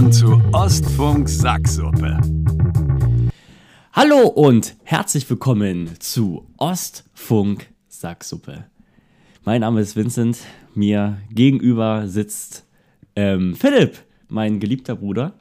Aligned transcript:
willkommen 0.00 0.12
zu 0.14 0.40
Ostfunk 0.52 1.28
Sacksuppe. 1.28 2.18
Hallo 3.92 4.28
und 4.28 4.74
herzlich 4.82 5.28
willkommen 5.28 5.90
zu 5.98 6.46
Ostfunk 6.56 7.66
Sacksuppe. 7.86 8.64
Mein 9.44 9.60
Name 9.60 9.82
ist 9.82 9.96
Vincent, 9.96 10.38
mir 10.74 11.18
gegenüber 11.30 12.08
sitzt 12.08 12.64
ähm, 13.14 13.54
Philipp, 13.54 13.98
mein 14.28 14.58
geliebter 14.58 14.96
Bruder. 14.96 15.34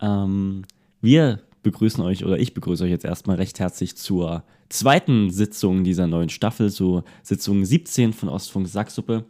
Ähm, 0.00 0.64
wir 1.00 1.38
begrüßen 1.62 2.02
euch 2.02 2.24
oder 2.24 2.36
ich 2.36 2.52
begrüße 2.52 2.82
euch 2.82 2.90
jetzt 2.90 3.04
erstmal 3.04 3.36
recht 3.36 3.60
herzlich 3.60 3.96
zur 3.96 4.42
zweiten 4.70 5.30
Sitzung 5.30 5.84
dieser 5.84 6.08
neuen 6.08 6.30
Staffel, 6.30 6.70
so 6.70 7.04
Sitzung 7.22 7.64
17 7.64 8.12
von 8.12 8.28
Ostfunk 8.28 8.66
Sacksuppe. 8.66 9.24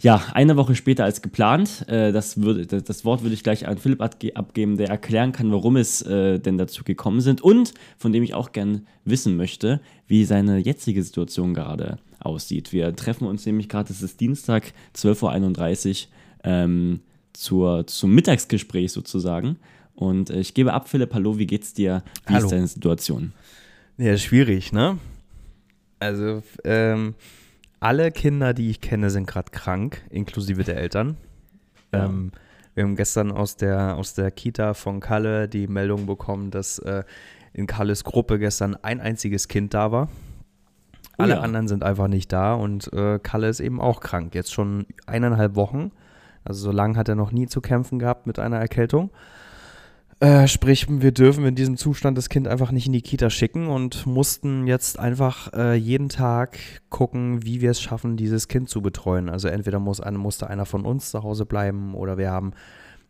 Ja, 0.00 0.22
eine 0.32 0.56
Woche 0.56 0.74
später 0.74 1.04
als 1.04 1.22
geplant. 1.22 1.86
Äh, 1.88 2.12
das, 2.12 2.40
würde, 2.40 2.66
das, 2.66 2.84
das, 2.84 3.04
Wort 3.04 3.22
würde 3.22 3.34
ich 3.34 3.42
gleich 3.42 3.66
an 3.66 3.78
Philipp 3.78 4.02
abgeben, 4.02 4.76
der 4.76 4.88
erklären 4.88 5.32
kann, 5.32 5.52
warum 5.52 5.76
es 5.76 6.02
äh, 6.02 6.38
denn 6.38 6.58
dazu 6.58 6.84
gekommen 6.84 7.20
sind 7.20 7.40
und 7.40 7.74
von 7.96 8.12
dem 8.12 8.22
ich 8.22 8.34
auch 8.34 8.52
gern 8.52 8.86
wissen 9.04 9.36
möchte, 9.36 9.80
wie 10.06 10.24
seine 10.24 10.58
jetzige 10.58 11.02
Situation 11.02 11.54
gerade 11.54 11.98
aussieht. 12.20 12.72
Wir 12.72 12.94
treffen 12.94 13.26
uns 13.26 13.46
nämlich 13.46 13.68
gerade, 13.68 13.92
es 13.92 14.02
ist 14.02 14.20
Dienstag, 14.20 14.72
12.31 14.96 15.88
Uhr, 15.90 16.08
ähm, 16.44 17.00
zur, 17.32 17.86
zum 17.86 18.14
Mittagsgespräch 18.14 18.92
sozusagen. 18.92 19.56
Und 19.94 20.30
äh, 20.30 20.40
ich 20.40 20.54
gebe 20.54 20.72
ab, 20.72 20.88
Philipp, 20.88 21.14
hallo, 21.14 21.38
wie 21.38 21.46
geht's 21.46 21.74
dir? 21.74 22.02
Wie 22.26 22.34
hallo. 22.34 22.46
ist 22.46 22.52
deine 22.52 22.66
Situation? 22.66 23.32
Ja, 23.96 24.16
schwierig, 24.16 24.72
ne? 24.72 24.98
Also, 26.00 26.42
ähm, 26.64 27.14
alle 27.80 28.10
Kinder, 28.10 28.54
die 28.54 28.70
ich 28.70 28.80
kenne, 28.80 29.10
sind 29.10 29.26
gerade 29.26 29.50
krank, 29.50 30.02
inklusive 30.10 30.64
der 30.64 30.76
Eltern. 30.76 31.16
Ja. 31.92 32.06
Ähm, 32.06 32.32
wir 32.74 32.84
haben 32.84 32.96
gestern 32.96 33.30
aus 33.30 33.56
der, 33.56 33.96
aus 33.96 34.14
der 34.14 34.30
Kita 34.30 34.74
von 34.74 35.00
Kalle 35.00 35.48
die 35.48 35.68
Meldung 35.68 36.06
bekommen, 36.06 36.50
dass 36.50 36.78
äh, 36.80 37.04
in 37.52 37.66
Kalles 37.66 38.02
Gruppe 38.02 38.38
gestern 38.38 38.76
ein 38.82 39.00
einziges 39.00 39.46
Kind 39.48 39.74
da 39.74 39.92
war. 39.92 40.08
Oh 41.16 41.22
Alle 41.22 41.34
ja. 41.34 41.40
anderen 41.40 41.68
sind 41.68 41.84
einfach 41.84 42.08
nicht 42.08 42.32
da 42.32 42.54
und 42.54 42.92
äh, 42.92 43.20
Kalle 43.20 43.48
ist 43.48 43.60
eben 43.60 43.80
auch 43.80 44.00
krank. 44.00 44.34
Jetzt 44.34 44.52
schon 44.52 44.86
eineinhalb 45.06 45.54
Wochen. 45.54 45.92
Also 46.42 46.64
so 46.64 46.72
lange 46.72 46.98
hat 46.98 47.08
er 47.08 47.14
noch 47.14 47.30
nie 47.30 47.46
zu 47.46 47.60
kämpfen 47.60 48.00
gehabt 48.00 48.26
mit 48.26 48.40
einer 48.40 48.58
Erkältung. 48.58 49.10
Äh, 50.24 50.48
sprich, 50.48 50.86
wir 50.88 51.12
dürfen 51.12 51.44
in 51.44 51.54
diesem 51.54 51.76
Zustand 51.76 52.16
das 52.16 52.30
Kind 52.30 52.48
einfach 52.48 52.72
nicht 52.72 52.86
in 52.86 52.94
die 52.94 53.02
Kita 53.02 53.28
schicken 53.28 53.66
und 53.66 54.06
mussten 54.06 54.66
jetzt 54.66 54.98
einfach 54.98 55.52
äh, 55.52 55.74
jeden 55.74 56.08
Tag 56.08 56.58
gucken, 56.88 57.44
wie 57.44 57.60
wir 57.60 57.70
es 57.70 57.82
schaffen, 57.82 58.16
dieses 58.16 58.48
Kind 58.48 58.70
zu 58.70 58.80
betreuen. 58.80 59.28
Also 59.28 59.48
entweder 59.48 59.80
muss 59.80 60.00
musste 60.02 60.48
einer 60.48 60.64
von 60.64 60.86
uns 60.86 61.10
zu 61.10 61.22
Hause 61.22 61.44
bleiben 61.44 61.94
oder 61.94 62.16
wir 62.16 62.30
haben 62.30 62.52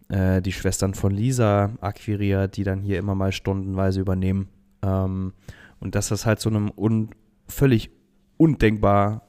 äh, 0.08 0.42
die 0.42 0.50
Schwestern 0.50 0.94
von 0.94 1.12
Lisa 1.12 1.70
akquiriert, 1.80 2.56
die 2.56 2.64
dann 2.64 2.80
hier 2.80 2.98
immer 2.98 3.14
mal 3.14 3.30
stundenweise 3.30 4.00
übernehmen. 4.00 4.48
Ähm, 4.82 5.34
und 5.78 5.94
das 5.94 6.10
halt 6.26 6.40
zu 6.40 6.48
einem 6.48 6.68
un 6.76 7.10
völlig 7.46 7.90
undenkbar 8.38 9.22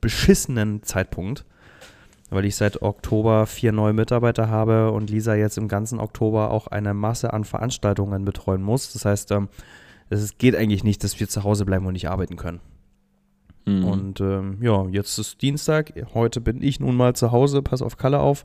beschissenen 0.00 0.84
Zeitpunkt 0.84 1.44
weil 2.30 2.44
ich 2.44 2.56
seit 2.56 2.82
Oktober 2.82 3.46
vier 3.46 3.72
neue 3.72 3.92
Mitarbeiter 3.92 4.48
habe 4.48 4.90
und 4.90 5.10
Lisa 5.10 5.34
jetzt 5.34 5.58
im 5.58 5.68
ganzen 5.68 6.00
Oktober 6.00 6.50
auch 6.50 6.66
eine 6.66 6.94
Masse 6.94 7.32
an 7.32 7.44
Veranstaltungen 7.44 8.24
betreuen 8.24 8.62
muss. 8.62 8.92
Das 8.92 9.04
heißt, 9.04 9.30
ähm, 9.32 9.48
es 10.10 10.38
geht 10.38 10.56
eigentlich 10.56 10.84
nicht, 10.84 11.04
dass 11.04 11.18
wir 11.20 11.28
zu 11.28 11.44
Hause 11.44 11.64
bleiben 11.64 11.86
und 11.86 11.92
nicht 11.92 12.08
arbeiten 12.08 12.36
können. 12.36 12.60
Mhm. 13.66 13.84
Und 13.84 14.20
ähm, 14.20 14.58
ja, 14.60 14.86
jetzt 14.88 15.18
ist 15.18 15.40
Dienstag. 15.42 15.92
Heute 16.14 16.40
bin 16.40 16.62
ich 16.62 16.80
nun 16.80 16.96
mal 16.96 17.14
zu 17.14 17.32
Hause. 17.32 17.62
Pass 17.62 17.82
auf 17.82 17.96
Kalle 17.96 18.20
auf. 18.20 18.44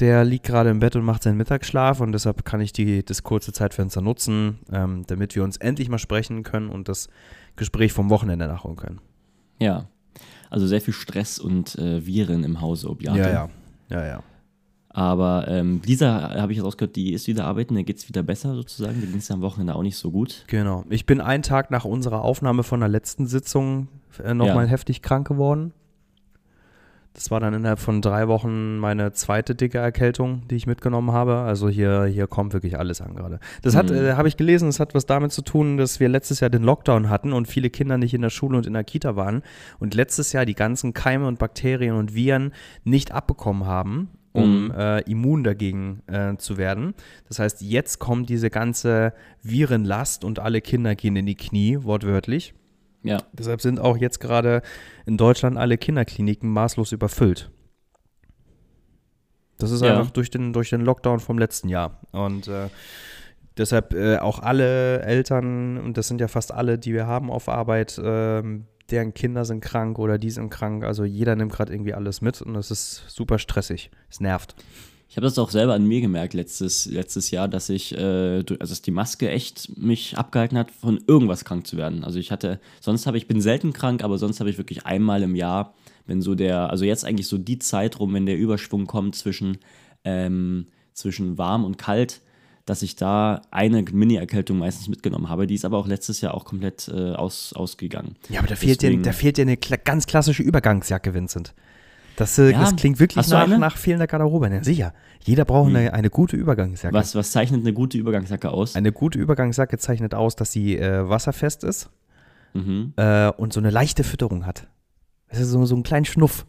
Der 0.00 0.24
liegt 0.24 0.46
gerade 0.46 0.70
im 0.70 0.80
Bett 0.80 0.96
und 0.96 1.04
macht 1.04 1.22
seinen 1.22 1.36
Mittagsschlaf 1.36 2.00
und 2.00 2.10
deshalb 2.10 2.44
kann 2.44 2.60
ich 2.60 2.72
die, 2.72 3.04
das 3.04 3.22
kurze 3.22 3.52
Zeitfenster 3.52 4.00
nutzen, 4.00 4.58
ähm, 4.72 5.04
damit 5.06 5.36
wir 5.36 5.44
uns 5.44 5.56
endlich 5.56 5.88
mal 5.88 5.98
sprechen 5.98 6.42
können 6.42 6.68
und 6.68 6.88
das 6.88 7.08
Gespräch 7.54 7.92
vom 7.92 8.10
Wochenende 8.10 8.48
nachholen 8.48 8.76
können. 8.76 9.00
Ja, 9.60 9.86
also 10.54 10.68
sehr 10.68 10.80
viel 10.80 10.94
Stress 10.94 11.40
und 11.40 11.76
äh, 11.78 12.06
Viren 12.06 12.44
im 12.44 12.60
Hause 12.60 12.88
Obiate. 12.88 13.18
Ja, 13.18 13.28
ja. 13.28 13.48
Ja, 13.90 14.06
ja. 14.06 14.22
Aber 14.88 15.46
ähm, 15.48 15.82
Lisa, 15.84 16.36
habe 16.36 16.52
ich 16.52 16.58
jetzt 16.58 16.64
rausgehört, 16.64 16.94
die 16.94 17.12
ist 17.12 17.26
wieder 17.26 17.46
arbeiten, 17.46 17.74
der 17.74 17.82
geht 17.82 17.98
es 17.98 18.08
wieder 18.08 18.22
besser 18.22 18.54
sozusagen. 18.54 19.00
Die 19.00 19.08
ging 19.08 19.16
es 19.16 19.28
am 19.32 19.40
Wochenende 19.40 19.74
auch 19.74 19.82
nicht 19.82 19.96
so 19.96 20.12
gut. 20.12 20.44
Genau. 20.46 20.84
Ich 20.88 21.04
bin 21.04 21.20
einen 21.20 21.42
Tag 21.42 21.72
nach 21.72 21.84
unserer 21.84 22.22
Aufnahme 22.22 22.62
von 22.62 22.78
der 22.78 22.88
letzten 22.88 23.26
Sitzung 23.26 23.88
äh, 24.22 24.32
nochmal 24.32 24.66
ja. 24.66 24.70
heftig 24.70 25.02
krank 25.02 25.26
geworden. 25.26 25.72
Das 27.14 27.30
war 27.30 27.38
dann 27.38 27.54
innerhalb 27.54 27.78
von 27.78 28.02
drei 28.02 28.26
Wochen 28.26 28.78
meine 28.78 29.12
zweite 29.12 29.54
dicke 29.54 29.78
Erkältung, 29.78 30.42
die 30.50 30.56
ich 30.56 30.66
mitgenommen 30.66 31.12
habe. 31.12 31.36
Also 31.36 31.68
hier, 31.68 32.04
hier 32.06 32.26
kommt 32.26 32.52
wirklich 32.52 32.76
alles 32.76 33.00
an 33.00 33.14
gerade. 33.14 33.38
Das 33.62 33.76
hat, 33.76 33.90
mhm. 33.90 33.96
äh, 33.96 34.12
habe 34.14 34.26
ich 34.26 34.36
gelesen, 34.36 34.66
das 34.66 34.80
hat 34.80 34.94
was 34.94 35.06
damit 35.06 35.30
zu 35.30 35.42
tun, 35.42 35.76
dass 35.76 36.00
wir 36.00 36.08
letztes 36.08 36.40
Jahr 36.40 36.50
den 36.50 36.64
Lockdown 36.64 37.08
hatten 37.08 37.32
und 37.32 37.46
viele 37.46 37.70
Kinder 37.70 37.98
nicht 37.98 38.14
in 38.14 38.22
der 38.22 38.30
Schule 38.30 38.58
und 38.58 38.66
in 38.66 38.72
der 38.72 38.82
Kita 38.82 39.14
waren 39.14 39.42
und 39.78 39.94
letztes 39.94 40.32
Jahr 40.32 40.44
die 40.44 40.56
ganzen 40.56 40.92
Keime 40.92 41.28
und 41.28 41.38
Bakterien 41.38 41.94
und 41.94 42.14
Viren 42.14 42.52
nicht 42.82 43.12
abbekommen 43.12 43.64
haben 43.64 44.10
um 44.34 44.64
mhm. 44.64 44.70
äh, 44.72 45.00
immun 45.02 45.44
dagegen 45.44 46.02
äh, 46.08 46.36
zu 46.36 46.58
werden. 46.58 46.94
Das 47.28 47.38
heißt, 47.38 47.62
jetzt 47.62 48.00
kommt 48.00 48.28
diese 48.28 48.50
ganze 48.50 49.12
Virenlast 49.42 50.24
und 50.24 50.40
alle 50.40 50.60
Kinder 50.60 50.96
gehen 50.96 51.14
in 51.14 51.26
die 51.26 51.36
Knie, 51.36 51.78
wortwörtlich. 51.82 52.52
Ja. 53.04 53.18
Deshalb 53.32 53.60
sind 53.60 53.78
auch 53.78 53.96
jetzt 53.96 54.18
gerade 54.18 54.62
in 55.06 55.16
Deutschland 55.16 55.56
alle 55.56 55.78
Kinderkliniken 55.78 56.50
maßlos 56.50 56.92
überfüllt. 56.92 57.50
Das 59.58 59.70
ist 59.70 59.82
ja. 59.82 59.98
einfach 59.98 60.10
durch 60.10 60.30
den, 60.30 60.52
durch 60.52 60.70
den 60.70 60.80
Lockdown 60.80 61.20
vom 61.20 61.38
letzten 61.38 61.68
Jahr. 61.68 62.00
Und 62.10 62.48
äh, 62.48 62.68
deshalb 63.56 63.94
äh, 63.94 64.18
auch 64.18 64.40
alle 64.40 65.02
Eltern, 65.02 65.78
und 65.78 65.96
das 65.96 66.08
sind 66.08 66.20
ja 66.20 66.28
fast 66.28 66.52
alle, 66.52 66.78
die 66.78 66.92
wir 66.92 67.06
haben 67.06 67.30
auf 67.30 67.48
Arbeit, 67.48 67.96
äh, 67.98 68.42
deren 68.90 69.14
Kinder 69.14 69.44
sind 69.44 69.60
krank 69.60 69.98
oder 69.98 70.18
die 70.18 70.30
sind 70.30 70.50
krank. 70.50 70.84
Also 70.84 71.04
jeder 71.04 71.36
nimmt 71.36 71.52
gerade 71.52 71.72
irgendwie 71.72 71.94
alles 71.94 72.20
mit 72.20 72.42
und 72.42 72.56
es 72.56 72.70
ist 72.70 73.04
super 73.08 73.38
stressig. 73.38 73.90
Es 74.10 74.20
nervt. 74.20 74.56
Ich 75.08 75.16
habe 75.16 75.26
das 75.26 75.38
auch 75.38 75.50
selber 75.50 75.74
an 75.74 75.86
mir 75.86 76.00
gemerkt 76.00 76.34
letztes, 76.34 76.86
letztes 76.86 77.30
Jahr, 77.30 77.46
dass 77.46 77.68
ich, 77.68 77.96
äh, 77.96 78.38
also 78.38 78.54
dass 78.56 78.82
die 78.82 78.90
Maske 78.90 79.30
echt 79.30 79.76
mich 79.76 80.18
abgehalten 80.18 80.58
hat, 80.58 80.70
von 80.70 81.00
irgendwas 81.06 81.44
krank 81.44 81.66
zu 81.66 81.76
werden. 81.76 82.04
Also 82.04 82.18
ich 82.18 82.32
hatte, 82.32 82.60
sonst 82.80 83.06
habe 83.06 83.16
ich, 83.16 83.28
bin 83.28 83.40
selten 83.40 83.72
krank, 83.72 84.02
aber 84.02 84.18
sonst 84.18 84.40
habe 84.40 84.50
ich 84.50 84.58
wirklich 84.58 84.86
einmal 84.86 85.22
im 85.22 85.36
Jahr, 85.36 85.74
wenn 86.06 86.20
so 86.20 86.34
der, 86.34 86.70
also 86.70 86.84
jetzt 86.84 87.04
eigentlich 87.04 87.28
so 87.28 87.38
die 87.38 87.58
Zeit 87.58 88.00
rum, 88.00 88.12
wenn 88.14 88.26
der 88.26 88.36
Überschwung 88.36 88.86
kommt 88.86 89.14
zwischen, 89.14 89.58
ähm, 90.04 90.66
zwischen 90.92 91.38
warm 91.38 91.64
und 91.64 91.78
kalt, 91.78 92.20
dass 92.66 92.82
ich 92.82 92.96
da 92.96 93.42
eine 93.50 93.82
Mini-Erkältung 93.82 94.58
meistens 94.58 94.88
mitgenommen 94.88 95.28
habe. 95.28 95.46
Die 95.46 95.54
ist 95.54 95.64
aber 95.64 95.78
auch 95.78 95.86
letztes 95.86 96.22
Jahr 96.22 96.34
auch 96.34 96.44
komplett 96.44 96.88
äh, 96.88 97.12
aus, 97.12 97.52
ausgegangen. 97.52 98.16
Ja, 98.30 98.40
aber 98.40 98.48
da 98.48 98.56
fehlt, 98.56 98.82
dir, 98.82 98.96
da 99.02 99.12
fehlt 99.12 99.36
dir 99.36 99.42
eine 99.42 99.56
ganz 99.56 100.06
klassische 100.06 100.42
Übergangsjacke, 100.42 101.12
Vincent. 101.12 101.54
Das, 102.16 102.38
äh, 102.38 102.52
ja, 102.52 102.60
das 102.60 102.76
klingt 102.76 103.00
wirklich 103.00 103.28
nach, 103.28 103.46
nach, 103.46 103.76
fehlender 103.76 104.06
Garderobe. 104.06 104.48
Ja, 104.48 104.62
sicher. 104.62 104.94
Jeder 105.24 105.44
braucht 105.44 105.70
eine, 105.70 105.92
eine, 105.92 106.10
gute 106.10 106.36
Übergangsjacke. 106.36 106.94
Was, 106.94 107.14
was 107.14 107.32
zeichnet 107.32 107.62
eine 107.62 107.72
gute 107.72 107.98
Übergangsjacke 107.98 108.50
aus? 108.50 108.76
Eine 108.76 108.92
gute 108.92 109.18
Übergangsjacke 109.18 109.78
zeichnet 109.78 110.14
aus, 110.14 110.36
dass 110.36 110.52
sie 110.52 110.76
äh, 110.76 111.08
wasserfest 111.08 111.64
ist 111.64 111.90
mhm. 112.52 112.92
äh, 112.96 113.30
und 113.30 113.52
so 113.52 113.60
eine 113.60 113.70
leichte 113.70 114.04
Fütterung 114.04 114.46
hat. 114.46 114.68
Das 115.28 115.40
ist 115.40 115.50
so, 115.50 115.64
so 115.66 115.74
ein 115.74 115.82
kleiner 115.82 116.06
Schnuff. 116.06 116.46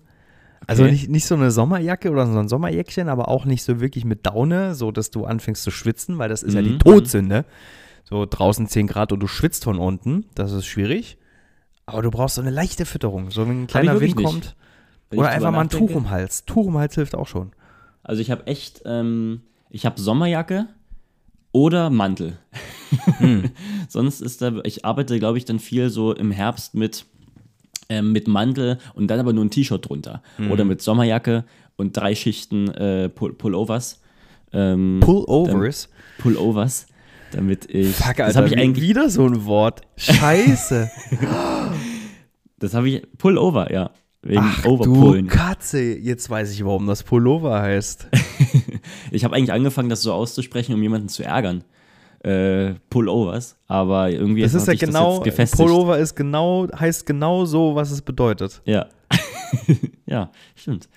Also 0.68 0.84
okay. 0.84 0.92
Also 0.92 0.92
nicht, 0.92 1.10
nicht 1.10 1.26
so 1.26 1.36
eine 1.36 1.52
Sommerjacke 1.52 2.12
oder 2.12 2.26
so 2.28 2.38
ein 2.38 2.48
Sommerjäckchen, 2.48 3.10
aber 3.10 3.28
auch 3.28 3.46
nicht 3.46 3.64
so 3.64 3.80
wirklich 3.80 4.06
mit 4.06 4.26
Daune, 4.26 4.76
so 4.76 4.92
dass 4.92 5.12
du 5.12 5.26
anfängst 5.26 5.64
zu 5.64 5.72
schwitzen, 5.72 6.18
weil 6.18 6.30
das 6.30 6.44
ist 6.44 6.52
mhm. 6.52 6.58
ja 6.58 6.62
die 6.64 6.70
mhm. 6.72 6.80
Todsünde. 6.80 7.46
So 8.04 8.26
draußen 8.30 8.68
10 8.68 8.88
Grad 8.88 9.12
und 9.12 9.20
du 9.20 9.28
schwitzt 9.28 9.64
von 9.64 9.80
unten. 9.80 10.26
Das 10.36 10.52
ist 10.52 10.68
schwierig. 10.68 11.18
Aber 11.88 12.02
du 12.02 12.12
brauchst 12.12 12.36
so 12.36 12.42
eine 12.42 12.52
leichte 12.52 12.86
Fütterung. 12.86 13.32
So 13.32 13.48
wenn 13.48 13.64
ein 13.64 13.68
kleiner 13.68 14.00
Wind 14.00 14.18
nicht. 14.18 14.56
Oder 15.12 15.30
einfach 15.30 15.52
mal 15.52 15.62
ein 15.62 15.70
Tuch 15.70 15.92
um 15.92 16.10
Hals. 16.10 16.46
Tuch 16.46 16.66
um 16.66 16.78
Hals 16.78 16.96
hilft 16.96 17.16
auch 17.16 17.28
schon. 17.28 17.52
Also 18.04 18.22
ich 18.22 18.32
habe 18.32 18.48
echt, 18.48 18.84
ähm, 18.86 19.42
ich 19.70 19.86
habe 19.86 20.00
Sommerjacke 20.00 20.68
oder 21.52 21.90
Mantel. 21.90 22.38
Hm. 23.18 23.52
Sonst 23.88 24.22
ist 24.22 24.42
da, 24.42 24.54
ich 24.64 24.86
arbeite, 24.86 25.18
glaube 25.20 25.38
ich, 25.38 25.46
dann 25.46 25.60
viel 25.60 25.90
so 25.90 26.14
im 26.14 26.32
Herbst 26.32 26.76
mit, 26.76 27.06
ähm, 27.90 28.12
mit 28.12 28.28
Mantel 28.28 28.78
und 28.94 29.08
dann 29.08 29.20
aber 29.20 29.34
nur 29.34 29.46
ein 29.46 29.52
T-Shirt 29.52 29.88
drunter. 29.88 30.22
Hm. 30.38 30.52
Oder 30.52 30.66
mit 30.66 30.82
Sommerjacke 30.82 31.46
und 31.78 31.96
drei 31.98 32.16
Schichten 32.16 32.70
äh, 32.70 33.10
Pull 33.10 33.34
Pullovers. 33.34 34.02
Ähm, 34.54 35.00
Pullovers? 35.02 35.90
Pullovers. 36.20 36.88
Damit 37.32 37.70
ich. 37.70 37.96
Fuck, 37.96 38.08
Alter, 38.08 38.26
das 38.26 38.36
habe 38.36 38.48
ich 38.48 38.58
eigentlich 38.58 38.88
wieder 38.88 39.10
so 39.10 39.26
ein 39.26 39.46
Wort. 39.46 39.82
Scheiße. 39.98 40.90
das 42.60 42.74
habe 42.74 42.90
ich. 42.90 43.18
Pullover, 43.18 43.72
ja. 43.74 43.92
Wegen 44.26 44.42
Ach, 44.42 44.66
Overpullen. 44.66 45.28
Du 45.28 45.36
Katze, 45.36 45.80
jetzt 45.82 46.32
weiß 46.32 46.52
ich, 46.52 46.66
warum 46.66 46.88
das 46.88 47.04
Pullover 47.04 47.62
heißt. 47.62 48.08
ich 49.12 49.24
habe 49.24 49.36
eigentlich 49.36 49.52
angefangen, 49.52 49.88
das 49.88 50.02
so 50.02 50.12
auszusprechen, 50.14 50.74
um 50.74 50.82
jemanden 50.82 51.10
zu 51.10 51.24
ärgern. 51.24 51.64
Äh, 52.24 52.74
Pullovers, 52.90 53.56
aber 53.68 54.10
irgendwie 54.10 54.42
das 54.42 54.56
ist 54.56 54.68
ja 54.68 54.74
genau, 54.74 55.20
Pullover 55.20 56.00
ist 56.00 56.16
genau, 56.16 56.68
heißt 56.76 57.06
genau 57.06 57.46
so, 57.46 57.76
was 57.76 57.92
es 57.92 58.02
bedeutet. 58.02 58.64
Ja. 58.66 58.88
ja, 60.08 60.32
stimmt. 60.56 60.90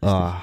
Ah. 0.00 0.38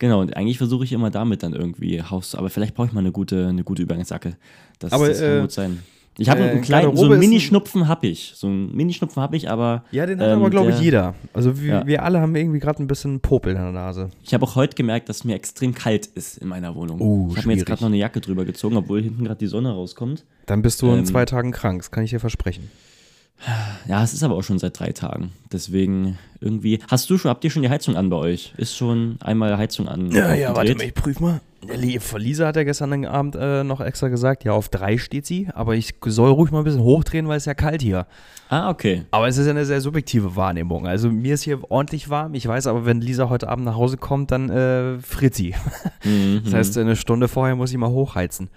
Genau, 0.00 0.22
und 0.22 0.36
eigentlich 0.36 0.58
versuche 0.58 0.82
ich 0.82 0.92
immer 0.92 1.10
damit 1.10 1.44
dann 1.44 1.52
irgendwie 1.52 2.02
Haus, 2.02 2.34
aber 2.34 2.50
vielleicht 2.50 2.74
brauche 2.74 2.88
ich 2.88 2.92
mal 2.92 3.00
eine 3.00 3.12
gute, 3.12 3.46
eine 3.46 3.62
gute 3.62 3.82
Übergangsjacke. 3.82 4.36
Das, 4.80 4.92
Aber, 4.92 5.06
das 5.06 5.20
kann 5.20 5.38
äh, 5.38 5.40
gut 5.42 5.52
sein. 5.52 5.82
Ich 6.20 6.28
habe 6.28 6.42
äh, 6.42 6.50
einen 6.50 6.60
kleinen, 6.60 6.94
so 6.96 7.06
einen 7.06 7.18
Mini-Schnupfen 7.18 7.88
habe 7.88 8.06
ich. 8.06 8.32
So 8.36 8.46
einen 8.46 8.76
Mini-Schnupfen 8.76 9.22
habe 9.22 9.36
ich, 9.36 9.48
aber. 9.48 9.84
Ja, 9.90 10.04
den 10.04 10.20
hat 10.20 10.28
ähm, 10.28 10.38
aber, 10.40 10.50
glaube 10.50 10.68
ich, 10.70 10.76
der- 10.76 10.84
jeder. 10.84 11.14
Also 11.32 11.60
wir, 11.60 11.66
Ja. 11.68 11.86
wir 11.86 12.02
alle 12.04 12.20
haben 12.20 12.36
irgendwie 12.36 12.58
gerade 12.60 12.82
ein 12.82 12.86
bisschen 12.86 13.20
Popel 13.20 13.52
in 13.54 13.58
der 13.62 13.72
Nase. 13.72 14.10
Ich 14.22 14.34
habe 14.34 14.44
auch 14.44 14.54
heute 14.54 14.76
gemerkt, 14.76 15.08
dass 15.08 15.24
mir 15.24 15.34
extrem 15.34 15.74
kalt 15.74 16.04
ist 16.06 16.36
in 16.36 16.48
meiner 16.48 16.74
Wohnung. 16.74 17.00
Oh, 17.00 17.28
ich 17.30 17.38
habe 17.38 17.48
mir 17.48 17.54
jetzt 17.54 17.64
gerade 17.64 17.80
noch 17.82 17.88
eine 17.88 17.96
Jacke 17.96 18.20
drüber 18.20 18.44
gezogen, 18.44 18.76
obwohl 18.76 19.00
hinten 19.02 19.24
gerade 19.24 19.38
die 19.38 19.46
Sonne 19.46 19.72
rauskommt. 19.72 20.24
Dann 20.44 20.60
bist 20.60 20.82
du 20.82 20.88
in 20.92 20.98
Ähm, 20.98 21.04
zwei 21.06 21.24
Tagen 21.24 21.52
krank, 21.52 21.78
das 21.80 21.90
kann 21.90 22.04
ich 22.04 22.10
dir 22.10 22.20
versprechen. 22.20 22.70
Ja, 23.88 24.04
es 24.04 24.12
ist 24.12 24.22
aber 24.22 24.34
auch 24.34 24.42
schon 24.42 24.58
seit 24.58 24.78
drei 24.78 24.92
Tagen. 24.92 25.32
Deswegen 25.50 26.18
irgendwie. 26.40 26.80
Hast 26.88 27.08
du 27.08 27.16
schon, 27.16 27.30
habt 27.30 27.42
ihr 27.44 27.50
schon 27.50 27.62
die 27.62 27.70
Heizung 27.70 27.96
an 27.96 28.10
bei 28.10 28.16
euch? 28.16 28.52
Ist 28.58 28.76
schon 28.76 29.16
einmal 29.20 29.56
Heizung 29.56 29.88
an? 29.88 30.08
aufgedreht? 30.08 30.82
ich 30.82 30.94
prüf 30.94 31.20
mal. 31.20 31.40
Lisa 32.16 32.46
hat 32.46 32.56
ja 32.56 32.64
gestern 32.64 33.04
Abend 33.04 33.36
äh, 33.36 33.62
noch 33.64 33.80
extra 33.80 34.08
gesagt, 34.08 34.44
ja, 34.44 34.52
auf 34.52 34.68
drei 34.68 34.98
steht 34.98 35.26
sie, 35.26 35.48
aber 35.52 35.74
ich 35.74 35.94
soll 36.06 36.30
ruhig 36.30 36.50
mal 36.50 36.58
ein 36.58 36.64
bisschen 36.64 36.82
hochdrehen, 36.82 37.28
weil 37.28 37.36
es 37.36 37.44
ja 37.44 37.54
kalt 37.54 37.82
hier. 37.82 38.06
Ah, 38.48 38.70
okay. 38.70 39.04
Aber 39.10 39.28
es 39.28 39.36
ist 39.36 39.44
ja 39.46 39.50
eine 39.50 39.66
sehr 39.66 39.80
subjektive 39.80 40.36
Wahrnehmung. 40.36 40.86
Also 40.86 41.10
mir 41.10 41.34
ist 41.34 41.42
hier 41.42 41.60
ordentlich 41.70 42.08
warm. 42.08 42.34
Ich 42.34 42.46
weiß 42.46 42.66
aber, 42.66 42.86
wenn 42.86 43.00
Lisa 43.00 43.28
heute 43.28 43.48
Abend 43.48 43.64
nach 43.66 43.76
Hause 43.76 43.96
kommt, 43.96 44.30
dann 44.30 44.48
äh, 44.50 44.98
friert 45.00 45.34
sie. 45.34 45.54
Mhm. 46.04 46.40
Das 46.44 46.54
heißt, 46.54 46.78
eine 46.78 46.96
Stunde 46.96 47.28
vorher 47.28 47.56
muss 47.56 47.70
ich 47.70 47.76
mal 47.76 47.90
hochheizen. 47.90 48.48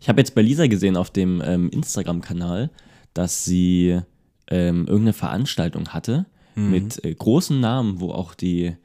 Ich 0.00 0.08
habe 0.08 0.20
jetzt 0.20 0.34
bei 0.34 0.42
Lisa 0.42 0.66
gesehen 0.66 0.96
auf 0.96 1.10
dem 1.10 1.42
ähm, 1.44 1.70
Instagram-Kanal, 1.70 2.70
dass 3.14 3.44
sie 3.44 4.00
ähm, 4.48 4.80
irgendeine 4.86 5.12
Veranstaltung 5.14 5.88
hatte 5.88 6.26
Mhm. 6.56 6.70
mit 6.70 7.04
äh, 7.04 7.14
großen 7.14 7.60
Namen, 7.60 8.00
wo 8.00 8.10
auch 8.10 8.34
die, 8.34 8.76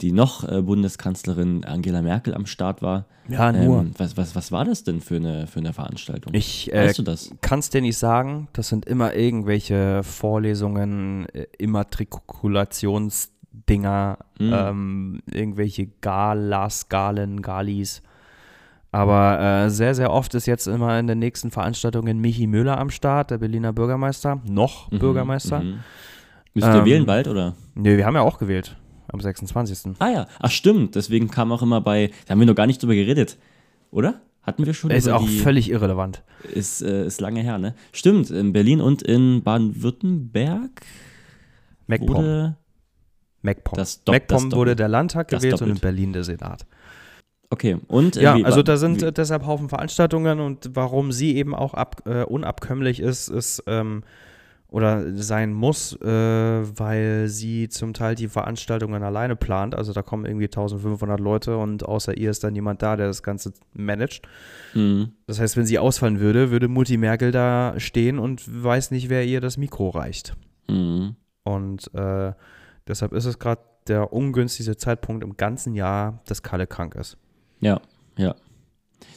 die 0.00 0.12
noch 0.12 0.48
äh, 0.48 0.62
Bundeskanzlerin 0.62 1.64
Angela 1.64 2.02
Merkel 2.02 2.34
am 2.34 2.46
Start 2.46 2.82
war. 2.82 3.04
Ja, 3.28 3.52
nur. 3.52 3.80
Ähm, 3.80 3.92
was, 3.98 4.16
was, 4.16 4.34
was 4.34 4.50
war 4.50 4.64
das 4.64 4.82
denn 4.82 5.00
für 5.00 5.16
eine, 5.16 5.46
für 5.46 5.60
eine 5.60 5.72
Veranstaltung? 5.72 6.34
Ich 6.34 6.72
äh, 6.72 6.86
weißt 6.86 6.98
du 6.98 7.02
das? 7.02 7.30
kann 7.42 7.60
es 7.60 7.70
dir 7.70 7.80
nicht 7.80 7.96
sagen. 7.98 8.48
Das 8.52 8.68
sind 8.68 8.86
immer 8.86 9.14
irgendwelche 9.14 10.02
Vorlesungen, 10.02 11.26
äh, 11.34 11.46
Immatrikulationsdinger, 11.58 14.18
Mhm. 14.38 14.52
ähm, 14.54 15.20
irgendwelche 15.30 15.86
Galas, 16.00 16.88
Galen, 16.88 17.42
Galis. 17.42 18.02
Aber 18.92 19.38
äh, 19.40 19.70
sehr, 19.70 19.94
sehr 19.94 20.10
oft 20.10 20.34
ist 20.34 20.46
jetzt 20.46 20.66
immer 20.66 20.98
in 20.98 21.06
den 21.06 21.20
nächsten 21.20 21.52
Veranstaltungen 21.52 22.18
Michi 22.20 22.48
Müller 22.48 22.76
am 22.78 22.90
Start, 22.90 23.30
der 23.30 23.38
Berliner 23.38 23.72
Bürgermeister, 23.72 24.40
noch 24.48 24.90
Mhm, 24.90 24.98
Bürgermeister. 24.98 25.60
mhm. 25.60 25.80
Müsst 26.54 26.66
ihr 26.66 26.74
Ähm, 26.80 26.84
wählen 26.84 27.06
bald, 27.06 27.28
oder? 27.28 27.54
Nee, 27.76 27.96
wir 27.96 28.04
haben 28.06 28.16
ja 28.16 28.22
auch 28.22 28.38
gewählt 28.38 28.76
am 29.12 29.20
26. 29.20 29.94
Ah 29.98 30.08
ja, 30.10 30.26
ach 30.38 30.50
stimmt. 30.50 30.94
Deswegen 30.94 31.30
kam 31.30 31.52
auch 31.52 31.62
immer 31.62 31.80
bei, 31.80 32.10
da 32.26 32.32
haben 32.32 32.40
wir 32.40 32.46
noch 32.46 32.54
gar 32.54 32.66
nicht 32.66 32.82
drüber 32.82 32.94
geredet, 32.94 33.38
oder? 33.90 34.20
Hatten 34.42 34.64
wir 34.64 34.72
schon 34.72 34.90
Ist 34.90 35.08
auch 35.08 35.26
die, 35.26 35.38
völlig 35.38 35.68
irrelevant. 35.70 36.22
ist, 36.54 36.80
äh, 36.82 37.04
ist 37.06 37.20
lange 37.20 37.42
her, 37.42 37.58
ne? 37.58 37.74
Stimmt, 37.92 38.30
in 38.30 38.52
Berlin 38.54 38.80
und 38.80 39.02
in 39.02 39.42
Baden-Württemberg 39.42 40.70
wurde 41.86 42.56
MacPom. 43.42 43.76
das 43.76 44.02
Dopp- 44.04 44.12
MacPom 44.14 44.52
wurde 44.52 44.76
der 44.76 44.88
Landtag 44.88 45.28
gewählt 45.28 45.60
und 45.60 45.70
in. 45.70 45.78
Berlin 45.78 46.12
der 46.12 46.24
Senat. 46.24 46.66
Okay, 47.50 47.78
und 47.88 48.16
äh, 48.16 48.22
Ja, 48.22 48.34
also 48.44 48.62
da 48.62 48.76
sind 48.76 49.02
äh, 49.02 49.12
deshalb 49.12 49.44
Haufen 49.44 49.68
Veranstaltungen 49.68 50.38
und 50.40 50.70
warum 50.74 51.10
sie 51.10 51.34
eben 51.36 51.54
auch 51.54 51.74
ab, 51.74 52.02
äh, 52.06 52.22
unabkömmlich 52.22 53.00
ist, 53.00 53.28
ist 53.28 53.64
ähm, 53.66 54.04
oder 54.70 55.16
sein 55.16 55.52
muss, 55.52 56.00
äh, 56.00 56.06
weil 56.06 57.28
sie 57.28 57.68
zum 57.68 57.92
Teil 57.92 58.14
die 58.14 58.28
Veranstaltungen 58.28 59.02
alleine 59.02 59.34
plant. 59.34 59.74
Also 59.74 59.92
da 59.92 60.02
kommen 60.02 60.24
irgendwie 60.24 60.46
1500 60.46 61.18
Leute 61.18 61.56
und 61.56 61.84
außer 61.84 62.16
ihr 62.16 62.30
ist 62.30 62.44
dann 62.44 62.54
jemand 62.54 62.82
da, 62.82 62.96
der 62.96 63.08
das 63.08 63.22
Ganze 63.22 63.52
managt. 63.72 64.26
Mhm. 64.74 65.12
Das 65.26 65.40
heißt, 65.40 65.56
wenn 65.56 65.66
sie 65.66 65.78
ausfallen 65.78 66.20
würde, 66.20 66.50
würde 66.50 66.68
Mutti 66.68 66.96
Merkel 66.96 67.32
da 67.32 67.74
stehen 67.78 68.18
und 68.18 68.42
weiß 68.62 68.92
nicht, 68.92 69.08
wer 69.08 69.24
ihr 69.24 69.40
das 69.40 69.56
Mikro 69.56 69.88
reicht. 69.88 70.36
Mhm. 70.68 71.16
Und 71.42 71.92
äh, 71.94 72.32
deshalb 72.86 73.12
ist 73.12 73.24
es 73.24 73.38
gerade 73.38 73.62
der 73.88 74.12
ungünstigste 74.12 74.76
Zeitpunkt 74.76 75.24
im 75.24 75.36
ganzen 75.36 75.74
Jahr, 75.74 76.20
dass 76.26 76.42
Kalle 76.42 76.68
krank 76.68 76.94
ist. 76.94 77.16
Ja, 77.60 77.80
ja. 78.16 78.36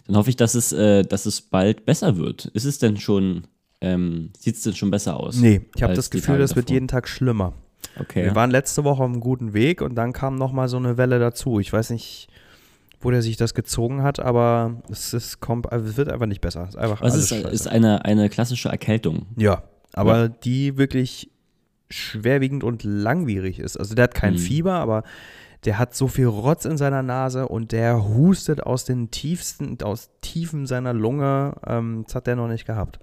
Dann 0.08 0.18
hoffe 0.18 0.30
ich, 0.30 0.36
dass 0.36 0.56
es, 0.56 0.74
äh, 0.74 1.04
dass 1.04 1.26
es 1.26 1.42
bald 1.42 1.86
besser 1.86 2.18
wird. 2.18 2.46
Ist 2.48 2.66
es 2.66 2.80
denn 2.80 2.98
schon, 2.98 3.48
ähm, 3.84 4.32
sieht 4.40 4.56
es 4.56 4.62
denn 4.64 4.74
schon 4.76 4.90
besser 4.92 5.18
aus? 5.20 5.38
Nee, 5.38 5.62
ich 5.76 5.84
habe 5.84 5.94
das 5.94 6.10
Gefühl, 6.10 6.38
das 6.40 6.56
wird 6.56 6.70
jeden 6.70 6.88
Tag 6.88 7.08
schlimmer. 7.08 7.54
Okay. 8.00 8.24
Wir 8.24 8.34
waren 8.36 8.50
letzte 8.50 8.84
Woche 8.84 9.04
auf 9.04 9.10
einem 9.10 9.20
guten 9.20 9.54
Weg 9.54 9.82
und 9.82 9.96
dann 9.96 10.14
kam 10.14 10.36
nochmal 10.36 10.68
so 10.68 10.78
eine 10.78 10.98
Welle 10.98 11.20
dazu. 11.20 11.60
Ich 11.60 11.72
weiß 11.72 11.90
nicht, 11.92 12.28
wo 13.02 13.12
der 13.12 13.22
sich 13.22 13.36
das 13.38 13.54
gezogen 13.54 14.02
hat, 14.02 14.20
aber 14.20 14.82
es, 14.90 15.14
ist, 15.14 15.42
kommt, 15.42 15.72
also 15.72 15.88
es 15.90 15.98
wird 15.98 16.10
einfach 16.10 16.26
nicht 16.26 16.42
besser. 16.42 16.64
Es 16.64 16.70
ist 16.70 16.78
einfach 16.78 17.02
Was 17.02 17.16
ist, 17.16 17.30
scheiße. 17.30 17.50
ist 17.50 17.68
eine, 17.68 18.06
eine 18.06 18.30
klassische 18.30 18.70
Erkältung? 18.70 19.28
ja, 19.36 19.64
aber 19.96 20.28
die 20.30 20.78
wirklich 20.78 21.30
schwerwiegend 21.90 22.64
und 22.64 22.84
langwierig 22.84 23.60
ist. 23.60 23.78
Also 23.78 23.94
der 23.94 24.06
hat 24.06 24.16
kein 24.16 24.34
Mhm. 24.34 24.38
Fieber, 24.40 24.74
aber 24.74 25.04
der 25.66 25.78
hat 25.78 25.94
so 25.96 26.08
viel 26.08 26.26
Rotz 26.26 26.66
in 26.66 26.78
seiner 26.78 27.04
Nase 27.04 27.48
und 27.48 27.72
der 27.72 28.04
hustet 28.08 28.64
aus 28.64 28.86
den 28.86 29.12
tiefsten, 29.12 29.78
aus 29.84 30.10
Tiefen 30.22 30.66
seiner 30.66 30.94
Lunge. 30.94 31.56
Ähm, 31.68 32.04
das 32.06 32.16
hat 32.16 32.28
der 32.28 32.36
noch 32.36 32.48
nicht 32.48 32.66
gehabt. 32.66 33.00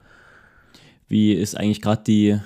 Wie 1.11 1.33
ist 1.35 1.55
eigentlich 1.57 1.83
gerade 1.83 2.03
die, 2.07 2.39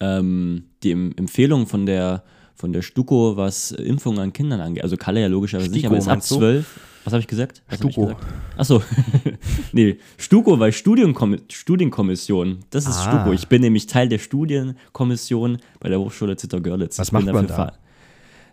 ähm, 0.00 0.64
die 0.82 0.90
Em- 0.90 1.12
Empfehlung 1.16 1.66
von 1.68 1.86
der, 1.86 2.24
von 2.56 2.72
der 2.72 2.82
Stuko, 2.82 3.36
was 3.36 3.70
Impfungen 3.70 4.18
an 4.18 4.32
Kindern 4.32 4.60
angeht? 4.60 4.82
Also 4.82 4.96
Kalle 4.96 5.20
ja 5.20 5.26
logischerweise 5.28 5.70
nicht, 5.70 5.80
Stiko, 5.80 5.92
aber 5.94 5.98
ist 5.98 6.08
ab? 6.08 6.22
12. 6.22 6.80
Was 7.04 7.12
habe 7.12 7.20
ich 7.20 7.28
gesagt? 7.28 7.62
Was 7.68 7.74
ich 7.80 7.92
Stuko. 7.92 8.06
gesagt? 8.06 8.24
Achso. 8.56 8.82
nee, 9.72 9.98
Stuko, 10.18 10.58
weil 10.58 10.72
Studienkom 10.72 11.36
Studienkommission. 11.52 12.58
Das 12.70 12.86
ist 12.88 12.96
Ah. 12.96 13.10
Stuko. 13.20 13.32
Ich 13.32 13.46
bin 13.46 13.60
nämlich 13.62 13.86
Teil 13.86 14.08
der 14.08 14.18
Studienkommission 14.18 15.58
bei 15.78 15.88
der 15.88 16.00
Hochschule 16.00 16.36
Zitter-Görlitz. 16.36 16.98
Was 16.98 17.08
Ich 17.08 17.12
macht 17.12 17.26
man 17.26 17.46
da? 17.46 17.74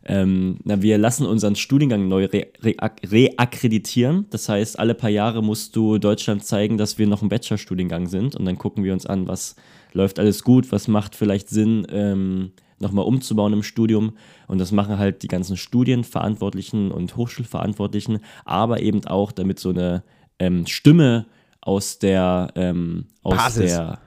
Ähm, 0.05 0.57
na, 0.63 0.81
wir 0.81 0.97
lassen 0.97 1.25
unseren 1.25 1.55
Studiengang 1.55 2.07
neu 2.07 2.25
re 2.25 2.47
reak- 2.61 3.09
reakkreditieren. 3.09 4.25
Das 4.29 4.49
heißt, 4.49 4.77
alle 4.77 4.95
paar 4.95 5.09
Jahre 5.09 5.41
musst 5.41 5.75
du 5.75 5.97
Deutschland 5.97 6.43
zeigen, 6.43 6.77
dass 6.77 6.97
wir 6.97 7.07
noch 7.07 7.21
ein 7.21 7.29
Bachelorstudiengang 7.29 8.07
sind. 8.07 8.35
Und 8.35 8.45
dann 8.45 8.57
gucken 8.57 8.83
wir 8.83 8.93
uns 8.93 9.05
an, 9.05 9.27
was 9.27 9.55
läuft 9.93 10.19
alles 10.19 10.43
gut, 10.43 10.71
was 10.71 10.87
macht 10.87 11.15
vielleicht 11.15 11.49
Sinn, 11.49 11.87
ähm, 11.89 12.51
nochmal 12.79 13.05
umzubauen 13.05 13.53
im 13.53 13.63
Studium. 13.63 14.13
Und 14.47 14.59
das 14.59 14.71
machen 14.71 14.97
halt 14.97 15.23
die 15.23 15.27
ganzen 15.29 15.55
Studienverantwortlichen 15.55 16.91
und 16.91 17.15
Hochschulverantwortlichen, 17.15 18.19
aber 18.43 18.81
eben 18.81 19.05
auch, 19.05 19.31
damit 19.31 19.59
so 19.59 19.69
eine 19.69 20.03
ähm, 20.39 20.67
Stimme 20.67 21.27
aus 21.61 21.99
der, 21.99 22.51
ähm, 22.55 23.05
aus 23.21 23.37
Basis. 23.37 23.71
der 23.71 23.99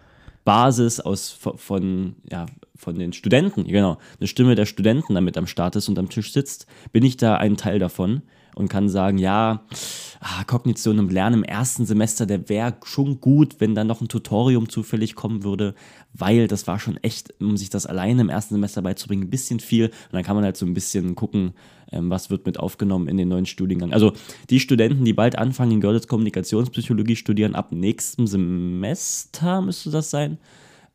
Basis 0.45 1.01
aus 1.01 1.31
von, 1.31 2.17
ja, 2.31 2.47
von 2.77 2.99
den 2.99 3.13
Studenten, 3.13 3.65
genau, 3.65 3.99
eine 4.19 4.29
Stimme 4.29 4.55
der 4.55 4.67
Studenten 4.67 5.15
damit 5.15 5.37
am 5.37 5.47
Start 5.47 5.77
ist 5.77 5.89
und 5.89 5.99
am 5.99 6.09
Tisch 6.09 6.33
sitzt, 6.33 6.67
bin 6.93 7.05
ich 7.05 7.17
da 7.17 7.37
ein 7.37 7.57
Teil 7.57 7.79
davon 7.79 8.23
und 8.57 8.69
kann 8.69 8.89
sagen, 8.89 9.19
ja, 9.19 9.67
ah, 10.21 10.45
Kognition 10.45 10.99
und 10.99 11.13
Lernen 11.13 11.43
im 11.43 11.45
ersten 11.45 11.85
Semester, 11.85 12.25
der 12.25 12.49
wäre 12.49 12.75
schon 12.85 13.21
gut, 13.21 13.57
wenn 13.59 13.75
da 13.75 13.85
noch 13.85 14.01
ein 14.01 14.09
Tutorium 14.09 14.71
zufällig 14.71 15.15
kommen 15.15 15.45
würde, 15.45 15.75
weil 16.15 16.49
das 16.49 16.67
war 16.67 16.79
schon 16.79 16.97
echt, 16.99 17.35
um 17.39 17.59
sich 17.59 17.69
das 17.69 17.85
alleine 17.85 18.23
im 18.23 18.31
ersten 18.31 18.55
Semester 18.55 18.81
beizubringen, 18.81 19.25
ein 19.25 19.31
bisschen 19.31 19.61
viel. 19.61 19.89
Und 19.89 20.13
dann 20.13 20.23
kann 20.23 20.37
man 20.37 20.45
halt 20.45 20.57
so 20.57 20.65
ein 20.65 20.73
bisschen 20.73 21.15
gucken, 21.17 21.53
ähm, 21.93 22.09
was 22.09 22.31
wird 22.31 22.47
mit 22.47 22.59
aufgenommen 22.59 23.09
in 23.09 23.19
den 23.19 23.29
neuen 23.29 23.45
Studiengang. 23.45 23.93
Also 23.93 24.15
die 24.49 24.59
Studenten, 24.59 25.05
die 25.05 25.13
bald 25.13 25.37
anfangen, 25.37 25.73
in 25.73 25.81
Görlitz 25.83 26.07
Kommunikationspsychologie 26.07 27.17
studieren, 27.17 27.55
ab 27.55 27.73
nächstem 27.73 28.27
Semester 28.27 29.61
müsste 29.61 29.91
das 29.91 30.11
sein, 30.11 30.39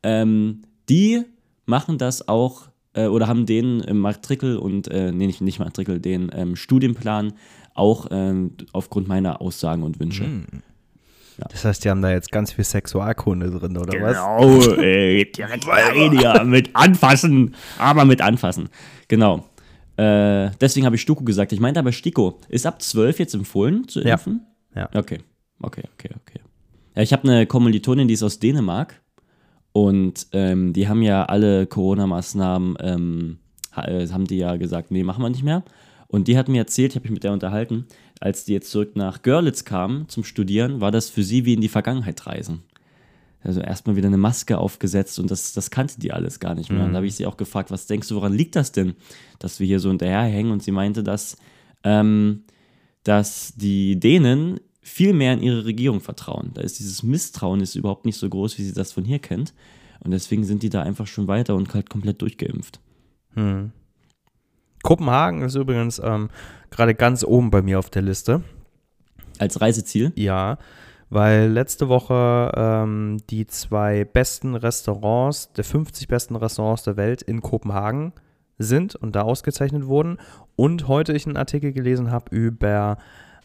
ähm, 0.01 0.63
die 0.89 1.25
machen 1.65 1.97
das 1.97 2.27
auch 2.27 2.63
äh, 2.93 3.07
oder 3.07 3.27
haben 3.27 3.45
den 3.45 3.83
Matrikel 3.97 4.57
und, 4.57 4.87
äh, 4.89 5.11
nee, 5.11 5.27
nicht, 5.27 5.41
nicht 5.41 5.59
Matrikel, 5.59 5.99
den 5.99 6.31
ähm, 6.33 6.55
Studienplan 6.55 7.33
auch 7.73 8.07
ähm, 8.11 8.51
aufgrund 8.73 9.07
meiner 9.07 9.41
Aussagen 9.41 9.83
und 9.83 9.99
Wünsche. 9.99 10.25
Das 11.49 11.65
heißt, 11.65 11.83
die 11.85 11.89
haben 11.89 12.01
da 12.01 12.11
jetzt 12.11 12.31
ganz 12.31 12.51
viel 12.51 12.63
Sexualkunde 12.65 13.49
drin, 13.49 13.77
oder 13.77 13.93
was? 14.01 14.17
Genau, 14.17 14.81
äh, 14.81 15.23
direkt 15.25 15.65
rein 15.67 16.11
hier, 16.11 16.43
mit 16.43 16.75
anfassen, 16.75 17.55
aber 17.79 18.05
mit 18.05 18.21
anfassen. 18.21 18.69
Genau. 19.07 19.45
Äh, 19.97 20.51
deswegen 20.59 20.85
habe 20.85 20.95
ich 20.97 21.01
Stuko 21.01 21.23
gesagt. 21.23 21.51
Ich 21.51 21.59
meinte 21.59 21.79
aber 21.79 21.91
Stiko. 21.93 22.39
Ist 22.49 22.65
ab 22.65 22.81
12 22.81 23.19
jetzt 23.19 23.33
empfohlen 23.33 23.87
zu 23.87 24.01
Ja. 24.01 24.13
impfen? 24.13 24.45
Ja. 24.75 24.89
Okay, 24.93 25.19
okay, 25.61 25.83
okay, 25.93 26.09
okay. 26.21 26.39
Ja, 26.95 27.01
ich 27.01 27.13
habe 27.13 27.27
eine 27.27 27.47
Kommilitonin, 27.47 28.07
die 28.07 28.13
ist 28.13 28.23
aus 28.23 28.37
Dänemark 28.39 29.00
und 29.73 30.27
ähm, 30.33 30.73
die 30.73 30.87
haben 30.87 31.01
ja 31.01 31.25
alle 31.25 31.65
Corona-Maßnahmen, 31.65 32.77
ähm, 32.81 33.37
äh, 33.75 34.07
haben 34.07 34.25
die 34.25 34.37
ja 34.37 34.57
gesagt, 34.57 34.91
nee, 34.91 35.03
machen 35.03 35.23
wir 35.23 35.29
nicht 35.29 35.43
mehr. 35.43 35.63
Und 36.07 36.27
die 36.27 36.37
hat 36.37 36.49
mir 36.49 36.59
erzählt, 36.59 36.91
ich 36.91 36.95
habe 36.97 37.03
mich 37.03 37.13
mit 37.13 37.23
der 37.23 37.31
unterhalten, 37.31 37.85
als 38.19 38.43
die 38.43 38.53
jetzt 38.53 38.69
zurück 38.69 38.95
nach 38.95 39.21
Görlitz 39.21 39.63
kamen 39.63 40.09
zum 40.09 40.25
Studieren, 40.25 40.81
war 40.81 40.91
das 40.91 41.09
für 41.09 41.23
sie 41.23 41.45
wie 41.45 41.53
in 41.53 41.61
die 41.61 41.69
Vergangenheit 41.69 42.27
reisen. 42.27 42.63
Also 43.43 43.61
erstmal 43.61 43.95
wieder 43.95 44.07
eine 44.07 44.17
Maske 44.17 44.57
aufgesetzt 44.57 45.17
und 45.19 45.31
das, 45.31 45.53
das 45.53 45.71
kannte 45.71 45.99
die 45.99 46.11
alles 46.11 46.39
gar 46.39 46.53
nicht 46.53 46.69
mehr. 46.69 46.83
Und 46.83 46.91
da 46.91 46.97
habe 46.97 47.07
ich 47.07 47.15
sie 47.15 47.25
auch 47.25 47.37
gefragt, 47.37 47.71
was 47.71 47.87
denkst 47.87 48.07
du, 48.09 48.15
woran 48.15 48.33
liegt 48.33 48.55
das 48.55 48.71
denn, 48.71 48.93
dass 49.39 49.59
wir 49.59 49.65
hier 49.65 49.79
so 49.79 49.89
hinterherhängen? 49.89 50.51
Und 50.51 50.61
sie 50.61 50.71
meinte, 50.71 51.01
dass 51.01 51.37
ähm, 51.83 52.43
dass 53.03 53.53
die 53.55 53.99
Dänen 53.99 54.59
viel 54.81 55.13
mehr 55.13 55.33
in 55.33 55.43
ihre 55.43 55.65
Regierung 55.65 56.01
vertrauen. 56.01 56.51
Da 56.53 56.61
ist 56.61 56.79
dieses 56.79 57.03
Misstrauen 57.03 57.61
ist 57.61 57.75
überhaupt 57.75 58.05
nicht 58.05 58.17
so 58.17 58.27
groß, 58.27 58.57
wie 58.57 58.63
sie 58.63 58.73
das 58.73 58.91
von 58.91 59.05
hier 59.05 59.19
kennt. 59.19 59.53
Und 60.03 60.11
deswegen 60.11 60.43
sind 60.43 60.63
die 60.63 60.69
da 60.69 60.81
einfach 60.81 61.07
schon 61.07 61.27
weiter 61.27 61.55
und 61.55 61.73
halt 61.73 61.89
komplett 61.89 62.21
durchgeimpft. 62.21 62.79
Hm. 63.35 63.71
Kopenhagen 64.81 65.43
ist 65.43 65.55
übrigens 65.55 66.01
ähm, 66.03 66.29
gerade 66.71 66.95
ganz 66.95 67.23
oben 67.23 67.51
bei 67.51 67.61
mir 67.61 67.77
auf 67.77 67.91
der 67.91 68.01
Liste. 68.01 68.43
Als 69.37 69.61
Reiseziel? 69.61 70.11
Ja, 70.15 70.57
weil 71.11 71.51
letzte 71.51 71.89
Woche 71.89 72.51
ähm, 72.55 73.17
die 73.29 73.45
zwei 73.45 74.05
besten 74.05 74.55
Restaurants, 74.55 75.51
der 75.53 75.63
50 75.63 76.07
besten 76.07 76.35
Restaurants 76.35 76.83
der 76.83 76.97
Welt 76.97 77.21
in 77.21 77.41
Kopenhagen 77.41 78.13
sind 78.57 78.95
und 78.95 79.15
da 79.15 79.21
ausgezeichnet 79.21 79.85
wurden. 79.85 80.17
Und 80.55 80.87
heute 80.87 81.13
ich 81.13 81.27
einen 81.27 81.37
Artikel 81.37 81.73
gelesen 81.73 82.11
habe 82.11 82.35
über 82.35 82.97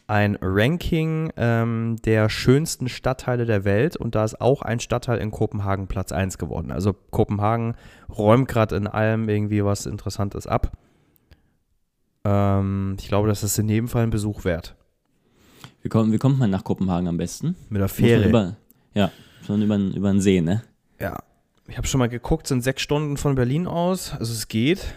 ein 0.09 0.39
Ranking 0.41 1.33
ähm, 1.37 1.97
der 2.05 2.29
schönsten 2.29 2.89
Stadtteile 2.89 3.45
der 3.45 3.65
Welt 3.65 3.97
und 3.97 4.15
da 4.15 4.25
ist 4.25 4.41
auch 4.41 4.63
ein 4.63 4.79
Stadtteil 4.79 5.19
in 5.19 5.31
Kopenhagen 5.31 5.89
Platz 5.89 6.13
1 6.13 6.39
geworden. 6.39 6.71
Also 6.71 6.93
Kopenhagen 6.93 7.75
räumt 8.09 8.49
gerade 8.49 8.77
in 8.77 8.87
allem 8.87 9.29
irgendwie 9.29 9.65
was 9.65 9.87
Interessantes 9.87 10.47
ab. 10.47 10.73
Ähm, 12.25 12.97
ich 12.99 13.09
glaube, 13.09 13.29
das 13.29 13.43
ist 13.43 13.59
in 13.59 13.69
jedem 13.69 13.89
Fall 13.89 14.05
ein 14.05 14.11
Besuch 14.11 14.45
wert. 14.45 14.77
Wie 15.83 15.89
kommt, 15.89 16.13
wie 16.13 16.19
kommt 16.19 16.39
man 16.39 16.51
nach 16.51 16.65
Kopenhagen 16.65 17.09
am 17.09 17.17
besten? 17.17 17.57
Mit 17.69 17.81
der 17.81 17.89
Fähre. 17.89 18.29
Über, 18.29 18.57
ja, 18.95 19.11
schon 19.45 19.63
über, 19.63 19.77
über 19.77 20.11
den 20.11 20.21
See, 20.21 20.41
ne? 20.41 20.63
Ja. 21.01 21.19
Ich 21.69 21.77
habe 21.77 21.87
schon 21.89 21.99
mal 21.99 22.09
geguckt, 22.09 22.47
sind 22.47 22.63
sechs 22.63 22.83
Stunden 22.83 23.17
von 23.17 23.35
Berlin 23.35 23.67
aus. 23.67 24.13
Also 24.13 24.33
es 24.33 24.47
geht. 24.47 24.95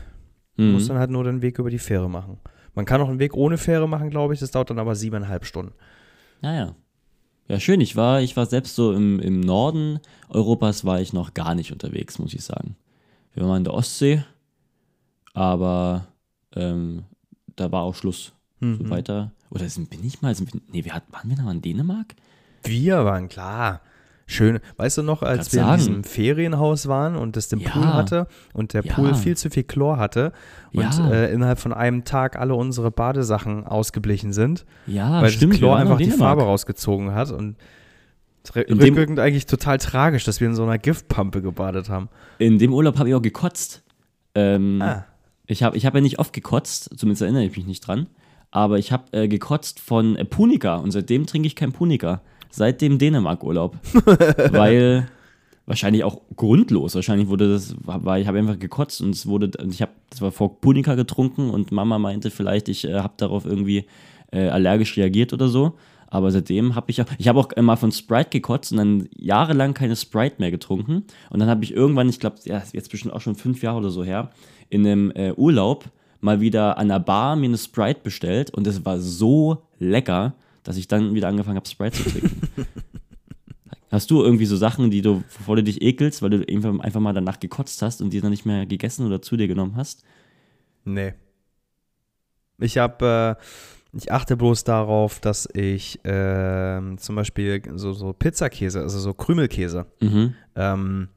Mhm. 0.55 0.73
Muss 0.73 0.87
dann 0.87 0.99
halt 0.99 1.09
nur 1.09 1.23
den 1.23 1.41
Weg 1.41 1.57
über 1.57 1.71
die 1.71 1.79
Fähre 1.79 2.09
machen. 2.09 2.39
Man 2.75 2.85
kann 2.85 3.01
auch 3.01 3.09
einen 3.09 3.19
Weg 3.19 3.33
ohne 3.33 3.57
Fähre 3.57 3.87
machen, 3.87 4.09
glaube 4.09 4.33
ich. 4.33 4.39
Das 4.39 4.51
dauert 4.51 4.69
dann 4.69 4.79
aber 4.79 4.95
siebeneinhalb 4.95 5.45
Stunden. 5.45 5.73
Naja. 6.41 6.75
Ja, 7.47 7.59
schön. 7.59 7.81
Ich 7.81 7.95
war, 7.95 8.21
ich 8.21 8.37
war 8.37 8.45
selbst 8.45 8.75
so 8.75 8.93
im, 8.93 9.19
im 9.19 9.39
Norden 9.39 9.99
Europas 10.29 10.85
war 10.85 11.01
ich 11.01 11.13
noch 11.13 11.33
gar 11.33 11.55
nicht 11.55 11.71
unterwegs, 11.71 12.19
muss 12.19 12.33
ich 12.33 12.43
sagen. 12.43 12.75
Wir 13.33 13.47
waren 13.47 13.57
in 13.57 13.63
der 13.63 13.73
Ostsee, 13.73 14.23
aber 15.33 16.07
ähm, 16.55 17.03
da 17.55 17.71
war 17.71 17.83
auch 17.83 17.95
Schluss. 17.95 18.33
Mhm. 18.59 18.77
So 18.77 18.89
weiter. 18.89 19.31
Oder 19.49 19.67
sind, 19.67 19.89
bin 19.89 20.05
ich 20.05 20.21
mal, 20.21 20.35
sind, 20.35 20.51
nee, 20.71 20.85
wir 20.85 20.93
hatten, 20.93 21.11
waren 21.11 21.29
wir 21.29 21.37
noch 21.37 21.49
in 21.51 21.61
Dänemark? 21.61 22.15
Wir 22.63 23.03
waren 23.05 23.29
klar. 23.29 23.81
Schön. 24.31 24.59
Weißt 24.77 24.97
du 24.99 25.01
noch, 25.03 25.23
als 25.23 25.51
wir 25.53 25.61
in 25.61 25.65
sagen. 25.67 25.77
diesem 25.79 26.03
Ferienhaus 26.03 26.87
waren 26.87 27.15
und 27.15 27.35
das 27.35 27.47
den 27.47 27.59
Ja. 27.59 27.71
Pool 27.71 27.85
hatte 27.93 28.27
und 28.53 28.73
der 28.73 28.83
Ja. 28.85 28.93
Pool 28.93 29.15
viel 29.15 29.35
zu 29.35 29.49
viel 29.49 29.63
Chlor 29.63 29.97
hatte 29.97 30.31
und 30.71 30.81
Ja. 30.83 31.09
äh, 31.11 31.33
innerhalb 31.33 31.57
von 31.59 31.73
einem 31.73 32.03
Tag 32.05 32.37
alle 32.37 32.53
unsere 32.53 32.91
Badesachen 32.91 33.65
ausgeblichen 33.65 34.31
sind, 34.31 34.65
Ja, 34.85 35.21
weil 35.23 35.29
stimmt. 35.31 35.53
das 35.53 35.59
Chlor 35.59 35.77
einfach 35.77 35.99
in 35.99 36.11
die. 36.11 36.15
Farbe 36.15 36.43
rausgezogen 36.43 37.13
hat 37.15 37.31
und 37.31 37.55
In 38.67 38.79
rückwirkend 38.79 39.19
eigentlich 39.19 39.47
total 39.47 39.77
tragisch, 39.79 40.23
dass 40.25 40.39
wir 40.39 40.47
in 40.47 40.55
so 40.55 40.63
einer 40.63 40.77
Giftpampe 40.77 41.41
gebadet 41.41 41.89
haben. 41.89 42.07
In 42.37 42.57
dem 42.59 42.73
Urlaub 42.73 42.97
habe 42.99 43.09
ich 43.09 43.15
auch 43.15 43.21
gekotzt. 43.21 43.83
Ähm, 44.35 44.81
Ah. 44.81 45.05
Ich 45.47 45.63
habe 45.63 45.75
ich 45.75 45.85
hab 45.87 45.95
ja 45.95 46.01
nicht 46.01 46.19
oft 46.19 46.31
gekotzt, 46.33 46.91
zumindest 46.97 47.23
erinnere 47.23 47.43
ich 47.45 47.57
mich 47.57 47.65
nicht 47.65 47.81
dran. 47.87 48.07
Aber 48.51 48.77
ich 48.77 48.91
habe 48.91 49.05
äh, 49.11 49.27
gekotzt 49.27 49.79
von 49.79 50.15
äh, 50.15 50.23
Punika 50.25 50.75
und 50.75 50.91
seitdem 50.91 51.25
trinke 51.25 51.47
ich 51.47 51.55
kein 51.55 51.71
Punika. 51.71 52.21
Seit 52.49 52.81
dem 52.81 52.97
Dänemark-Urlaub. 52.97 53.77
Weil 54.51 55.07
wahrscheinlich 55.65 56.03
auch 56.03 56.21
grundlos. 56.35 56.95
Wahrscheinlich 56.95 57.27
wurde 57.27 57.51
das, 57.51 57.75
war, 57.83 58.19
ich 58.19 58.27
habe 58.27 58.39
einfach 58.39 58.57
gekotzt 58.57 59.01
und 59.01 59.11
es 59.11 59.27
wurde, 59.27 59.51
und 59.61 59.73
ich 59.73 59.81
habe, 59.81 59.91
das 60.09 60.21
war 60.21 60.31
vor 60.31 60.59
Punika 60.59 60.95
getrunken 60.95 61.51
und 61.51 61.71
Mama 61.71 61.99
meinte 61.99 62.31
vielleicht, 62.31 62.69
ich 62.69 62.85
äh, 62.85 62.99
habe 62.99 63.13
darauf 63.17 63.45
irgendwie 63.45 63.85
äh, 64.31 64.47
allergisch 64.47 64.97
reagiert 64.97 65.31
oder 65.31 65.47
so. 65.47 65.73
Aber 66.07 66.31
seitdem 66.31 66.73
habe 66.73 66.89
ich 66.89 67.01
auch, 67.01 67.05
ich 67.19 67.27
habe 67.27 67.39
auch 67.39 67.49
mal 67.61 67.75
von 67.75 67.91
Sprite 67.91 68.31
gekotzt 68.31 68.71
und 68.71 68.79
dann 68.79 69.09
jahrelang 69.15 69.75
keine 69.75 69.95
Sprite 69.95 70.37
mehr 70.39 70.49
getrunken. 70.49 71.03
Und 71.29 71.39
dann 71.39 71.49
habe 71.49 71.63
ich 71.63 71.71
irgendwann, 71.71 72.09
ich 72.09 72.19
glaube, 72.19 72.37
ja, 72.45 72.63
jetzt 72.73 72.89
bestimmt 72.89 73.13
auch 73.13 73.21
schon 73.21 73.35
fünf 73.35 73.61
Jahre 73.61 73.77
oder 73.77 73.91
so 73.91 74.03
her, 74.03 74.31
in 74.69 74.85
einem 74.85 75.11
äh, 75.11 75.33
Urlaub 75.33 75.85
mal 76.19 76.41
wieder 76.41 76.79
an 76.79 76.87
der 76.87 76.99
Bar 76.99 77.35
mir 77.35 77.45
eine 77.45 77.57
Sprite 77.59 78.01
bestellt 78.03 78.51
und 78.51 78.65
es 78.65 78.83
war 78.85 78.99
so 78.99 79.61
lecker, 79.77 80.33
dass 80.63 80.77
ich 80.77 80.87
dann 80.87 81.13
wieder 81.13 81.27
angefangen 81.27 81.57
habe, 81.57 81.67
Sprite 81.67 82.03
zu 82.03 82.09
trinken. 82.09 82.41
Hast 83.91 84.11
du 84.11 84.21
irgendwie 84.23 84.45
so 84.45 84.55
Sachen, 84.55 84.91
die 84.91 85.01
du, 85.01 85.23
bevor 85.37 85.55
du 85.55 85.63
dich 85.63 85.81
ekelst, 85.81 86.21
weil 86.21 86.29
du 86.29 86.45
einfach, 86.47 86.79
einfach 86.79 86.99
mal 86.99 87.13
danach 87.13 87.39
gekotzt 87.39 87.81
hast 87.81 88.01
und 88.01 88.11
die 88.11 88.21
dann 88.21 88.29
nicht 88.29 88.45
mehr 88.45 88.65
gegessen 88.67 89.05
oder 89.07 89.21
zu 89.21 89.35
dir 89.35 89.47
genommen 89.47 89.75
hast? 89.75 90.03
Nee. 90.85 91.13
Ich 92.59 92.77
habe, 92.77 93.37
äh, 93.39 93.97
ich 93.97 94.11
achte 94.11 94.37
bloß 94.37 94.63
darauf, 94.63 95.19
dass 95.19 95.47
ich 95.53 95.99
ähm, 96.03 96.97
zum 96.99 97.15
Beispiel 97.15 97.61
so, 97.75 97.93
so 97.93 98.13
Pizzakäse, 98.13 98.81
also 98.81 98.99
so 98.99 99.13
Krümelkäse, 99.13 99.87
Mhm. 100.01 100.35
ähm, 100.55 101.07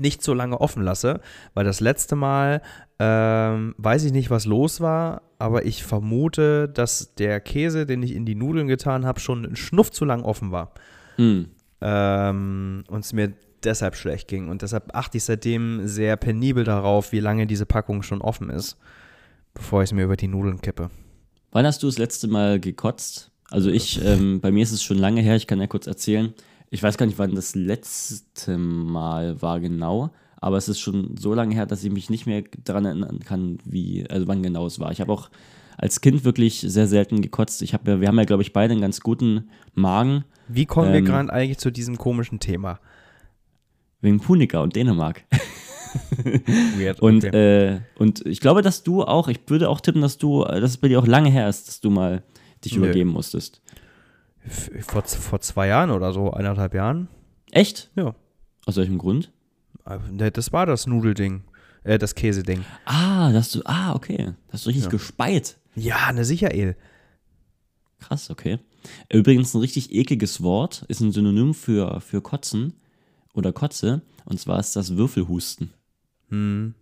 nicht 0.00 0.22
so 0.22 0.34
lange 0.34 0.60
offen 0.60 0.82
lasse, 0.82 1.20
weil 1.54 1.64
das 1.64 1.80
letzte 1.80 2.16
Mal 2.16 2.62
ähm, 2.98 3.74
weiß 3.78 4.04
ich 4.04 4.12
nicht, 4.12 4.30
was 4.30 4.44
los 4.46 4.80
war, 4.80 5.22
aber 5.38 5.64
ich 5.64 5.84
vermute, 5.84 6.68
dass 6.68 7.14
der 7.14 7.40
Käse, 7.40 7.86
den 7.86 8.02
ich 8.02 8.14
in 8.14 8.26
die 8.26 8.34
Nudeln 8.34 8.68
getan 8.68 9.06
habe, 9.06 9.20
schon 9.20 9.44
einen 9.44 9.56
Schnuff 9.56 9.90
zu 9.90 10.04
lang 10.04 10.22
offen 10.22 10.52
war 10.52 10.72
Hm. 11.16 11.46
ähm, 11.80 12.84
und 12.88 13.04
es 13.04 13.12
mir 13.12 13.32
deshalb 13.64 13.96
schlecht 13.96 14.28
ging. 14.28 14.48
Und 14.48 14.62
deshalb 14.62 14.94
achte 14.94 15.18
ich 15.18 15.24
seitdem 15.24 15.86
sehr 15.86 16.16
penibel 16.16 16.64
darauf, 16.64 17.12
wie 17.12 17.20
lange 17.20 17.46
diese 17.46 17.66
Packung 17.66 18.02
schon 18.02 18.22
offen 18.22 18.50
ist, 18.50 18.76
bevor 19.54 19.82
ich 19.82 19.90
es 19.90 19.94
mir 19.94 20.04
über 20.04 20.16
die 20.16 20.28
Nudeln 20.28 20.60
kippe. 20.60 20.90
Wann 21.52 21.66
hast 21.66 21.82
du 21.82 21.86
das 21.86 21.98
letzte 21.98 22.28
Mal 22.28 22.60
gekotzt? 22.60 23.30
Also 23.50 23.70
ich, 23.70 24.02
ähm, 24.04 24.40
bei 24.40 24.50
mir 24.50 24.62
ist 24.62 24.72
es 24.72 24.82
schon 24.82 24.98
lange 24.98 25.20
her, 25.20 25.36
ich 25.36 25.46
kann 25.46 25.60
ja 25.60 25.66
kurz 25.66 25.86
erzählen. 25.86 26.34
Ich 26.70 26.82
weiß 26.82 26.96
gar 26.96 27.06
nicht, 27.06 27.18
wann 27.18 27.34
das 27.34 27.54
letzte 27.54 28.56
Mal 28.56 29.42
war 29.42 29.60
genau, 29.60 30.10
aber 30.36 30.56
es 30.56 30.68
ist 30.68 30.80
schon 30.80 31.16
so 31.18 31.34
lange 31.34 31.54
her, 31.54 31.66
dass 31.66 31.84
ich 31.84 31.92
mich 31.92 32.10
nicht 32.10 32.26
mehr 32.26 32.44
daran 32.64 32.84
erinnern 32.84 33.20
kann, 33.20 33.58
wie, 33.64 34.08
also 34.08 34.26
wann 34.28 34.42
genau 34.42 34.66
es 34.66 34.78
war. 34.78 34.92
Ich 34.92 35.00
habe 35.00 35.12
auch 35.12 35.30
als 35.76 36.00
Kind 36.00 36.24
wirklich 36.24 36.60
sehr 36.60 36.86
selten 36.86 37.22
gekotzt. 37.22 37.62
Ich 37.62 37.74
habe 37.74 37.90
ja, 37.90 38.00
wir 38.00 38.08
haben 38.08 38.18
ja, 38.18 38.24
glaube 38.24 38.42
ich, 38.42 38.52
beide 38.52 38.72
einen 38.72 38.80
ganz 38.80 39.00
guten 39.00 39.50
Magen 39.74 40.24
Wie 40.48 40.66
kommen 40.66 40.92
wir 40.92 40.98
Ähm, 40.98 41.04
gerade 41.04 41.32
eigentlich 41.32 41.58
zu 41.58 41.70
diesem 41.70 41.98
komischen 41.98 42.38
Thema? 42.38 42.80
wegen 44.00 44.20
Punika 44.20 44.60
und 44.60 44.76
Dänemark. 44.76 45.24
Weird. 46.76 47.00
Und, 47.00 47.24
okay. 47.24 47.74
äh, 47.74 47.80
und 47.98 48.24
ich 48.26 48.40
glaube, 48.40 48.62
dass 48.62 48.82
du 48.82 49.02
auch, 49.02 49.28
ich 49.28 49.40
würde 49.48 49.68
auch 49.68 49.80
tippen, 49.80 50.02
dass 50.02 50.18
du, 50.18 50.44
äh, 50.44 50.60
dass 50.60 50.70
es 50.70 50.76
bei 50.76 50.88
dir 50.88 50.98
auch 51.00 51.06
lange 51.06 51.30
her 51.30 51.48
ist, 51.48 51.68
dass 51.68 51.80
du 51.80 51.90
mal 51.90 52.22
dich 52.64 52.76
Nö. 52.76 52.84
übergeben 52.84 53.10
musstest. 53.10 53.60
Vor, 54.48 55.02
vor 55.04 55.40
zwei 55.40 55.68
Jahren 55.68 55.90
oder 55.90 56.12
so, 56.12 56.30
eineinhalb 56.32 56.74
Jahren? 56.74 57.08
Echt? 57.50 57.90
Ja. 57.96 58.14
Aus 58.66 58.76
welchem 58.76 58.98
Grund? 58.98 59.30
Äh, 59.86 59.98
ne, 60.10 60.30
Das 60.30 60.52
war 60.52 60.66
das 60.66 60.86
Nudelding, 60.86 61.42
äh, 61.84 61.98
das 61.98 62.14
Käseding. 62.14 62.64
Ah, 62.84 63.32
dass 63.32 63.50
du, 63.52 63.60
ah, 63.64 63.94
okay. 63.94 64.32
Hast 64.50 64.64
du 64.64 64.68
richtig 64.70 64.84
Ja. 64.84 64.90
gespeit. 64.90 65.58
Ja, 65.74 66.12
ne, 66.12 66.24
sicher, 66.24 66.52
El. 66.52 66.76
Krass, 67.98 68.30
okay. 68.30 68.58
Übrigens 69.12 69.54
ein 69.54 69.60
richtig 69.60 69.92
ekliges 69.92 70.42
Wort, 70.42 70.84
ist 70.88 71.00
ein 71.00 71.12
Synonym 71.12 71.52
für, 71.52 72.00
für 72.00 72.22
Kotzen 72.22 72.72
oder 73.34 73.52
Kotze. 73.52 74.00
Und 74.24 74.40
zwar 74.40 74.58
ist 74.58 74.74
das 74.74 74.96
Würfelhusten. 74.96 75.72
Hm. 76.30 76.74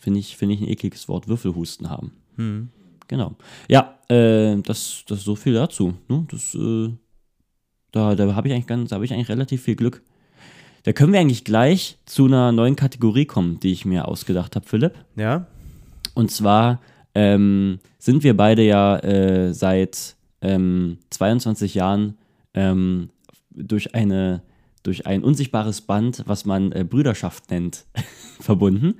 Finde 0.00 0.18
ich, 0.18 0.36
finde 0.36 0.54
ich 0.56 0.60
ein 0.60 0.68
ekliges 0.68 1.08
Wort, 1.08 1.28
Würfelhusten 1.28 1.88
haben. 1.90 2.12
Hm. 2.36 2.70
Genau. 3.06 3.36
Ja, 3.68 3.98
äh, 4.08 4.56
das, 4.62 5.04
das 5.06 5.22
so 5.22 5.36
viel 5.36 5.54
dazu. 5.54 5.94
Ne? 6.08 6.26
Das, 6.30 6.54
äh, 6.54 6.90
da 7.94 8.14
da 8.14 8.34
habe 8.34 8.48
ich 8.48 8.54
eigentlich 8.54 8.66
ganz, 8.66 8.92
habe 8.92 9.04
ich 9.04 9.12
eigentlich 9.12 9.28
relativ 9.28 9.62
viel 9.62 9.76
Glück. 9.76 10.02
Da 10.84 10.92
können 10.92 11.12
wir 11.12 11.20
eigentlich 11.20 11.44
gleich 11.44 11.96
zu 12.04 12.26
einer 12.26 12.52
neuen 12.52 12.76
Kategorie 12.76 13.24
kommen, 13.24 13.58
die 13.60 13.72
ich 13.72 13.84
mir 13.84 14.06
ausgedacht 14.06 14.54
habe, 14.54 14.66
Philipp. 14.66 14.94
Ja? 15.16 15.46
Und 16.12 16.30
zwar 16.30 16.80
ähm, 17.14 17.78
sind 17.98 18.22
wir 18.22 18.36
beide 18.36 18.62
ja 18.62 18.98
äh, 18.98 19.54
seit 19.54 20.16
ähm, 20.42 20.98
22 21.10 21.74
Jahren 21.74 22.18
ähm, 22.52 23.08
durch, 23.50 23.94
eine, 23.94 24.42
durch 24.82 25.06
ein 25.06 25.24
unsichtbares 25.24 25.80
Band, 25.80 26.22
was 26.26 26.44
man 26.44 26.72
äh, 26.72 26.84
Brüderschaft 26.84 27.50
nennt, 27.50 27.86
verbunden. 28.40 28.96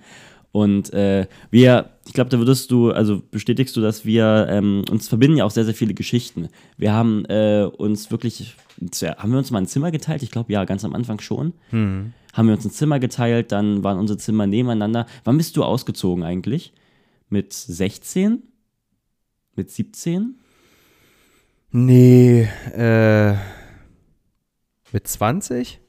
Und 0.54 0.92
äh, 0.92 1.26
wir, 1.50 1.90
ich 2.06 2.12
glaube, 2.12 2.30
da 2.30 2.38
würdest 2.38 2.70
du, 2.70 2.92
also 2.92 3.20
bestätigst 3.28 3.76
du, 3.76 3.80
dass 3.80 4.04
wir, 4.04 4.46
ähm, 4.49 4.84
uns 4.88 5.08
verbinden 5.08 5.38
ja 5.38 5.44
auch 5.44 5.50
sehr, 5.50 5.64
sehr 5.64 5.75
viele 5.75 5.94
Geschichten. 5.94 6.49
Wir 6.76 6.92
haben 6.92 7.25
äh, 7.25 7.64
uns 7.76 8.12
wirklich, 8.12 8.54
haben 9.02 9.32
wir 9.32 9.38
uns 9.38 9.50
mal 9.50 9.58
ein 9.58 9.66
Zimmer 9.66 9.90
geteilt? 9.90 10.23
Ich 10.23 10.30
glaube, 10.30 10.52
ja, 10.52 10.64
ganz 10.64 10.84
am 10.84 10.94
Anfang 10.94 11.18
schon. 11.18 11.54
Hm. 11.70 12.12
Haben 12.32 12.46
wir 12.46 12.54
uns 12.54 12.64
ein 12.64 12.70
Zimmer 12.70 13.00
geteilt, 13.00 13.50
dann 13.50 13.82
waren 13.82 13.99
unsere 13.99 14.16
Zimmer 14.16 14.46
nebeneinander. 14.46 15.06
Wann 15.25 15.38
bist 15.38 15.56
du 15.56 15.64
ausgezogen 15.64 16.23
eigentlich? 16.23 16.73
Mit 17.30 17.52
16? 17.52 18.44
Mit 19.56 19.73
17? 19.73 20.38
Nee, 21.73 22.42
äh. 22.76 23.34
Mit 24.92 25.08
20? 25.08 25.80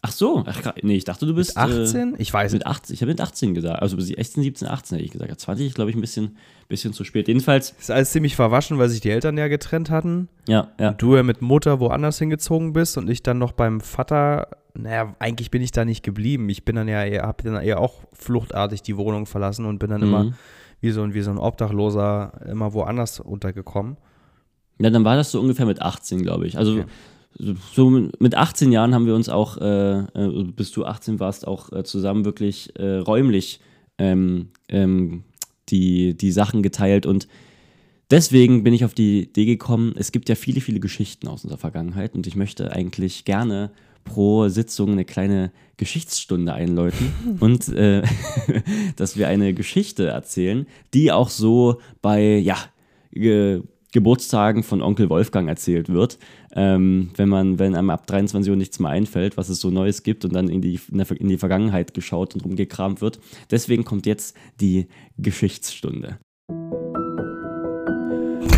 Ach 0.00 0.12
so, 0.12 0.44
ach, 0.46 0.74
nee, 0.82 0.94
ich 0.96 1.04
dachte, 1.04 1.26
du 1.26 1.34
bist. 1.34 1.56
Mit 1.56 1.64
18? 1.64 2.14
ich 2.18 2.32
weiß 2.32 2.52
Äh, 2.52 2.56
mit 2.56 2.66
18, 2.66 2.94
ich 2.94 3.00
habe 3.02 3.10
mit 3.10 3.20
18 3.20 3.54
gesagt. 3.54 3.82
Also 3.82 3.96
bis 3.96 4.06
16, 4.06 4.42
17, 4.44 4.68
18 4.68 4.96
hätte 4.96 5.04
ich 5.04 5.10
gesagt. 5.10 5.40
20 5.40 5.66
ist, 5.66 5.74
glaube 5.74 5.90
ich, 5.90 5.96
ein 5.96 6.00
bisschen, 6.00 6.36
bisschen 6.68 6.92
zu 6.92 7.02
spät. 7.02 7.26
Jedenfalls, 7.26 7.74
Ist 7.80 7.90
alles 7.90 8.12
ziemlich 8.12 8.36
verwaschen, 8.36 8.78
weil 8.78 8.88
sich 8.88 9.00
die 9.00 9.10
Eltern 9.10 9.36
ja 9.36 9.48
getrennt 9.48 9.90
hatten. 9.90 10.28
ja, 10.46 10.68
ja. 10.78 10.92
Du 10.92 11.16
ja 11.16 11.24
mit 11.24 11.42
Mutter 11.42 11.80
woanders 11.80 12.18
hingezogen 12.18 12.72
bist 12.72 12.96
und 12.96 13.10
ich 13.10 13.22
dann 13.24 13.38
noch 13.38 13.50
beim 13.52 13.80
Vater. 13.80 14.48
Naja, 14.74 15.16
eigentlich 15.18 15.50
bin 15.50 15.62
ich 15.62 15.72
da 15.72 15.84
nicht 15.84 16.04
geblieben. 16.04 16.48
Ich 16.48 16.64
bin 16.64 16.76
dann 16.76 16.86
ja 16.86 17.04
eher, 17.04 17.24
habe 17.24 17.42
dann 17.42 17.60
eher 17.60 17.80
auch 17.80 17.94
fluchtartig 18.12 18.82
die 18.82 18.96
Wohnung 18.96 19.26
verlassen 19.26 19.64
und 19.66 19.80
bin 19.80 19.90
dann 19.90 20.02
immer 20.02 20.24
Mhm. 20.24 20.34
wie 20.80 20.92
so, 20.92 21.02
ein, 21.02 21.12
wie 21.14 21.22
so 21.22 21.32
ein 21.32 21.38
Obdachloser 21.38 22.40
immer 22.48 22.72
woanders 22.72 23.18
untergekommen. 23.18 23.96
Ja, 24.78 24.90
dann 24.90 25.04
war 25.04 25.16
das 25.16 25.32
so 25.32 25.40
ungefähr 25.40 25.66
mit 25.66 25.82
18, 25.82 26.22
glaube 26.22 26.46
ich. 26.46 26.56
Also 26.56 26.72
Okay. 26.74 26.84
So- 27.34 28.08
mit 28.18 28.34
18 28.34 28.72
Jahren 28.72 28.94
haben 28.94 29.06
wir 29.06 29.14
uns 29.14 29.28
auch, 29.28 29.56
äh, 29.58 29.98
äh, 30.00 30.44
bis 30.54 30.70
du 30.72 30.84
18 30.84 31.20
warst, 31.20 31.46
auch 31.46 31.72
äh, 31.72 31.84
zusammen 31.84 32.24
wirklich 32.24 32.74
äh, 32.76 32.96
räumlich 32.96 33.60
ähm, 33.98 34.48
ähm, 34.68 35.24
die, 35.68 36.16
die 36.16 36.32
Sachen 36.32 36.62
geteilt. 36.62 37.06
Und 37.06 37.28
deswegen 38.10 38.64
bin 38.64 38.74
ich 38.74 38.84
auf 38.84 38.94
die 38.94 39.24
Idee 39.24 39.44
gekommen, 39.44 39.94
es 39.96 40.12
gibt 40.12 40.28
ja 40.28 40.34
viele, 40.34 40.60
viele 40.60 40.80
Geschichten 40.80 41.28
aus 41.28 41.44
unserer 41.44 41.58
Vergangenheit. 41.58 42.14
Und 42.14 42.26
ich 42.26 42.36
möchte 42.36 42.72
eigentlich 42.72 43.24
gerne 43.24 43.70
pro 44.04 44.48
Sitzung 44.48 44.92
eine 44.92 45.04
kleine 45.04 45.52
Geschichtsstunde 45.76 46.52
einläuten 46.52 47.12
und 47.40 47.68
äh, 47.68 48.02
dass 48.96 49.16
wir 49.16 49.28
eine 49.28 49.52
Geschichte 49.54 50.06
erzählen, 50.06 50.66
die 50.94 51.12
auch 51.12 51.28
so 51.28 51.80
bei, 52.00 52.38
ja, 52.38 52.56
Geburtstagen 53.92 54.62
von 54.62 54.82
Onkel 54.82 55.08
Wolfgang 55.08 55.48
erzählt 55.48 55.88
wird. 55.88 56.18
Ähm, 56.54 57.10
wenn 57.16 57.28
man, 57.28 57.58
wenn 57.58 57.74
einem 57.74 57.90
ab 57.90 58.06
23 58.06 58.50
Uhr 58.50 58.56
nichts 58.56 58.78
mehr 58.78 58.90
einfällt, 58.90 59.36
was 59.36 59.48
es 59.48 59.60
so 59.60 59.70
Neues 59.70 60.02
gibt 60.02 60.24
und 60.24 60.34
dann 60.34 60.48
in 60.48 60.60
die, 60.60 60.78
in 60.90 61.28
die 61.28 61.38
Vergangenheit 61.38 61.94
geschaut 61.94 62.34
und 62.34 62.44
rumgekramt 62.44 63.00
wird. 63.00 63.18
Deswegen 63.50 63.84
kommt 63.84 64.06
jetzt 64.06 64.36
die 64.60 64.88
Geschichtsstunde. 65.16 66.18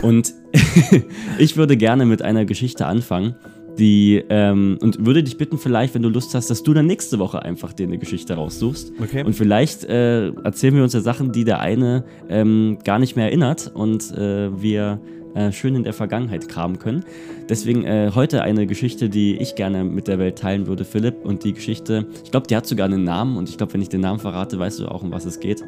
Und 0.02 0.32
ich 1.38 1.56
würde 1.56 1.76
gerne 1.76 2.06
mit 2.06 2.22
einer 2.22 2.44
Geschichte 2.44 2.86
anfangen, 2.86 3.36
die, 3.78 4.22
ähm, 4.28 4.78
und 4.80 5.04
würde 5.04 5.22
dich 5.22 5.36
bitten, 5.38 5.58
vielleicht, 5.58 5.94
wenn 5.94 6.02
du 6.02 6.08
Lust 6.08 6.34
hast, 6.34 6.50
dass 6.50 6.62
du 6.62 6.74
dann 6.74 6.86
nächste 6.86 7.18
Woche 7.18 7.42
einfach 7.42 7.72
dir 7.72 7.86
eine 7.86 7.98
Geschichte 7.98 8.34
raussuchst. 8.34 8.92
Okay. 9.00 9.24
Und 9.24 9.34
vielleicht 9.34 9.84
äh, 9.84 10.28
erzählen 10.28 10.74
wir 10.74 10.82
uns 10.82 10.92
ja 10.92 11.00
Sachen, 11.00 11.32
die 11.32 11.44
der 11.44 11.60
eine 11.60 12.04
ähm, 12.28 12.78
gar 12.84 12.98
nicht 12.98 13.16
mehr 13.16 13.26
erinnert 13.26 13.70
und 13.72 14.12
äh, 14.12 14.50
wir 14.60 15.00
äh, 15.34 15.52
schön 15.52 15.74
in 15.74 15.84
der 15.84 15.92
Vergangenheit 15.92 16.48
kramen 16.48 16.78
können. 16.78 17.04
Deswegen 17.48 17.84
äh, 17.84 18.10
heute 18.14 18.42
eine 18.42 18.66
Geschichte, 18.66 19.08
die 19.08 19.36
ich 19.36 19.54
gerne 19.54 19.84
mit 19.84 20.08
der 20.08 20.18
Welt 20.18 20.38
teilen 20.38 20.66
würde, 20.66 20.84
Philipp. 20.84 21.24
Und 21.24 21.44
die 21.44 21.52
Geschichte, 21.52 22.06
ich 22.24 22.30
glaube, 22.30 22.46
die 22.46 22.56
hat 22.56 22.66
sogar 22.66 22.86
einen 22.86 23.04
Namen 23.04 23.36
und 23.36 23.48
ich 23.48 23.56
glaube, 23.58 23.74
wenn 23.74 23.82
ich 23.82 23.88
den 23.88 24.00
Namen 24.00 24.18
verrate, 24.20 24.58
weißt 24.58 24.80
du 24.80 24.88
auch, 24.88 25.02
um 25.02 25.10
was 25.12 25.24
es 25.24 25.40
geht. 25.40 25.62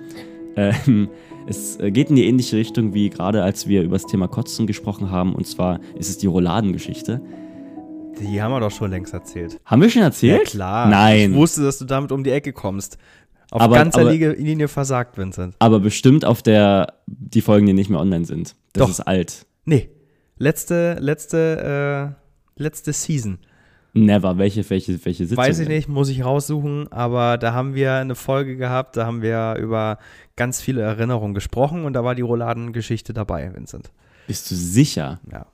Ähm, 0.55 1.09
es 1.47 1.81
äh, 1.81 1.91
geht 1.91 2.11
in 2.11 2.17
die 2.17 2.27
ähnliche 2.27 2.57
Richtung 2.57 2.93
wie 2.93 3.09
gerade, 3.09 3.43
als 3.43 3.67
wir 3.69 3.83
über 3.83 3.95
das 3.97 4.07
Thema 4.07 4.29
Kotzen 4.29 4.67
gesprochen 4.67 5.11
haben. 5.11 5.35
Und 5.35 5.47
zwar 5.47 5.81
ist 5.99 6.11
es 6.11 6.19
die 6.19 6.27
Rouladengeschichte. 6.27 7.21
Die 8.21 8.43
haben 8.43 8.53
wir 8.53 8.61
doch 8.61 8.71
schon 8.71 8.91
längst 8.91 9.15
erzählt. 9.15 9.59
Haben 9.65 9.81
wir 9.83 9.89
schon 9.91 10.03
erzählt? 10.03 10.45
Ja, 10.45 10.51
klar. 10.51 10.89
Nein. 10.89 11.31
Ich 11.33 11.37
wusste, 11.37 11.63
dass 11.63 11.79
du 11.79 11.87
damit 11.87 12.13
um 12.13 12.23
die 12.23 12.31
Ecke 12.31 12.53
kommst. 12.53 12.99
Auf 13.51 13.63
Aber- 13.63 13.77
ganzer 13.77 14.03
aber- 14.03 14.13
Linie, 14.13 14.33
Linie 14.35 14.69
versagt, 14.69 15.17
Vincent. 15.19 15.55
Aber 15.59 15.81
bestimmt 15.81 16.25
auf 16.25 16.43
der, 16.43 16.95
die 17.07 17.41
Folgen, 17.41 17.67
die 17.67 17.73
nicht 17.73 17.91
mehr 17.91 18.01
online 18.01 18.25
sind. 18.25 18.55
Das 18.75 18.83
Doch. 18.83 18.91
ist 18.91 19.01
alt. 19.01 19.47
Nee. 19.65 19.91
Letzte, 20.39 20.97
letzte, 21.01 22.15
äh, 22.59 22.63
letzte 22.63 22.93
Season. 22.93 23.39
Never. 23.95 24.39
Welche, 24.39 24.69
welche, 24.71 25.05
welche 25.05 25.27
Sitzung? 25.27 25.45
Weiß 25.45 25.59
ich 25.59 25.69
nicht, 25.69 25.89
muss 25.89 26.09
ich 26.09 26.25
raussuchen, 26.25 26.91
aber 26.91 27.37
da 27.37 27.53
haben 27.53 27.75
wir 27.75 27.95
eine 27.95 28.15
Folge 28.15 28.57
gehabt, 28.57 28.97
da 28.97 29.05
haben 29.05 29.21
wir 29.21 29.57
über 29.57 29.99
ganz 30.35 30.63
viele 30.63 30.81
Erinnerungen 30.81 31.35
gesprochen 31.35 31.85
und 31.85 31.93
da 31.93 32.03
war 32.03 32.15
die 32.15 32.23
Rouladengeschichte 32.23 33.13
dabei, 33.13 33.55
Vincent. 33.55 33.91
Bist 34.27 34.51
du 34.51 34.55
sicher? 34.55 35.21
Ja. 35.31 35.47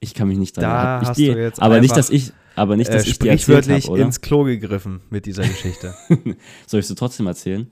Ich 0.00 0.14
kann 0.14 0.26
mich 0.26 0.38
nicht 0.38 0.56
dran 0.56 0.64
Da 0.64 0.70
Hab 0.70 1.02
ich 1.02 1.08
hast 1.10 1.16
die, 1.18 1.26
du 1.28 1.40
jetzt 1.40 1.62
aber 1.62 1.80
nicht, 1.80 1.96
dass 1.96 2.10
ich, 2.10 2.32
aber 2.56 2.76
nicht, 2.76 2.92
dass 2.92 3.04
äh, 3.06 3.10
ich 3.10 3.18
die 3.20 3.26
sprichwörtlich 3.26 3.84
habe, 3.84 3.92
oder? 3.92 4.02
ins 4.02 4.20
Klo 4.20 4.42
gegriffen 4.42 5.00
mit 5.10 5.26
dieser 5.26 5.44
Geschichte. 5.44 5.94
Soll 6.66 6.80
ich 6.80 6.88
sie 6.88 6.96
trotzdem 6.96 7.28
erzählen? 7.28 7.70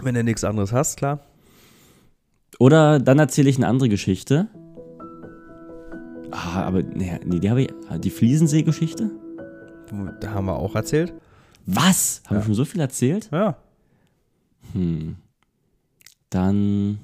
Wenn 0.00 0.16
du 0.16 0.24
nichts 0.24 0.42
anderes 0.42 0.72
hast, 0.72 0.96
klar. 0.96 1.20
Oder 2.58 2.98
dann 2.98 3.20
erzähle 3.20 3.48
ich 3.48 3.56
eine 3.56 3.68
andere 3.68 3.88
Geschichte. 3.88 4.48
Ah, 6.32 6.62
aber 6.64 6.82
nee, 6.82 7.18
nee 7.24 7.38
die 7.38 7.50
habe 7.50 7.62
ich. 7.62 7.68
Die 8.00 8.10
Fliesensee-Geschichte? 8.10 9.10
Da 10.20 10.30
haben 10.32 10.46
wir 10.46 10.56
auch 10.56 10.74
erzählt. 10.74 11.12
Was? 11.66 12.22
Haben 12.26 12.36
Ja. 12.36 12.40
wir 12.40 12.46
schon 12.46 12.54
so 12.54 12.64
viel 12.64 12.80
erzählt? 12.80 13.28
Ja. 13.30 13.56
Hm. 14.72 15.16
Dann. 16.30 16.98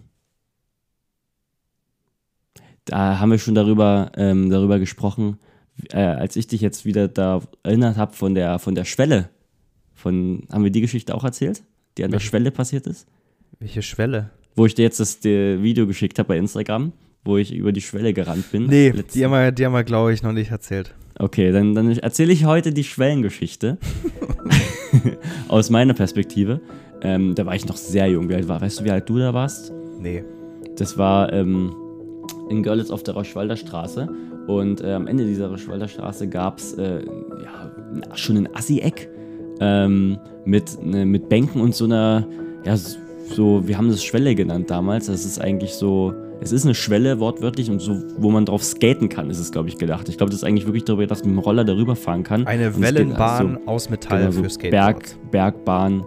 Da 2.87 3.19
haben 3.21 3.31
wir 3.31 3.39
schon 3.39 3.55
darüber, 3.55 4.11
ähm, 4.17 4.49
darüber 4.49 4.79
gesprochen, 4.79 5.39
äh, 5.91 5.99
als 5.99 6.37
ich 6.37 6.47
dich 6.47 6.63
jetzt 6.63 6.87
wieder 6.87 7.07
da 7.07 7.43
erinnert 7.63 7.99
habe 7.99 8.15
von 8.15 8.35
der, 8.35 8.59
von 8.59 8.75
der 8.75 8.85
Schwelle. 8.87 9.29
Von, 9.95 10.45
haben 10.51 10.65
wir 10.65 10.71
die 10.71 10.81
Geschichte 10.81 11.15
auch 11.15 11.25
erzählt? 11.25 11.63
Die 11.99 12.05
an 12.05 12.11
der 12.11 12.21
Welche? 12.21 12.29
Schwelle 12.31 12.51
passiert 12.51 12.87
ist? 12.87 13.07
Welche 13.59 13.83
Schwelle? 13.83 14.31
Wo 14.57 14.65
ich 14.65 14.75
dir 14.75 14.83
jetzt 14.83 15.01
das 15.01 15.23
Video 15.23 15.87
geschickt 15.87 16.19
habe 16.19 16.29
bei 16.29 16.39
Instagram, 16.39 16.93
wo 17.25 17.37
ich 17.37 17.53
über 17.53 17.73
die 17.73 17.81
Schwelle 17.81 18.13
gerannt 18.13 18.51
bin. 18.51 18.67
Nee, 18.67 18.93
die 19.15 19.25
haben 19.25 19.33
wir, 19.33 19.53
die 19.53 19.67
haben 19.67 19.73
wir 19.73 19.85
glaube 19.85 20.13
ich, 20.13 20.23
noch 20.23 20.33
nicht 20.33 20.51
erzählt. 20.51 20.95
Okay, 21.19 21.51
dann, 21.51 21.75
dann 21.75 21.91
erzähle 21.91 22.33
ich 22.33 22.45
heute 22.45 22.73
die 22.73 22.85
Schwellengeschichte. 22.85 23.79
Aus 25.49 25.69
meiner 25.69 25.95
Perspektive. 25.95 26.61
Ähm, 27.03 27.35
da 27.35 27.45
war 27.45 27.55
ich 27.55 27.67
noch 27.67 27.77
sehr 27.77 28.07
jung. 28.07 28.29
Wie 28.29 28.35
alt 28.35 28.49
war, 28.49 28.61
weißt 28.61 28.81
du, 28.81 28.85
wie 28.85 28.91
alt 28.91 29.09
du 29.09 29.19
da 29.19 29.35
warst? 29.35 29.73
Nee. 29.99 30.25
Das 30.77 30.97
war 30.97 31.33
ähm, 31.33 31.75
in 32.51 32.63
Görlitz 32.63 32.91
auf 32.91 33.03
der 33.03 33.15
Roschwalder 33.15 33.57
Straße. 33.57 34.09
Und 34.47 34.81
äh, 34.81 34.93
am 34.93 35.07
Ende 35.07 35.25
dieser 35.25 35.49
Roschwalder 35.49 35.89
Straße 35.89 36.29
gab 36.29 36.59
es 36.59 36.75
äh, 36.75 37.05
ja, 37.05 38.17
schon 38.17 38.37
ein 38.37 38.55
Assi-Eck 38.55 39.11
ähm, 39.61 40.19
mit, 40.45 40.83
ne, 40.85 41.05
mit 41.05 41.29
Bänken 41.29 41.61
und 41.61 41.75
so 41.75 41.85
einer, 41.85 42.27
ja, 42.65 42.77
so, 42.77 43.67
wir 43.67 43.77
haben 43.77 43.89
das 43.89 44.05
Schwelle 44.05 44.35
genannt 44.35 44.71
damals. 44.71 45.07
Das 45.07 45.25
ist 45.25 45.41
eigentlich 45.41 45.75
so, 45.75 46.15
es 46.41 46.53
ist 46.53 46.65
eine 46.65 46.75
Schwelle 46.75 47.19
wortwörtlich 47.19 47.71
und 47.71 47.81
so, 47.81 48.01
wo 48.19 48.31
man 48.31 48.45
drauf 48.45 48.63
skaten 48.63 49.09
kann, 49.09 49.31
ist 49.31 49.39
es, 49.39 49.51
glaube 49.51 49.69
ich, 49.69 49.79
gedacht. 49.79 50.09
Ich 50.09 50.17
glaube, 50.17 50.31
das 50.31 50.41
ist 50.43 50.45
eigentlich 50.45 50.67
wirklich 50.67 50.85
darüber, 50.85 51.07
dass 51.07 51.21
man 51.25 51.35
mit 51.35 51.43
dem 51.43 51.45
Roller 51.45 51.65
darüber 51.65 51.97
fahren 51.97 52.23
kann. 52.23 52.47
Eine 52.47 52.79
Wellenbahn 52.81 53.57
also- 53.57 53.67
aus 53.67 53.91
Metall 53.91 54.21
Genau, 54.21 54.31
so 54.31 54.43
für 54.45 54.51
Skateboards. 54.51 55.17
Berg, 55.31 55.31
Bergbahn, 55.31 56.05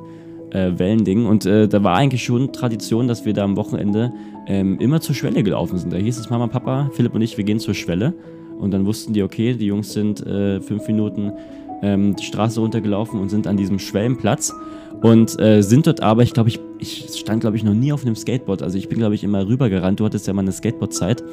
äh, 0.52 0.72
Wellending. 0.78 1.26
Und 1.26 1.46
äh, 1.46 1.67
da 1.67 1.84
war 1.84 1.96
eigentlich 1.96 2.24
schon 2.24 2.54
Tradition, 2.54 3.08
dass 3.08 3.26
wir 3.26 3.34
da 3.34 3.44
am 3.44 3.56
Wochenende 3.58 4.13
ähm, 4.48 4.80
immer 4.80 5.02
zur 5.02 5.15
Schwelle 5.15 5.44
gelaufen 5.44 5.78
sind. 5.78 5.91
Da 5.91 5.98
hieß 5.98 6.17
es 6.17 6.30
Mama, 6.30 6.48
Papa, 6.48 6.89
Philipp 6.94 7.13
und 7.13 7.22
ich, 7.22 7.38
wir 7.38 7.44
gehen 7.44 7.60
zur 7.60 7.74
Schwelle. 7.74 8.13
Und 8.58 8.72
dann 8.72 8.86
wussten 8.86 9.13
die, 9.13 9.24
okay, 9.24 9.54
die 9.54 9.65
Jungs 9.65 9.91
sind 9.91 10.26
äh, 10.26 10.62
fünf 10.62 10.88
Minuten 10.88 11.34
ähm, 11.82 12.15
die 12.15 12.24
Straße 12.24 12.60
runtergelaufen 12.60 13.20
und 13.20 13.30
sind 13.30 13.48
an 13.48 13.58
diesem 13.58 13.80
Schwellenplatz. 13.80 14.54
Und 15.02 15.40
äh, 15.40 15.62
sind 15.62 15.88
dort 15.88 16.02
aber, 16.02 16.22
ich 16.22 16.34
glaube, 16.34 16.50
ich, 16.50 16.60
ich 16.78 17.20
stand, 17.20 17.42
glaube 17.42 17.58
ich, 17.58 17.64
noch 17.64 17.74
nie 17.74 17.92
auf 17.92 18.06
einem 18.06 18.16
Skateboard. 18.16 18.62
Also 18.62 18.78
ich 18.78 18.88
bin, 18.88 19.00
glaube 19.00 19.16
ich, 19.16 19.24
immer 19.24 19.48
rübergerannt. 19.48 20.00
Du 20.00 20.06
hattest 20.06 20.28
ja 20.28 20.34
mal 20.34 20.42
eine 20.42 20.52
Skateboard-Zeit. 20.52 21.24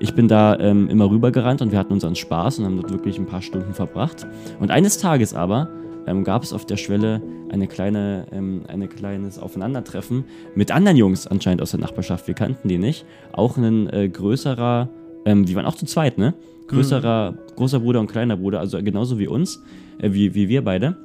Ich 0.00 0.14
bin 0.14 0.26
da 0.26 0.58
ähm, 0.58 0.88
immer 0.88 1.08
rübergerannt 1.08 1.62
und 1.62 1.70
wir 1.70 1.78
hatten 1.78 1.92
unseren 1.92 2.16
Spaß 2.16 2.58
und 2.58 2.64
haben 2.64 2.76
dort 2.76 2.90
wirklich 2.90 3.18
ein 3.18 3.26
paar 3.26 3.42
Stunden 3.42 3.74
verbracht. 3.74 4.26
Und 4.58 4.72
eines 4.72 4.98
Tages 4.98 5.34
aber 5.34 5.68
ähm, 6.06 6.24
gab 6.24 6.42
es 6.42 6.52
auf 6.52 6.66
der 6.66 6.76
Schwelle 6.76 7.22
eine 7.50 7.68
kleine, 7.68 8.26
ähm, 8.32 8.62
ein 8.66 8.88
kleines 8.88 9.38
Aufeinandertreffen 9.38 10.24
mit 10.56 10.72
anderen 10.72 10.96
Jungs 10.96 11.28
anscheinend 11.28 11.62
aus 11.62 11.70
der 11.70 11.80
Nachbarschaft. 11.80 12.26
Wir 12.26 12.34
kannten 12.34 12.68
die 12.68 12.78
nicht. 12.78 13.04
Auch 13.32 13.56
ein 13.56 13.88
äh, 13.90 14.08
größerer, 14.08 14.88
ähm, 15.26 15.44
die 15.44 15.54
waren 15.54 15.66
auch 15.66 15.76
zu 15.76 15.86
zweit, 15.86 16.18
ne? 16.18 16.34
Größerer, 16.66 17.34
großer 17.54 17.80
Bruder 17.80 18.00
und 18.00 18.06
kleiner 18.06 18.36
Bruder, 18.36 18.58
also 18.58 18.82
genauso 18.82 19.18
wie 19.18 19.28
uns, 19.28 19.62
äh, 20.00 20.12
wie, 20.12 20.34
wie 20.34 20.48
wir 20.48 20.64
beide. 20.64 20.96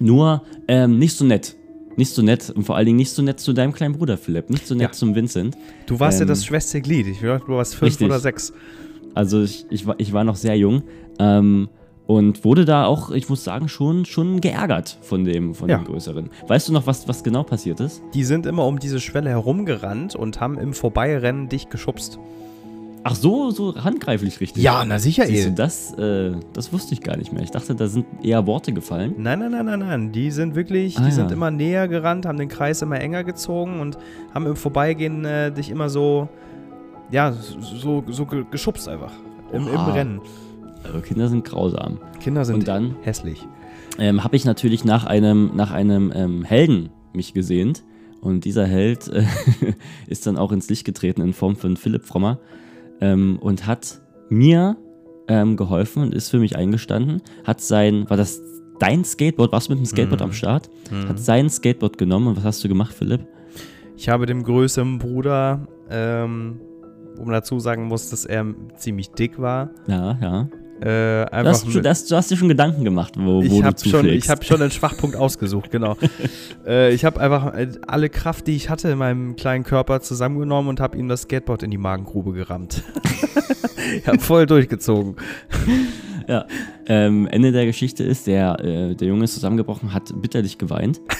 Nur 0.00 0.42
ähm, 0.68 0.98
nicht 0.98 1.14
so 1.16 1.24
nett. 1.24 1.54
Nicht 1.96 2.12
so 2.12 2.22
nett 2.22 2.50
und 2.50 2.62
vor 2.64 2.76
allen 2.76 2.86
Dingen 2.86 2.98
nicht 2.98 3.10
so 3.10 3.22
nett 3.22 3.40
zu 3.40 3.52
deinem 3.52 3.72
kleinen 3.72 3.94
Bruder 3.96 4.16
Philipp, 4.16 4.50
nicht 4.50 4.66
so 4.66 4.74
nett 4.74 4.88
Ja. 4.88 4.92
zum 4.92 5.14
Vincent. 5.16 5.56
Du 5.86 5.98
warst 5.98 6.18
ja 6.20 6.22
Ähm, 6.22 6.28
das 6.28 6.44
schwächste 6.44 6.80
Glied. 6.80 7.08
Ich 7.08 7.18
glaube, 7.18 7.44
du 7.44 7.54
warst 7.54 7.74
fünf 7.74 7.90
richtig. 7.90 8.06
oder 8.06 8.20
sechs. 8.20 8.52
Also 9.14 9.42
ich, 9.42 9.66
ich, 9.70 9.84
war, 9.86 9.96
ich 9.98 10.12
war 10.12 10.22
noch 10.22 10.36
sehr 10.36 10.56
jung 10.56 10.82
ähm, 11.18 11.68
und 12.06 12.44
wurde 12.44 12.64
da 12.64 12.86
auch, 12.86 13.10
ich 13.10 13.28
muss 13.28 13.42
sagen, 13.42 13.68
schon, 13.68 14.04
schon 14.04 14.40
geärgert 14.40 14.96
von 15.02 15.24
dem, 15.24 15.54
von 15.54 15.68
Ja. 15.68 15.78
dem 15.78 15.86
Größeren. 15.86 16.30
Weißt 16.46 16.68
du 16.68 16.72
noch, 16.72 16.86
was, 16.86 17.08
was 17.08 17.24
genau 17.24 17.42
passiert 17.42 17.80
ist? 17.80 18.00
Die 18.14 18.22
sind 18.22 18.46
immer 18.46 18.64
um 18.64 18.78
diese 18.78 19.00
Schwelle 19.00 19.30
herumgerannt 19.30 20.14
und 20.14 20.40
haben 20.40 20.56
im 20.56 20.74
Vorbeirennen 20.74 21.48
dich 21.48 21.68
geschubst. 21.68 22.20
Ach 23.04 23.14
so, 23.14 23.50
so 23.50 23.74
handgreiflich 23.82 24.40
richtig. 24.40 24.62
na 24.86 24.98
sicher, 24.98 25.26
Siehst 25.26 25.46
du, 25.48 25.52
das, 25.52 25.94
äh, 25.94 26.32
das 26.52 26.72
wusste 26.72 26.94
ich 26.94 27.00
gar 27.00 27.16
nicht 27.16 27.32
mehr. 27.32 27.42
Ich 27.42 27.50
dachte, 27.50 27.74
da 27.74 27.86
sind 27.86 28.06
eher 28.22 28.46
Worte 28.46 28.72
gefallen. 28.72 29.14
Nein, 29.18 29.38
nein, 29.38 29.52
nein, 29.52 29.64
nein, 29.66 29.78
nein. 29.78 30.12
Die 30.12 30.30
sind 30.30 30.54
wirklich, 30.54 30.98
Ah, 30.98 31.04
die 31.04 31.10
sind 31.12 31.30
ja. 31.30 31.36
immer 31.36 31.50
näher 31.50 31.88
gerannt, 31.88 32.26
haben 32.26 32.38
den 32.38 32.48
Kreis 32.48 32.82
immer 32.82 33.00
enger 33.00 33.24
gezogen 33.24 33.80
und 33.80 33.96
haben 34.34 34.46
im 34.46 34.56
Vorbeigehen 34.56 35.24
äh, 35.24 35.52
dich 35.52 35.70
immer 35.70 35.88
so, 35.88 36.28
ja, 37.10 37.32
so, 37.32 38.04
so 38.08 38.26
ge- 38.26 38.44
geschubst 38.50 38.88
einfach. 38.88 39.12
Im, 39.52 39.66
Im 39.68 39.74
Oha. 39.74 39.92
Rennen. 39.92 40.20
Also 40.84 41.00
Kinder 41.00 41.28
sind 41.28 41.44
grausam. 41.44 41.98
Kinder 42.20 42.44
sind 42.44 42.56
Und 42.56 42.68
dann, 42.68 42.96
hässlich. 43.02 43.46
ähm, 43.98 44.22
habe 44.24 44.36
ich 44.36 44.44
natürlich 44.44 44.84
nach 44.84 45.04
einem, 45.06 45.52
nach 45.54 45.70
einem 45.70 46.12
ähm, 46.14 46.44
Helden 46.44 46.90
mich 47.14 47.32
gesehnt. 47.32 47.84
Und 48.20 48.44
dieser 48.44 48.66
Held 48.66 49.06
äh, 49.08 49.24
ist 50.08 50.26
dann 50.26 50.36
auch 50.36 50.50
ins 50.52 50.68
Licht 50.68 50.84
getreten 50.84 51.20
in 51.22 51.32
Form 51.32 51.56
von 51.56 51.76
Philipp 51.76 52.04
Frommer 52.04 52.38
ähm, 53.00 53.38
und 53.40 53.66
hat 53.66 54.00
mir 54.28 54.76
ähm, 55.28 55.56
geholfen 55.56 56.02
und 56.02 56.14
ist 56.14 56.30
für 56.30 56.38
mich 56.38 56.56
eingestanden. 56.56 57.22
Hat 57.44 57.60
sein, 57.60 58.08
war 58.08 58.16
das 58.16 58.40
dein 58.78 59.04
Skateboard? 59.04 59.52
Warst 59.52 59.68
du 59.68 59.72
mit 59.72 59.80
dem 59.80 59.86
Skateboard 59.86 60.20
Mhm. 60.20 60.24
am 60.26 60.32
Start? 60.32 60.70
Mhm. 60.90 61.08
Hat 61.08 61.18
sein 61.18 61.50
Skateboard 61.50 61.98
genommen 61.98 62.28
und 62.28 62.36
was 62.36 62.44
hast 62.44 62.64
du 62.64 62.68
gemacht, 62.68 62.94
Philipp? 62.94 63.26
Ich 63.96 64.08
habe 64.08 64.26
dem 64.26 64.42
größeren 64.44 64.98
Bruder, 64.98 65.66
ähm, 65.90 66.60
wo 67.16 67.24
man 67.24 67.32
dazu 67.32 67.58
sagen 67.58 67.86
muss, 67.86 68.10
dass 68.10 68.24
er 68.24 68.46
ziemlich 68.76 69.10
dick 69.10 69.38
war, 69.40 69.70
Ja, 69.88 70.16
ja. 70.22 70.48
Äh, 70.80 70.84
Du 70.84 71.32
einfach 71.32 71.52
hast, 71.52 71.72
schon, 71.72 71.82
das, 71.82 72.06
du 72.06 72.16
hast 72.16 72.30
dir 72.30 72.36
schon 72.36 72.48
Gedanken 72.48 72.84
gemacht, 72.84 73.14
wo, 73.16 73.38
wo 73.38 73.42
ich 73.42 73.50
du 73.50 73.64
habe 73.64 73.88
schon, 73.88 74.06
ich 74.06 74.28
hab 74.28 74.44
schon 74.44 74.60
einen 74.60 74.70
Schwachpunkt 74.70 75.16
ausgesucht, 75.16 75.70
genau. 75.70 75.96
äh, 76.66 76.92
ich 76.92 77.04
habe 77.04 77.20
einfach 77.20 77.54
äh, 77.54 77.68
alle 77.86 78.08
Kraft, 78.08 78.46
die 78.46 78.56
ich 78.56 78.70
hatte 78.70 78.88
in 78.88 78.98
meinem 78.98 79.36
kleinen 79.36 79.64
Körper 79.64 80.00
zusammengenommen 80.00 80.68
und 80.68 80.80
habe 80.80 80.96
ihm 80.96 81.08
das 81.08 81.22
Skateboard 81.22 81.62
in 81.62 81.70
die 81.70 81.78
Magengrube 81.78 82.32
gerammt. 82.32 82.82
ich 83.96 84.06
habe 84.06 84.18
voll 84.18 84.46
durchgezogen. 84.46 85.16
Ja. 86.28 86.46
Ähm, 86.86 87.26
Ende 87.26 87.52
der 87.52 87.66
Geschichte 87.66 88.04
ist, 88.04 88.26
der, 88.26 88.60
äh, 88.60 88.94
der 88.94 89.08
Junge 89.08 89.24
ist 89.24 89.34
zusammengebrochen, 89.34 89.92
hat 89.92 90.12
bitterlich 90.20 90.58
geweint. 90.58 91.00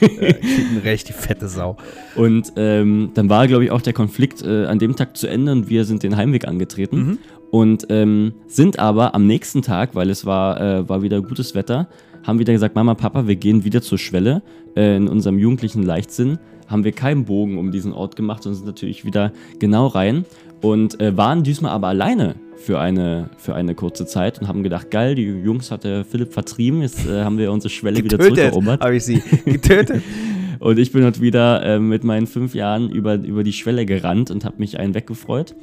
Äh, 0.00 0.34
kriegt 0.34 0.70
ein 0.70 0.78
recht, 0.84 1.08
die 1.08 1.12
fette 1.12 1.48
Sau. 1.48 1.76
Und 2.14 2.52
ähm, 2.56 3.10
dann 3.14 3.28
war, 3.28 3.48
glaube 3.48 3.64
ich, 3.64 3.70
auch 3.70 3.80
der 3.80 3.92
Konflikt 3.92 4.42
äh, 4.42 4.66
an 4.66 4.78
dem 4.78 4.94
Tag 4.94 5.16
zu 5.16 5.26
Ende 5.26 5.52
und 5.52 5.68
wir 5.68 5.84
sind 5.84 6.02
den 6.02 6.16
Heimweg 6.16 6.46
angetreten. 6.46 6.96
Mhm. 6.96 7.18
Und 7.50 7.86
ähm, 7.88 8.34
sind 8.46 8.78
aber 8.78 9.14
am 9.14 9.26
nächsten 9.26 9.62
Tag, 9.62 9.94
weil 9.94 10.10
es 10.10 10.26
war, 10.26 10.60
äh, 10.60 10.88
war 10.88 11.02
wieder 11.02 11.20
gutes 11.22 11.54
Wetter, 11.54 11.88
haben 12.24 12.38
wieder 12.38 12.52
gesagt, 12.52 12.74
Mama, 12.74 12.94
Papa, 12.94 13.26
wir 13.26 13.36
gehen 13.36 13.64
wieder 13.64 13.80
zur 13.80 13.98
Schwelle. 13.98 14.42
Äh, 14.76 14.96
in 14.96 15.08
unserem 15.08 15.38
jugendlichen 15.38 15.82
Leichtsinn 15.82 16.38
haben 16.66 16.84
wir 16.84 16.92
keinen 16.92 17.24
Bogen 17.24 17.56
um 17.56 17.70
diesen 17.70 17.92
Ort 17.92 18.16
gemacht 18.16 18.46
und 18.46 18.54
sind 18.54 18.66
natürlich 18.66 19.04
wieder 19.04 19.32
genau 19.58 19.86
rein. 19.86 20.26
Und 20.60 21.00
äh, 21.00 21.16
waren 21.16 21.42
diesmal 21.42 21.70
aber 21.70 21.86
alleine 21.88 22.34
für 22.56 22.80
eine, 22.80 23.30
für 23.38 23.54
eine 23.54 23.74
kurze 23.74 24.04
Zeit 24.04 24.40
und 24.40 24.48
haben 24.48 24.62
gedacht, 24.62 24.90
geil, 24.90 25.14
die 25.14 25.22
Jungs 25.22 25.70
hat 25.70 25.84
der 25.84 26.04
Philipp 26.04 26.32
vertrieben, 26.32 26.82
jetzt 26.82 27.06
äh, 27.06 27.22
haben 27.22 27.38
wir 27.38 27.52
unsere 27.52 27.70
Schwelle 27.70 27.98
wieder 27.98 28.18
Getötet 28.18 28.36
zurückerobert. 28.36 28.80
habe 28.82 28.96
ich 28.96 29.04
sie. 29.04 29.22
Getötet. 29.44 30.02
Und 30.60 30.78
ich 30.78 30.90
bin 30.90 31.02
dort 31.02 31.20
wieder 31.20 31.62
äh, 31.62 31.78
mit 31.78 32.02
meinen 32.02 32.26
fünf 32.26 32.52
Jahren 32.52 32.90
über, 32.90 33.14
über 33.14 33.44
die 33.44 33.52
Schwelle 33.52 33.86
gerannt 33.86 34.32
und 34.32 34.44
habe 34.44 34.56
mich 34.58 34.78
einen 34.80 34.92
weggefreut. 34.92 35.54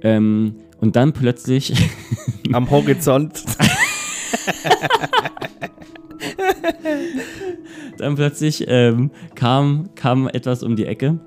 Ähm, 0.00 0.54
und 0.84 0.94
dann 0.96 1.14
plötzlich, 1.14 1.72
Am 2.52 2.70
Horizont. 2.70 3.42
dann 7.96 8.16
plötzlich 8.16 8.66
ähm, 8.68 9.10
kam, 9.34 9.88
kam 9.94 10.28
etwas 10.28 10.62
um 10.62 10.76
die 10.76 10.84
Ecke, 10.84 11.18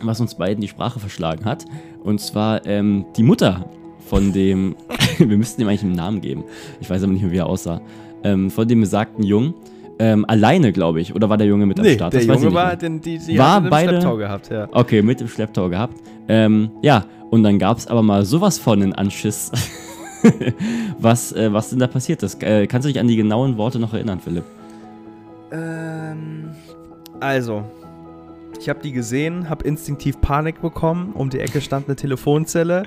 was 0.00 0.22
uns 0.22 0.36
beiden 0.36 0.62
die 0.62 0.68
Sprache 0.68 1.00
verschlagen 1.00 1.44
hat. 1.44 1.66
Und 2.02 2.22
zwar 2.22 2.64
ähm, 2.64 3.04
die 3.14 3.22
Mutter 3.22 3.68
von 4.06 4.32
dem, 4.32 4.74
wir 5.18 5.36
müssten 5.36 5.60
ihm 5.60 5.68
eigentlich 5.68 5.82
einen 5.82 5.92
Namen 5.92 6.22
geben. 6.22 6.44
Ich 6.80 6.88
weiß 6.88 7.02
aber 7.02 7.12
nicht 7.12 7.20
mehr, 7.20 7.32
wie 7.32 7.36
er 7.36 7.46
aussah. 7.46 7.82
Ähm, 8.24 8.50
von 8.50 8.66
dem 8.66 8.80
besagten 8.80 9.22
Jungen. 9.22 9.52
Ähm, 10.00 10.24
alleine, 10.28 10.72
glaube 10.72 11.00
ich. 11.00 11.14
Oder 11.14 11.28
war 11.28 11.36
der 11.36 11.46
Junge 11.48 11.66
mit 11.66 11.78
am 11.78 11.84
Nee, 11.84 11.94
Start? 11.94 12.12
der 12.12 12.20
Das 12.20 12.28
weiß 12.28 12.36
ich 12.36 12.42
Junge 12.44 12.54
nicht 12.54 12.64
war, 12.64 12.76
den, 12.76 13.00
die, 13.00 13.18
die 13.18 13.38
War 13.38 13.58
im 13.58 13.68
beide- 13.68 13.88
Schlepptau 13.90 14.16
gehabt, 14.16 14.50
ja. 14.50 14.68
Okay, 14.72 15.02
mit 15.02 15.20
im 15.20 15.28
Schlepptau 15.28 15.68
gehabt. 15.68 15.94
Ähm, 16.28 16.70
ja, 16.82 17.04
und 17.30 17.42
dann 17.42 17.58
gab 17.58 17.78
es 17.78 17.86
aber 17.88 18.02
mal 18.02 18.24
sowas 18.24 18.58
von 18.58 18.80
einen 18.82 18.92
Anschiss. 18.94 19.50
was, 20.98 21.32
äh, 21.32 21.52
was 21.52 21.70
denn 21.70 21.78
da 21.78 21.86
passiert 21.86 22.22
ist? 22.22 22.42
Äh, 22.42 22.66
kannst 22.66 22.86
du 22.86 22.92
dich 22.92 23.00
an 23.00 23.08
die 23.08 23.16
genauen 23.16 23.56
Worte 23.56 23.78
noch 23.78 23.92
erinnern, 23.94 24.20
Philipp? 24.20 24.44
Ähm, 25.52 26.50
also, 27.20 27.64
ich 28.60 28.68
habe 28.68 28.80
die 28.80 28.92
gesehen, 28.92 29.48
habe 29.48 29.66
instinktiv 29.66 30.20
Panik 30.20 30.60
bekommen. 30.60 31.12
Um 31.12 31.30
die 31.30 31.40
Ecke 31.40 31.60
stand 31.60 31.86
eine 31.86 31.96
Telefonzelle 31.96 32.84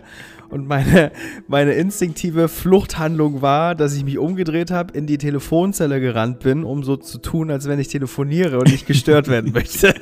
und 0.50 0.68
meine, 0.68 1.12
meine 1.48 1.74
instinktive 1.74 2.50
Fluchthandlung 2.50 3.42
war, 3.42 3.74
dass 3.74 3.96
ich 3.96 4.04
mich 4.04 4.18
umgedreht 4.18 4.70
habe, 4.70 4.98
in 4.98 5.08
die 5.08 5.18
Telefonzelle 5.18 6.02
gerannt 6.02 6.40
bin, 6.40 6.64
um 6.64 6.84
so 6.84 6.98
zu 6.98 7.20
tun, 7.20 7.52
als 7.52 7.68
wenn 7.68 7.80
ich 7.80 7.88
telefoniere 7.88 8.60
und 8.60 8.70
nicht 8.70 8.86
gestört 8.86 9.28
werden 9.30 9.52
möchte. 9.54 9.94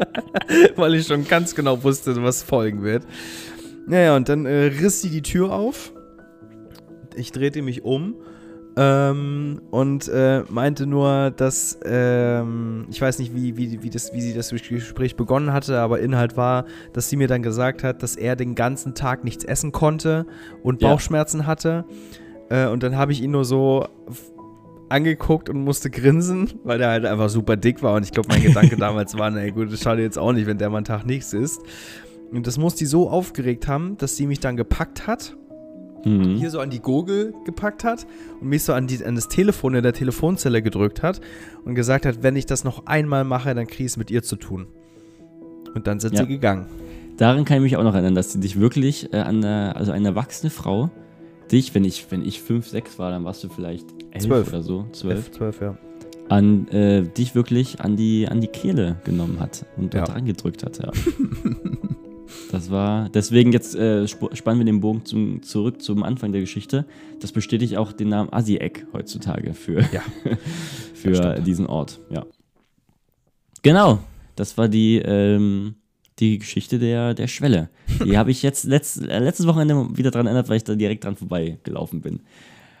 Weil 0.76 0.94
ich 0.94 1.06
schon 1.06 1.28
ganz 1.28 1.54
genau 1.54 1.82
wusste, 1.82 2.22
was 2.22 2.42
folgen 2.42 2.82
wird. 2.82 3.04
Naja, 3.86 4.16
und 4.16 4.28
dann 4.28 4.46
äh, 4.46 4.64
riss 4.80 5.02
sie 5.02 5.10
die 5.10 5.22
Tür 5.22 5.52
auf. 5.52 5.92
Ich 7.14 7.32
drehte 7.32 7.62
mich 7.62 7.84
um 7.84 8.14
ähm, 8.78 9.62
und 9.70 10.06
äh, 10.08 10.42
meinte 10.50 10.86
nur, 10.86 11.30
dass 11.30 11.78
ähm, 11.84 12.86
ich 12.90 13.00
weiß 13.00 13.18
nicht, 13.18 13.34
wie, 13.34 13.56
wie, 13.56 13.82
wie, 13.82 13.88
das, 13.88 14.12
wie 14.12 14.20
sie 14.20 14.34
das 14.34 14.50
Gespräch 14.50 15.16
begonnen 15.16 15.52
hatte, 15.52 15.78
aber 15.80 16.00
Inhalt 16.00 16.36
war, 16.36 16.66
dass 16.92 17.08
sie 17.08 17.16
mir 17.16 17.26
dann 17.26 17.42
gesagt 17.42 17.82
hat, 17.82 18.02
dass 18.02 18.16
er 18.16 18.36
den 18.36 18.54
ganzen 18.54 18.94
Tag 18.94 19.24
nichts 19.24 19.44
essen 19.44 19.72
konnte 19.72 20.26
und 20.62 20.82
Ja. 20.82 20.90
Bauchschmerzen 20.90 21.46
hatte. 21.46 21.86
Äh, 22.50 22.66
und 22.66 22.82
dann 22.82 22.96
habe 22.96 23.12
ich 23.12 23.22
ihn 23.22 23.30
nur 23.30 23.46
so 23.46 23.86
angeguckt 24.90 25.48
und 25.48 25.64
musste 25.64 25.88
grinsen, 25.88 26.52
weil 26.64 26.76
der 26.76 26.90
halt 26.90 27.06
einfach 27.06 27.30
super 27.30 27.56
dick 27.56 27.82
war. 27.82 27.94
Und 27.94 28.04
ich 28.04 28.12
glaube, 28.12 28.28
mein 28.28 28.42
Gedanke 28.42 28.76
damals 28.78 29.16
war, 29.16 29.34
ey 29.34 29.52
gut, 29.52 29.72
das 29.72 29.80
schadet 29.80 30.04
jetzt 30.04 30.18
auch 30.18 30.32
nicht, 30.32 30.46
wenn 30.46 30.58
der 30.58 30.68
mal 30.68 30.78
einen 30.78 30.84
Tag 30.84 31.06
nichts 31.06 31.32
isst. 31.32 31.62
Und 32.30 32.46
das 32.46 32.58
muss 32.58 32.74
die 32.74 32.86
so 32.86 33.08
aufgeregt 33.08 33.68
haben, 33.68 33.96
dass 33.96 34.16
sie 34.16 34.26
mich 34.26 34.40
dann 34.40 34.56
gepackt 34.58 35.06
hat 35.06 35.34
Mhm. 36.06 36.36
hier 36.36 36.50
so 36.50 36.60
an 36.60 36.70
die 36.70 36.78
Gurgel 36.80 37.34
gepackt 37.44 37.82
hat 37.84 38.06
und 38.40 38.48
mich 38.48 38.62
so 38.62 38.72
an, 38.72 38.86
die, 38.86 39.04
an 39.04 39.14
das 39.16 39.28
Telefon 39.28 39.74
in 39.74 39.82
der 39.82 39.92
Telefonzelle 39.92 40.62
gedrückt 40.62 41.02
hat 41.02 41.20
und 41.64 41.74
gesagt 41.74 42.06
hat, 42.06 42.22
wenn 42.22 42.36
ich 42.36 42.46
das 42.46 42.64
noch 42.64 42.86
einmal 42.86 43.24
mache, 43.24 43.54
dann 43.54 43.66
kriege 43.66 43.84
ich 43.84 43.92
es 43.92 43.96
mit 43.96 44.10
ihr 44.10 44.22
zu 44.22 44.36
tun. 44.36 44.66
Und 45.74 45.86
dann 45.86 46.00
sind 46.00 46.14
Ja. 46.14 46.20
sie 46.22 46.28
gegangen. 46.28 46.66
Daran 47.16 47.44
kann 47.44 47.56
ich 47.58 47.62
mich 47.62 47.76
auch 47.76 47.82
noch 47.82 47.94
erinnern, 47.94 48.14
dass 48.14 48.32
sie 48.32 48.40
dich 48.40 48.58
wirklich 48.60 49.12
äh, 49.12 49.18
an 49.18 49.40
der, 49.42 49.74
also 49.76 49.90
eine 49.92 50.08
erwachsene 50.08 50.50
Frau, 50.50 50.90
dich, 51.50 51.74
wenn 51.74 51.84
ich, 51.84 52.06
wenn 52.10 52.24
ich 52.24 52.40
5, 52.42 52.66
6 52.68 52.98
war, 52.98 53.10
dann 53.10 53.24
warst 53.24 53.42
du 53.44 53.48
vielleicht 53.48 53.86
11 54.12 54.24
Zwölf. 54.24 54.48
oder 54.48 54.62
so, 54.62 54.86
12, 54.92 55.14
Elf, 55.16 55.30
zwölf, 55.32 55.60
ja. 55.60 55.76
an 56.28 56.68
äh, 56.68 57.02
dich 57.02 57.34
wirklich 57.34 57.80
an 57.80 57.96
die, 57.96 58.28
an 58.28 58.40
die 58.40 58.48
Kehle 58.48 58.96
genommen 59.04 59.40
hat 59.40 59.64
und 59.76 59.94
Ja. 59.94 60.04
dran 60.04 60.24
gedrückt 60.24 60.62
hat, 60.64 60.78
ja. 60.78 60.90
Das 62.50 62.70
war, 62.70 63.08
deswegen 63.10 63.52
jetzt 63.52 63.74
äh, 63.74 64.04
sp- 64.06 64.34
spannen 64.34 64.60
wir 64.60 64.64
den 64.66 64.80
Bogen 64.80 65.04
zum, 65.04 65.42
zurück 65.42 65.82
zum 65.82 66.02
Anfang 66.02 66.32
der 66.32 66.40
Geschichte. 66.40 66.84
Das 67.20 67.32
bestätigt 67.32 67.76
auch 67.76 67.92
den 67.92 68.08
Namen 68.08 68.32
Asieck 68.32 68.86
heutzutage 68.92 69.54
für, 69.54 69.80
Ja. 69.92 70.02
für 70.94 71.40
diesen 71.40 71.66
Ort, 71.66 72.00
ja. 72.10 72.24
Genau, 73.62 73.98
das 74.36 74.56
war 74.58 74.68
die, 74.68 74.96
ähm, 74.98 75.74
die 76.18 76.38
Geschichte 76.38 76.78
der, 76.78 77.14
der 77.14 77.26
Schwelle. 77.26 77.68
Die 78.04 78.16
habe 78.16 78.30
ich 78.30 78.42
jetzt 78.42 78.64
letzt, 78.64 79.02
äh, 79.02 79.18
letztes 79.18 79.46
Wochenende 79.46 79.96
wieder 79.96 80.10
dran 80.10 80.26
erinnert, 80.26 80.48
weil 80.48 80.56
ich 80.58 80.64
da 80.64 80.74
direkt 80.74 81.04
dran 81.04 81.16
vorbeigelaufen 81.16 82.00
bin. 82.00 82.20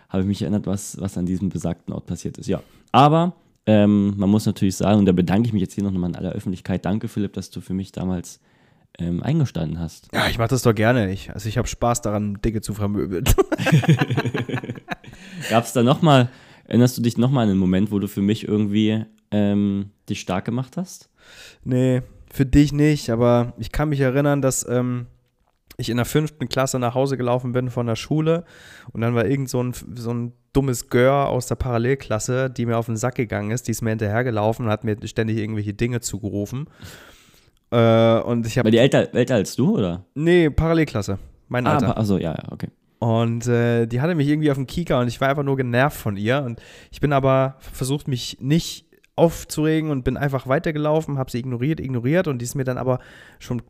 Habe 0.08 0.22
ich 0.22 0.28
mich 0.28 0.42
erinnert, 0.42 0.66
was, 0.66 1.00
was 1.00 1.18
an 1.18 1.26
diesem 1.26 1.48
besagten 1.48 1.92
Ort 1.92 2.06
passiert 2.06 2.38
ist. 2.38 2.46
Ja, 2.46 2.62
aber 2.92 3.34
ähm, 3.66 4.14
man 4.16 4.30
muss 4.30 4.46
natürlich 4.46 4.76
sagen, 4.76 5.00
und 5.00 5.06
da 5.06 5.12
bedanke 5.12 5.48
ich 5.48 5.52
mich 5.52 5.60
jetzt 5.62 5.74
hier 5.74 5.82
noch 5.82 5.90
mal 5.90 6.06
in 6.08 6.14
aller 6.16 6.32
Öffentlichkeit. 6.32 6.84
Danke, 6.84 7.08
Philipp, 7.08 7.32
dass 7.32 7.50
du 7.50 7.60
für 7.60 7.74
mich 7.74 7.90
damals 7.90 8.40
ähm, 8.98 9.22
eingestanden 9.22 9.78
hast. 9.78 10.08
Ja, 10.12 10.28
ich 10.28 10.38
mache 10.38 10.48
das 10.48 10.62
doch 10.62 10.74
gerne. 10.74 11.12
Ich, 11.12 11.32
also 11.32 11.48
ich 11.48 11.58
habe 11.58 11.68
Spaß 11.68 12.02
daran, 12.02 12.40
Dinge 12.42 12.60
zu 12.60 12.74
vermöbeln. 12.74 13.24
Gab 15.50 15.64
es 15.64 15.72
da 15.72 15.82
nochmal, 15.82 16.30
erinnerst 16.64 16.98
du 16.98 17.02
dich 17.02 17.18
nochmal 17.18 17.44
an 17.44 17.50
einen 17.50 17.58
Moment, 17.58 17.90
wo 17.90 17.98
du 17.98 18.08
für 18.08 18.22
mich 18.22 18.46
irgendwie 18.48 19.04
ähm, 19.30 19.90
dich 20.08 20.20
stark 20.20 20.44
gemacht 20.44 20.76
hast? 20.76 21.10
nee, 21.64 22.02
für 22.30 22.46
dich 22.46 22.72
nicht, 22.72 23.10
aber 23.10 23.54
ich 23.58 23.72
kann 23.72 23.88
mich 23.88 24.00
erinnern, 24.00 24.42
dass 24.42 24.66
ähm, 24.68 25.06
ich 25.78 25.90
in 25.90 25.96
der 25.96 26.06
fünften 26.06 26.48
Klasse 26.48 26.78
nach 26.78 26.94
Hause 26.94 27.16
gelaufen 27.16 27.52
bin 27.52 27.70
von 27.70 27.86
der 27.86 27.96
Schule 27.96 28.44
und 28.92 29.00
dann 29.00 29.14
war 29.14 29.26
irgend 29.26 29.48
so 29.48 29.62
ein, 29.62 29.74
so 29.94 30.12
ein 30.12 30.32
dummes 30.52 30.88
Gör 30.88 31.28
aus 31.28 31.46
der 31.46 31.56
Parallelklasse, 31.56 32.50
die 32.50 32.66
mir 32.66 32.78
auf 32.78 32.86
den 32.86 32.96
Sack 32.96 33.16
gegangen 33.16 33.50
ist, 33.50 33.68
die 33.68 33.72
ist 33.72 33.82
mir 33.82 33.90
hinterhergelaufen 33.90 34.66
und 34.66 34.72
hat 34.72 34.84
mir 34.84 34.96
ständig 35.04 35.36
irgendwelche 35.36 35.74
Dinge 35.74 36.00
zugerufen. 36.00 36.68
Äh, 37.76 38.20
und 38.22 38.46
ich 38.46 38.56
habe 38.58 38.66
Weil 38.66 38.72
die 38.72 38.78
älter, 38.78 39.14
älter 39.14 39.34
als 39.34 39.54
du, 39.56 39.76
oder? 39.76 40.04
Nee, 40.14 40.48
Parallelklasse. 40.50 41.18
Mein 41.48 41.66
Ah, 41.66 41.74
Alter. 41.74 41.86
aber- 41.88 41.98
also 41.98 42.16
ja, 42.18 42.32
ja, 42.32 42.44
okay. 42.52 42.68
Und 42.98 43.46
äh, 43.46 43.86
die 43.86 44.00
hatte 44.00 44.14
mich 44.14 44.26
irgendwie 44.28 44.50
auf 44.50 44.56
dem 44.56 44.66
Kieker 44.66 44.98
und 45.00 45.08
ich 45.08 45.20
war 45.20 45.28
einfach 45.28 45.42
nur 45.42 45.56
genervt 45.56 45.98
von 45.98 46.16
ihr. 46.16 46.42
Und 46.44 46.60
ich 46.90 47.00
bin 47.00 47.12
aber 47.12 47.56
versucht, 47.60 48.08
mich 48.08 48.38
nicht 48.40 48.86
aufzuregen 49.16 49.90
und 49.90 50.02
bin 50.04 50.16
einfach 50.16 50.46
weitergelaufen, 50.46 51.18
habe 51.18 51.30
sie 51.30 51.38
ignoriert, 51.38 51.80
ignoriert 51.80 52.26
und 52.28 52.38
die 52.38 52.44
ist 52.44 52.54
mir 52.54 52.64
dann 52.64 52.78
aber 52.78 52.98
schon 53.38 53.62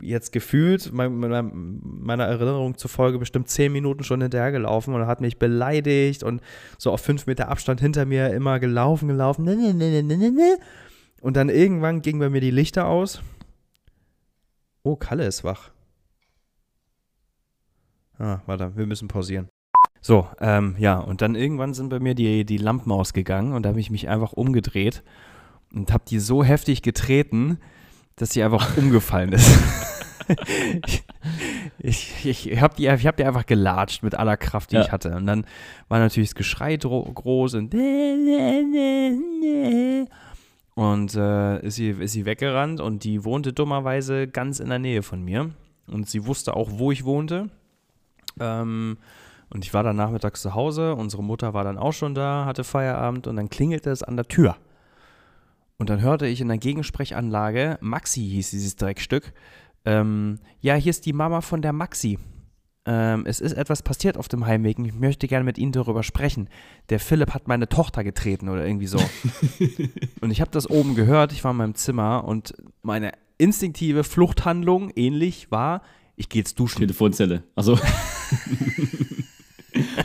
jetzt 0.00 0.32
gefühlt, 0.32 0.92
mein, 0.92 1.14
meiner, 1.16 1.42
meiner 1.44 2.24
Erinnerung 2.24 2.76
zufolge, 2.76 3.18
bestimmt 3.20 3.48
zehn 3.48 3.70
Minuten 3.72 4.02
schon 4.02 4.20
hinterhergelaufen 4.20 4.94
und 4.94 5.06
hat 5.06 5.20
mich 5.20 5.38
beleidigt 5.38 6.24
und 6.24 6.40
so 6.76 6.90
auf 6.90 7.00
fünf 7.00 7.26
Meter 7.26 7.48
Abstand 7.48 7.80
hinter 7.80 8.04
mir 8.04 8.30
immer 8.32 8.58
gelaufen, 8.58 9.06
gelaufen. 9.08 9.44
Ne, 9.44 9.54
ne, 9.56 10.02
ne. 10.02 10.58
Und 11.20 11.36
dann 11.36 11.48
irgendwann 11.48 12.02
gingen 12.02 12.18
bei 12.18 12.28
mir 12.30 12.40
die 12.40 12.50
Lichter 12.50 12.86
aus. 12.88 13.22
Oh, 14.82 14.96
Kalle 14.96 15.26
ist 15.26 15.44
wach. 15.44 15.70
Ah, 18.18 18.40
warte, 18.46 18.76
wir 18.76 18.86
müssen 18.86 19.08
pausieren. 19.08 19.48
So, 20.00 20.26
ähm, 20.40 20.74
ja, 20.78 20.98
und 20.98 21.22
dann 21.22 21.34
irgendwann 21.36 21.74
sind 21.74 21.88
bei 21.88 22.00
mir 22.00 22.14
die, 22.14 22.44
die 22.44 22.56
Lampen 22.56 22.90
ausgegangen 22.90 23.52
und 23.52 23.62
da 23.62 23.68
habe 23.70 23.80
ich 23.80 23.90
mich 23.90 24.08
einfach 24.08 24.32
umgedreht 24.32 25.02
und 25.72 25.92
habe 25.92 26.04
die 26.08 26.18
so 26.18 26.42
heftig 26.42 26.82
getreten, 26.82 27.58
dass 28.16 28.30
sie 28.30 28.42
einfach 28.42 28.76
umgefallen 28.76 29.32
ist. 29.32 29.58
ich 31.78 32.24
ich, 32.26 32.60
habe 32.60 32.74
die, 32.76 32.86
ich 32.86 33.06
hab 33.06 33.16
die 33.16 33.24
einfach 33.24 33.46
gelatscht 33.46 34.02
mit 34.02 34.14
aller 34.14 34.36
Kraft, 34.36 34.72
die 34.72 34.76
Ja. 34.76 34.82
ich 34.82 34.92
hatte. 34.92 35.14
Und 35.16 35.26
dann 35.26 35.46
war 35.88 35.98
natürlich 36.00 36.30
das 36.30 36.34
Geschrei 36.34 36.76
groß 36.76 37.54
und 37.54 37.72
und 40.74 41.14
äh, 41.14 41.60
ist, 41.64 41.76
sie, 41.76 41.90
ist 41.90 42.12
sie 42.12 42.24
weggerannt 42.24 42.80
und 42.80 43.04
die 43.04 43.24
wohnte 43.24 43.52
dummerweise 43.52 44.28
ganz 44.28 44.60
in 44.60 44.68
der 44.68 44.78
Nähe 44.78 45.02
von 45.02 45.22
mir. 45.22 45.50
Und 45.86 46.08
sie 46.08 46.26
wusste 46.26 46.56
auch, 46.56 46.70
wo 46.72 46.92
ich 46.92 47.04
wohnte. 47.04 47.50
Ähm, 48.40 48.96
und 49.50 49.64
ich 49.64 49.74
war 49.74 49.82
dann 49.82 49.96
nachmittags 49.96 50.40
zu 50.40 50.54
Hause. 50.54 50.94
Unsere 50.94 51.22
Mutter 51.22 51.52
war 51.52 51.64
dann 51.64 51.76
auch 51.76 51.92
schon 51.92 52.14
da, 52.14 52.46
hatte 52.46 52.64
Feierabend 52.64 53.26
und 53.26 53.36
dann 53.36 53.50
klingelte 53.50 53.90
es 53.90 54.02
an 54.02 54.16
der 54.16 54.28
Tür. 54.28 54.56
Und 55.76 55.90
dann 55.90 56.00
hörte 56.00 56.26
ich 56.26 56.40
in 56.40 56.48
der 56.48 56.58
Gegensprechanlage, 56.58 57.78
Maxi 57.80 58.20
hieß 58.20 58.50
dieses 58.50 58.76
Dreckstück, 58.76 59.32
ähm, 59.84 60.38
ja, 60.60 60.74
hier 60.74 60.90
ist 60.90 61.06
die 61.06 61.12
Mama 61.12 61.40
von 61.40 61.60
der 61.60 61.72
Maxi. 61.72 62.18
Ähm, 62.84 63.26
es 63.26 63.40
ist 63.40 63.52
etwas 63.52 63.82
passiert 63.82 64.16
auf 64.16 64.26
dem 64.26 64.44
Heimweg 64.44 64.78
und 64.78 64.84
ich 64.84 64.94
möchte 64.94 65.28
gerne 65.28 65.44
mit 65.44 65.56
Ihnen 65.56 65.70
darüber 65.70 66.02
sprechen. 66.02 66.48
Der 66.88 66.98
Philipp 66.98 67.32
hat 67.32 67.46
meine 67.46 67.68
Tochter 67.68 68.02
getreten 68.02 68.48
oder 68.48 68.66
irgendwie 68.66 68.88
so. 68.88 68.98
und 70.20 70.30
ich 70.32 70.40
habe 70.40 70.50
das 70.50 70.68
oben 70.68 70.96
gehört, 70.96 71.32
ich 71.32 71.44
war 71.44 71.52
in 71.52 71.58
meinem 71.58 71.74
Zimmer 71.76 72.24
und 72.24 72.54
meine 72.82 73.12
instinktive 73.38 74.02
Fluchthandlung 74.02 74.90
ähnlich 74.96 75.50
war, 75.50 75.82
ich 76.16 76.28
gehe 76.28 76.40
jetzt 76.40 76.58
duschen. 76.58 76.80
Telefonzelle. 76.80 77.44
Also. 77.54 77.78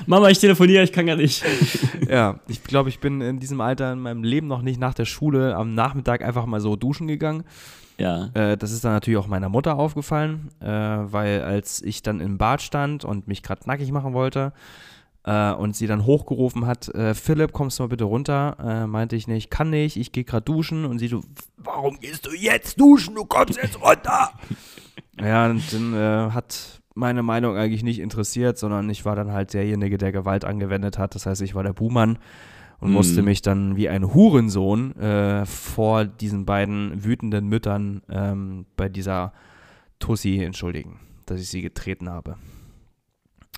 Mama, 0.06 0.30
ich 0.30 0.40
telefoniere, 0.40 0.84
ich 0.84 0.92
kann 0.92 1.06
gar 1.06 1.16
nicht. 1.16 1.44
Ja, 2.10 2.40
ich 2.48 2.64
glaube, 2.64 2.88
ich 2.88 3.00
bin 3.00 3.20
in 3.20 3.40
diesem 3.40 3.60
Alter 3.60 3.92
in 3.92 4.00
meinem 4.00 4.24
Leben 4.24 4.48
noch 4.48 4.62
nicht 4.62 4.80
nach 4.80 4.94
der 4.94 5.04
Schule 5.04 5.58
am 5.58 5.76
Nachmittag 5.76 6.22
einfach 6.22 6.46
mal 6.46 6.62
so 6.62 6.78
duschen 6.78 7.06
gegangen. 7.08 7.44
Ja. 8.00 8.30
Äh, 8.34 8.58
das 8.58 8.72
ist 8.72 8.84
dann 8.84 8.94
natürlich 8.94 9.18
auch 9.18 9.28
meiner 9.28 9.50
Mutter 9.50 9.78
aufgefallen, 9.78 10.50
äh, 10.60 10.68
weil 10.68 11.42
als 11.42 11.82
ich 11.82 12.04
dann 12.04 12.20
im 12.20 12.38
Bad 12.38 12.62
stand 12.62 13.04
und 13.04 13.28
mich 13.28 13.44
gerade 13.44 13.62
nackig 13.66 13.92
machen 13.92 14.14
wollte 14.14 14.54
äh, 15.24 15.52
und 15.52 15.76
sie 15.76 15.88
dann 15.88 16.06
hochgerufen 16.06 16.68
hat, 16.68 16.90
äh, 16.90 17.16
Philipp, 17.16 17.54
kommst 17.54 17.80
du 17.80 17.84
mal 17.84 17.90
bitte 17.90 18.04
runter, 18.04 18.58
äh, 18.64 18.88
meinte 18.88 19.16
ich 19.16 19.28
nicht, 19.28 19.50
kann 19.50 19.72
nicht, 19.72 19.98
ich 19.98 20.12
gehe 20.12 20.24
gerade 20.24 20.44
duschen 20.44 20.86
und 20.86 21.00
sie 21.00 21.08
so, 21.08 21.22
warum 21.58 22.00
gehst 22.00 22.26
du 22.28 22.34
jetzt 22.34 22.80
duschen, 22.80 23.16
du 23.16 23.26
kommst 23.26 23.58
jetzt 23.58 23.82
runter. 23.82 24.32
ja, 25.20 25.48
und 25.48 25.74
dann 25.74 25.94
äh, 25.94 26.32
hat 26.32 26.82
meine 26.94 27.24
Meinung 27.24 27.56
eigentlich 27.56 27.84
nicht 27.84 28.00
interessiert, 28.00 28.58
sondern 28.58 28.90
ich 28.90 29.06
war 29.06 29.16
dann 29.16 29.32
halt 29.32 29.54
derjenige, 29.54 29.98
der 29.98 30.12
Gewalt 30.12 30.46
angewendet 30.46 30.98
hat. 30.98 31.14
Das 31.16 31.26
heißt, 31.26 31.42
ich 31.42 31.54
war 31.54 31.64
der 31.64 31.74
Buhmann 31.74 32.18
und 32.80 32.90
Mhm. 32.90 32.94
musste 32.94 33.22
mich 33.24 33.42
dann 33.42 33.76
wie 33.76 33.90
ein 33.90 34.14
Hurensohn 34.14 34.96
äh, 34.98 35.46
vor 35.46 36.06
diesen 36.06 36.46
beiden 36.46 37.04
wütenden 37.04 37.48
Müttern 37.48 38.02
ähm, 38.10 38.66
bei 38.76 38.90
dieser 38.90 39.34
Tussi 40.00 40.40
entschuldigen, 40.44 41.00
dass 41.26 41.40
ich 41.42 41.50
sie 41.50 41.62
getreten 41.62 42.10
habe. 42.10 42.36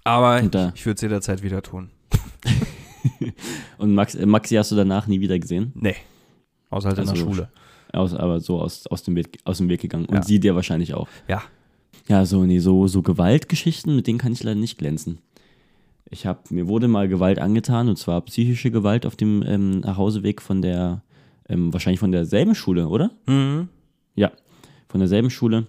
Aber 0.03 0.41
da- 0.43 0.71
ich 0.75 0.85
würde 0.85 0.95
es 0.95 1.01
jederzeit 1.01 1.43
wieder 1.43 1.61
tun. 1.61 1.89
Und 3.77 3.93
Max, 3.95 4.15
äh, 4.15 4.25
Maxi 4.25 4.55
hast 4.55 4.71
du 4.71 4.75
danach 4.75 5.07
nie 5.07 5.19
wieder 5.21 5.37
gesehen? 5.39 5.71
Nee. 5.75 5.95
Außer 6.69 6.89
halt 6.89 6.99
in 6.99 7.05
der 7.05 7.13
Also, 7.13 7.25
Schule. 7.25 7.49
Aus, 7.91 8.13
aber 8.13 8.39
so 8.39 8.61
aus, 8.61 8.85
aus, 8.87 9.03
dem 9.03 9.15
Weg, 9.15 9.39
aus 9.45 9.57
dem 9.57 9.69
Weg 9.69 9.81
gegangen. 9.81 10.05
Und 10.05 10.15
Ja. 10.15 10.23
sie 10.23 10.39
dir 10.39 10.55
wahrscheinlich 10.55 10.93
auch. 10.93 11.07
Ja. 11.27 11.41
Ja, 12.07 12.25
so, 12.25 12.43
nee, 12.45 12.59
so, 12.59 12.87
so 12.87 13.01
Gewaltgeschichten, 13.01 13.95
mit 13.95 14.07
denen 14.07 14.17
kann 14.19 14.31
ich 14.31 14.43
leider 14.43 14.59
nicht 14.59 14.77
glänzen. 14.77 15.19
Ich 16.11 16.25
habe, 16.25 16.39
mir 16.49 16.67
wurde 16.67 16.87
mal 16.87 17.07
Gewalt 17.07 17.39
angetan, 17.39 17.87
und 17.89 17.97
zwar 17.97 18.21
psychische 18.21 18.71
Gewalt 18.71 19.05
auf 19.05 19.15
dem 19.15 19.43
ähm, 19.45 19.79
Nachhauseweg 19.81 20.41
von 20.41 20.61
der, 20.61 21.03
ähm, 21.47 21.71
wahrscheinlich 21.71 21.99
von 21.99 22.11
derselben 22.11 22.55
Schule, 22.55 22.87
oder? 22.87 23.11
Mhm. 23.27 23.69
Ja, 24.15 24.31
von 24.87 24.99
derselben 24.99 25.29
Schule. 25.29 25.67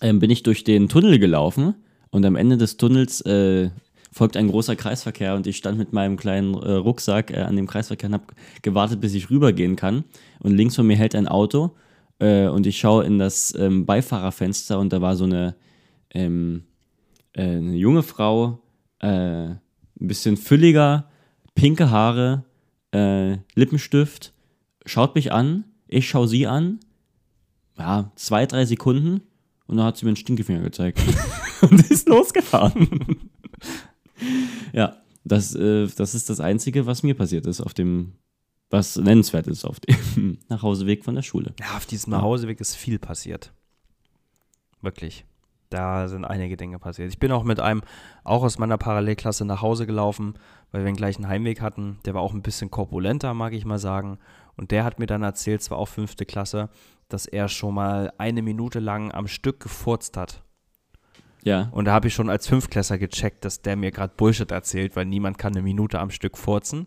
Ähm, 0.00 0.20
bin 0.20 0.30
ich 0.30 0.44
durch 0.44 0.62
den 0.62 0.88
Tunnel 0.88 1.18
gelaufen 1.18 1.74
und 2.10 2.24
am 2.24 2.36
Ende 2.36 2.56
des 2.56 2.76
Tunnels 2.76 3.20
äh, 3.22 3.70
folgt 4.12 4.36
ein 4.36 4.48
großer 4.48 4.76
Kreisverkehr 4.76 5.34
und 5.34 5.46
ich 5.46 5.56
stand 5.56 5.76
mit 5.76 5.92
meinem 5.92 6.16
kleinen 6.16 6.54
äh, 6.54 6.72
Rucksack 6.72 7.32
äh, 7.32 7.40
an 7.40 7.56
dem 7.56 7.66
Kreisverkehr 7.66 8.08
und 8.08 8.14
habe 8.14 8.26
gewartet, 8.62 9.00
bis 9.00 9.14
ich 9.14 9.28
rübergehen 9.28 9.76
kann. 9.76 10.04
Und 10.38 10.56
links 10.56 10.76
von 10.76 10.86
mir 10.86 10.96
hält 10.96 11.16
ein 11.16 11.26
Auto 11.26 11.72
äh, 12.20 12.46
und 12.46 12.66
ich 12.66 12.78
schaue 12.78 13.04
in 13.04 13.18
das 13.18 13.54
ähm, 13.58 13.86
Beifahrerfenster 13.86 14.78
und 14.78 14.92
da 14.92 15.00
war 15.00 15.16
so 15.16 15.24
eine, 15.24 15.56
ähm, 16.14 16.62
äh, 17.32 17.42
eine 17.42 17.76
junge 17.76 18.04
Frau, 18.04 18.60
äh, 19.00 19.48
ein 19.48 19.60
bisschen 19.98 20.36
fülliger, 20.36 21.08
pinke 21.54 21.90
Haare, 21.90 22.44
äh, 22.92 23.38
Lippenstift, 23.54 24.32
schaut 24.84 25.14
mich 25.14 25.32
an, 25.32 25.64
ich 25.86 26.08
schaue 26.08 26.28
sie 26.28 26.46
an, 26.46 26.80
ja, 27.78 28.10
zwei, 28.16 28.46
drei 28.46 28.64
Sekunden 28.64 29.22
und 29.66 29.76
dann 29.76 29.86
hat 29.86 29.96
sie 29.96 30.04
mir 30.04 30.10
einen 30.10 30.16
Stinkefinger 30.16 30.62
gezeigt 30.62 31.00
und 31.62 31.90
ist 31.90 32.08
losgefahren. 32.08 33.30
ja, 34.72 34.96
das, 35.24 35.54
äh, 35.54 35.86
das 35.86 36.14
ist 36.14 36.30
das 36.30 36.40
Einzige, 36.40 36.86
was 36.86 37.02
mir 37.02 37.14
passiert 37.14 37.46
ist 37.46 37.60
auf 37.60 37.74
dem, 37.74 38.14
was 38.70 38.96
nennenswert 38.96 39.46
ist 39.46 39.64
auf 39.64 39.80
dem 39.80 40.38
Nachhauseweg 40.48 41.04
von 41.04 41.14
der 41.14 41.22
Schule. 41.22 41.54
Ja, 41.60 41.76
auf 41.76 41.86
diesem 41.86 42.12
Nachhauseweg 42.12 42.60
ist 42.60 42.74
viel 42.74 42.98
passiert. 42.98 43.52
Wirklich. 44.80 45.24
Da 45.70 46.08
sind 46.08 46.24
einige 46.24 46.56
Dinge 46.56 46.78
passiert. 46.78 47.10
Ich 47.10 47.18
bin 47.18 47.30
auch 47.30 47.44
mit 47.44 47.60
einem, 47.60 47.82
auch 48.24 48.42
aus 48.42 48.58
meiner 48.58 48.78
Parallelklasse 48.78 49.44
nach 49.44 49.60
Hause 49.60 49.86
gelaufen, 49.86 50.34
weil 50.72 50.82
wir 50.82 50.86
den 50.90 50.96
gleichen 50.96 51.28
Heimweg 51.28 51.60
hatten. 51.60 51.98
Der 52.06 52.14
war 52.14 52.22
auch 52.22 52.32
ein 52.32 52.42
bisschen 52.42 52.70
korpulenter, 52.70 53.34
mag 53.34 53.52
ich 53.52 53.64
mal 53.64 53.78
sagen. 53.78 54.18
Und 54.56 54.70
der 54.70 54.84
hat 54.84 54.98
mir 54.98 55.06
dann 55.06 55.22
erzählt, 55.22 55.62
zwar 55.62 55.78
auch 55.78 55.88
fünfte 55.88 56.24
Klasse, 56.24 56.70
dass 57.08 57.26
er 57.26 57.48
schon 57.48 57.74
mal 57.74 58.12
eine 58.18 58.42
Minute 58.42 58.80
lang 58.80 59.12
am 59.12 59.28
Stück 59.28 59.60
gefurzt 59.60 60.16
hat. 60.16 60.42
Ja, 61.44 61.68
Und 61.70 61.84
da 61.84 61.92
habe 61.92 62.08
ich 62.08 62.14
schon 62.14 62.28
als 62.30 62.48
Fünftklässer 62.48 62.98
gecheckt, 62.98 63.44
dass 63.44 63.62
der 63.62 63.76
mir 63.76 63.90
gerade 63.92 64.12
Bullshit 64.16 64.50
erzählt, 64.50 64.96
weil 64.96 65.06
niemand 65.06 65.38
kann 65.38 65.52
eine 65.54 65.62
Minute 65.62 66.00
am 66.00 66.10
Stück 66.10 66.36
furzen. 66.36 66.86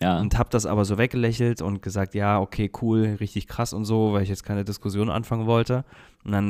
ja. 0.00 0.20
Und 0.20 0.36
habe 0.38 0.50
das 0.50 0.66
aber 0.66 0.84
so 0.84 0.98
weggelächelt 0.98 1.62
und 1.62 1.80
gesagt, 1.82 2.14
ja, 2.14 2.38
okay, 2.38 2.70
cool, 2.82 3.16
richtig 3.18 3.46
krass 3.48 3.72
und 3.72 3.84
so, 3.86 4.12
weil 4.12 4.22
ich 4.22 4.28
jetzt 4.28 4.44
keine 4.44 4.64
Diskussion 4.64 5.08
anfangen 5.10 5.46
wollte. 5.46 5.84
Und 6.24 6.32
dann 6.32 6.46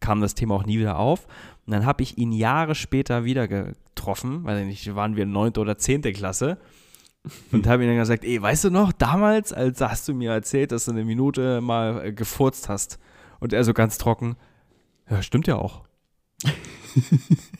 kam 0.00 0.20
das 0.20 0.34
Thema 0.34 0.54
auch 0.54 0.66
nie 0.66 0.78
wieder 0.78 0.98
auf. 0.98 1.26
Und 1.66 1.72
dann 1.72 1.86
habe 1.86 2.02
ich 2.02 2.18
ihn 2.18 2.32
Jahre 2.32 2.74
später 2.74 3.24
wieder 3.24 3.48
getroffen, 3.48 4.44
weil 4.44 4.64
nicht, 4.66 4.94
waren 4.94 5.16
wir 5.16 5.26
neunte 5.26 5.60
oder 5.60 5.78
zehnte 5.78 6.12
Klasse. 6.12 6.58
Und 7.52 7.68
habe 7.68 7.84
ihm 7.84 7.88
dann 7.88 7.98
gesagt, 7.98 8.24
ey, 8.24 8.42
weißt 8.42 8.64
du 8.64 8.70
noch, 8.70 8.92
damals, 8.92 9.52
als 9.52 9.80
hast 9.80 10.08
du 10.08 10.14
mir 10.14 10.32
erzählt, 10.32 10.72
dass 10.72 10.86
du 10.86 10.90
eine 10.90 11.04
Minute 11.04 11.60
mal 11.60 12.06
äh, 12.06 12.12
gefurzt 12.12 12.68
hast. 12.68 12.98
Und 13.38 13.52
er 13.52 13.62
so 13.62 13.74
ganz 13.74 13.96
trocken, 13.96 14.36
ja, 15.08 15.22
stimmt 15.22 15.46
ja 15.46 15.56
auch. 15.56 15.82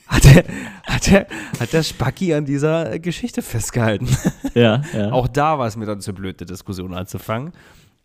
hat, 0.07 0.23
der, 0.25 0.43
hat, 0.83 1.07
der, 1.07 1.27
hat 1.59 1.71
der 1.71 1.83
Spacki 1.83 2.33
an 2.33 2.45
dieser 2.45 2.99
Geschichte 2.99 3.41
festgehalten. 3.41 4.09
ja, 4.53 4.81
ja. 4.93 5.11
Auch 5.11 5.29
da 5.29 5.57
war 5.57 5.67
es 5.67 5.77
mir 5.77 5.85
dann 5.85 6.01
zu 6.01 6.13
blöd, 6.13 6.41
die 6.41 6.45
Diskussion 6.45 6.93
anzufangen. 6.93 7.53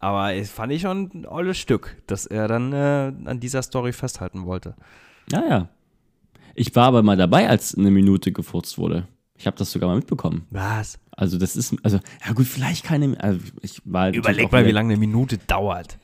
Aber 0.00 0.32
es 0.34 0.50
fand 0.50 0.72
ich 0.72 0.82
schon 0.82 1.10
ein 1.12 1.26
olles 1.26 1.58
Stück, 1.58 1.96
dass 2.06 2.26
er 2.26 2.46
dann 2.48 2.72
äh, 2.72 3.12
an 3.24 3.40
dieser 3.40 3.62
Story 3.62 3.92
festhalten 3.92 4.46
wollte. 4.46 4.74
Ja, 5.32 5.44
ja. 5.48 5.68
Ich 6.54 6.74
war 6.76 6.86
aber 6.86 7.02
mal 7.02 7.16
dabei, 7.16 7.48
als 7.48 7.76
eine 7.76 7.90
Minute 7.90 8.32
gefurzt 8.32 8.78
wurde. 8.78 9.06
Ich 9.36 9.46
habe 9.46 9.56
das 9.56 9.70
sogar 9.70 9.88
mal 9.88 9.96
mitbekommen. 9.96 10.46
Was? 10.50 10.98
Also 11.12 11.38
das 11.38 11.56
ist, 11.56 11.74
also, 11.82 11.98
ja 12.26 12.32
gut, 12.32 12.46
vielleicht 12.46 12.84
keine, 12.84 13.20
also 13.22 13.40
ich 13.62 13.80
war 13.84 14.12
Überleg 14.12 14.50
mal, 14.52 14.66
wie 14.66 14.70
lange 14.72 14.92
eine 14.92 15.00
Minute 15.00 15.38
dauert. 15.38 15.98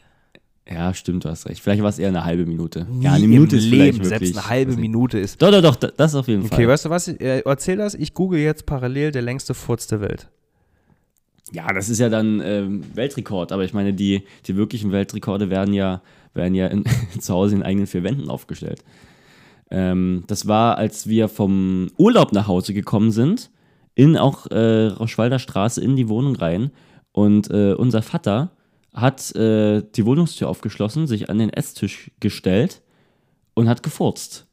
Ja, 0.68 0.94
stimmt, 0.94 1.24
du 1.24 1.28
hast 1.28 1.46
recht. 1.46 1.60
Vielleicht 1.60 1.82
war 1.82 1.90
es 1.90 1.98
eher 1.98 2.08
eine 2.08 2.24
halbe 2.24 2.46
Minute. 2.46 2.86
Nie 2.88 3.04
ja, 3.04 3.12
eine 3.12 3.26
Minute 3.28 3.56
im 3.56 3.62
ist 3.62 3.64
Leben, 3.68 3.76
vielleicht 3.98 4.10
wirklich, 4.10 4.18
selbst 4.34 4.38
eine 4.38 4.48
halbe. 4.48 4.76
Minute 4.76 5.18
ist. 5.18 5.42
Doch, 5.42 5.50
doch, 5.50 5.60
doch, 5.60 5.76
da- 5.76 5.90
das 5.96 6.14
auf 6.14 6.26
jeden 6.26 6.46
Okay, 6.46 6.54
Fall. 6.56 6.68
weißt 6.68 6.84
du 6.86 6.90
was? 6.90 7.08
Äh, 7.08 7.42
erzähl 7.44 7.76
das. 7.76 7.94
Ich 7.94 8.14
google 8.14 8.40
jetzt 8.40 8.64
parallel 8.64 9.10
der 9.12 9.22
längste 9.22 9.52
Furz 9.54 9.86
der 9.88 10.00
Welt. 10.00 10.28
Ja, 11.54 11.72
das 11.72 11.88
ist 11.88 12.00
ja 12.00 12.08
dann 12.08 12.42
ähm, 12.44 12.82
Weltrekord, 12.94 13.52
aber 13.52 13.64
ich 13.64 13.72
meine, 13.72 13.94
die, 13.94 14.24
die 14.46 14.56
wirklichen 14.56 14.90
Weltrekorde 14.90 15.50
werden 15.50 15.72
ja, 15.72 16.02
werden 16.34 16.56
ja 16.56 16.66
in, 16.66 16.84
zu 17.20 17.32
Hause 17.32 17.54
in 17.54 17.62
eigenen 17.62 17.86
vier 17.86 18.02
Wänden 18.02 18.28
aufgestellt. 18.28 18.82
Ähm, 19.70 20.24
das 20.26 20.48
war, 20.48 20.78
als 20.78 21.08
wir 21.08 21.28
vom 21.28 21.92
Urlaub 21.96 22.32
nach 22.32 22.48
Hause 22.48 22.74
gekommen 22.74 23.12
sind, 23.12 23.50
in 23.94 24.16
auch 24.16 24.50
äh, 24.50 24.86
Rauschwalder 24.86 25.38
Straße 25.38 25.80
in 25.80 25.94
die 25.94 26.08
Wohnung 26.08 26.34
rein. 26.34 26.72
Und 27.12 27.48
äh, 27.52 27.74
unser 27.74 28.02
Vater 28.02 28.50
hat 28.92 29.32
äh, 29.36 29.82
die 29.94 30.04
Wohnungstür 30.04 30.48
aufgeschlossen, 30.48 31.06
sich 31.06 31.30
an 31.30 31.38
den 31.38 31.50
Esstisch 31.50 32.10
gestellt 32.18 32.82
und 33.54 33.68
hat 33.68 33.84
gefurzt. 33.84 34.48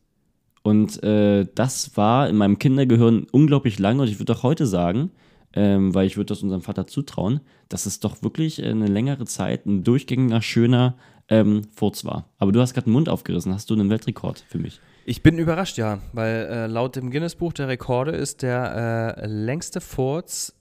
Und 0.61 1.01
äh, 1.03 1.47
das 1.55 1.97
war 1.97 2.29
in 2.29 2.37
meinem 2.37 2.59
Kindergehirn 2.59 3.25
unglaublich 3.31 3.79
lange 3.79 4.03
und 4.03 4.07
ich 4.07 4.19
würde 4.19 4.33
auch 4.33 4.43
heute 4.43 4.67
sagen, 4.67 5.09
ähm, 5.53 5.93
weil 5.93 6.07
ich 6.07 6.17
würde 6.17 6.27
das 6.27 6.43
unserem 6.43 6.61
Vater 6.61 6.87
zutrauen, 6.87 7.41
dass 7.69 7.85
es 7.85 7.99
doch 7.99 8.23
wirklich 8.23 8.61
äh, 8.61 8.69
eine 8.69 8.87
längere 8.87 9.25
Zeit 9.25 9.65
ein 9.65 9.83
durchgängiger, 9.83 10.41
schöner 10.41 10.95
ähm, 11.29 11.63
Furz 11.73 12.05
war. 12.05 12.29
Aber 12.37 12.51
du 12.51 12.61
hast 12.61 12.73
gerade 12.73 12.85
den 12.85 12.93
Mund 12.93 13.09
aufgerissen. 13.09 13.53
Hast 13.53 13.69
du 13.69 13.73
einen 13.73 13.89
Weltrekord 13.89 14.43
für 14.47 14.59
mich? 14.59 14.79
Ich 15.05 15.23
bin 15.23 15.37
überrascht, 15.39 15.77
ja, 15.77 15.99
weil 16.13 16.47
äh, 16.49 16.67
laut 16.67 16.95
dem 16.95 17.09
Guinness-Buch 17.09 17.53
der 17.53 17.67
Rekorde 17.67 18.11
ist 18.11 18.43
der 18.43 19.17
äh, 19.17 19.25
längste 19.25 19.81
Furz 19.81 20.53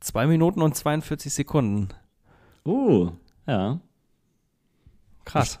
2 0.00 0.26
Minuten 0.26 0.62
und 0.62 0.74
42 0.74 1.32
Sekunden. 1.32 1.88
Oh, 2.64 3.10
ja. 3.46 3.80
Krass. 5.24 5.60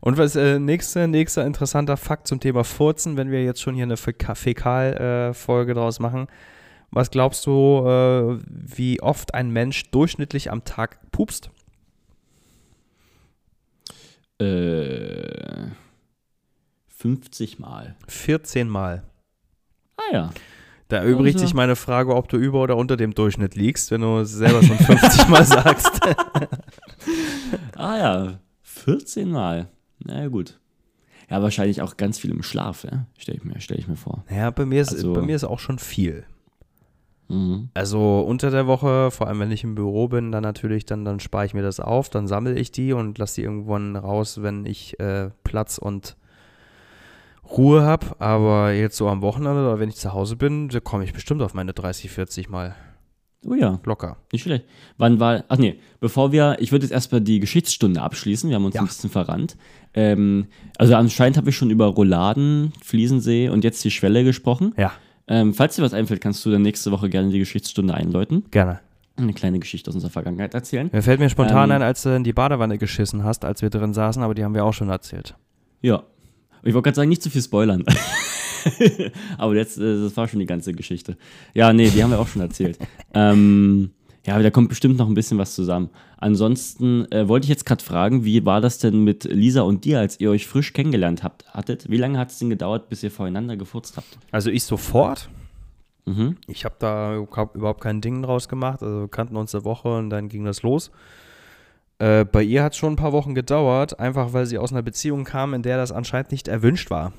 Und 0.00 0.18
was 0.18 0.36
äh, 0.36 0.58
nächster, 0.58 1.06
nächster 1.06 1.46
interessanter 1.46 1.96
Fakt 1.96 2.26
zum 2.26 2.40
Thema 2.40 2.64
Furzen, 2.64 3.16
wenn 3.16 3.30
wir 3.30 3.44
jetzt 3.44 3.60
schon 3.60 3.74
hier 3.74 3.84
eine 3.84 3.96
Fäkal-Folge 3.96 5.72
äh, 5.72 5.74
draus 5.74 6.00
machen. 6.00 6.26
Was 6.92 7.10
glaubst 7.10 7.46
du, 7.46 7.84
äh, 7.86 8.38
wie 8.48 9.00
oft 9.00 9.34
ein 9.34 9.50
Mensch 9.50 9.90
durchschnittlich 9.90 10.50
am 10.50 10.64
Tag 10.64 10.98
pupst? 11.12 11.50
Äh, 14.38 15.68
50 16.88 17.58
Mal. 17.58 17.96
14 18.08 18.68
Mal. 18.68 19.02
Ah 19.96 20.12
ja. 20.12 20.30
Da 20.88 20.96
erübrigt 20.98 21.36
Also- 21.36 21.46
sich 21.46 21.54
meine 21.54 21.76
Frage, 21.76 22.14
ob 22.16 22.28
du 22.28 22.36
über 22.36 22.60
oder 22.62 22.76
unter 22.76 22.96
dem 22.96 23.14
Durchschnitt 23.14 23.54
liegst, 23.54 23.90
wenn 23.90 24.00
du 24.00 24.24
selber 24.24 24.62
schon 24.62 24.76
50 24.78 25.28
Mal 25.28 25.44
sagst. 25.46 26.00
Ah 27.76 27.96
ja, 27.98 28.40
14 28.62 29.30
Mal. 29.30 29.68
Na 30.00 30.22
ja, 30.22 30.28
gut. 30.28 30.58
Ja, 31.30 31.40
wahrscheinlich 31.42 31.80
auch 31.82 31.96
ganz 31.96 32.18
viel 32.18 32.32
im 32.32 32.42
Schlaf, 32.42 32.82
ja? 32.82 33.06
Stelle 33.16 33.38
ich, 33.38 33.44
mir- 33.44 33.60
stell 33.60 33.78
ich 33.78 33.86
mir 33.86 33.94
vor. 33.96 34.24
Ja, 34.28 34.50
bei 34.50 34.66
mir, 34.66 34.82
ist, 34.82 34.92
Also- 34.92 35.12
bei 35.12 35.22
mir 35.22 35.36
ist 35.36 35.44
auch 35.44 35.60
schon 35.60 35.78
viel. 35.78 36.24
Mhm. 37.30 37.70
Also 37.74 38.20
unter 38.20 38.50
der 38.50 38.66
Woche, 38.66 39.10
vor 39.10 39.28
allem 39.28 39.38
wenn 39.40 39.50
ich 39.52 39.64
im 39.64 39.74
Büro 39.74 40.08
bin, 40.08 40.32
dann 40.32 40.42
natürlich, 40.42 40.84
dann, 40.84 41.04
dann 41.04 41.20
spare 41.20 41.46
ich 41.46 41.54
mir 41.54 41.62
das 41.62 41.78
auf, 41.80 42.10
dann 42.10 42.26
sammle 42.26 42.58
ich 42.58 42.72
die 42.72 42.92
und 42.92 43.16
lasse 43.18 43.36
die 43.36 43.42
irgendwann 43.44 43.96
raus, 43.96 44.42
wenn 44.42 44.66
ich 44.66 44.98
äh, 45.00 45.30
Platz 45.44 45.78
und 45.78 46.16
Ruhe 47.56 47.82
habe. 47.82 48.06
Aber 48.20 48.72
jetzt 48.72 48.96
so 48.96 49.08
am 49.08 49.22
Wochenende 49.22 49.60
oder 49.60 49.78
wenn 49.78 49.88
ich 49.88 49.96
zu 49.96 50.12
Hause 50.12 50.36
bin, 50.36 50.68
da 50.68 50.80
komme 50.80 51.04
ich 51.04 51.12
bestimmt 51.12 51.42
auf 51.42 51.54
meine 51.54 51.72
30, 51.72 52.10
40 52.10 52.48
Mal 52.48 52.74
Oh 53.46 53.54
ja, 53.54 53.80
locker. 53.86 54.18
nicht 54.32 54.42
schlecht. 54.42 54.66
Wann 54.98 55.18
war, 55.18 55.44
ach 55.48 55.56
nee, 55.56 55.80
bevor 55.98 56.30
wir, 56.30 56.56
ich 56.60 56.72
würde 56.72 56.84
jetzt 56.84 56.92
erstmal 56.92 57.22
die 57.22 57.40
Geschichtsstunde 57.40 58.02
abschließen, 58.02 58.50
wir 58.50 58.56
haben 58.56 58.66
uns 58.66 58.74
Ja. 58.74 58.82
ein 58.82 58.86
bisschen 58.86 59.08
verrannt. 59.08 59.56
Ähm, 59.94 60.48
also 60.76 60.94
anscheinend 60.94 61.38
habe 61.38 61.48
ich 61.48 61.56
schon 61.56 61.70
über 61.70 61.86
Rouladen, 61.86 62.74
Fliesensee 62.82 63.48
und 63.48 63.64
jetzt 63.64 63.82
die 63.82 63.90
Schwelle 63.90 64.24
gesprochen. 64.24 64.74
Ja, 64.76 64.92
Ähm, 65.30 65.54
falls 65.54 65.76
dir 65.76 65.82
was 65.82 65.94
einfällt, 65.94 66.20
kannst 66.20 66.44
du 66.44 66.50
dann 66.50 66.60
nächste 66.62 66.90
Woche 66.90 67.08
gerne 67.08 67.30
die 67.30 67.38
Geschichtsstunde 67.38 67.94
einläuten. 67.94 68.44
gerne. 68.50 68.80
Eine 69.16 69.32
kleine 69.32 69.58
Geschichte 69.58 69.90
aus 69.90 69.94
unserer 69.94 70.10
Vergangenheit 70.10 70.54
erzählen. 70.54 70.88
Mir 70.92 71.02
fällt 71.02 71.20
mir 71.20 71.28
spontan 71.28 71.70
Ähm, 71.70 71.76
ein, 71.76 71.82
als 71.82 72.02
du 72.02 72.08
in 72.16 72.24
die 72.24 72.32
Badewanne 72.32 72.78
geschissen 72.78 73.22
hast, 73.22 73.44
als 73.44 73.60
wir 73.60 73.68
drin 73.68 73.92
saßen, 73.92 74.22
aber 74.22 74.34
die 74.34 74.44
haben 74.44 74.54
wir 74.54 74.64
auch 74.64 74.72
schon 74.72 74.88
erzählt. 74.88 75.34
Ja. 75.82 76.04
Ich 76.62 76.74
wollte 76.74 76.86
gerade 76.86 76.96
sagen, 76.96 77.08
nicht 77.10 77.22
zu 77.22 77.30
viel 77.30 77.42
spoilern. 77.42 77.84
Aber 79.38 79.54
jetzt, 79.54 79.78
äh, 79.78 80.02
das 80.02 80.16
war 80.16 80.28
schon 80.28 80.40
die 80.40 80.46
ganze 80.46 80.72
Geschichte. 80.72 81.16
Ja, 81.54 81.72
nee, 81.72 81.88
die 81.90 82.02
haben 82.02 82.10
wir 82.10 82.18
auch 82.18 82.28
schon 82.28 82.42
erzählt. 82.42 82.78
ähm, 83.14 83.90
ja, 84.26 84.34
aber 84.34 84.42
da 84.42 84.50
kommt 84.50 84.68
bestimmt 84.68 84.98
noch 84.98 85.08
ein 85.08 85.14
bisschen 85.14 85.38
was 85.38 85.54
zusammen. 85.54 85.90
Ansonsten 86.18 87.10
äh, 87.10 87.26
wollte 87.26 87.44
ich 87.44 87.48
jetzt 87.48 87.64
gerade 87.64 87.82
fragen, 87.82 88.24
wie 88.24 88.44
war 88.44 88.60
das 88.60 88.78
denn 88.78 89.02
mit 89.02 89.24
Lisa 89.24 89.62
und 89.62 89.84
dir, 89.84 89.98
als 89.98 90.20
ihr 90.20 90.30
euch 90.30 90.46
frisch 90.46 90.74
kennengelernt 90.74 91.22
habt, 91.22 91.46
hattet? 91.54 91.88
Wie 91.90 91.96
lange 91.96 92.18
hat 92.18 92.30
es 92.30 92.38
denn 92.38 92.50
gedauert, 92.50 92.90
bis 92.90 93.02
ihr 93.02 93.10
voreinander 93.10 93.56
gefurzt 93.56 93.96
habt? 93.96 94.18
Also 94.30 94.50
ich 94.50 94.64
sofort. 94.64 95.30
Mhm. 96.04 96.36
Ich 96.46 96.64
habe 96.64 96.74
da 96.78 97.16
überhaupt 97.16 97.80
kein 97.80 98.02
Ding 98.02 98.22
draus 98.22 98.48
gemacht. 98.48 98.82
Also 98.82 99.00
wir 99.00 99.08
kannten 99.08 99.36
uns 99.36 99.54
eine 99.54 99.64
Woche 99.64 99.96
und 99.96 100.10
dann 100.10 100.28
ging 100.28 100.44
das 100.44 100.62
los. 100.62 100.90
Äh, 101.98 102.24
bei 102.24 102.42
ihr 102.42 102.62
hat 102.62 102.72
es 102.72 102.78
schon 102.78 102.94
ein 102.94 102.96
paar 102.96 103.12
Wochen 103.12 103.34
gedauert, 103.34 104.00
einfach 104.00 104.32
weil 104.34 104.44
sie 104.44 104.58
aus 104.58 104.72
einer 104.72 104.82
Beziehung 104.82 105.24
kam, 105.24 105.54
in 105.54 105.62
der 105.62 105.78
das 105.78 105.92
anscheinend 105.92 106.32
nicht 106.32 106.48
erwünscht 106.48 106.90
war. 106.90 107.12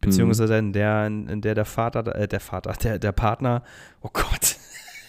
Beziehungsweise 0.00 0.58
in 0.58 0.72
der, 0.72 1.06
in, 1.06 1.28
in 1.28 1.40
der 1.40 1.54
der 1.54 1.64
Vater, 1.64 2.14
äh, 2.16 2.26
der 2.26 2.40
Vater, 2.40 2.72
der, 2.82 2.98
der 2.98 3.12
Partner, 3.12 3.62
oh 4.00 4.10
Gott, 4.12 4.56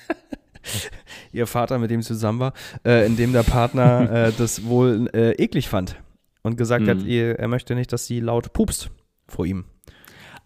ihr 1.32 1.48
Vater, 1.48 1.80
mit 1.80 1.92
dem 1.92 2.02
sie 2.02 2.10
zusammen 2.10 2.40
war, 2.40 2.54
äh, 2.86 3.06
in 3.06 3.16
dem 3.18 3.34
der 3.34 3.44
Partner 3.44 4.10
äh, 4.28 4.32
das 4.38 4.64
wohl 4.66 5.10
äh, 5.14 5.32
eklig 5.34 5.68
fand 5.70 5.96
und 6.42 6.58
gesagt 6.58 6.88
hat, 6.88 7.00
Mhm. 7.00 7.08
ihr, 7.08 7.40
er 7.40 7.48
möchte 7.48 7.76
nicht, 7.76 7.92
dass 7.94 8.06
sie 8.06 8.20
laut 8.20 8.54
pupst 8.54 8.90
vor 9.28 9.46
ihm. 9.46 9.66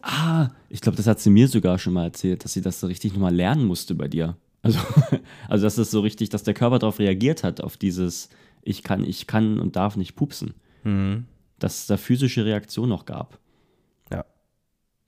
Ah, 0.03 0.49
ich 0.69 0.81
glaube, 0.81 0.95
das 0.95 1.07
hat 1.07 1.19
sie 1.19 1.29
mir 1.31 1.47
sogar 1.47 1.79
schon 1.79 1.93
mal 1.93 2.05
erzählt, 2.05 2.43
dass 2.43 2.53
sie 2.53 2.61
das 2.61 2.79
so 2.79 2.87
richtig 2.87 3.13
nochmal 3.13 3.33
lernen 3.33 3.65
musste 3.65 3.95
bei 3.95 4.07
dir. 4.07 4.37
Also, 4.61 4.79
also 5.49 5.65
dass 5.65 5.77
es 5.77 5.91
so 5.91 6.01
richtig, 6.01 6.29
dass 6.29 6.43
der 6.43 6.53
Körper 6.53 6.79
darauf 6.79 6.99
reagiert 6.99 7.43
hat, 7.43 7.61
auf 7.61 7.77
dieses 7.77 8.29
Ich 8.61 8.83
kann, 8.83 9.03
ich 9.03 9.25
kann 9.27 9.59
und 9.59 9.75
darf 9.75 9.97
nicht 9.97 10.15
pupsen. 10.15 10.53
Mhm. 10.83 11.25
Dass 11.57 11.79
es 11.81 11.87
da 11.87 11.97
physische 11.97 12.45
Reaktion 12.45 12.89
noch 12.89 13.05
gab. 13.05 13.39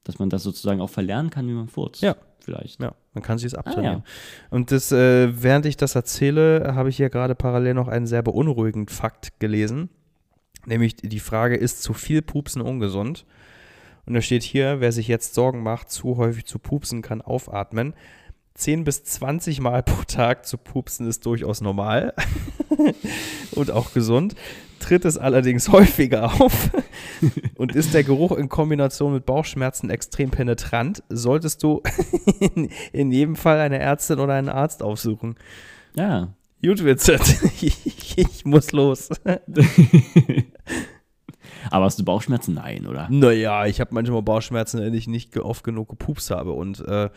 Dass 0.03 0.19
man 0.19 0.29
das 0.29 0.43
sozusagen 0.43 0.81
auch 0.81 0.89
verlernen 0.89 1.29
kann, 1.29 1.47
wie 1.47 1.53
man 1.53 1.67
furzt. 1.67 2.01
Ja. 2.01 2.15
Vielleicht. 2.41 2.81
Ja, 2.81 2.95
man 3.13 3.21
kann 3.21 3.37
sich 3.37 3.47
es 3.47 3.53
abtrainieren. 3.53 3.97
ja. 3.97 4.03
Und 4.49 4.71
das, 4.71 4.91
äh, 4.91 5.43
während 5.43 5.65
ich 5.65 5.77
das 5.77 5.95
erzähle, 5.95 6.73
habe 6.73 6.89
ich 6.89 6.97
hier 6.97 7.09
gerade 7.09 7.35
parallel 7.35 7.75
noch 7.75 7.87
einen 7.87 8.07
sehr 8.07 8.23
beunruhigenden 8.23 8.87
Fakt 8.87 9.39
gelesen. 9.39 9.89
Nämlich 10.65 10.95
die 10.95 11.19
Frage, 11.19 11.55
ist 11.55 11.83
zu 11.83 11.93
viel 11.93 12.21
Pupsen 12.21 12.61
ungesund? 12.61 13.25
Und 14.05 14.15
da 14.15 14.21
steht 14.21 14.43
hier, 14.43 14.79
wer 14.79 14.91
sich 14.91 15.07
jetzt 15.07 15.35
Sorgen 15.35 15.61
macht, 15.61 15.91
zu 15.91 16.17
häufig 16.17 16.45
zu 16.45 16.57
pupsen, 16.57 17.01
kann 17.01 17.21
aufatmen. 17.21 17.93
10 18.59 18.83
bis 18.83 19.05
20 19.05 19.61
Mal 19.61 19.83
pro 19.83 20.03
Tag 20.03 20.45
zu 20.45 20.57
pupsen 20.57 21.07
ist 21.07 21.25
durchaus 21.25 21.61
normal 21.61 22.13
und 23.51 23.71
auch 23.71 23.93
gesund. 23.93 24.35
Tritt 24.79 25.05
es 25.05 25.17
allerdings 25.17 25.69
häufiger 25.69 26.25
auf 26.25 26.69
und 27.55 27.73
ist 27.73 27.93
der 27.93 28.03
Geruch 28.03 28.33
in 28.33 28.49
Kombination 28.49 29.13
mit 29.13 29.25
Bauchschmerzen 29.25 29.89
extrem 29.89 30.29
penetrant, 30.29 31.03
solltest 31.07 31.63
du 31.63 31.81
in, 32.91 33.11
jedem 33.11 33.37
Fall 33.37 33.59
eine 33.59 33.79
Ärztin 33.79 34.19
oder 34.19 34.33
einen 34.33 34.49
Arzt 34.49 34.83
aufsuchen. 34.83 35.35
Ja. 35.95 36.33
Gut, 36.61 36.83
Vincent, 36.83 37.21
ich, 37.61 38.43
muss 38.43 38.73
los. 38.73 39.09
Aber 41.71 41.85
hast 41.85 41.99
du 41.99 42.03
Bauchschmerzen? 42.03 42.55
Nein, 42.55 42.87
oder? 42.87 43.07
Naja, 43.09 43.65
ich 43.65 43.79
habe 43.79 43.93
manchmal 43.93 44.21
Bauchschmerzen, 44.21 44.81
wenn 44.81 44.93
ich 44.93 45.07
nicht 45.07 45.37
oft 45.37 45.63
genug 45.63 45.87
gepupst 45.87 46.31
habe. 46.31 46.51
Und 46.51 46.85
äh, 46.85 47.09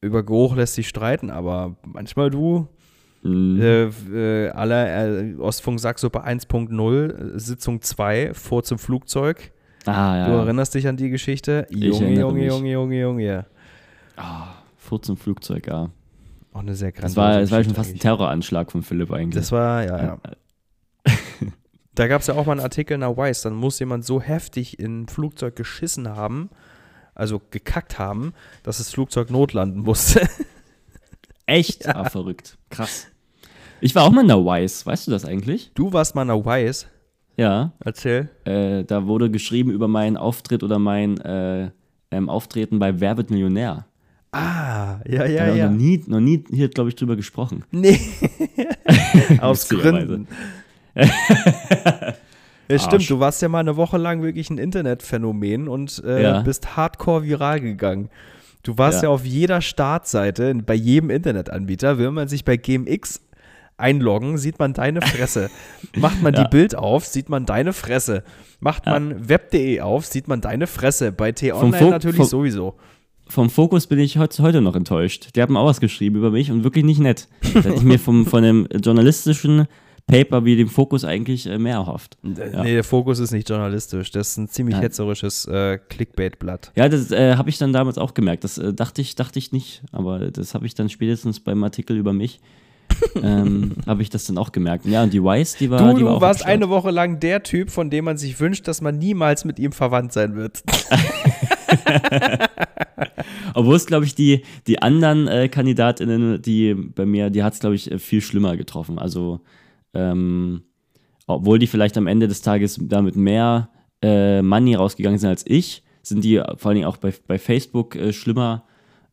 über 0.00 0.22
Geruch 0.22 0.56
lässt 0.56 0.74
sich 0.74 0.88
streiten, 0.88 1.30
aber 1.30 1.76
manchmal 1.84 2.30
du, 2.30 2.68
Mhm. 3.22 3.60
äh, 3.60 3.84
äh, 4.46 4.48
aller 4.50 5.20
äh, 5.20 5.34
Ostfunk 5.36 5.78
Sacksuppe 5.78 6.24
1.0, 6.24 7.34
äh, 7.34 7.38
Sitzung 7.38 7.82
2, 7.82 8.32
vor 8.32 8.62
zum 8.62 8.78
Flugzeug. 8.78 9.52
ah, 9.84 10.16
ja. 10.16 10.26
Du 10.26 10.32
erinnerst 10.36 10.74
dich 10.74 10.88
an 10.88 10.96
die 10.96 11.10
Geschichte? 11.10 11.66
Junge, 11.68 12.14
Junge. 12.18 12.46
Junge, 12.46 12.70
Junge, 12.72 13.00
Junge. 13.00 13.46
Ah, 14.16 14.54
Furz 14.78 15.06
im 15.10 15.18
Flugzeug, 15.18 15.66
ja. 15.66 15.90
Auch 16.54 16.60
eine 16.60 16.74
sehr 16.74 16.92
Das 16.92 17.14
war, 17.14 17.38
das 17.40 17.50
war 17.50 17.58
schon 17.62 17.74
Geschichte 17.74 17.74
fast 17.74 17.94
ein. 17.94 17.98
Terroranschlag 17.98 18.72
von 18.72 18.82
Philipp 18.82 19.12
eigentlich. 19.12 19.34
Das 19.34 19.52
war, 19.52 19.84
ja, 19.84 20.02
ja. 20.02 20.18
Da 21.94 22.06
gab 22.06 22.22
es 22.22 22.28
ja 22.28 22.34
auch 22.34 22.46
mal 22.46 22.52
einen 22.52 22.60
Artikel 22.60 22.94
in 22.94 23.00
der 23.00 23.14
Weiß, 23.14 23.42
dann 23.42 23.52
muss 23.54 23.78
jemand 23.80 24.06
so 24.06 24.22
heftig 24.22 24.78
im 24.78 25.08
Flugzeug 25.08 25.56
geschissen 25.56 26.08
haben, 26.08 26.48
also 27.20 27.40
gekackt 27.50 27.98
haben, 27.98 28.32
dass 28.62 28.78
das 28.78 28.90
Flugzeug 28.90 29.30
notlanden 29.30 29.82
musste. 29.82 30.28
Echt? 31.46 31.86
Ah, 31.86 32.08
verrückt. 32.08 32.56
Krass. 32.70 33.06
Ich 33.80 33.94
war 33.94 34.04
auch 34.04 34.10
mal 34.10 34.22
in 34.22 34.28
der 34.28 34.38
Wise, 34.38 34.86
weißt 34.86 35.06
du 35.06 35.10
das 35.10 35.24
eigentlich? 35.24 35.70
Du 35.74 35.92
warst 35.92 36.14
mal 36.14 36.22
in 36.22 36.28
der 36.28 36.44
Weiß. 36.44 36.86
Ja. 37.36 37.72
Erzähl. 37.80 38.28
Äh, 38.44 38.84
da 38.84 39.06
wurde 39.06 39.30
geschrieben 39.30 39.70
über 39.70 39.88
meinen 39.88 40.16
Auftritt 40.16 40.62
oder 40.62 40.78
mein 40.78 41.18
äh, 41.20 41.70
ähm, 42.10 42.28
Auftreten 42.28 42.78
bei 42.78 43.00
Wer 43.00 43.16
wird 43.16 43.30
Millionär. 43.30 43.86
Ah, 44.32 45.00
ja, 45.08 45.18
Da 45.20 45.26
ja, 45.26 45.46
wir 45.46 45.56
ja. 45.56 45.68
noch 45.68 45.76
nie, 45.76 46.02
noch 46.06 46.20
nie 46.20 46.44
hier, 46.50 46.68
glaube 46.68 46.90
ich, 46.90 46.96
drüber 46.96 47.16
gesprochen. 47.16 47.64
Nee. 47.70 48.00
Aus. 49.40 49.68
Gründen. 49.68 50.28
Ja, 52.72 52.78
stimmt, 52.78 53.08
du 53.10 53.20
warst 53.20 53.42
ja 53.42 53.48
mal 53.48 53.60
eine 53.60 53.76
Woche 53.76 53.98
lang 53.98 54.22
wirklich 54.22 54.50
ein 54.50 54.58
Internetphänomen 54.58 55.68
und 55.68 56.02
äh, 56.04 56.22
Ja. 56.22 56.40
bist 56.42 56.76
hardcore 56.76 57.24
viral 57.24 57.60
gegangen. 57.60 58.08
Du 58.62 58.76
warst 58.78 59.02
ja. 59.02 59.08
Ja. 59.08 59.14
auf 59.14 59.24
jeder 59.24 59.60
Startseite 59.60 60.54
bei 60.54 60.74
jedem 60.74 61.10
Internetanbieter. 61.10 61.98
Wenn 61.98 62.12
man 62.14 62.28
sich 62.28 62.44
bei 62.44 62.56
GMX 62.56 63.22
einloggen, 63.78 64.36
sieht 64.36 64.58
man 64.58 64.74
deine 64.74 65.00
Fresse. 65.00 65.48
Macht 65.96 66.22
man 66.22 66.34
Ja. 66.34 66.44
die 66.44 66.50
Bild 66.50 66.74
auf, 66.76 67.06
sieht 67.06 67.28
man 67.30 67.46
deine 67.46 67.72
Fresse. 67.72 68.22
Macht 68.60 68.84
man 68.86 69.28
web.de 69.28 69.80
auf, 69.80 70.04
sieht 70.04 70.28
man 70.28 70.40
deine 70.42 70.66
Fresse. 70.66 71.12
Bei 71.12 71.32
T-Online 71.32 71.90
natürlich 71.90 72.16
vom- 72.18 72.26
sowieso. 72.26 72.74
Vom 73.28 73.48
Fokus 73.48 73.86
bin 73.86 73.98
ich 74.00 74.18
heute, 74.18 74.60
noch 74.60 74.74
enttäuscht. 74.76 75.30
Die 75.36 75.40
haben 75.40 75.56
auch 75.56 75.66
was 75.66 75.80
geschrieben 75.80 76.16
über 76.16 76.30
mich 76.30 76.50
und 76.50 76.64
wirklich 76.64 76.84
nicht 76.84 77.00
nett. 77.00 77.28
Da 77.54 77.60
hätte 77.60 77.74
ich 77.74 77.82
mir 77.82 77.98
vom, 77.98 78.26
von 78.26 78.44
einem 78.44 78.68
journalistischen 78.82 79.66
Paper 80.10 80.44
wie 80.44 80.56
dem 80.56 80.68
Fokus 80.68 81.04
eigentlich 81.04 81.46
äh, 81.46 81.58
mehr 81.58 81.74
erhofft. 81.74 82.18
Ja. 82.22 82.62
Nee, 82.62 82.74
der 82.74 82.84
Fokus 82.84 83.18
ist 83.18 83.30
nicht 83.30 83.48
journalistisch. 83.48 84.10
Das 84.10 84.30
ist 84.30 84.36
ein 84.36 84.48
ziemlich 84.48 84.74
Nein. 84.74 84.82
hetzerisches 84.82 85.46
äh, 85.46 85.78
Clickbait-Blatt. 85.88 86.72
Ja, 86.74 86.88
das 86.88 87.10
äh, 87.10 87.36
habe 87.36 87.50
ich 87.50 87.58
dann 87.58 87.72
damals 87.72 87.98
auch 87.98 88.14
gemerkt. 88.14 88.44
Das 88.44 88.58
äh, 88.58 88.72
dachte 88.72 89.00
ich, 89.00 89.14
dachte 89.14 89.38
ich 89.38 89.52
nicht, 89.52 89.82
aber 89.92 90.30
das 90.30 90.54
habe 90.54 90.66
ich 90.66 90.74
dann 90.74 90.88
spätestens 90.88 91.40
beim 91.40 91.62
Artikel 91.64 91.96
über 91.96 92.12
mich 92.12 92.40
ähm, 93.22 93.76
habe 93.86 94.02
ich 94.02 94.10
das 94.10 94.24
dann 94.24 94.36
auch 94.36 94.52
gemerkt. 94.52 94.84
Ja, 94.84 95.02
und 95.02 95.12
die 95.12 95.22
Wise, 95.22 95.56
die 95.58 95.70
war. 95.70 95.78
Du, 95.78 95.98
die 95.98 96.04
war 96.04 96.14
du 96.14 96.20
warst 96.20 96.44
eine 96.44 96.68
Woche 96.68 96.90
lang 96.90 97.20
der 97.20 97.42
Typ, 97.42 97.70
von 97.70 97.88
dem 97.88 98.04
man 98.04 98.16
sich 98.16 98.38
wünscht, 98.40 98.66
dass 98.68 98.80
man 98.80 98.98
niemals 98.98 99.44
mit 99.44 99.58
ihm 99.58 99.72
verwandt 99.72 100.12
sein 100.12 100.34
wird. 100.34 100.62
Obwohl 103.54 103.76
es, 103.76 103.86
glaube 103.86 104.04
ich, 104.04 104.14
die, 104.14 104.42
die 104.66 104.82
anderen 104.82 105.28
äh, 105.28 105.48
KandidatInnen, 105.48 106.42
die 106.42 106.74
bei 106.74 107.06
mir, 107.06 107.30
die 107.30 107.42
hat 107.42 107.54
es, 107.54 107.60
glaube 107.60 107.74
ich, 107.74 107.90
äh, 107.90 107.98
viel 107.98 108.20
schlimmer 108.20 108.56
getroffen. 108.56 108.98
Also, 108.98 109.40
ähm, 109.94 110.62
obwohl 111.26 111.58
die 111.58 111.66
vielleicht 111.66 111.96
am 111.96 112.06
Ende 112.06 112.28
des 112.28 112.42
Tages 112.42 112.78
damit 112.80 113.16
mehr 113.16 113.70
äh, 114.02 114.42
Money 114.42 114.74
rausgegangen 114.74 115.18
sind 115.18 115.28
als 115.28 115.44
ich, 115.46 115.82
sind 116.02 116.24
die 116.24 116.42
vor 116.56 116.70
allen 116.70 116.76
Dingen 116.76 116.88
auch 116.88 116.96
bei, 116.96 117.12
bei 117.26 117.38
Facebook 117.38 117.96
äh, 117.96 118.12
schlimmer 118.12 118.64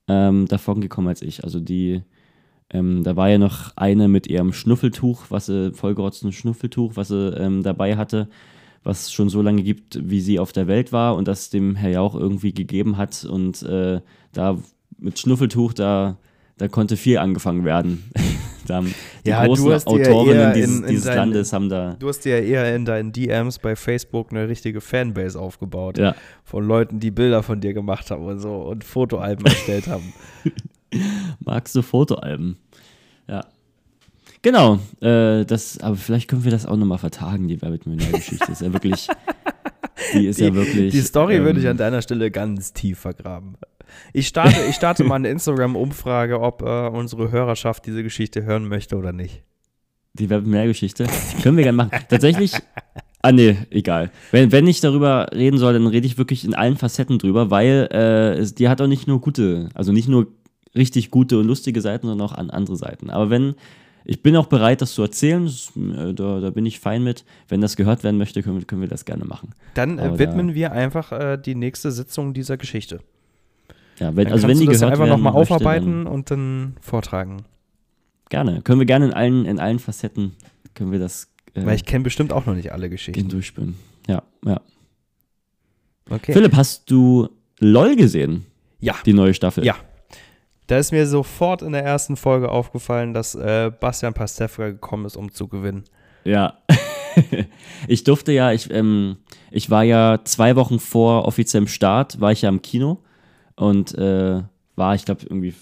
ähm, 0.07 0.47
davon 0.47 0.82
gekommen 0.82 1.07
als 1.07 1.21
ich. 1.21 1.43
Also 1.43 1.59
die, 1.59 2.01
ähm, 2.71 3.03
da 3.03 3.15
war 3.15 3.30
ja 3.30 3.38
noch 3.38 3.75
eine 3.75 4.07
mit 4.07 4.28
ihrem 4.28 4.53
Schnuffeltuch, 4.53 5.25
was 5.30 5.47
sie, 5.47 5.73
vollgerotzten 5.73 6.32
Schnuffeltuch, 6.32 6.93
was 6.95 7.09
sie 7.09 7.34
ähm, 7.38 7.63
dabei 7.63 7.97
hatte, 7.97 8.30
was 8.84 9.11
schon 9.11 9.30
so 9.30 9.41
lange 9.41 9.63
gibt, 9.63 9.99
wie 10.09 10.21
sie 10.21 10.39
auf 10.39 10.53
der 10.53 10.67
Welt 10.67 10.91
war 10.91 11.15
und 11.15 11.28
das 11.28 11.49
dem 11.49 11.75
Herr 11.75 11.91
Jauch 11.91 12.15
irgendwie 12.15 12.53
gegeben 12.53 12.97
hat. 12.97 13.25
Und 13.25 13.61
äh, 13.63 14.01
da 14.32 14.57
mit 14.97 15.19
Schnuffeltuch, 15.19 15.73
da, 15.73 16.17
da 16.57 16.67
konnte 16.67 16.97
viel 16.97 17.17
angefangen 17.17 17.65
werden. 17.65 18.09
haben 18.70 18.93
die 19.26 19.30
Ja, 19.30 19.43
du 19.45 19.53
großen 19.55 19.88
Autorinnen 19.88 20.38
eher 20.39 20.53
dieses, 20.53 20.78
in- 20.78 20.84
in 20.84 20.89
dieses 20.89 21.05
dein- 21.05 21.18
Landes 21.18 21.53
haben 21.53 21.70
da. 21.70 21.95
Du 21.99 22.07
hast 22.07 22.26
dir 22.26 22.39
ja 22.41 22.45
eher 22.63 22.76
in 22.76 22.86
deinen 22.86 23.11
DMs 23.11 23.59
bei 23.59 23.76
Facebook 23.76 24.32
eine 24.32 24.47
richtige 24.49 24.82
Fanbase 24.82 25.39
aufgebaut. 25.39 25.97
Ja, 25.97 26.15
Von 26.43 26.68
Leuten, 26.68 26.99
die 26.99 27.11
Bilder 27.11 27.43
von 27.43 27.59
dir 27.61 27.74
gemacht 27.74 28.11
haben 28.11 28.26
und 28.26 28.39
so 28.39 28.55
und 28.55 28.84
Fotoalben 28.84 29.45
erstellt 29.45 29.88
haben. 29.88 30.13
magst 31.39 31.76
du 31.76 31.82
Fotoalben? 31.82 32.57
Ja. 33.28 33.45
Genau, 34.41 34.80
äh, 35.01 35.43
das, 35.45 35.80
aber 35.80 35.95
vielleicht 35.95 36.30
können 36.30 36.43
wir 36.43 36.51
das 36.51 36.65
auch 36.65 36.78
nochmal 36.78 36.99
vertagen, 36.99 37.47
die 37.47 37.61
Wer 37.61 37.72
wird 37.72 37.86
Millionär-Geschichte. 37.88 38.51
Ist 38.51 38.61
ja 38.61 38.72
wirklich, 38.72 39.07
die 40.13 40.28
ist 40.28 40.39
ja 40.39 40.53
wirklich. 40.53 40.91
Die 40.93 41.01
Story 41.01 41.41
würde 41.43 41.59
ich 41.59 41.65
ähm, 41.65 41.72
an 41.72 41.78
deiner 41.78 42.01
Stelle 42.01 42.30
ganz 42.32 42.72
tief 42.72 42.99
vergraben. 42.99 43.55
Ich 44.14 44.28
starte, 44.28 44.56
ich 44.70 44.76
starte 44.76 45.04
mal 45.06 45.16
eine 45.16 45.30
Instagram-Umfrage, 45.30 46.40
ob 46.42 46.62
äh, 46.62 46.88
unsere 46.88 47.32
Hörerschaft 47.32 47.86
diese 47.86 48.04
Geschichte 48.04 48.44
hören 48.44 48.68
möchte 48.68 48.96
oder 48.98 49.12
nicht. 49.14 49.44
Die 50.14 50.28
Millionär-Geschichte. 50.28 51.06
Können 51.44 51.58
wir 51.58 51.64
gerne 51.64 51.78
machen. 51.78 51.92
Tatsächlich. 52.10 52.54
Ah, 53.22 53.32
nee, 53.32 53.58
egal. 53.70 54.10
Wenn, 54.32 54.52
wenn 54.52 54.66
ich 54.68 54.80
darüber 54.80 55.28
reden 55.34 55.58
soll, 55.58 55.74
dann 55.74 55.88
rede 55.88 56.08
ich 56.08 56.18
wirklich 56.18 56.44
in 56.46 56.54
allen 56.56 56.78
Facetten 56.78 57.20
drüber, 57.20 57.52
weil 57.52 57.88
äh, 57.92 58.34
es, 58.38 58.56
die 58.56 58.70
hat 58.70 58.82
auch 58.82 58.88
nicht 58.88 59.08
nur 59.08 59.22
gute, 59.22 59.70
also 59.74 59.92
nicht 59.92 60.08
nur 60.08 60.28
richtig 60.76 61.12
gute 61.12 61.38
und 61.40 61.46
lustige 61.48 61.82
Seiten, 61.82 62.08
sondern 62.08 62.26
auch 62.28 62.34
an 62.34 62.50
andere 62.50 62.76
Seiten. 62.78 63.10
Aber 63.10 63.30
wenn, 63.30 63.56
ich 64.06 64.22
bin 64.24 64.36
auch 64.38 64.46
bereit, 64.48 64.82
das 64.82 64.94
zu 64.94 65.02
erzählen, 65.02 65.46
das, 65.46 65.72
äh, 65.76 66.14
da, 66.14 66.40
da 66.40 66.50
bin 66.52 66.66
ich 66.66 66.80
fein 66.80 67.04
mit. 67.04 67.26
Wenn 67.48 67.62
das 67.62 67.76
gehört 67.76 68.04
werden 68.04 68.18
möchte, 68.18 68.42
können, 68.44 68.58
wir- 68.60 68.66
können 68.66 68.82
wir 68.82 68.88
das 68.88 69.06
gerne 69.06 69.26
machen. 69.26 69.50
Dann 69.74 70.00
äh, 70.00 70.18
widmen 70.18 70.54
wir 70.56 70.72
einfach 70.72 71.12
äh, 71.12 71.38
die 71.38 71.56
nächste 71.56 71.92
Sitzung 71.92 72.34
dieser 72.34 72.58
Geschichte. 72.58 73.02
Ja, 74.00 74.16
wenn, 74.16 74.26
Dann 74.26 74.34
also 74.34 74.48
wenn 74.48 74.60
die 74.60 74.66
gehört 74.66 74.84
einfach 74.84 75.00
werden 75.00 75.10
nochmal 75.10 75.34
aufarbeiten 75.34 76.06
dann 76.06 76.14
und 76.14 76.30
dann 76.32 76.76
vortragen. 76.82 77.43
Gerne. 78.30 78.62
Können 78.62 78.80
wir 78.80 78.86
gerne 78.86 79.06
in 79.06 79.14
allen, 79.14 79.45
in 79.45 79.60
allen 79.60 79.80
Facetten, 79.80 80.36
können 80.76 80.91
wir 80.91 81.00
das 81.00 81.30
äh, 81.56 81.66
Weil 81.66 81.76
ich 81.76 81.86
kenne 81.86 82.04
bestimmt 82.04 82.32
auch 82.32 82.45
noch 82.45 82.54
nicht 82.54 82.72
alle 82.72 82.89
Geschichten. 82.89 83.30
durchspüren. 83.30 83.76
Ja, 84.08 84.24
ja. 84.45 84.62
Okay. 86.10 86.34
Philipp, 86.34 86.56
hast 86.56 86.89
du 86.89 87.30
LOL 87.60 87.95
gesehen? 87.95 88.45
Ja. 88.80 88.95
Die 89.06 89.14
neue 89.14 89.34
Staffel? 89.34 89.66
Ja. 89.66 89.76
Da 90.68 90.78
ist 90.78 90.91
mir 90.91 91.08
sofort 91.08 91.62
in 91.62 91.72
der 91.72 91.84
ersten 91.84 92.18
Folge 92.18 92.50
aufgefallen, 92.50 93.14
dass 93.14 93.36
äh, 93.36 93.72
Bastian 93.78 94.14
Pastewka 94.14 94.70
gekommen 94.70 95.06
ist, 95.06 95.16
um 95.16 95.32
zu 95.32 95.48
gewinnen. 95.48 95.86
Ja. 96.24 96.58
ich 97.88 98.04
durfte 98.04 98.34
ja, 98.34 98.52
ich, 98.52 98.70
ähm, 98.70 99.18
ich 99.50 99.70
war 99.70 99.84
ja 99.84 100.20
zwei 100.26 100.56
Wochen 100.56 100.80
vor 100.80 101.26
offiziellem 101.26 101.68
Start, 101.68 102.20
war 102.20 102.32
ich 102.32 102.41
ja 102.41 102.50
im 102.50 102.62
Kino 102.62 103.00
und 103.58 103.93
äh, 103.95 104.43
war, 104.76 104.95
ich 104.95 105.03
glaube, 105.03 105.24
irgendwie, 105.24 105.53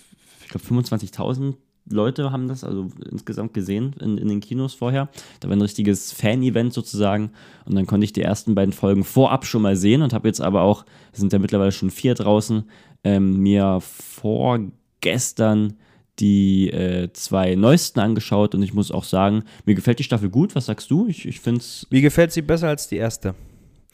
ich 0.44 0.50
glaube, 0.50 0.66
25.000 0.66 1.56
Leute 1.90 2.32
haben 2.32 2.48
das 2.48 2.64
also 2.64 2.90
insgesamt 3.10 3.54
gesehen 3.54 3.96
in, 4.00 4.18
in 4.18 4.28
den 4.28 4.40
Kinos 4.40 4.74
vorher. 4.74 5.10
Da 5.40 5.48
war 5.48 5.56
ein 5.56 5.62
richtiges 5.62 6.12
Fan-Event 6.12 6.74
sozusagen 6.74 7.32
und 7.66 7.76
dann 7.76 7.86
konnte 7.86 8.06
ich 8.06 8.14
die 8.14 8.22
ersten 8.22 8.56
beiden 8.56 8.74
Folgen 8.74 9.04
vorab 9.04 9.46
schon 9.46 9.62
mal 9.62 9.76
sehen 9.76 10.02
und 10.02 10.14
habe 10.14 10.28
jetzt 10.28 10.42
aber 10.42 10.62
auch, 10.62 10.86
es 11.14 11.20
sind 11.20 11.32
ja 11.32 11.40
mittlerweile 11.40 11.72
schon 11.72 11.92
vier 11.92 12.16
draußen, 12.16 12.64
ähm, 13.04 13.38
mir 13.38 13.80
vorgestern 13.82 15.76
die 16.20 16.70
äh, 16.72 17.12
zwei 17.14 17.56
neuesten 17.56 18.00
angeschaut 18.00 18.56
und 18.56 18.64
ich 18.64 18.74
muss 18.74 18.92
auch 18.92 19.04
sagen, 19.04 19.44
mir 19.66 19.76
gefällt 19.76 20.00
die 20.00 20.04
Staffel 20.04 20.30
gut. 20.30 20.56
Was 20.56 20.68
sagst 20.68 20.90
du? 20.90 21.08
Ich, 21.08 21.28
ich 21.28 21.40
finde 21.40 21.60
es, 21.60 21.86
Mir 21.90 22.02
gefällt 22.02 22.32
sie 22.32 22.42
besser 22.42 22.70
als 22.70 22.88
die 22.88 22.98
erste. 22.98 23.36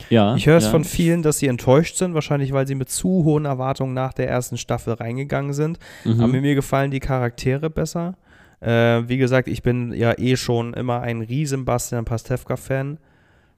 Ja. 0.09 0.35
Ich 0.35 0.45
höre 0.47 0.57
es 0.57 0.65
ja. 0.65 0.71
von 0.71 0.83
vielen, 0.83 1.21
dass 1.23 1.39
sie 1.39 1.47
enttäuscht 1.47 1.95
sind, 1.97 2.13
wahrscheinlich 2.13 2.51
weil 2.53 2.67
sie 2.67 2.75
mit 2.75 2.89
zu 2.89 3.23
hohen 3.23 3.45
Erwartungen 3.45 3.93
nach 3.93 4.13
der 4.13 4.29
ersten 4.29 4.57
Staffel 4.57 4.93
reingegangen 4.93 5.53
sind. 5.53 5.79
Mhm. 6.05 6.19
Aber 6.21 6.27
mir 6.33 6.55
gefallen 6.55 6.91
die 6.91 6.99
Charaktere 6.99 7.69
besser. 7.69 8.15
Äh, 8.59 9.07
wie 9.07 9.17
gesagt, 9.17 9.47
ich 9.47 9.61
bin 9.63 9.91
ja 9.93 10.17
eh 10.17 10.35
schon 10.37 10.73
immer 10.73 11.01
ein 11.01 11.21
riesen 11.21 11.65
Bastian 11.65 12.05
Pastewka-Fan. 12.05 12.97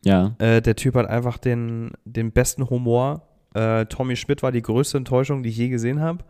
Ja, 0.06 0.34
Äh, 0.40 0.62
der 0.62 0.76
Typ 0.76 0.96
hat 0.96 1.08
einfach 1.08 1.38
den, 1.38 1.92
den 2.06 2.32
besten 2.32 2.70
Humor. 2.70 3.22
Äh, 3.54 3.86
Tommy 3.86 4.16
Schmidt 4.16 4.44
war 4.44 4.52
die 4.52 4.62
größte 4.62 4.98
Enttäuschung, 4.98 5.44
die 5.44 5.50
ich 5.50 5.58
je 5.58 5.70
gesehen 5.70 6.00
habe. 6.02 6.24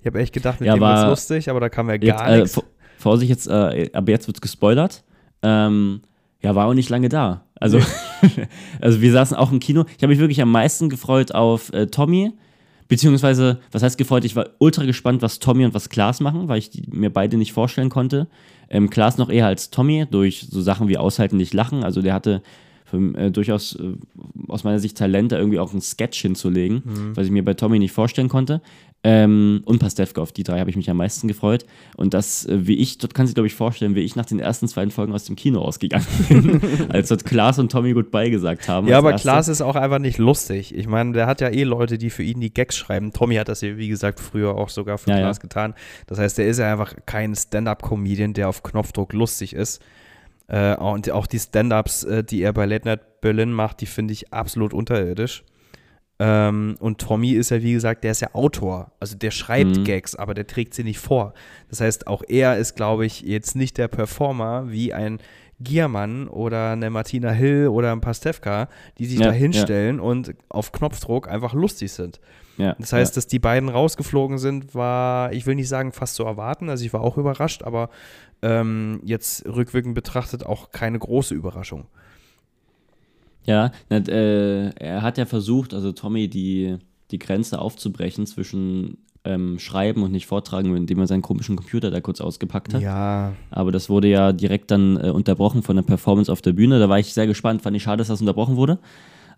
Ich 0.00 0.06
habe 0.06 0.18
echt 0.18 0.32
gedacht, 0.32 0.60
mit 0.60 0.66
Ja, 0.66 0.74
dem 0.74 0.80
war- 0.80 1.08
lustig, 1.08 1.48
aber 1.50 1.60
da 1.60 1.68
kam 1.68 1.88
ja 1.90 1.96
gar 1.98 2.28
äh, 2.28 2.36
nichts. 2.40 2.54
vor- 2.54 2.64
Vorsicht 2.98 3.30
jetzt, 3.30 3.46
äh, 3.48 3.90
aber 3.94 4.10
jetzt 4.10 4.26
wird 4.26 4.42
gespoilert. 4.42 5.04
Ähm, 5.42 6.02
ja, 6.42 6.54
war 6.54 6.66
auch 6.66 6.74
nicht 6.74 6.90
lange 6.90 7.08
da. 7.08 7.44
Also, 7.60 7.78
also 8.80 9.00
wir 9.00 9.12
saßen 9.12 9.36
auch 9.36 9.52
im 9.52 9.60
Kino. 9.60 9.84
Ich 9.96 10.02
habe 10.02 10.08
mich 10.08 10.18
wirklich 10.18 10.42
am 10.42 10.50
meisten 10.50 10.88
gefreut 10.88 11.32
auf 11.32 11.72
äh, 11.72 11.86
Tommy. 11.86 12.32
Beziehungsweise, 12.88 13.60
was 13.70 13.84
heißt 13.84 13.98
gefreut? 13.98 14.24
Ich 14.24 14.34
war 14.34 14.48
ultra 14.58 14.84
gespannt, 14.84 15.22
was 15.22 15.38
Tommy 15.38 15.64
und 15.64 15.74
was 15.74 15.90
Klaas 15.90 16.18
machen, 16.18 16.48
weil 16.48 16.58
ich 16.58 16.70
die, 16.70 16.82
mir 16.90 17.10
beide 17.10 17.36
nicht 17.36 17.52
vorstellen 17.52 17.88
konnte. 17.88 18.26
Ähm, 18.68 18.90
Klaas 18.90 19.16
noch 19.16 19.30
eher 19.30 19.46
als 19.46 19.70
Tommy, 19.70 20.06
durch 20.10 20.48
so 20.50 20.60
Sachen 20.60 20.88
wie 20.88 20.98
Aushalten, 20.98 21.36
nicht 21.36 21.54
lachen. 21.54 21.84
Also 21.84 22.02
der 22.02 22.14
hatte 22.14 22.42
für, 22.84 22.96
äh, 23.16 23.30
durchaus 23.30 23.76
äh, 23.76 23.92
aus 24.48 24.64
meiner 24.64 24.80
Sicht 24.80 24.96
Talent, 24.96 25.30
da 25.30 25.38
irgendwie 25.38 25.60
auch 25.60 25.70
einen 25.70 25.82
Sketch 25.82 26.20
hinzulegen, 26.22 26.82
was 27.14 27.26
ich 27.26 27.32
mir 27.32 27.44
bei 27.44 27.54
Tommy 27.54 27.78
nicht 27.78 27.92
vorstellen 27.92 28.28
konnte. 28.28 28.60
Ähm, 29.02 29.62
und 29.64 29.78
Pastewka, 29.78 30.20
auf 30.20 30.32
die 30.32 30.42
drei 30.42 30.60
habe 30.60 30.68
ich 30.68 30.76
mich 30.76 30.90
am 30.90 30.98
meisten 30.98 31.26
gefreut. 31.26 31.64
Und 31.96 32.12
das, 32.12 32.44
äh, 32.44 32.66
wie 32.66 32.76
ich, 32.76 32.98
dort 32.98 33.14
kann 33.14 33.26
sich, 33.26 33.34
glaube 33.34 33.46
ich, 33.46 33.54
vorstellen, 33.54 33.94
wie 33.94 34.00
ich 34.00 34.14
nach 34.14 34.26
den 34.26 34.40
ersten 34.40 34.68
zwei 34.68 34.88
Folgen 34.90 35.14
aus 35.14 35.24
dem 35.24 35.36
Kino 35.36 35.62
ausgegangen 35.62 36.06
bin, 36.28 36.90
als 36.90 37.08
dort 37.08 37.24
Klaas 37.24 37.58
und 37.58 37.72
Tommy 37.72 37.94
Goodbye 37.94 38.30
gesagt 38.30 38.68
haben. 38.68 38.88
Ja, 38.88 38.98
aber 38.98 39.12
erste. 39.12 39.24
Klaas 39.24 39.48
ist 39.48 39.62
auch 39.62 39.76
einfach 39.76 40.00
nicht 40.00 40.18
lustig. 40.18 40.74
Ich 40.74 40.86
meine, 40.86 41.12
der 41.12 41.26
hat 41.26 41.40
ja 41.40 41.48
eh 41.48 41.64
Leute, 41.64 41.96
die 41.96 42.10
für 42.10 42.22
ihn 42.22 42.40
die 42.40 42.52
Gags 42.52 42.76
schreiben. 42.76 43.12
Tommy 43.12 43.36
hat 43.36 43.48
das 43.48 43.62
ja, 43.62 43.78
wie 43.78 43.88
gesagt, 43.88 44.20
früher 44.20 44.54
auch 44.54 44.68
sogar 44.68 44.98
für 44.98 45.08
Ja, 45.10 45.16
ja. 45.16 45.22
Klaas 45.22 45.40
getan. 45.40 45.74
Das 46.06 46.18
heißt, 46.18 46.36
der 46.36 46.46
ist 46.46 46.58
ja 46.58 46.70
einfach 46.70 46.94
kein 47.06 47.34
Stand-Up-Comedian, 47.34 48.34
der 48.34 48.50
auf 48.50 48.62
Knopfdruck 48.62 49.14
lustig 49.14 49.54
ist. 49.54 49.80
Äh, 50.48 50.76
und 50.76 51.10
auch 51.10 51.26
die 51.26 51.38
Stand-Ups, 51.38 52.04
äh, 52.04 52.22
die 52.22 52.42
er 52.42 52.52
bei 52.52 52.66
Late 52.66 52.86
Night 52.86 53.20
Berlin 53.22 53.52
macht, 53.52 53.80
die 53.80 53.86
finde 53.86 54.12
ich 54.12 54.32
absolut 54.32 54.74
unterirdisch. 54.74 55.42
Ähm, 56.22 56.76
und 56.80 57.00
Tommy 57.00 57.30
ist 57.32 57.50
ja, 57.50 57.62
wie 57.62 57.72
gesagt, 57.72 58.04
der 58.04 58.10
ist 58.10 58.20
ja 58.20 58.34
Autor. 58.34 58.92
Also 59.00 59.16
der 59.16 59.30
schreibt 59.30 59.78
Mhm. 59.78 59.84
Gags, 59.84 60.14
aber 60.14 60.34
der 60.34 60.46
trägt 60.46 60.74
sie 60.74 60.84
nicht 60.84 60.98
vor. 60.98 61.32
Das 61.70 61.80
heißt, 61.80 62.06
auch 62.06 62.22
er 62.28 62.58
ist, 62.58 62.76
glaube 62.76 63.06
ich, 63.06 63.22
jetzt 63.22 63.56
nicht 63.56 63.78
der 63.78 63.88
Performer 63.88 64.70
wie 64.70 64.92
ein 64.92 65.18
Giermann 65.60 66.28
oder 66.28 66.72
eine 66.72 66.90
Martina 66.90 67.30
Hill 67.30 67.68
oder 67.68 67.92
ein 67.92 68.00
Pastewka, 68.02 68.68
die 68.98 69.06
sich 69.06 69.18
Ja, 69.18 69.26
da 69.28 69.32
hinstellen 69.32 69.98
und 70.00 70.34
auf 70.50 70.72
Knopfdruck 70.72 71.26
einfach 71.28 71.54
lustig 71.54 71.92
sind. 71.92 72.20
ja, 72.58 72.74
Das 72.78 72.92
heißt, 72.92 73.16
dass 73.16 73.26
die 73.26 73.38
beiden 73.38 73.68
rausgeflogen 73.70 74.36
sind, 74.38 74.74
war, 74.74 75.32
ich 75.32 75.46
will 75.46 75.54
nicht 75.54 75.68
sagen, 75.68 75.92
fast 75.92 76.16
zu 76.16 76.24
erwarten. 76.24 76.68
Also 76.68 76.84
ich 76.84 76.92
war 76.92 77.00
auch 77.00 77.16
überrascht, 77.16 77.62
aber 77.62 77.88
ähm, 78.42 79.00
jetzt 79.04 79.46
rückwirkend 79.46 79.94
betrachtet 79.94 80.44
auch 80.46 80.70
keine 80.70 80.98
große 80.98 81.34
Überraschung. 81.34 81.86
Ja, 83.50 83.72
äh, 83.90 84.70
er 84.70 85.02
hat 85.02 85.18
ja 85.18 85.26
versucht, 85.26 85.74
also 85.74 85.92
Tommy, 85.92 86.28
die, 86.28 86.78
die 87.10 87.18
Grenze 87.18 87.58
aufzubrechen 87.60 88.26
zwischen 88.26 88.98
ähm, 89.24 89.58
Schreiben 89.58 90.02
und 90.02 90.12
nicht 90.12 90.26
Vortragen, 90.26 90.74
indem 90.74 90.98
er 91.00 91.06
seinen 91.06 91.22
komischen 91.22 91.56
Computer 91.56 91.90
da 91.90 92.00
kurz 92.00 92.20
ausgepackt 92.20 92.74
hat. 92.74 92.80
Ja, 92.80 93.34
Aber 93.50 93.72
das 93.72 93.90
wurde 93.90 94.08
ja 94.08 94.32
direkt 94.32 94.70
dann 94.70 94.96
äh, 94.96 95.10
unterbrochen 95.10 95.62
von 95.62 95.76
der 95.76 95.82
Performance 95.82 96.32
auf 96.32 96.40
der 96.40 96.52
Bühne. 96.52 96.78
Da 96.78 96.88
war 96.88 96.98
ich 96.98 97.12
sehr 97.12 97.26
gespannt. 97.26 97.62
Fand 97.62 97.76
ich 97.76 97.82
schade, 97.82 97.98
dass 97.98 98.08
das 98.08 98.20
unterbrochen 98.20 98.56
wurde. 98.56 98.78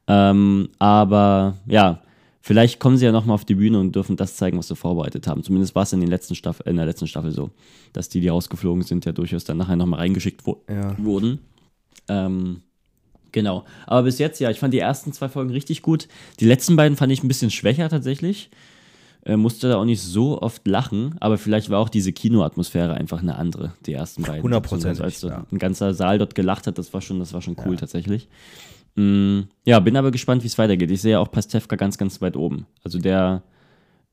Ähm, 0.07 0.69
aber 0.79 1.57
ja, 1.67 2.01
vielleicht 2.41 2.79
kommen 2.79 2.97
sie 2.97 3.07
ja 3.07 3.13
nochmal 3.13 3.35
auf 3.35 3.45
die 3.45 3.55
Bühne 3.57 3.79
und 3.81 3.95
dürfen 3.95 4.17
das 4.17 4.37
zeigen, 4.37 4.59
was 4.59 4.69
sie 4.69 4.77
vorbereitet 4.77 5.27
haben. 5.27 5.43
Zumindest 5.43 5.75
war 5.75 5.83
es 5.83 5.93
in, 5.93 6.01
den 6.01 6.11
letzten 6.11 6.35
Staff 6.35 6.63
in 6.65 6.77
der 6.77 6.87
letzten 6.87 7.09
Staffel 7.09 7.33
so, 7.33 7.51
dass 7.93 8.09
die, 8.09 8.21
die 8.21 8.29
rausgeflogen 8.29 8.83
sind, 8.83 9.05
ja 9.05 9.13
durchaus 9.13 9.45
dann 9.45 9.57
nachher 9.57 9.77
nochmal 9.77 10.01
reingeschickt 10.01 10.47
wo 10.47 10.63
ja. 10.69 10.97
wurden. 10.99 11.41
Ähm, 12.09 12.63
genau. 13.33 13.65
Aber 13.87 14.05
bis 14.05 14.19
jetzt, 14.19 14.41
ja, 14.41 14.51
ich 14.51 14.59
fand 14.59 14.73
die 14.75 14.79
ersten 14.79 15.13
zwei 15.13 15.29
Folgen 15.29 15.51
richtig 15.51 15.83
gut. 15.83 16.09
Die 16.41 16.47
letzten 16.47 16.77
beiden 16.77 16.97
fand 16.97 17.13
ich 17.13 17.23
ein 17.23 17.29
bisschen 17.29 17.51
schwächer 17.51 17.89
tatsächlich. 17.89 18.51
Äh, 19.25 19.37
musste 19.37 19.69
da 19.69 19.77
auch 19.77 19.85
nicht 19.85 20.03
so 20.03 20.43
oft 20.43 20.67
lachen, 20.67 21.15
aber 21.21 21.39
vielleicht 21.39 21.71
war 21.71 21.79
auch 21.79 21.89
diese 21.89 22.13
Kinoatmosphäre 22.13 22.95
einfach 22.95 23.21
eine 23.21 23.37
andere, 23.37 23.73
die 23.87 23.93
ersten 23.93 24.23
beiden. 24.23 24.43
Hundertprozentig, 24.43 25.03
Also 25.03 25.05
als 25.05 25.23
ja. 25.23 25.47
ein 25.53 25.59
ganzer 25.59 25.95
Saal 25.95 26.19
dort 26.19 26.35
gelacht 26.35 26.67
hat, 26.67 26.77
das 26.77 26.93
war 26.93 27.01
schon, 27.01 27.21
das 27.21 27.33
war 27.33 27.41
schon 27.41 27.57
cool 27.65 27.77
tatsächlich. 27.77 28.29
Mm, 28.97 29.43
ja, 29.65 29.79
bin 29.81 29.97
aber 29.97 30.11
gespannt, 30.11 30.43
wie 30.43 30.49
es 30.49 30.59
weitergeht. 30.59 30.91
Ich 30.91 31.03
sehe 31.03 31.21
auch 31.21 31.31
Pastewka 31.31 31.77
ganz, 31.77 31.99
ganz 31.99 32.21
weit 32.21 32.37
oben. 32.37 32.67
Also 32.85 32.99
der. 32.99 33.43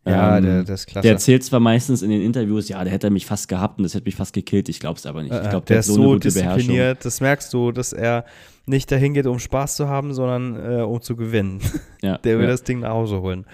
Ja, 0.06 0.38
ähm, 0.38 0.44
der, 0.46 0.64
der 0.64 0.76
ist 0.76 0.88
klasse. 0.88 1.04
Der 1.04 1.12
erzählt 1.14 1.44
zwar 1.44 1.60
meistens 1.60 2.02
in 2.02 2.10
den 2.10 2.22
Interviews, 2.22 2.70
ja, 2.70 2.84
der 2.84 2.92
hätte 2.94 3.10
mich 3.10 3.26
fast 3.26 3.48
gehabt 3.48 3.78
und 3.78 3.84
das 3.84 3.94
hätte 3.94 4.06
mich 4.06 4.16
fast 4.16 4.34
gekillt. 4.34 4.70
Ich 4.70 4.80
glaube 4.80 4.98
es 4.98 5.06
aber 5.06 5.22
nicht. 5.24 5.32
Ich 5.34 5.38
Äh, 5.38 5.50
glaube, 5.50 5.66
der, 5.66 5.76
der, 5.76 5.80
ist 5.80 5.88
so, 5.88 5.94
so 5.96 6.02
eine 6.02 6.10
gute 6.14 6.32
Beherrschung. 6.32 6.58
diszipliniert, 6.58 7.06
das 7.06 7.22
merkst 7.22 7.54
du, 7.54 7.72
dass 7.72 7.94
er 7.94 8.26
nicht 8.66 8.92
dahin 8.92 9.14
geht, 9.14 9.26
um 9.28 9.40
Spaß 9.40 9.76
zu 9.76 9.88
haben, 9.88 10.14
sondern 10.14 10.56
äh, 10.56 10.82
um 10.84 11.02
zu 11.02 11.16
gewinnen. 11.16 11.60
Ja, 12.02 12.18
Der 12.20 12.38
will 12.38 12.46
ja. 12.46 12.52
das 12.52 12.64
Ding 12.64 12.80
nach 12.80 12.92
Hause 12.92 13.22
holen. 13.22 13.46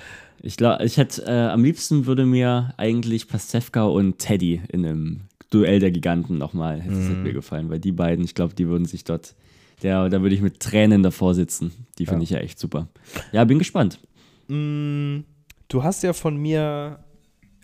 Ich 0.43 0.55
glaube, 0.57 0.85
ich 0.85 0.97
hätte 0.97 1.23
äh, 1.25 1.31
am 1.31 1.63
liebsten 1.63 2.05
würde 2.05 2.25
mir 2.27 2.73
eigentlich 2.77 3.27
Pastewka 3.27 3.83
und 3.85 4.19
Teddy 4.19 4.61
in 4.71 4.85
einem 4.85 5.21
Duell 5.49 5.79
der 5.79 5.89
Giganten 5.89 6.37
nochmal, 6.37 6.79
hätte 6.81 6.93
es 6.95 7.09
Mhm. 7.09 7.23
mir 7.23 7.33
gefallen, 7.33 7.69
weil 7.71 7.79
die 7.79 7.91
beiden, 7.91 8.23
ich 8.23 8.35
glaube, 8.35 8.53
die 8.53 8.67
würden 8.67 8.85
sich 8.85 9.03
dort, 9.03 9.33
der, 9.81 10.09
da 10.09 10.21
würde 10.21 10.35
ich 10.35 10.41
mit 10.41 10.59
Tränen 10.59 11.01
davor 11.01 11.33
sitzen. 11.33 11.71
Die 11.97 12.05
finde 12.05 12.23
ich 12.23 12.29
ja 12.29 12.37
echt 12.39 12.59
super. 12.59 12.87
Ja, 13.31 13.43
bin 13.45 13.57
gespannt. 13.57 13.99
Mm, 14.47 15.19
Du 15.67 15.83
hast 15.83 16.03
ja 16.03 16.13
von 16.13 16.37
mir 16.37 16.99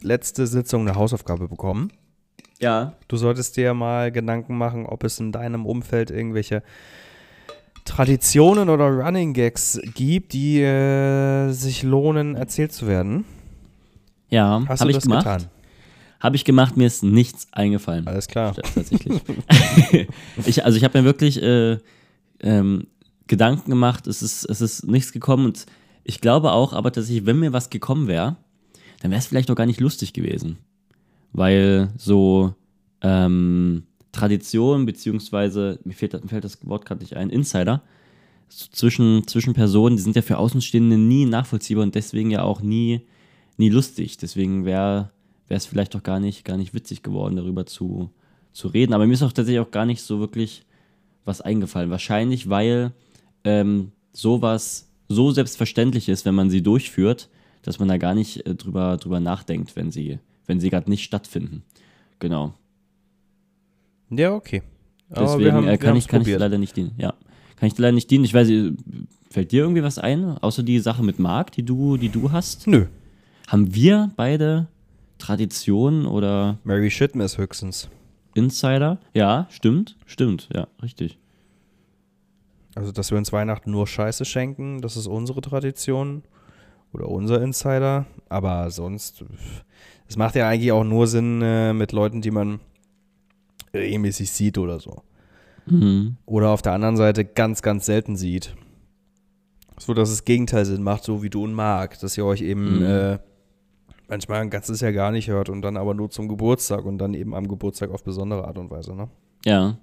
letzte 0.02 0.48
Sitzung 0.48 0.88
eine 0.88 0.98
Hausaufgabe 0.98 1.48
bekommen. 1.48 1.92
Ja. 2.60 2.94
Du 3.08 3.18
solltest 3.18 3.58
dir 3.58 3.74
mal 3.74 4.12
Gedanken 4.12 4.58
machen, 4.58 4.86
ob 4.86 5.04
es 5.04 5.20
in 5.20 5.32
deinem 5.32 5.66
Umfeld 5.66 6.12
irgendwelche 6.12 6.64
Traditionen 7.86 8.70
oder 8.70 8.86
Running 8.88 9.34
Gags 9.34 9.80
gibt, 9.96 10.34
die 10.34 10.62
äh, 10.62 11.52
sich 11.52 11.84
lohnen, 11.84 12.36
erzählt 12.36 12.72
zu 12.72 12.88
werden. 12.88 13.26
Ja, 14.30 14.64
Hast 14.68 14.82
habe 14.82 14.92
du 14.92 14.98
ich 14.98 15.04
das 15.04 15.04
gemacht. 15.04 15.26
getan? 15.26 15.46
Habe 16.20 16.36
ich 16.36 16.46
gemacht, 16.46 16.78
mir 16.78 16.86
ist 16.86 17.04
nichts 17.04 17.48
eingefallen. 17.52 18.08
Alles 18.08 18.28
klar. 18.28 18.54
Tatsächlich. 18.54 19.22
ich, 20.46 20.64
also 20.64 20.78
ich 20.78 20.84
habe 20.84 21.00
mir 21.00 21.06
wirklich 21.06 21.42
äh, 21.42 21.80
ähm, 22.42 22.88
Gedanken 23.26 23.72
gemacht, 23.72 24.06
es 24.06 24.22
ist, 24.22 24.46
es 24.46 24.62
ist 24.62 24.86
nichts 24.88 25.12
gekommen 25.12 25.46
und 25.46 25.66
ich 26.12 26.20
glaube 26.20 26.52
auch, 26.52 26.74
aber 26.74 26.92
tatsächlich, 26.92 27.26
wenn 27.26 27.40
mir 27.40 27.54
was 27.54 27.70
gekommen 27.70 28.08
wäre, 28.08 28.36
dann 29.02 29.12
wäre 29.12 29.20
es 29.20 29.28
vielleicht 29.28 29.50
auch 29.50 29.56
gar 29.56 29.66
nicht 29.66 29.80
lustig 29.80 30.12
gewesen. 30.12 30.58
Weil 31.32 31.90
so 31.98 32.54
ähm, 33.00 33.84
Tradition, 34.12 34.86
beziehungsweise, 34.86 35.80
mir 35.86 35.94
fehlt, 35.94 36.22
mir 36.22 36.28
fällt 36.28 36.44
das 36.44 36.68
Wort 36.68 36.86
gerade 36.86 37.00
nicht 37.00 37.16
ein, 37.16 37.30
Insider, 37.30 37.82
so 38.50 38.68
zwischen, 38.74 39.26
zwischen 39.26 39.54
Personen, 39.54 39.96
die 39.96 40.02
sind 40.02 40.18
ja 40.18 40.22
für 40.22 40.38
Außenstehende 40.38 40.98
nie 40.98 41.26
nachvollziehbar 41.26 41.84
und 41.84 41.96
deswegen 41.96 42.30
ja 42.30 42.44
auch 42.44 42.60
nie, 42.60 43.08
nie 43.56 43.70
lustig. 43.70 44.18
Deswegen 44.18 44.66
wäre 44.66 45.12
es 45.48 45.66
vielleicht 45.66 45.96
auch 45.96 46.04
gar 46.04 46.20
nicht, 46.20 46.44
gar 46.44 46.58
nicht 46.58 46.74
witzig 46.74 47.04
geworden, 47.04 47.38
darüber 47.38 47.66
zu, 47.66 48.10
zu 48.52 48.68
reden. 48.68 48.94
Aber 48.94 49.08
mir 49.08 49.14
ist 49.14 49.24
auch 49.24 49.32
tatsächlich 49.32 49.62
auch 49.62 49.72
gar 49.72 49.86
nicht 49.86 50.02
so 50.02 50.20
wirklich 50.20 50.66
was 51.24 51.40
eingefallen. 51.40 51.90
Wahrscheinlich, 51.90 52.50
weil 52.50 52.92
ähm, 53.46 53.94
sowas 54.12 54.91
so 55.12 55.32
selbstverständlich 55.32 56.10
ist, 56.10 56.26
wenn 56.26 56.36
man 56.36 56.50
sie 56.50 56.62
durchführt, 56.62 57.30
dass 57.62 57.80
man 57.80 57.88
da 57.88 57.98
gar 57.98 58.16
nicht 58.16 58.46
äh, 58.46 58.56
drüber, 58.56 58.98
drüber 58.98 59.20
nachdenkt, 59.20 59.76
wenn 59.76 59.92
sie, 59.92 60.20
wenn 60.48 60.60
sie 60.60 60.70
gerade 60.70 60.90
nicht 60.90 61.04
stattfinden. 61.04 61.64
Genau. 62.20 62.54
Ja, 64.10 64.34
okay. 64.34 64.62
Aber 65.10 65.26
Deswegen 65.26 65.54
haben, 65.54 65.68
äh, 65.68 65.78
kann, 65.78 65.96
ich, 65.96 66.08
kann 66.08 66.22
ich 66.22 66.28
leider 66.28 66.58
nicht 66.58 66.76
dienen. 66.76 66.92
Ja. 66.98 67.14
Kann 67.58 67.68
ich 67.68 67.78
leider 67.78 67.94
nicht 67.94 68.10
dienen. 68.10 68.24
Ich 68.24 68.34
weiß, 68.34 68.50
äh, 68.50 68.72
fällt 69.30 69.52
dir 69.52 69.64
irgendwie 69.64 69.84
was 69.84 69.98
ein, 70.00 70.38
außer 70.38 70.64
die 70.64 70.80
Sache 70.80 71.04
mit 71.04 71.20
Marc, 71.20 71.52
die 71.52 71.64
du, 71.64 71.98
die 71.98 72.10
du 72.10 72.32
hast? 72.32 72.68
Nö. 72.68 72.88
Haben 73.48 73.76
wir 73.76 74.12
beide 74.16 74.68
Traditionen 75.18 76.06
oder 76.06 76.58
Mary 76.64 76.90
Shitmess 76.90 77.38
höchstens. 77.38 77.90
Insider? 78.34 79.00
Ja, 79.14 79.48
stimmt, 79.50 79.98
stimmt, 80.06 80.50
ja, 80.54 80.68
richtig. 80.82 81.18
Also, 82.76 82.92
dass 82.92 83.12
wir 83.12 83.18
uns 83.18 83.34
Weihnachten 83.34 83.72
nur 83.72 83.86
Scheiße 83.88 84.26
schenken, 84.26 84.82
das 84.82 84.96
ist 84.98 85.08
unsere 85.08 85.42
Tradition. 85.42 86.24
Oder 86.94 87.08
unser 87.08 87.42
Insider. 87.42 88.06
Aber 88.28 88.70
sonst, 88.70 89.24
es 90.10 90.18
macht 90.18 90.36
ja 90.36 90.48
eigentlich 90.50 90.74
auch 90.74 90.84
nur 90.84 91.08
Sinn 91.08 91.42
äh, 91.42 91.72
mit 91.74 91.94
Leuten, 91.94 92.22
die 92.22 92.32
man 92.32 92.60
regelmäßig 93.74 94.30
sieht 94.30 94.58
oder 94.58 94.80
so. 94.80 95.04
Mhm. 95.68 96.18
Oder 96.26 96.50
auf 96.50 96.62
der 96.62 96.74
anderen 96.74 96.98
Seite 96.98 97.24
ganz, 97.24 97.62
ganz 97.62 97.86
selten 97.86 98.18
sieht. 98.18 98.56
So, 99.78 99.94
dass 99.94 100.10
das 100.10 100.26
Gegenteil 100.26 100.66
Sinn 100.66 100.84
macht, 100.84 101.04
so 101.06 101.24
wie 101.24 101.30
du 101.30 101.44
und 101.46 101.54
Marc, 101.54 101.98
dass 102.00 102.18
ihr 102.18 102.26
euch 102.26 102.42
eben 102.42 102.80
Mhm. 102.80 102.84
äh, 102.84 103.20
manchmal 104.10 104.42
ein 104.42 104.50
ganzes 104.50 104.82
Jahr 104.82 104.92
gar 104.92 105.12
nicht 105.12 105.30
hört 105.30 105.48
und 105.48 105.62
dann 105.62 105.78
aber 105.78 105.94
nur 105.94 106.10
zum 106.10 106.28
Geburtstag 106.28 106.84
und 106.84 106.98
dann 106.98 107.14
eben 107.14 107.34
am 107.34 107.48
Geburtstag 107.48 107.92
auf 107.92 108.04
besondere 108.04 108.46
Art 108.46 108.58
und 108.58 108.70
Weise, 108.70 108.94
ne? 108.94 109.08
Ja. 109.46 109.78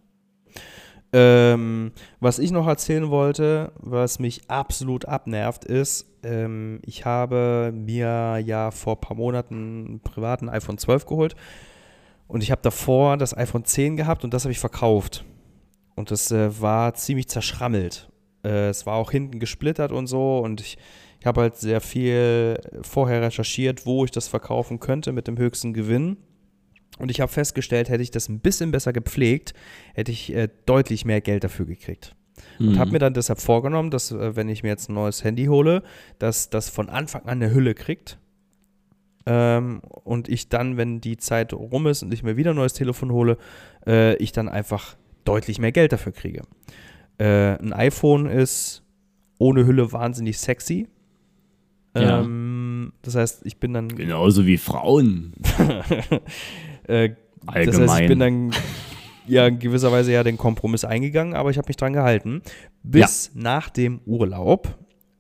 Ähm, 1.13 1.93
was 2.21 2.39
ich 2.39 2.51
noch 2.51 2.67
erzählen 2.67 3.09
wollte, 3.09 3.73
was 3.79 4.19
mich 4.19 4.51
absolut 4.51 5.07
abnervt, 5.07 5.65
ist, 5.65 6.07
ähm, 6.23 6.81
ich 6.85 7.07
habe 7.07 7.73
mir 7.75 8.39
ja 8.45 8.71
vor 8.71 8.97
ein 8.97 9.01
paar 9.01 9.17
Monaten 9.17 9.55
einen 9.55 10.01
privaten 10.01 10.49
iPhone 10.51 10.77
12 10.77 11.07
geholt 11.07 11.35
und 12.27 12.43
ich 12.43 12.51
habe 12.51 12.61
davor 12.63 13.17
das 13.17 13.37
iPhone 13.37 13.65
10 13.65 13.97
gehabt 13.97 14.25
und 14.25 14.35
das 14.35 14.45
habe 14.45 14.53
ich 14.53 14.59
verkauft. 14.59 15.25
Und 15.97 16.11
das 16.11 16.31
äh, 16.31 16.61
war 16.61 16.95
ziemlich 16.95 17.29
zerschrammelt. 17.29 18.11
Äh, 18.45 18.69
es 18.69 18.85
war 18.85 18.95
auch 18.95 19.11
hinten 19.11 19.41
gesplittert 19.41 19.93
und 19.93 20.09
so 20.09 20.39
und 20.41 20.61
ich, 20.61 20.77
ich 21.21 21.27
habe 21.27 21.41
halt 21.41 21.57
sehr 21.57 21.81
viel 21.81 22.61
vorher 22.83 23.23
recherchiert, 23.23 23.87
wo 23.87 24.05
ich 24.05 24.11
das 24.11 24.29
verkaufen 24.29 24.79
könnte 24.79 25.13
mit 25.13 25.27
dem 25.27 25.39
höchsten 25.39 25.73
Gewinn. 25.73 26.19
Und 26.99 27.11
ich 27.11 27.21
habe 27.21 27.31
festgestellt, 27.31 27.89
hätte 27.89 28.03
ich 28.03 28.11
das 28.11 28.29
ein 28.29 28.41
bisschen 28.41 28.71
besser 28.71 28.93
gepflegt, 28.93 29.55
hätte 29.95 30.13
ich 30.13 30.33
äh, 30.35 30.49
deutlich 30.67 31.05
mehr 31.05 31.21
Geld 31.21 31.45
dafür 31.45 31.67
gekriegt. 31.67 32.15
Und 32.59 32.71
Mhm. 32.73 32.79
habe 32.79 32.93
mir 32.93 32.99
dann 32.99 33.15
deshalb 33.15 33.41
vorgenommen, 33.41 33.91
dass, 33.91 34.11
äh, 34.13 34.37
wenn 34.37 34.49
ich 34.49 34.63
mir 34.63 34.69
jetzt 34.69 34.89
ein 34.89 34.95
neues 34.95 35.25
Handy 35.25 35.47
hole, 35.47 35.83
dass 36.19 36.51
das 36.51 36.69
von 36.69 36.89
Anfang 36.89 37.23
an 37.23 37.43
eine 37.43 37.53
Hülle 37.53 37.75
kriegt. 37.75 38.19
Ähm, 39.27 39.81
und 40.05 40.29
ich 40.29 40.49
dann, 40.49 40.77
wenn 40.77 41.01
die 41.01 41.17
Zeit 41.19 41.53
rum 41.53 41.87
ist 41.87 42.03
und 42.03 42.13
ich 42.15 42.23
mir 42.23 42.37
wieder 42.37 42.51
ein 42.51 42.57
neues 42.57 42.73
Telefon 42.73 43.13
hole, 43.13 43.37
äh, 43.87 44.17
ich 44.17 44.33
dann 44.33 44.49
einfach 44.49 44.97
deutlich 45.25 45.59
mehr 45.59 45.73
Geld 45.73 45.93
dafür 45.93 46.13
kriege. 46.13 46.43
Äh, 47.19 47.59
ein 47.59 47.73
iPhone 47.73 48.27
ist 48.27 48.83
ohne 49.39 49.67
Hülle 49.67 49.93
wahnsinnig 49.93 50.39
sexy. 50.39 50.89
Ja. 51.97 52.21
Ähm, 52.21 52.93
das 53.03 53.17
heißt, 53.17 53.45
ich 53.45 53.59
bin 53.59 53.73
dann 53.75 53.89
Genauso 53.89 54.47
wie 54.47 54.57
Frauen. 54.57 55.33
äh, 56.89 57.11
das 57.47 57.55
heißt, 57.55 57.69
ich 57.69 57.81
Allgemein. 57.81 58.09
bin 58.09 58.19
dann 58.19 58.51
ja 59.27 59.47
in 59.47 59.59
gewisser 59.59 59.93
Weise 59.93 60.13
ja 60.13 60.25
den 60.25 60.39
Kompromiss 60.39 60.85
eingegangen, 60.85 61.35
aber 61.35 61.51
ich 61.51 61.59
habe 61.59 61.69
mich 61.69 61.77
dran 61.77 61.93
gehalten. 61.93 62.43
Bis 62.83 63.31
nach 63.35 63.71
dem 63.71 64.01
Urlaub. 64.07 64.79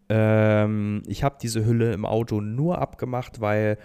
Ähm, 0.09 1.03
ich 1.07 1.23
habe 1.23 1.37
diese 1.41 1.64
Hülle 1.64 1.93
im 1.93 2.05
Auto 2.05 2.41
nur 2.41 2.79
abgemacht, 2.81 3.41
weil 3.41 3.79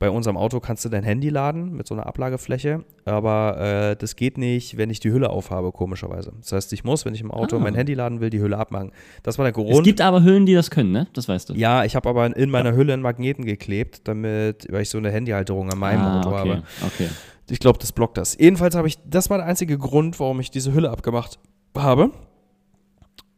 bei 0.00 0.10
unserem 0.10 0.38
Auto 0.38 0.60
kannst 0.60 0.82
du 0.86 0.88
dein 0.88 1.04
Handy 1.04 1.28
laden 1.28 1.76
mit 1.76 1.86
so 1.86 1.94
einer 1.94 2.06
Ablagefläche, 2.06 2.84
aber 3.04 3.90
äh, 3.90 3.96
das 3.96 4.16
geht 4.16 4.38
nicht, 4.38 4.78
wenn 4.78 4.88
ich 4.88 4.98
die 4.98 5.12
Hülle 5.12 5.28
aufhabe, 5.28 5.72
komischerweise. 5.72 6.32
Das 6.40 6.52
heißt, 6.52 6.72
ich 6.72 6.84
muss, 6.84 7.04
wenn 7.04 7.14
ich 7.14 7.20
im 7.20 7.30
Auto 7.30 7.56
Ah. 7.56 7.60
mein 7.60 7.74
Handy 7.74 7.92
laden 7.92 8.20
will, 8.20 8.30
die 8.30 8.40
Hülle 8.40 8.56
abmachen. 8.56 8.92
Das 9.22 9.36
war 9.36 9.44
der 9.44 9.52
Grund. 9.52 9.70
Es 9.70 9.82
gibt 9.82 10.00
aber 10.00 10.24
Hüllen, 10.24 10.46
die 10.46 10.54
das 10.54 10.70
können, 10.70 10.90
ne? 10.90 11.06
Das 11.12 11.28
weißt 11.28 11.50
du. 11.50 11.52
ja, 11.52 11.84
ich 11.84 11.96
habe 11.96 12.08
aber 12.08 12.34
in 12.34 12.48
meiner 12.48 12.74
Hülle 12.74 12.94
einen 12.94 13.02
Magneten 13.02 13.44
geklebt, 13.44 14.08
damit, 14.08 14.66
weil 14.72 14.82
ich 14.82 14.88
so 14.88 14.96
eine 14.96 15.10
Handyhalterung 15.10 15.70
an 15.70 15.78
meinem 15.78 16.00
ah, 16.00 16.20
Auto 16.20 16.30
okay. 16.30 16.38
habe. 16.38 16.62
Okay. 16.86 17.08
Ich 17.50 17.58
glaube, 17.58 17.78
das 17.78 17.92
blockt 17.92 18.16
das. 18.16 18.38
Jedenfalls 18.38 18.74
habe 18.74 18.88
ich, 18.88 18.96
das 19.04 19.28
war 19.28 19.36
der 19.36 19.46
einzige 19.46 19.76
Grund, 19.76 20.18
warum 20.18 20.40
ich 20.40 20.50
diese 20.50 20.72
Hülle 20.72 20.88
abgemacht 20.90 21.38
habe. 21.76 22.10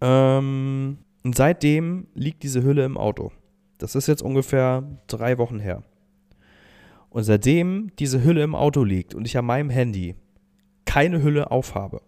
Ähm, 0.01 0.99
und 1.25 1.37
seitdem 1.37 2.07
liegt 2.15 2.45
diese 2.45 2.63
Hülle 2.63 2.85
im 2.85 2.97
Auto. 2.97 3.33
Das 3.79 3.97
ist 3.97 4.07
jetzt 4.07 4.23
ungefähr 4.23 4.85
drei 5.09 5.39
Wochen 5.39 5.59
her. 5.59 5.83
Und 7.13 7.25
seitdem 7.25 7.91
diese 7.99 8.25
Hülle 8.25 8.43
im 8.43 8.55
Auto 8.55 8.85
liegt 8.85 9.15
und 9.15 9.27
ich 9.27 9.37
an 9.37 9.45
meinem 9.45 9.69
Handy 9.71 10.15
keine 10.87 11.23
Hülle 11.23 11.51
aufhabe, 11.51 12.01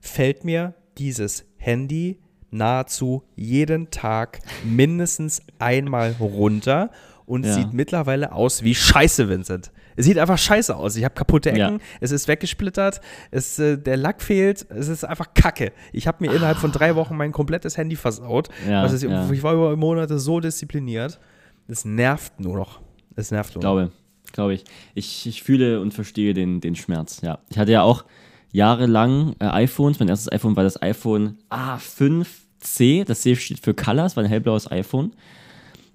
fällt 0.00 0.44
mir 0.44 0.74
dieses 0.98 1.44
Handy 1.56 2.18
nahezu 2.50 3.22
jeden 3.36 3.90
Tag 3.90 4.40
mindestens 4.64 5.42
einmal 5.58 6.14
runter 6.20 6.90
und 7.26 7.44
Ja. 7.46 7.52
sieht 7.54 7.72
mittlerweile 7.72 8.32
aus 8.32 8.62
wie 8.62 8.74
Scheiße, 8.74 9.28
Vincent. 9.28 9.70
Es 9.96 10.06
sieht 10.06 10.18
einfach 10.18 10.38
scheiße 10.38 10.74
aus. 10.74 10.96
Ich 10.96 11.04
habe 11.04 11.14
kaputte 11.14 11.50
Ecken, 11.50 11.58
Ja. 11.58 11.78
es 12.00 12.10
ist 12.10 12.26
weggesplittert, 12.26 13.00
es, 13.30 13.58
äh, 13.58 13.76
der 13.78 13.96
Lack 13.98 14.22
fehlt, 14.22 14.66
es 14.70 14.88
ist 14.88 15.04
einfach 15.04 15.34
Kacke. 15.34 15.72
Ich 15.92 16.06
habe 16.06 16.24
mir 16.26 16.32
innerhalb 16.34 16.56
von 16.56 16.72
drei 16.72 16.96
Wochen 16.96 17.16
mein 17.16 17.32
komplettes 17.32 17.76
Handy 17.76 17.96
versaut. 17.96 18.48
Ja, 18.68 18.84
ist. 18.86 19.02
Ich 19.02 19.42
war 19.42 19.52
über 19.54 19.76
Monate 19.76 20.18
so 20.18 20.40
diszipliniert. 20.40 21.20
Es 21.68 21.84
nervt 21.84 22.40
nur 22.40 22.56
noch. 22.56 22.80
Es 23.14 23.30
nervt 23.30 23.54
nur 23.54 23.62
noch. 23.62 23.70
Glaube, 23.74 23.92
glaube 24.32 24.54
ich. 24.54 24.64
ich. 24.94 25.26
Ich 25.26 25.42
fühle 25.42 25.80
und 25.80 25.94
verstehe 25.94 26.34
den, 26.34 26.60
den 26.60 26.74
Schmerz, 26.74 27.20
ja. 27.22 27.38
Ich 27.50 27.58
hatte 27.58 27.72
ja 27.72 27.82
auch 27.82 28.04
jahrelang 28.52 29.34
äh, 29.38 29.46
iPhones. 29.46 29.98
Mein 29.98 30.08
erstes 30.08 30.30
iPhone 30.30 30.56
war 30.56 30.64
das 30.64 30.80
iPhone 30.80 31.38
A5C. 31.50 33.04
Das 33.04 33.22
C 33.22 33.34
steht 33.36 33.60
für 33.60 33.74
Colors, 33.74 34.16
war 34.16 34.22
ein 34.22 34.28
hellblaues 34.28 34.70
iPhone. 34.70 35.12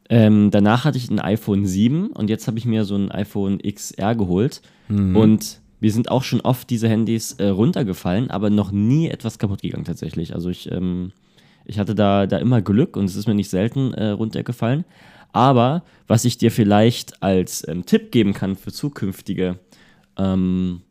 Ähm, 0.10 0.52
danach 0.52 0.86
hatte 0.86 0.98
ich 0.98 1.10
ein 1.10 1.20
iPhone 1.20 1.66
7 1.66 2.08
und 2.08 2.30
jetzt 2.30 2.48
habe 2.48 2.58
ich 2.58 2.66
mir 2.66 2.86
so 2.86 2.96
ein 2.96 3.12
iPhone 3.12 3.60
XR 3.60 4.16
geholt. 4.16 4.62
Und 5.16 5.60
mir 5.80 5.92
sind 5.92 6.10
auch 6.10 6.24
schon 6.24 6.42
oft 6.42 6.70
diese 6.70 6.90
Handys 6.90 7.34
äh, 7.34 7.48
runtergefallen, 7.48 8.32
aber 8.32 8.50
noch 8.50 8.72
nie 8.72 9.10
etwas 9.10 9.38
kaputt 9.38 9.62
gegangen 9.62 9.84
tatsächlich. 9.84 10.34
Also 10.34 10.50
ich, 10.50 10.72
ähm, 10.72 11.12
ich 11.66 11.78
hatte 11.78 11.94
da, 11.94 12.26
da 12.26 12.38
immer 12.38 12.62
Glück 12.62 12.98
und 12.98 13.06
es 13.06 13.16
ist 13.16 13.28
mir 13.28 13.36
nicht 13.36 13.50
selten 13.50 13.94
äh, 13.94 14.10
runtergefallen. 14.10 14.86
Aber 15.32 15.84
was 16.08 16.26
ich 16.26 16.38
dir 16.38 16.52
vielleicht 16.52 17.22
als 17.22 17.68
ähm, 17.68 17.86
Tipp 17.86 18.12
geben 18.12 18.34
kann 18.34 18.56
für 18.56 18.72
zukünftige 18.72 19.60
ähm, 20.18 20.82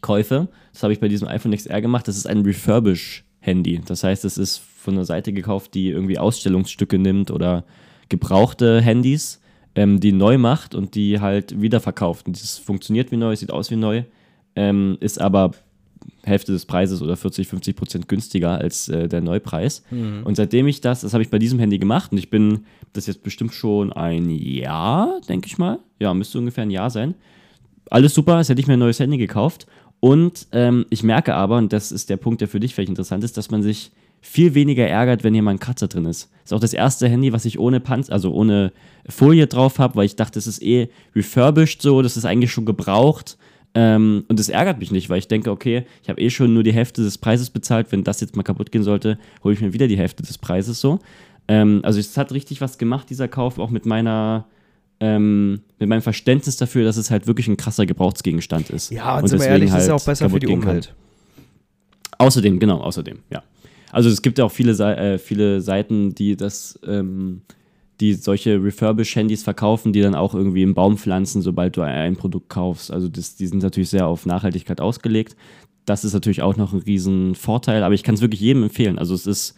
Käufe, 0.00 0.48
das 0.72 0.82
habe 0.82 0.92
ich 0.92 1.00
bei 1.00 1.08
diesem 1.08 1.28
iPhone 1.28 1.54
XR 1.54 1.80
gemacht, 1.80 2.08
das 2.08 2.16
ist 2.16 2.26
ein 2.26 2.42
Refurbish-Handy. 2.42 3.80
Das 3.86 4.04
heißt, 4.04 4.24
es 4.24 4.38
ist 4.38 4.58
von 4.58 4.94
einer 4.94 5.04
Seite 5.04 5.32
gekauft, 5.32 5.74
die 5.74 5.88
irgendwie 5.88 6.18
Ausstellungsstücke 6.18 6.98
nimmt 6.98 7.30
oder 7.30 7.64
gebrauchte 8.08 8.80
Handys, 8.80 9.40
ähm, 9.74 10.00
die 10.00 10.12
neu 10.12 10.38
macht 10.38 10.74
und 10.74 10.94
die 10.94 11.20
halt 11.20 11.60
wiederverkauft. 11.60 12.26
Und 12.26 12.40
das 12.40 12.58
funktioniert 12.58 13.10
wie 13.10 13.16
neu, 13.16 13.34
sieht 13.36 13.50
aus 13.50 13.70
wie 13.70 13.76
neu, 13.76 14.04
ähm, 14.54 14.96
ist 15.00 15.20
aber 15.20 15.52
Hälfte 16.22 16.52
des 16.52 16.66
Preises 16.66 17.02
oder 17.02 17.16
40, 17.16 17.48
50 17.48 17.76
Prozent 17.76 18.08
günstiger 18.08 18.58
als 18.58 18.88
äh, 18.88 19.08
der 19.08 19.20
Neupreis. 19.20 19.82
Und 20.24 20.36
seitdem 20.36 20.66
ich 20.66 20.80
das, 20.80 21.00
das 21.00 21.12
habe 21.12 21.22
ich 21.22 21.30
bei 21.30 21.38
diesem 21.38 21.58
Handy 21.58 21.78
gemacht 21.78 22.12
und 22.12 22.18
ich 22.18 22.30
bin 22.30 22.66
das 22.92 23.06
jetzt 23.06 23.22
bestimmt 23.22 23.54
schon 23.54 23.92
ein 23.92 24.30
Jahr, 24.30 25.20
denke 25.28 25.46
ich 25.46 25.58
mal. 25.58 25.78
Ja, 25.98 26.12
müsste 26.14 26.38
ungefähr 26.38 26.62
ein 26.62 26.70
Jahr 26.70 26.90
sein. 26.90 27.14
Alles 27.90 28.14
super, 28.14 28.36
als 28.36 28.48
hätte 28.48 28.60
ich 28.60 28.66
mir 28.66 28.74
ein 28.74 28.78
neues 28.78 29.00
Handy 29.00 29.16
gekauft. 29.18 29.66
Und 30.00 30.46
ähm, 30.52 30.86
ich 30.90 31.02
merke 31.02 31.34
aber, 31.34 31.58
und 31.58 31.72
das 31.72 31.90
ist 31.90 32.10
der 32.10 32.16
Punkt, 32.16 32.40
der 32.40 32.48
für 32.48 32.60
dich 32.60 32.74
vielleicht 32.74 32.90
interessant 32.90 33.24
ist, 33.24 33.36
dass 33.36 33.50
man 33.50 33.62
sich 33.62 33.90
viel 34.20 34.54
weniger 34.54 34.86
ärgert, 34.86 35.24
wenn 35.24 35.34
hier 35.34 35.42
mal 35.42 35.52
ein 35.52 35.60
Kratzer 35.60 35.88
drin 35.88 36.04
ist. 36.04 36.30
Ist 36.44 36.52
auch 36.52 36.60
das 36.60 36.72
erste 36.72 37.08
Handy, 37.08 37.32
was 37.32 37.44
ich 37.44 37.58
ohne 37.58 37.80
Panz, 37.80 38.10
also 38.10 38.32
ohne 38.32 38.72
Folie 39.08 39.46
drauf 39.46 39.78
habe, 39.78 39.96
weil 39.96 40.06
ich 40.06 40.16
dachte, 40.16 40.34
das 40.34 40.46
ist 40.46 40.62
eh 40.62 40.88
refurbished 41.14 41.82
so, 41.82 42.02
das 42.02 42.16
ist 42.16 42.24
eigentlich 42.24 42.52
schon 42.52 42.64
gebraucht. 42.64 43.37
Ähm, 43.74 44.24
und 44.28 44.38
das 44.38 44.48
ärgert 44.48 44.78
mich 44.78 44.90
nicht, 44.90 45.10
weil 45.10 45.18
ich 45.18 45.28
denke, 45.28 45.50
okay, 45.50 45.84
ich 46.02 46.08
habe 46.08 46.20
eh 46.20 46.30
schon 46.30 46.54
nur 46.54 46.62
die 46.62 46.72
Hälfte 46.72 47.02
des 47.02 47.18
Preises 47.18 47.50
bezahlt. 47.50 47.92
Wenn 47.92 48.04
das 48.04 48.20
jetzt 48.20 48.34
mal 48.34 48.42
kaputt 48.42 48.72
gehen 48.72 48.82
sollte, 48.82 49.18
hole 49.44 49.54
ich 49.54 49.60
mir 49.60 49.72
wieder 49.72 49.88
die 49.88 49.98
Hälfte 49.98 50.22
des 50.22 50.38
Preises 50.38 50.80
so. 50.80 51.00
Ähm, 51.48 51.80
also 51.82 52.00
es 52.00 52.16
hat 52.16 52.32
richtig 52.32 52.60
was 52.60 52.78
gemacht, 52.78 53.10
dieser 53.10 53.28
Kauf, 53.28 53.58
auch 53.58 53.70
mit 53.70 53.86
meiner 53.86 54.46
ähm, 55.00 55.60
mit 55.78 55.88
meinem 55.88 56.02
Verständnis 56.02 56.56
dafür, 56.56 56.84
dass 56.84 56.96
es 56.96 57.10
halt 57.10 57.26
wirklich 57.26 57.46
ein 57.48 57.56
krasser 57.56 57.86
Gebrauchsgegenstand 57.86 58.70
ist. 58.70 58.90
Ja, 58.90 59.18
und, 59.18 59.28
sind 59.28 59.40
wir 59.40 59.46
ehrlich, 59.46 59.70
das 59.70 59.84
ist 59.84 59.90
auch 59.90 60.04
besser 60.04 60.28
für 60.28 60.40
die 60.40 60.48
Umwelt. 60.48 60.86
kann. 60.86 62.26
Außerdem, 62.26 62.58
genau, 62.58 62.80
außerdem, 62.80 63.20
ja. 63.30 63.42
Also 63.92 64.10
es 64.10 64.22
gibt 64.22 64.38
ja 64.38 64.44
auch 64.44 64.52
viele, 64.52 64.72
äh, 64.72 65.18
viele 65.18 65.60
Seiten, 65.60 66.14
die 66.14 66.36
das, 66.36 66.78
ähm, 66.86 67.42
die 68.00 68.14
solche 68.14 68.62
Refurbish-Handys 68.62 69.42
verkaufen, 69.42 69.92
die 69.92 70.00
dann 70.00 70.14
auch 70.14 70.34
irgendwie 70.34 70.62
einen 70.62 70.74
Baum 70.74 70.96
pflanzen, 70.98 71.42
sobald 71.42 71.76
du 71.76 71.82
ein 71.82 72.16
Produkt 72.16 72.48
kaufst. 72.48 72.92
Also 72.92 73.08
das, 73.08 73.36
die 73.36 73.46
sind 73.46 73.62
natürlich 73.62 73.90
sehr 73.90 74.06
auf 74.06 74.24
Nachhaltigkeit 74.26 74.80
ausgelegt. 74.80 75.36
Das 75.84 76.04
ist 76.04 76.12
natürlich 76.12 76.42
auch 76.42 76.56
noch 76.56 76.72
ein 76.72 76.80
riesen 76.80 77.34
Vorteil, 77.34 77.82
aber 77.82 77.94
ich 77.94 78.02
kann 78.04 78.14
es 78.14 78.20
wirklich 78.20 78.40
jedem 78.40 78.62
empfehlen. 78.62 78.98
Also 78.98 79.14
es 79.14 79.26
ist, 79.26 79.56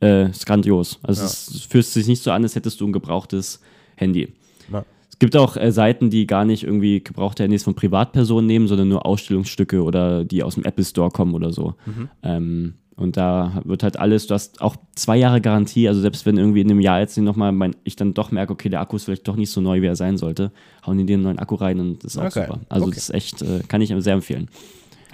äh, 0.00 0.30
ist 0.30 0.46
grandios. 0.46 0.98
Also 1.02 1.20
Ja. 1.22 1.26
es, 1.26 1.48
es 1.48 1.62
fühlt 1.62 1.84
sich 1.84 2.06
nicht 2.06 2.22
so 2.22 2.30
an, 2.30 2.42
als 2.42 2.54
hättest 2.54 2.80
du 2.80 2.86
ein 2.86 2.92
gebrauchtes 2.92 3.60
Handy. 3.96 4.32
Ja. 4.72 4.84
Es 5.10 5.18
gibt 5.18 5.36
auch 5.36 5.56
äh, 5.56 5.70
Seiten, 5.70 6.10
die 6.10 6.26
gar 6.26 6.44
nicht 6.44 6.64
irgendwie 6.64 7.02
gebrauchte 7.04 7.42
Handys 7.44 7.62
von 7.64 7.74
Privatpersonen 7.74 8.46
nehmen, 8.46 8.66
sondern 8.66 8.88
nur 8.88 9.04
Ausstellungsstücke 9.06 9.82
oder 9.82 10.24
die 10.24 10.42
aus 10.42 10.54
dem 10.54 10.64
Apple 10.64 10.84
Store 10.84 11.10
kommen 11.10 11.34
oder 11.34 11.52
so. 11.52 11.74
Ähm, 12.22 12.74
und 12.96 13.16
da 13.16 13.60
wird 13.64 13.82
halt 13.82 13.98
alles, 13.98 14.26
du 14.28 14.34
hast 14.34 14.60
auch 14.60 14.76
zwei 14.94 15.16
Jahre 15.16 15.40
Garantie, 15.40 15.88
also 15.88 16.00
selbst 16.00 16.26
wenn 16.26 16.36
irgendwie 16.36 16.60
in 16.60 16.70
einem 16.70 16.80
Jahr 16.80 17.00
jetzt 17.00 17.18
nochmal 17.18 17.50
mein, 17.50 17.74
ich 17.82 17.96
dann 17.96 18.14
doch 18.14 18.30
merke, 18.30 18.52
okay, 18.52 18.68
der 18.68 18.80
Akku 18.80 18.96
ist 18.96 19.04
vielleicht 19.04 19.26
doch 19.26 19.36
nicht 19.36 19.50
so 19.50 19.60
neu, 19.60 19.82
wie 19.82 19.86
er 19.86 19.96
sein 19.96 20.16
sollte, 20.16 20.52
hauen 20.86 20.98
die 20.98 21.06
dir 21.06 21.14
einen 21.14 21.24
neuen 21.24 21.38
Akku 21.38 21.56
rein 21.56 21.80
und 21.80 22.04
das 22.04 22.14
ist 22.14 22.18
auch 22.18 22.26
Okay, 22.26 22.46
super. 22.46 22.60
Also 22.68 22.86
okay. 22.86 22.94
das 22.94 23.08
ist 23.08 23.14
echt, 23.14 23.42
äh, 23.42 23.60
kann 23.66 23.80
ich 23.80 23.92
sehr 23.98 24.14
empfehlen. 24.14 24.48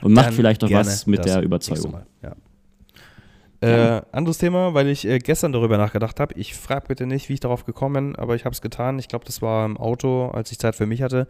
Und 0.03 0.13
macht 0.13 0.29
Dann 0.29 0.35
vielleicht 0.35 0.65
auch 0.65 0.69
gerne 0.69 0.87
was 0.87 1.07
mit 1.07 1.25
der 1.25 1.43
Überzeugung. 1.43 1.93
Mal, 1.93 2.07
Ja. 2.23 2.35
Äh, 3.63 4.03
anderes 4.13 4.39
Thema, 4.39 4.73
weil 4.73 4.89
ich 4.89 5.07
äh, 5.07 5.19
gestern 5.19 5.53
darüber 5.53 5.77
nachgedacht 5.77 6.19
habe. 6.19 6.35
Ich 6.39 6.55
frage 6.55 6.87
bitte 6.89 7.05
nicht, 7.07 7.29
wie 7.29 7.35
ich 7.35 7.41
darauf 7.41 7.67
gekommen 7.67 8.13
bin, 8.13 8.17
aber 8.17 8.35
ich 8.35 8.47
habe 8.47 8.55
es 8.55 8.63
getan. 8.63 8.99
Ich 8.99 9.09
glaube, 9.09 9.27
das 9.27 9.43
war 9.43 9.67
im 9.67 9.77
Auto, 9.77 10.29
als 10.29 10.51
ich 10.51 10.59
Zeit 10.59 10.75
für 10.75 10.87
mich 10.87 11.03
hatte. 11.03 11.29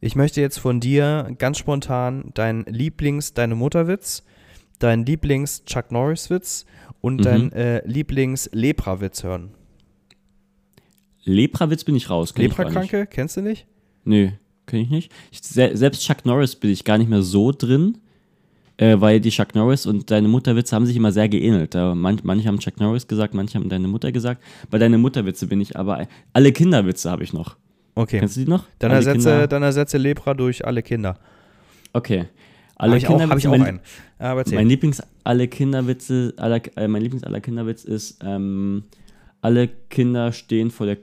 Ich 0.00 0.14
möchte 0.14 0.40
jetzt 0.40 0.58
von 0.58 0.78
dir 0.78 1.34
ganz 1.38 1.58
spontan 1.58 2.30
deinen 2.34 2.64
Lieblings-, 2.66 3.34
deine 3.34 3.56
Mutterwitz, 3.56 4.22
deinen 4.78 5.04
Lieblings-Chuck 5.06 5.90
Norris-Witz 5.92 6.66
und 7.00 7.16
Mhm. 7.20 7.22
deinen 7.22 7.52
äh, 7.52 7.86
Lieblings-Lepra-Witz 7.86 9.22
hören. 9.24 9.50
Leprawitz 11.24 11.84
bin 11.84 11.96
ich 11.96 12.08
raus. 12.08 12.32
Leprakranke, 12.36 13.06
kennst 13.06 13.36
du 13.36 13.40
nicht? 13.42 13.66
Nö, 14.04 14.28
kenne 14.66 14.82
ich 14.82 14.90
nicht. 14.90 15.12
Ich, 15.32 15.40
se 15.42 15.70
selbst 15.76 16.02
Chuck 16.04 16.24
Norris 16.24 16.54
bin 16.54 16.70
ich 16.70 16.84
gar 16.84 16.98
nicht 16.98 17.10
mehr 17.10 17.22
so 17.22 17.50
drin, 17.50 17.98
äh, 18.76 19.00
weil 19.00 19.18
die 19.20 19.30
Chuck 19.30 19.54
Norris 19.54 19.86
und 19.86 20.10
deine 20.10 20.28
Mutterwitze 20.28 20.76
haben 20.76 20.86
sich 20.86 20.94
immer 20.96 21.10
sehr 21.10 21.28
geähnelt. 21.28 21.74
Man, 21.74 22.20
manche 22.22 22.46
haben 22.46 22.60
Chuck 22.60 22.78
Norris 22.78 23.08
gesagt, 23.08 23.34
manche 23.34 23.58
haben 23.58 23.68
deine 23.68 23.88
Mutter 23.88 24.12
gesagt. 24.12 24.40
Bei 24.70 24.78
deine 24.78 24.98
Mutterwitze 24.98 25.46
bin 25.48 25.60
ich 25.60 25.76
aber. 25.76 26.06
Alle 26.32 26.52
Kinderwitze 26.52 27.10
habe 27.10 27.24
ich 27.24 27.32
noch. 27.32 27.56
Okay. 27.96 28.20
Kennst 28.20 28.36
du 28.36 28.40
die 28.44 28.50
noch? 28.50 28.64
Dann 28.78 28.90
Alle 28.92 28.98
ersetze, 29.00 29.30
Kinder- 29.30 29.48
dann 29.48 29.62
ersetze 29.64 29.98
Lepra 29.98 30.34
durch 30.34 30.64
alle 30.64 30.82
Kinder. 30.82 31.18
Okay. 31.92 32.26
Alle 32.76 32.90
Habe 32.92 32.98
ich, 32.98 33.08
auch, 33.08 33.20
hab 33.20 33.38
ich 33.38 33.46
auch 33.48 33.52
mein, 33.52 33.62
einen. 33.62 33.80
Aber 34.18 34.40
erzähl. 34.40 34.56
Mein 34.58 34.68
Lieblings 34.68 35.02
alle 35.24 35.48
Kinderwitze, 35.48 36.34
aller, 36.36 36.60
äh, 36.76 36.88
mein 36.88 37.02
Lieblings 37.02 37.24
aller 37.24 37.40
Kinderwitz 37.40 37.84
ist, 37.84 38.18
ähm, 38.22 38.84
alle 39.40 39.68
Kinder 39.68 40.32
stehen 40.32 40.70
vor 40.70 40.86
der 40.86 40.98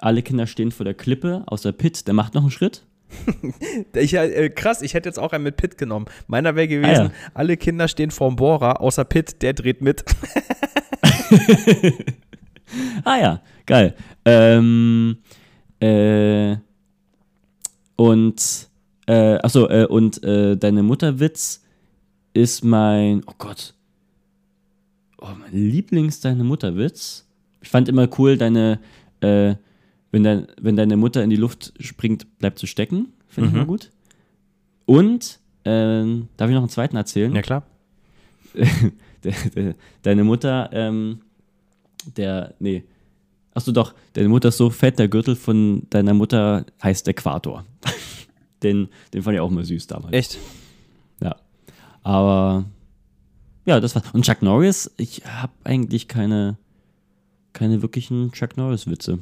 alle 0.00 0.22
Kinder 0.22 0.46
stehen 0.46 0.70
vor 0.70 0.84
der 0.84 0.94
Klippe 0.94 1.42
außer 1.46 1.72
Pitt, 1.72 2.06
der 2.06 2.14
macht 2.14 2.34
noch 2.34 2.42
einen 2.42 2.50
Schritt. 2.50 2.84
Ich, 3.94 4.14
äh, 4.14 4.50
krass, 4.50 4.82
ich 4.82 4.94
hätte 4.94 5.08
jetzt 5.08 5.18
auch 5.18 5.32
einen 5.32 5.42
mit 5.42 5.56
Pitt 5.56 5.76
genommen. 5.76 6.06
Meiner 6.28 6.54
wäre 6.54 6.68
gewesen, 6.68 6.88
Ah, 6.90 7.04
ja. 7.04 7.10
alle 7.34 7.56
Kinder 7.56 7.88
stehen 7.88 8.10
vorm 8.12 8.36
Bohrer, 8.36 8.80
außer 8.80 9.04
Pitt, 9.04 9.42
der 9.42 9.54
dreht 9.54 9.80
mit. 9.80 10.04
Ah 13.04 13.18
ja, 13.18 13.40
geil. 13.66 13.94
Ähm, 14.24 15.18
äh, 15.80 16.56
und, 17.96 18.67
äh, 19.08 19.38
achso, 19.42 19.68
äh, 19.68 19.86
und 19.86 20.22
äh, 20.22 20.56
deine 20.56 20.82
Mutterwitz 20.82 21.64
ist 22.34 22.62
mein, 22.64 23.22
oh 23.26 23.32
Gott, 23.38 23.74
oh, 25.18 25.28
mein 25.38 25.52
Lieblings 25.52 26.20
deine 26.20 26.44
Mutterwitz. 26.44 27.26
Ich 27.62 27.68
fand 27.70 27.88
immer 27.88 28.08
cool, 28.18 28.36
deine, 28.36 28.78
äh, 29.20 29.54
wenn, 30.12 30.22
dein, 30.22 30.46
wenn 30.60 30.76
deine 30.76 30.96
Mutter 30.96 31.22
in 31.24 31.30
die 31.30 31.36
Luft 31.36 31.72
springt, 31.80 32.38
bleibt 32.38 32.58
sie 32.58 32.66
stecken. 32.66 33.08
Finde 33.26 33.48
ich 33.48 33.54
Mhm. 33.54 33.58
immer 33.60 33.66
gut. 33.66 33.90
Und, 34.86 35.40
ähm, 35.64 36.28
darf 36.36 36.48
ich 36.48 36.54
noch 36.54 36.62
einen 36.62 36.70
zweiten 36.70 36.96
erzählen? 36.96 37.32
klar. 37.42 37.62
de, 38.54 39.32
de, 39.54 39.74
deine 40.02 40.24
Mutter, 40.24 40.70
ähm, 40.72 41.20
der, 42.16 42.54
nee, 42.60 42.84
achso 43.54 43.72
doch, 43.72 43.92
deine 44.14 44.28
Mutter 44.28 44.48
ist 44.48 44.56
so 44.56 44.70
fett, 44.70 44.98
der 44.98 45.08
Gürtel 45.08 45.34
von 45.36 45.82
deiner 45.90 46.14
Mutter 46.14 46.64
heißt 46.82 47.08
Äquator. 47.08 47.64
den, 48.62 48.88
den 49.14 49.22
fand 49.22 49.34
ich 49.34 49.40
auch 49.40 49.50
mal 49.50 49.64
süß 49.64 49.86
damals. 49.86 50.12
Echt? 50.12 50.38
Ja. 51.22 51.36
Aber, 52.02 52.64
ja, 53.64 53.80
das 53.80 53.94
war, 53.94 54.02
und 54.12 54.24
Chuck 54.24 54.42
Norris, 54.42 54.90
ich 54.96 55.22
habe 55.26 55.52
eigentlich 55.64 56.08
keine, 56.08 56.56
keine 57.52 57.82
wirklichen 57.82 58.32
Chuck 58.32 58.56
Norris-Witze. 58.56 59.18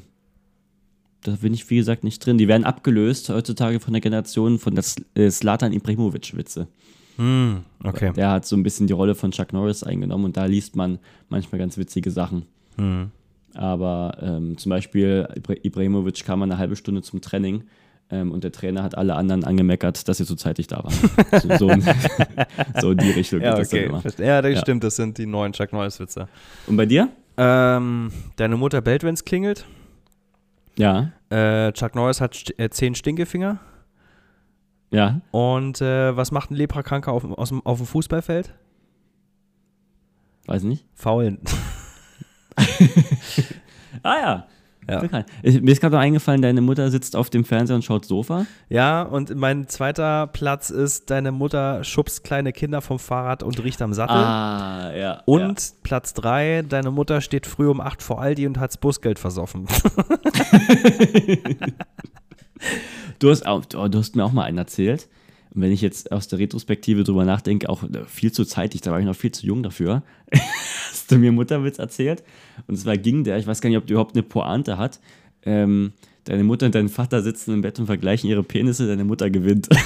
Da 1.22 1.32
bin 1.32 1.54
ich, 1.54 1.68
wie 1.70 1.76
gesagt, 1.76 2.04
nicht 2.04 2.24
drin. 2.24 2.38
Die 2.38 2.46
werden 2.46 2.64
abgelöst 2.64 3.28
heutzutage 3.30 3.80
von 3.80 3.92
der 3.92 4.00
Generation 4.00 4.58
von 4.58 4.74
der 4.74 4.84
äh, 5.14 5.30
Slatan 5.30 5.72
Ibrahimovic-Witze. 5.72 6.68
Hm, 7.16 7.62
okay. 7.82 8.12
Der 8.14 8.30
hat 8.30 8.46
so 8.46 8.56
ein 8.56 8.62
bisschen 8.62 8.86
die 8.86 8.92
Rolle 8.92 9.14
von 9.14 9.30
Chuck 9.30 9.52
Norris 9.52 9.82
eingenommen 9.82 10.26
und 10.26 10.36
da 10.36 10.44
liest 10.44 10.76
man 10.76 10.98
manchmal 11.28 11.58
ganz 11.58 11.78
witzige 11.78 12.10
Sachen. 12.10 12.44
Hm. 12.76 13.10
Aber 13.54 14.18
ähm, 14.20 14.58
zum 14.58 14.70
Beispiel 14.70 15.26
Ibra 15.34 15.54
Ibrahimovic 15.62 16.24
kam 16.24 16.42
eine 16.42 16.58
halbe 16.58 16.76
Stunde 16.76 17.02
zum 17.02 17.22
Training 17.22 17.64
ähm, 18.10 18.30
und 18.32 18.44
der 18.44 18.52
Trainer 18.52 18.82
hat 18.82 18.96
alle 18.96 19.14
anderen 19.16 19.44
angemeckert, 19.44 20.06
dass 20.08 20.18
sie 20.18 20.24
zu 20.26 20.36
zeitig 20.36 20.66
da 20.68 20.84
waren. 20.84 20.94
so, 21.40 21.56
so, 21.58 21.68
in, 21.70 21.82
so 22.80 22.90
in 22.92 22.98
die 22.98 23.10
Richtung 23.10 23.40
Ja, 23.40 23.50
geht 23.52 23.60
das 23.60 23.68
dann 23.70 23.78
okay. 23.80 23.88
immer. 23.88 24.00
Verste- 24.00 24.24
Ja, 24.24 24.42
das 24.42 24.52
Ja. 24.54 24.60
stimmt, 24.60 24.84
das 24.84 24.96
sind 24.96 25.18
die 25.18 25.26
neuen 25.26 25.52
Chuck 25.52 25.72
Norris-Witze. 25.72 26.28
Und 26.66 26.76
bei 26.76 26.86
dir? 26.86 27.08
Ähm, 27.36 28.12
deine 28.36 28.56
Mutter 28.56 28.80
bellt, 28.80 29.02
wenn's 29.02 29.24
klingelt. 29.24 29.66
Ja, 30.78 31.12
Äh, 31.30 31.72
Chuck 31.72 31.94
Norris 31.94 32.20
hat 32.20 32.34
st 32.34 32.58
äh, 32.58 32.70
zehn 32.70 32.94
Stinkefinger. 32.94 33.58
ja. 34.90 35.20
Und 35.32 35.80
äh, 35.80 36.16
was 36.16 36.30
macht 36.30 36.50
ein 36.50 36.54
Leprakranker 36.54 37.10
auf, 37.12 37.24
aus 37.24 37.52
auf 37.64 37.78
dem 37.78 37.86
Fußballfeld? 37.86 38.54
Weiß 40.46 40.62
nicht. 40.62 40.84
Faulen. 40.94 41.38
Ah 44.02 44.16
ja, 44.20 44.46
Ja. 44.88 45.24
Ich, 45.42 45.60
mir 45.60 45.72
ist 45.72 45.80
gerade 45.80 45.98
eingefallen, 45.98 46.42
deine 46.42 46.60
Mutter 46.60 46.90
sitzt 46.90 47.16
auf 47.16 47.30
dem 47.30 47.44
Fernseher 47.44 47.76
und 47.76 47.82
schaut 47.82 48.04
Sofa. 48.04 48.46
Ja, 48.68 49.02
und 49.02 49.34
mein 49.34 49.68
zweiter 49.68 50.26
Platz 50.28 50.70
ist, 50.70 51.10
deine 51.10 51.32
Mutter 51.32 51.82
schubst 51.84 52.24
kleine 52.24 52.52
Kinder 52.52 52.80
vom 52.80 52.98
Fahrrad 52.98 53.42
und 53.42 53.62
riecht 53.62 53.82
am 53.82 53.92
Sattel. 53.92 54.16
Ah, 54.16 54.92
ja. 54.96 55.22
Und 55.24 55.74
Platz 55.82 56.14
drei, 56.14 56.62
deine 56.68 56.90
Mutter 56.90 57.20
steht 57.20 57.46
früh 57.46 57.68
um 57.68 57.80
8 57.80 58.02
vor 58.02 58.20
Aldi 58.20 58.46
und 58.46 58.60
hat's 58.60 58.76
Busgeld 58.76 59.18
versoffen. 59.18 59.66
Du 63.18 63.30
hast, 63.30 63.46
auch, 63.46 63.64
du 63.64 63.98
hast 63.98 64.16
mir 64.16 64.24
auch 64.24 64.32
mal 64.32 64.44
einen 64.44 64.58
erzählt. 64.58 65.08
Und 65.56 65.62
wenn 65.62 65.72
ich 65.72 65.80
jetzt 65.80 66.12
aus 66.12 66.28
der 66.28 66.38
Retrospektive 66.38 67.02
drüber 67.02 67.24
nachdenke, 67.24 67.70
auch 67.70 67.82
äh, 67.82 68.04
viel 68.06 68.30
zu 68.30 68.44
zeitig, 68.44 68.82
da 68.82 68.90
war 68.92 69.00
ich 69.00 69.06
noch 69.06 69.16
viel 69.16 69.32
zu 69.32 69.46
jung 69.46 69.62
dafür, 69.62 70.02
hast 70.90 71.10
du 71.10 71.16
mir 71.16 71.32
Mutterwitz 71.32 71.78
erzählt. 71.78 72.22
Und 72.66 72.76
zwar 72.76 72.98
ging 72.98 73.24
der, 73.24 73.38
ich 73.38 73.46
weiß 73.46 73.62
gar 73.62 73.70
nicht, 73.70 73.78
ob 73.78 73.86
der 73.86 73.94
überhaupt 73.94 74.14
eine 74.14 74.22
Pointe 74.22 74.76
hat. 74.76 75.00
Ähm, 75.44 75.94
deine 76.24 76.44
Mutter 76.44 76.66
und 76.66 76.74
dein 76.74 76.90
Vater 76.90 77.22
sitzen 77.22 77.54
im 77.54 77.62
Bett 77.62 77.78
und 77.78 77.86
vergleichen 77.86 78.28
ihre 78.28 78.42
Penisse, 78.42 78.86
deine 78.86 79.04
Mutter 79.04 79.30
gewinnt. 79.30 79.70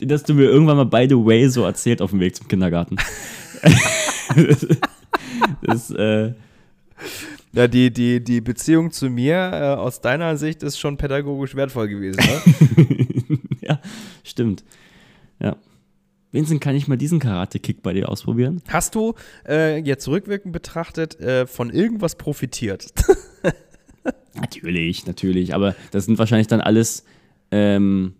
Den 0.00 0.12
hast 0.12 0.28
du 0.28 0.34
mir 0.34 0.44
irgendwann 0.44 0.76
mal, 0.76 0.84
by 0.84 1.06
the 1.08 1.16
way, 1.16 1.48
so 1.48 1.64
erzählt 1.64 2.02
auf 2.02 2.10
dem 2.10 2.20
Weg 2.20 2.36
zum 2.36 2.46
Kindergarten. 2.46 2.96
das, 5.62 5.90
äh, 5.92 6.34
Ja, 7.56 7.68
die, 7.68 7.90
die, 7.90 8.22
die 8.22 8.42
Beziehung 8.42 8.90
zu 8.90 9.08
mir 9.08 9.34
äh, 9.34 9.80
aus 9.80 10.02
deiner 10.02 10.36
Sicht 10.36 10.62
ist 10.62 10.78
schon 10.78 10.98
pädagogisch 10.98 11.56
wertvoll 11.56 11.88
gewesen, 11.88 12.20
ne? 12.20 13.38
ja, 13.62 13.80
stimmt. 14.24 14.62
Ja. 15.40 15.56
Vincent, 16.32 16.60
kann 16.60 16.76
ich 16.76 16.86
mal 16.86 16.98
diesen 16.98 17.18
Karate-Kick 17.18 17.82
bei 17.82 17.94
dir 17.94 18.10
ausprobieren? 18.10 18.60
Hast 18.68 18.94
du 18.94 19.14
äh, 19.48 19.78
jetzt 19.78 20.06
rückwirkend 20.06 20.52
betrachtet 20.52 21.18
äh, 21.18 21.46
von 21.46 21.70
irgendwas 21.70 22.16
profitiert? 22.16 22.92
Natürlich, 24.34 25.06
natürlich. 25.06 25.54
Aber 25.54 25.74
das 25.92 26.04
sind 26.04 26.18
wahrscheinlich 26.18 26.46
dann 26.46 26.60
alles. 26.60 27.06
Ähm, 27.50 28.12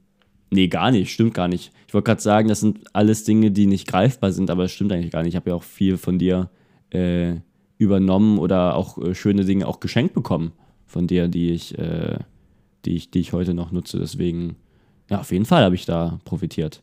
nee, 0.51 0.69
gar 0.69 0.91
nicht. 0.91 1.13
Stimmt 1.13 1.35
gar 1.35 1.47
nicht. 1.47 1.73
Ich 1.87 1.93
wollte 1.93 2.07
gerade 2.07 2.23
sagen, 2.23 2.49
das 2.49 2.61
sind 2.61 2.85
alles 2.95 3.25
Dinge, 3.25 3.51
die 3.51 3.67
nicht 3.67 3.87
greifbar 3.87 4.33
sind, 4.33 4.49
aber 4.49 4.65
es 4.65 4.73
stimmt 4.73 4.93
eigentlich 4.93 5.13
gar 5.13 5.23
nicht. 5.23 5.35
Ich 5.35 5.37
habe 5.37 5.51
ja 5.51 5.57
auch 5.57 5.63
viel 5.63 5.99
von 5.99 6.19
dir 6.19 6.49
äh, 6.89 7.35
übernommen 7.79 8.39
oder 8.39 8.75
auch 8.75 8.99
äh, 8.99 9.15
schöne 9.15 9.45
Dinge 9.45 9.67
auch 9.67 9.81
geschenkt 9.81 10.15
bekommen 10.15 10.53
von 10.87 11.07
dir, 11.07 11.29
die 11.29 11.51
ich, 11.51 11.79
äh, 11.79 12.19
die 12.85 12.97
ich, 12.97 13.11
die 13.11 13.21
ich 13.21 13.33
heute 13.33 13.55
noch 13.55 13.73
nutze. 13.73 13.99
Deswegen, 13.99 14.57
ja, 15.11 15.21
auf 15.21 15.33
jeden 15.33 15.45
Fall 15.45 15.65
habe 15.65 15.75
ich 15.75 15.85
da 15.85 16.19
profitiert. 16.25 16.83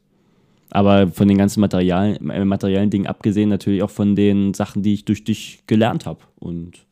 Aber 0.69 1.07
von 1.07 1.27
den 1.27 1.37
ganzen 1.37 1.61
Materialien, 1.61 2.29
äh, 2.29 2.45
materiellen 2.45 2.89
Dingen 2.89 3.07
abgesehen, 3.07 3.49
natürlich 3.49 3.83
auch 3.83 3.89
von 3.89 4.15
den 4.15 4.53
Sachen, 4.53 4.81
die 4.81 4.93
ich 4.93 5.05
durch 5.05 5.23
dich 5.23 5.63
gelernt 5.67 6.05
habe. 6.05 6.19
Und 6.39 6.85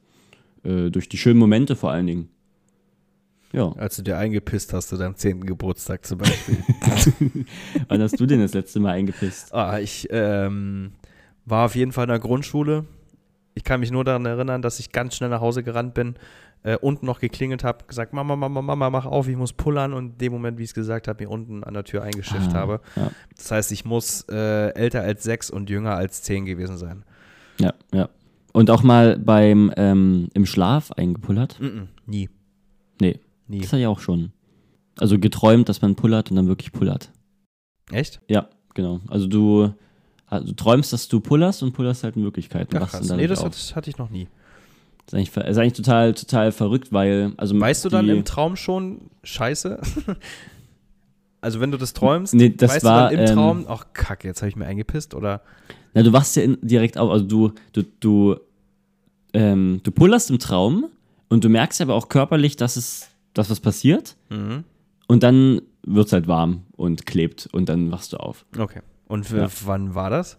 äh, 0.63 0.89
durch 0.89 1.09
die 1.09 1.17
schönen 1.17 1.39
Momente 1.39 1.75
vor 1.75 1.91
allen 1.91 2.07
Dingen. 2.07 2.29
Ja. 3.53 3.71
Als 3.73 3.97
du 3.97 4.03
dir 4.03 4.17
eingepisst 4.17 4.71
hast 4.73 4.89
zu 4.89 4.97
deinem 4.97 5.15
10. 5.15 5.45
Geburtstag 5.45 6.05
zum 6.05 6.19
Beispiel. 6.19 6.57
Wann 7.87 8.01
hast 8.01 8.19
du 8.19 8.25
denn 8.25 8.39
das 8.39 8.53
letzte 8.53 8.79
Mal 8.79 8.91
eingepisst? 8.91 9.53
ah, 9.53 9.79
ich 9.79 10.07
ähm, 10.11 10.91
war 11.45 11.65
auf 11.65 11.75
jeden 11.75 11.91
Fall 11.91 12.05
in 12.05 12.09
der 12.09 12.19
Grundschule. 12.19 12.85
Ich 13.53 13.63
kann 13.63 13.79
mich 13.79 13.91
nur 13.91 14.03
daran 14.03 14.25
erinnern, 14.25 14.61
dass 14.61 14.79
ich 14.79 14.91
ganz 14.91 15.15
schnell 15.15 15.29
nach 15.29 15.41
Hause 15.41 15.63
gerannt 15.63 15.93
bin, 15.93 16.15
äh, 16.63 16.77
unten 16.77 17.05
noch 17.05 17.19
geklingelt 17.19 17.63
habe, 17.63 17.85
gesagt, 17.85 18.13
Mama, 18.13 18.35
Mama, 18.35 18.61
Mama, 18.61 18.89
mach 18.89 19.05
auf, 19.05 19.27
ich 19.27 19.35
muss 19.35 19.51
pullern 19.53 19.93
und 19.93 20.05
in 20.13 20.17
dem 20.19 20.31
Moment, 20.31 20.57
wie 20.57 20.63
ich 20.63 20.69
es 20.69 20.73
gesagt 20.73 21.07
habe, 21.07 21.23
mir 21.23 21.29
unten 21.29 21.63
an 21.63 21.73
der 21.73 21.83
Tür 21.83 22.03
eingeschifft 22.03 22.51
Ah, 22.53 22.59
habe. 22.59 22.81
Ja, 22.95 23.11
Das 23.35 23.51
heißt, 23.51 23.71
ich 23.71 23.83
muss 23.83 24.25
äh, 24.29 24.69
älter 24.73 25.01
als 25.01 25.23
sechs 25.23 25.49
und 25.49 25.69
jünger 25.69 25.95
als 25.95 26.21
zehn 26.21 26.45
gewesen 26.45 26.77
sein. 26.77 27.03
ja. 27.59 27.73
ja. 27.93 28.09
Und 28.53 28.69
auch 28.69 28.83
mal 28.83 29.17
beim 29.17 29.71
ähm, 29.77 30.27
im 30.33 30.45
Schlaf 30.45 30.91
eingepullert? 30.91 31.57
Mm-mm, 31.61 31.87
nie. 32.05 32.29
Nee, 32.99 33.17
Nie. 33.47 33.61
das 33.61 33.71
hatte 33.71 33.79
ich 33.79 33.87
auch 33.87 34.01
schon. 34.01 34.33
Also 34.99 35.17
geträumt, 35.17 35.69
dass 35.69 35.81
man 35.81 35.95
pullert 35.95 36.29
und 36.31 36.35
dann 36.35 36.47
wirklich 36.47 36.73
pullert. 36.73 37.13
Echt? 37.91 38.19
Ja, 38.27 38.49
genau. 38.73 38.99
Also 39.07 39.27
du, 39.27 39.73
also 40.31 40.47
du 40.47 40.53
träumst, 40.53 40.93
dass 40.93 41.09
du 41.09 41.19
pullerst 41.19 41.61
und 41.61 41.73
pullerst 41.73 42.05
halt 42.05 42.15
und 42.15 42.25
Ach, 42.25 42.89
krass. 42.89 43.05
dann 43.05 43.17
Nee, 43.17 43.27
das, 43.27 43.39
auf. 43.39 43.47
hat, 43.47 43.53
das 43.53 43.75
hatte 43.75 43.89
ich 43.89 43.97
noch 43.97 44.09
nie. 44.09 44.29
ist 45.05 45.13
eigentlich, 45.13 45.35
ist 45.35 45.57
eigentlich 45.57 45.73
total, 45.73 46.13
total 46.13 46.53
verrückt, 46.53 46.93
weil, 46.93 47.33
also 47.35 47.59
Weißt 47.59 47.83
du 47.83 47.89
dann 47.89 48.07
im 48.07 48.23
Traum 48.23 48.55
schon 48.55 49.01
Scheiße? 49.23 49.81
also 51.41 51.59
wenn 51.59 51.69
du 51.71 51.77
das 51.77 51.91
träumst, 51.91 52.33
Nee, 52.33 52.49
das 52.49 52.75
weißt 52.75 52.85
war, 52.85 53.09
du 53.09 53.17
dann 53.17 53.25
im 53.25 53.29
ähm, 53.29 53.35
Traum, 53.35 53.65
ach 53.67 53.87
kacke, 53.91 54.29
jetzt 54.29 54.41
habe 54.41 54.47
ich 54.47 54.55
mir 54.55 54.65
eingepisst 54.65 55.15
oder 55.15 55.41
Na, 55.93 56.01
du 56.01 56.13
wachst 56.13 56.37
ja 56.37 56.43
in, 56.43 56.57
direkt 56.61 56.97
auf, 56.97 57.11
also 57.11 57.25
du, 57.25 57.51
du, 57.73 57.83
du, 57.99 58.37
ähm, 59.33 59.81
du 59.83 59.91
pullerst 59.91 60.29
im 60.29 60.39
Traum 60.39 60.85
und 61.27 61.43
du 61.43 61.49
merkst 61.49 61.81
aber 61.81 61.93
auch 61.93 62.07
körperlich, 62.07 62.55
dass 62.55 62.77
es, 62.77 63.09
dass 63.33 63.49
was 63.49 63.59
passiert 63.59 64.15
mhm. 64.29 64.63
und 65.09 65.23
dann 65.23 65.61
wird 65.85 66.07
es 66.07 66.13
halt 66.13 66.29
warm 66.29 66.63
und 66.77 67.05
klebt 67.05 67.49
und 67.51 67.67
dann 67.67 67.91
wachst 67.91 68.13
du 68.13 68.17
auf. 68.17 68.45
Okay. 68.57 68.79
Und 69.11 69.25
für, 69.25 69.37
Ja. 69.41 69.49
wann 69.65 69.93
war 69.93 70.09
das? 70.09 70.37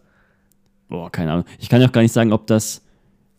Boah, 0.89 1.11
keine 1.12 1.33
Ahnung. 1.33 1.45
Ich 1.59 1.68
kann 1.68 1.81
ja 1.81 1.89
auch 1.89 1.93
gar 1.93 2.01
nicht 2.03 2.12
sagen, 2.12 2.33
ob 2.33 2.47
das, 2.47 2.83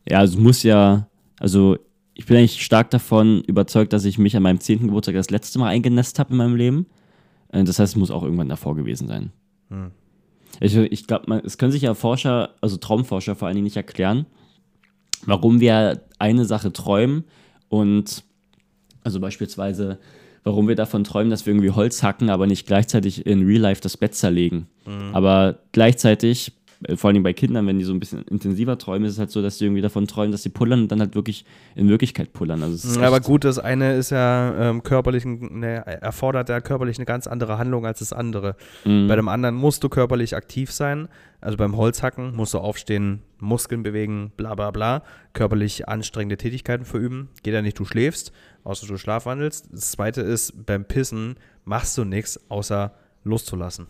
ja, 0.07 0.19
also 0.19 0.37
es 0.37 0.39
muss 0.39 0.63
ja, 0.63 1.07
also 1.39 1.77
ich 2.13 2.25
bin 2.27 2.37
eigentlich 2.37 2.63
stark 2.63 2.91
davon 2.91 3.41
überzeugt, 3.41 3.93
dass 3.93 4.05
ich 4.05 4.17
mich 4.19 4.35
an 4.37 4.43
meinem 4.43 4.59
10. 4.59 4.85
Geburtstag 4.87 5.15
das 5.15 5.31
letzte 5.31 5.57
Mal 5.57 5.69
eingenässt 5.69 6.19
habe 6.19 6.31
in 6.31 6.37
meinem 6.37 6.55
Leben. 6.55 6.85
Äh, 7.51 7.63
Das 7.63 7.79
heißt, 7.79 7.93
es 7.93 7.95
muss 7.95 8.11
auch 8.11 8.21
irgendwann 8.23 8.49
davor 8.49 8.75
gewesen 8.75 9.07
sein. 9.07 9.31
Hm. 9.69 9.91
Ich, 10.59 10.75
ich 10.75 11.07
glaube, 11.07 11.41
es 11.43 11.57
können 11.57 11.71
sich 11.71 11.81
ja 11.81 11.95
Forscher, 11.95 12.51
also 12.61 12.77
Traumforscher 12.77 13.35
vor 13.35 13.47
allen 13.47 13.55
Dingen 13.55 13.63
nicht 13.65 13.77
erklären, 13.77 14.27
warum 15.25 15.59
wir 15.59 16.01
eine 16.19 16.45
Sache 16.45 16.71
träumen 16.71 17.23
und 17.69 18.23
also 19.03 19.19
beispielsweise, 19.19 19.97
warum 20.43 20.67
wir 20.67 20.75
davon 20.75 21.03
träumen, 21.03 21.29
dass 21.29 21.45
wir 21.45 21.53
irgendwie 21.53 21.71
Holz 21.71 22.03
hacken, 22.03 22.29
aber 22.29 22.47
nicht 22.47 22.67
gleichzeitig 22.67 23.25
in 23.25 23.45
Real 23.45 23.61
Life 23.61 23.81
das 23.81 23.97
Bett 23.97 24.15
zerlegen. 24.15 24.67
Aber 25.13 25.59
gleichzeitig, 25.71 26.51
vor 26.95 27.07
allen 27.07 27.15
Dingen 27.15 27.23
bei 27.23 27.33
Kindern, 27.33 27.67
wenn 27.67 27.79
die 27.79 27.85
so 27.85 27.93
ein 27.93 27.99
bisschen 27.99 28.23
intensiver 28.23 28.77
träumen, 28.77 29.05
ist 29.05 29.13
es 29.13 29.19
halt 29.19 29.31
so, 29.31 29.41
dass 29.41 29.57
die 29.57 29.65
irgendwie 29.65 29.81
davon 29.81 30.07
träumen, 30.07 30.31
dass 30.31 30.43
sie 30.43 30.49
pullern 30.49 30.81
und 30.81 30.91
dann 30.91 30.99
halt 30.99 31.15
wirklich 31.15 31.45
in 31.75 31.89
Wirklichkeit 31.89 32.33
pullern. 32.33 32.61
Also 32.63 32.75
ist 32.75 32.97
Aber 32.97 33.19
gut, 33.19 33.43
das 33.43 33.59
eine 33.59 33.95
ist 33.95 34.09
ja 34.11 34.69
ähm, 34.69 34.83
körperlich, 34.83 35.25
ne, 35.25 35.85
erfordert 35.85 36.49
ja 36.49 36.61
körperlich 36.61 36.97
eine 36.97 37.05
ganz 37.05 37.27
andere 37.27 37.57
Handlung 37.57 37.85
als 37.85 37.99
das 37.99 38.13
andere. 38.13 38.55
Mhm. 38.85 39.07
Bei 39.07 39.15
dem 39.15 39.27
anderen 39.27 39.55
musst 39.55 39.83
du 39.83 39.89
körperlich 39.89 40.35
aktiv 40.35 40.71
sein. 40.71 41.07
Also 41.41 41.57
beim 41.57 41.75
Holzhacken 41.75 42.35
musst 42.35 42.53
du 42.53 42.59
aufstehen, 42.59 43.21
Muskeln 43.39 43.83
bewegen, 43.83 44.31
bla 44.37 44.55
bla 44.55 44.71
bla. 44.71 45.03
Körperlich 45.33 45.89
anstrengende 45.89 46.37
Tätigkeiten 46.37 46.85
verüben. 46.85 47.29
Geht 47.43 47.53
ja 47.53 47.61
nicht, 47.61 47.77
du 47.77 47.85
schläfst, 47.85 48.31
außer 48.63 48.87
du 48.87 48.97
schlafwandelst. 48.97 49.69
Das 49.71 49.91
zweite 49.91 50.21
ist, 50.21 50.65
beim 50.65 50.85
Pissen 50.85 51.35
machst 51.65 51.97
du 51.97 52.05
nichts, 52.05 52.39
außer 52.49 52.93
loszulassen. 53.23 53.87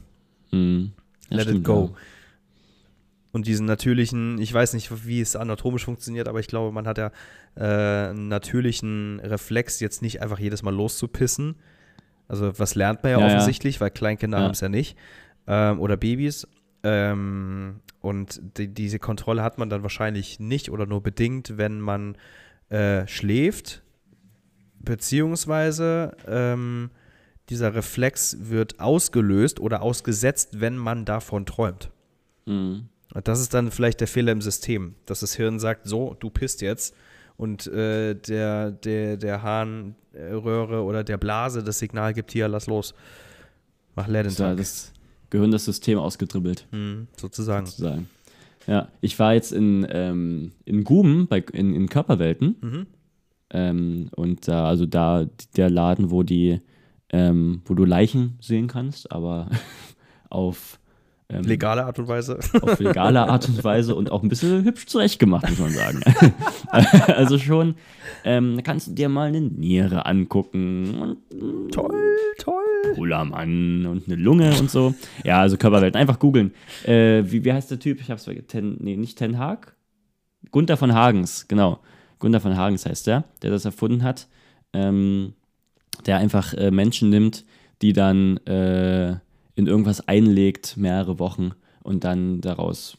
Mhm. 0.51 0.93
Ja, 1.29 1.37
Let 1.37 1.45
stimmt, 1.45 1.59
it 1.59 1.65
go. 1.65 1.91
ja. 1.91 1.97
Und 3.33 3.47
diesen 3.47 3.65
natürlichen, 3.65 4.37
ich 4.39 4.53
weiß 4.53 4.73
nicht, 4.75 5.05
wie 5.07 5.19
es 5.19 5.35
anatomisch 5.35 5.83
funktioniert, 5.83 6.27
aber 6.29 6.39
ich 6.39 6.47
glaube, 6.47 6.71
man 6.71 6.87
hat 6.87 6.97
ja 6.99 7.11
äh, 7.55 8.11
einen 8.11 8.29
natürlichen 8.29 9.19
Reflex, 9.19 9.79
jetzt 9.81 10.01
nicht 10.01 10.21
einfach 10.21 10.39
jedes 10.39 10.61
Mal 10.63 10.73
loszupissen. 10.73 11.55
Also 12.27 12.57
was 12.57 12.75
lernt 12.75 13.03
man 13.03 13.11
ja, 13.11 13.19
Ja, 13.19 13.27
ja. 13.27 13.33
offensichtlich, 13.33 13.81
weil 13.81 13.89
Kleinkinder 13.89 14.37
Ja. 14.37 14.43
haben 14.45 14.51
es 14.51 14.61
ja 14.61 14.69
nicht. 14.69 14.95
Ähm, 15.47 15.79
oder 15.81 15.97
Babys. 15.97 16.47
Ähm, 16.83 17.81
und 18.01 18.39
die, 18.57 18.67
diese 18.71 18.99
Kontrolle 18.99 19.41
hat 19.43 19.57
man 19.57 19.69
dann 19.69 19.81
wahrscheinlich 19.83 20.39
nicht 20.39 20.69
oder 20.69 20.85
nur 20.85 21.01
bedingt, 21.01 21.57
wenn 21.57 21.79
man 21.81 22.15
äh, 22.69 23.07
schläft. 23.07 23.81
Beziehungsweise 24.79 26.15
ähm, 26.27 26.91
dieser 27.49 27.73
Reflex 27.73 28.37
wird 28.41 28.79
ausgelöst 28.79 29.59
oder 29.59 29.81
ausgesetzt, 29.81 30.59
wenn 30.61 30.77
man 30.77 31.05
davon 31.05 31.45
träumt. 31.45 31.89
Mhm. 32.45 32.89
Das 33.21 33.39
ist 33.39 33.53
dann 33.53 33.71
vielleicht 33.71 33.99
der 33.99 34.07
Fehler 34.07 34.31
im 34.31 34.41
System, 34.41 34.95
dass 35.05 35.19
das 35.19 35.35
Hirn 35.35 35.59
sagt, 35.59 35.87
so, 35.87 36.15
du 36.19 36.29
pisst 36.29 36.61
jetzt 36.61 36.95
und 37.37 37.67
äh, 37.67 38.15
der, 38.15 38.71
der, 38.71 39.17
der 39.17 39.43
Harnröhre 39.43 40.83
oder 40.83 41.03
der 41.03 41.17
Blase 41.17 41.63
das 41.63 41.79
Signal 41.79 42.13
gibt, 42.13 42.31
hier, 42.31 42.47
lass 42.47 42.67
los. 42.67 42.93
Mach 43.95 44.07
leer 44.07 44.23
den 44.23 44.35
Das, 44.35 44.91
Gehirn 45.29 45.51
das 45.51 45.65
System 45.65 45.99
ausgedribbelt. 45.99 46.67
Hm, 46.71 47.07
sozusagen. 47.17 47.65
sozusagen. 47.65 48.07
Ja, 48.67 48.87
ich 49.01 49.17
war 49.19 49.33
jetzt 49.33 49.51
in, 49.51 49.85
ähm, 49.89 50.51
in 50.65 50.83
Guben, 50.83 51.27
bei, 51.27 51.39
in, 51.53 51.73
in 51.75 51.89
Körperwelten. 51.89 52.55
Mhm. 52.61 52.87
Ähm, 53.49 54.09
und 54.15 54.47
da, 54.47 54.67
also 54.67 54.85
da 54.85 55.27
der 55.55 55.69
Laden, 55.69 56.11
wo 56.11 56.23
die, 56.23 56.61
ähm, 57.09 57.61
wo 57.65 57.73
du 57.73 57.85
Leichen 57.85 58.37
sehen 58.41 58.67
kannst, 58.67 59.11
aber 59.11 59.49
auf, 60.29 60.79
ähm, 61.33 61.43
Legale 61.43 61.85
Art 61.85 61.97
und 61.99 62.07
Weise. 62.07 62.39
auf 62.61 62.79
legale 62.79 63.27
Art 63.27 63.47
und 63.47 63.63
Weise 63.63 63.95
und 63.95 64.11
auch 64.11 64.23
ein 64.23 64.29
bisschen 64.29 64.63
hübsch 64.63 64.85
zurechtgemacht, 64.85 65.49
muss 65.49 65.59
man 65.59 65.71
sagen. 65.71 66.01
also 67.07 67.37
schon, 67.37 67.75
ähm, 68.23 68.55
da 68.55 68.61
kannst 68.61 68.87
du 68.87 68.91
dir 68.91 69.09
mal 69.09 69.27
eine 69.27 69.41
Niere 69.41 70.05
angucken 70.05 71.17
und 71.31 71.71
toll, 71.71 72.15
toll. 72.37 72.63
Pullermann 72.95 73.85
und 73.85 74.07
eine 74.07 74.15
Lunge 74.15 74.53
und 74.59 74.69
so. 74.69 74.93
Ja, 75.23 75.39
also 75.39 75.57
Körperwelten. 75.57 75.99
Einfach 75.99 76.19
googeln. 76.19 76.53
Äh, 76.85 77.23
wie, 77.25 77.43
wie 77.43 77.53
heißt 77.53 77.71
der 77.71 77.79
Typ? 77.79 77.99
Ich 77.99 78.11
hab's 78.11 78.25
vergessen. 78.25 78.47
Ten, 78.47 78.77
nee, 78.79 78.95
nicht 78.95 79.17
Ten 79.17 79.37
Hag? 79.37 79.75
Gunther 80.51 80.77
von 80.77 80.93
Hagens, 80.93 81.47
genau. 81.47 81.79
Gunther 82.19 82.41
von 82.41 82.55
Hagens 82.55 82.85
heißt 82.85 83.07
der, 83.07 83.23
der 83.41 83.49
das 83.49 83.65
erfunden 83.65 84.03
hat, 84.03 84.27
ähm, 84.73 85.33
der 86.05 86.17
einfach 86.17 86.53
äh, 86.53 86.71
Menschen 86.71 87.09
nimmt, 87.09 87.45
die 87.81 87.93
dann 87.93 88.37
äh, 88.45 89.17
in 89.55 89.67
irgendwas 89.67 90.07
einlegt, 90.07 90.77
mehrere 90.77 91.19
Wochen 91.19 91.51
und 91.83 92.03
dann 92.03 92.41
daraus 92.41 92.97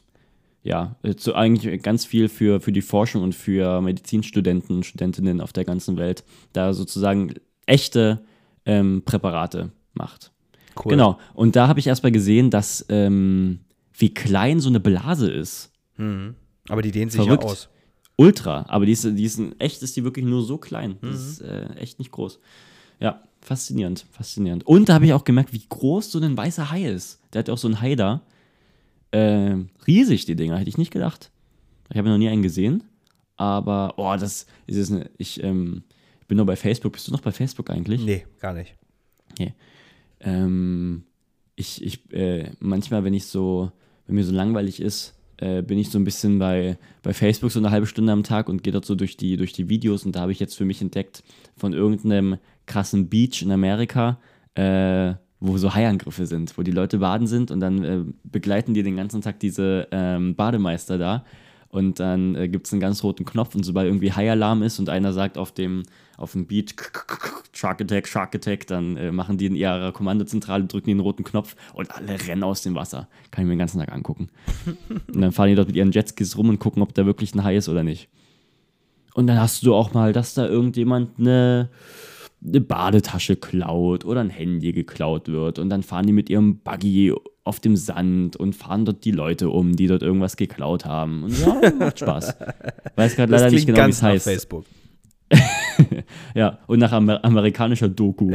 ja, 0.63 0.95
zu 1.17 1.35
eigentlich 1.35 1.83
ganz 1.83 2.05
viel 2.05 2.27
für, 2.27 2.59
für 2.59 2.71
die 2.71 2.81
Forschung 2.81 3.21
und 3.21 3.35
für 3.35 3.81
Medizinstudenten 3.81 4.77
und 4.77 4.83
Studentinnen 4.85 5.39
auf 5.39 5.53
der 5.53 5.63
ganzen 5.63 5.95
Welt 5.97 6.23
da 6.53 6.73
sozusagen 6.73 7.35
echte 7.67 8.23
ähm, 8.65 9.03
Präparate 9.05 9.71
macht. 9.93 10.31
Cool. 10.75 10.89
Genau. 10.91 11.19
Und 11.35 11.55
da 11.55 11.67
habe 11.67 11.79
ich 11.79 11.85
erstmal 11.87 12.11
gesehen, 12.11 12.49
dass 12.49 12.83
ähm, 12.89 13.59
wie 13.93 14.13
klein 14.13 14.59
so 14.59 14.69
eine 14.69 14.79
Blase 14.79 15.31
ist. 15.31 15.71
Mhm. 15.97 16.33
Aber 16.67 16.81
die 16.81 16.91
dehnt 16.91 17.11
sich 17.11 17.21
Verrückt. 17.21 17.43
ja 17.43 17.49
aus. 17.49 17.69
Ultra. 18.17 18.65
Aber 18.67 18.85
die 18.87 18.91
ist, 18.93 19.03
die 19.03 19.23
ist 19.23 19.39
echt 19.59 19.83
ist 19.83 19.95
die 19.95 20.03
wirklich 20.03 20.25
nur 20.25 20.41
so 20.41 20.57
klein. 20.57 20.97
Das 21.01 21.11
Mhm. 21.11 21.15
ist 21.15 21.41
äh, 21.41 21.65
echt 21.75 21.99
nicht 21.99 22.11
groß. 22.11 22.39
Ja, 22.99 23.21
faszinierend, 23.45 24.05
faszinierend. 24.11 24.65
Und 24.65 24.89
da 24.89 24.95
habe 24.95 25.05
ich 25.05 25.13
auch 25.13 25.23
gemerkt, 25.23 25.53
wie 25.53 25.63
groß 25.67 26.11
so 26.11 26.19
ein 26.19 26.37
weißer 26.37 26.71
Hai 26.71 26.85
ist. 26.85 27.19
Der 27.33 27.39
hat 27.39 27.47
ja 27.47 27.53
auch 27.53 27.59
so 27.59 27.67
einen 27.67 27.81
Hai 27.81 27.95
da. 27.95 28.21
Äh, 29.11 29.55
riesig, 29.87 30.25
die 30.25 30.35
Dinger, 30.35 30.57
hätte 30.57 30.69
ich 30.69 30.77
nicht 30.77 30.91
gedacht. 30.91 31.31
Ich 31.89 31.97
habe 31.97 32.09
noch 32.09 32.17
nie 32.17 32.29
einen 32.29 32.43
gesehen. 32.43 32.83
Aber, 33.37 33.93
oh, 33.97 34.15
das 34.17 34.45
ist 34.67 34.77
jetzt 34.77 34.91
eine, 34.91 35.09
ich, 35.17 35.43
ähm, 35.43 35.83
ich 36.21 36.27
bin 36.27 36.37
nur 36.37 36.45
bei 36.45 36.55
Facebook. 36.55 36.93
Bist 36.93 37.07
du 37.07 37.11
noch 37.11 37.21
bei 37.21 37.31
Facebook 37.31 37.69
eigentlich? 37.69 38.03
Nee, 38.03 38.25
gar 38.39 38.53
nicht. 38.53 38.75
Ähm, 40.25 41.03
ich, 41.55 41.83
ich, 41.83 42.11
äh, 42.11 42.51
manchmal, 42.59 43.03
wenn 43.03 43.13
ich 43.13 43.25
so, 43.25 43.71
wenn 44.07 44.15
mir 44.15 44.23
so 44.23 44.33
langweilig 44.33 44.81
ist, 44.81 45.13
äh, 45.37 45.61
bin 45.61 45.77
ich 45.77 45.89
so 45.89 45.99
ein 45.99 46.03
bisschen 46.03 46.39
bei, 46.39 46.77
bei 47.03 47.13
Facebook 47.13 47.51
so 47.51 47.59
eine 47.59 47.71
halbe 47.71 47.87
Stunde 47.87 48.11
am 48.11 48.23
Tag 48.23 48.49
und 48.49 48.63
gehe 48.63 48.73
dort 48.73 48.85
so 48.85 48.95
durch 48.95 49.17
die, 49.17 49.37
durch 49.37 49.53
die 49.53 49.69
Videos 49.69 50.05
und 50.05 50.15
da 50.15 50.21
habe 50.21 50.31
ich 50.31 50.39
jetzt 50.39 50.55
für 50.55 50.65
mich 50.65 50.81
entdeckt 50.81 51.23
von 51.55 51.73
irgendeinem 51.73 52.37
krassen 52.65 53.09
Beach 53.09 53.41
in 53.41 53.51
Amerika, 53.51 54.17
äh, 54.55 55.13
wo 55.39 55.57
so 55.57 55.73
Haiangriffe 55.73 56.25
sind, 56.25 56.57
wo 56.57 56.63
die 56.63 56.71
Leute 56.71 56.99
baden 56.99 57.27
sind 57.27 57.51
und 57.51 57.59
dann 57.59 57.83
äh, 57.83 57.99
begleiten 58.23 58.73
die 58.73 58.83
den 58.83 58.95
ganzen 58.95 59.21
Tag 59.21 59.39
diese 59.39 59.87
ähm, 59.91 60.35
Bademeister 60.35 60.97
da 60.97 61.25
und 61.75 61.99
dann 61.99 62.35
äh, 62.35 62.47
gibt 62.47 62.67
es 62.67 62.73
einen 62.73 62.79
ganz 62.79 63.03
roten 63.03 63.25
Knopf 63.25 63.53
und 63.53 63.63
sobald 63.63 63.87
irgendwie 63.87 64.13
Haialarm 64.13 64.63
ist 64.63 64.79
und 64.79 64.87
einer 64.87 65.11
sagt 65.11 65.37
auf 65.37 65.51
dem, 65.51 65.83
auf 66.17 66.31
dem 66.31 66.47
Beat 66.47 66.73
Shark 67.51 67.81
Attack, 67.81 68.07
Shark 68.07 68.33
Attack, 68.33 68.67
dann 68.67 68.95
äh, 68.95 69.11
machen 69.11 69.37
die 69.37 69.45
in 69.45 69.55
ihrer 69.55 69.91
Kommandozentrale, 69.91 70.65
drücken 70.65 70.87
den 70.87 71.01
roten 71.01 71.25
Knopf 71.25 71.57
und 71.73 71.93
alle 71.93 72.17
rennen 72.27 72.43
aus 72.43 72.61
dem 72.61 72.75
Wasser. 72.75 73.09
Kann 73.29 73.43
ich 73.43 73.47
mir 73.47 73.55
den 73.55 73.59
ganzen 73.59 73.79
Tag 73.79 73.91
angucken. 73.91 74.29
und 75.13 75.19
dann 75.19 75.33
fahren 75.33 75.49
die 75.49 75.55
dort 75.55 75.67
mit 75.67 75.75
ihren 75.75 75.91
Jetskis 75.91 76.37
rum 76.37 76.47
und 76.47 76.59
gucken, 76.59 76.81
ob 76.81 76.93
da 76.93 77.05
wirklich 77.05 77.35
ein 77.35 77.43
Hai 77.43 77.57
ist 77.57 77.67
oder 77.67 77.83
nicht. 77.83 78.07
Und 79.13 79.27
dann 79.27 79.39
hast 79.39 79.63
du 79.63 79.75
auch 79.75 79.93
mal, 79.93 80.13
dass 80.13 80.33
da 80.33 80.47
irgendjemand 80.47 81.19
eine, 81.19 81.69
eine 82.47 82.61
Badetasche 82.61 83.35
klaut 83.35 84.05
oder 84.05 84.21
ein 84.21 84.29
Handy 84.29 84.73
geklaut 84.73 85.27
wird 85.27 85.59
und 85.59 85.69
dann 85.69 85.83
fahren 85.83 86.05
die 86.07 86.13
mit 86.13 86.29
ihrem 86.29 86.59
Buggy 86.59 87.13
auf 87.43 87.59
dem 87.59 87.75
Sand 87.75 88.35
und 88.35 88.53
fahren 88.53 88.85
dort 88.85 89.05
die 89.05 89.11
Leute 89.11 89.49
um, 89.49 89.75
die 89.75 89.87
dort 89.87 90.01
irgendwas 90.01 90.35
geklaut 90.35 90.85
haben. 90.85 91.23
Und 91.23 91.39
ja, 91.39 91.71
macht 91.79 91.99
Spaß. 91.99 92.35
Weiß 92.95 93.15
gerade 93.15 93.31
leider 93.31 93.51
nicht 93.51 93.67
genau, 93.67 93.85
wie 93.85 93.91
es 93.91 94.01
heißt. 94.01 94.25
Facebook. 94.25 94.65
Ja, 96.33 96.59
und 96.67 96.79
nach 96.79 96.91
Amer 96.91 97.23
amerikanischer 97.25 97.89
Doku. 97.89 98.31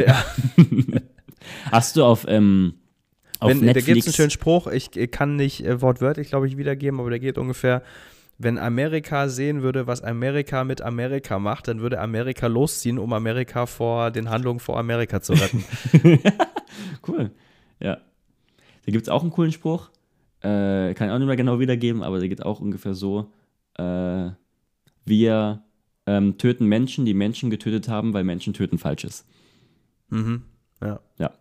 Hast 1.71 1.97
du 1.97 2.05
auf, 2.05 2.27
ähm, 2.29 2.75
auf 3.39 3.51
Wenn, 3.51 3.61
da 3.67 3.73
gibt 3.73 3.79
es 3.79 3.87
Netflix... 3.87 4.07
einen 4.07 4.15
schönen 4.15 4.31
Spruch, 4.31 4.67
ich 4.67 4.91
kann 5.11 5.37
nicht 5.37 5.65
äh, 5.65 5.81
wortwörtlich, 5.81 6.29
glaube 6.29 6.47
ich, 6.49 6.59
wiedergeben, 6.59 7.01
aber 7.01 7.11
der 7.11 7.19
geht 7.19 7.39
ungefähr, 7.39 7.83
wenn 8.43 8.57
Amerika 8.57 9.29
sehen 9.29 9.61
würde, 9.61 9.87
was 9.87 10.03
Amerika 10.03 10.65
mit 10.65 10.81
Amerika 10.81 11.39
macht, 11.39 11.69
dann 11.69 11.81
würde 11.81 12.01
Amerika 12.01 12.47
losziehen, 12.47 12.99
um 12.99 13.13
Amerika 13.13 13.67
vor 13.67 14.11
den 14.11 14.31
Handlungen 14.31 14.61
vor 14.61 14.79
Amerika 14.79 15.21
zu 15.21 15.35
retten. 15.35 15.65
Cool. 17.07 17.31
Ja. 17.81 17.99
Da 18.87 18.93
gibt 18.93 19.03
es 19.03 19.09
auch 19.09 19.23
einen 19.23 19.33
coolen 19.33 19.53
Spruch. 19.53 19.91
Äh, 20.41 20.95
kann 20.95 21.09
ich 21.09 21.13
auch 21.13 21.19
nicht 21.19 21.27
mehr 21.27 21.37
genau 21.37 21.59
wiedergeben, 21.59 22.03
aber 22.03 22.21
der 22.21 22.29
geht 22.29 22.45
auch 22.45 22.61
ungefähr 22.61 22.95
so. 22.95 23.33
Äh, 23.77 24.31
wir 25.05 25.63
ähm, 26.07 26.39
töten 26.39 26.67
Menschen, 26.67 27.05
die 27.05 27.15
Menschen 27.15 27.51
getötet 27.51 27.89
haben, 27.89 28.15
weil 28.15 28.25
Menschen 28.25 28.55
töten 28.55 28.79
falsch 28.79 29.05
ist. 29.05 29.27
mhm. 30.09 30.43
Ja. 30.81 31.01
Ja. 31.19 31.33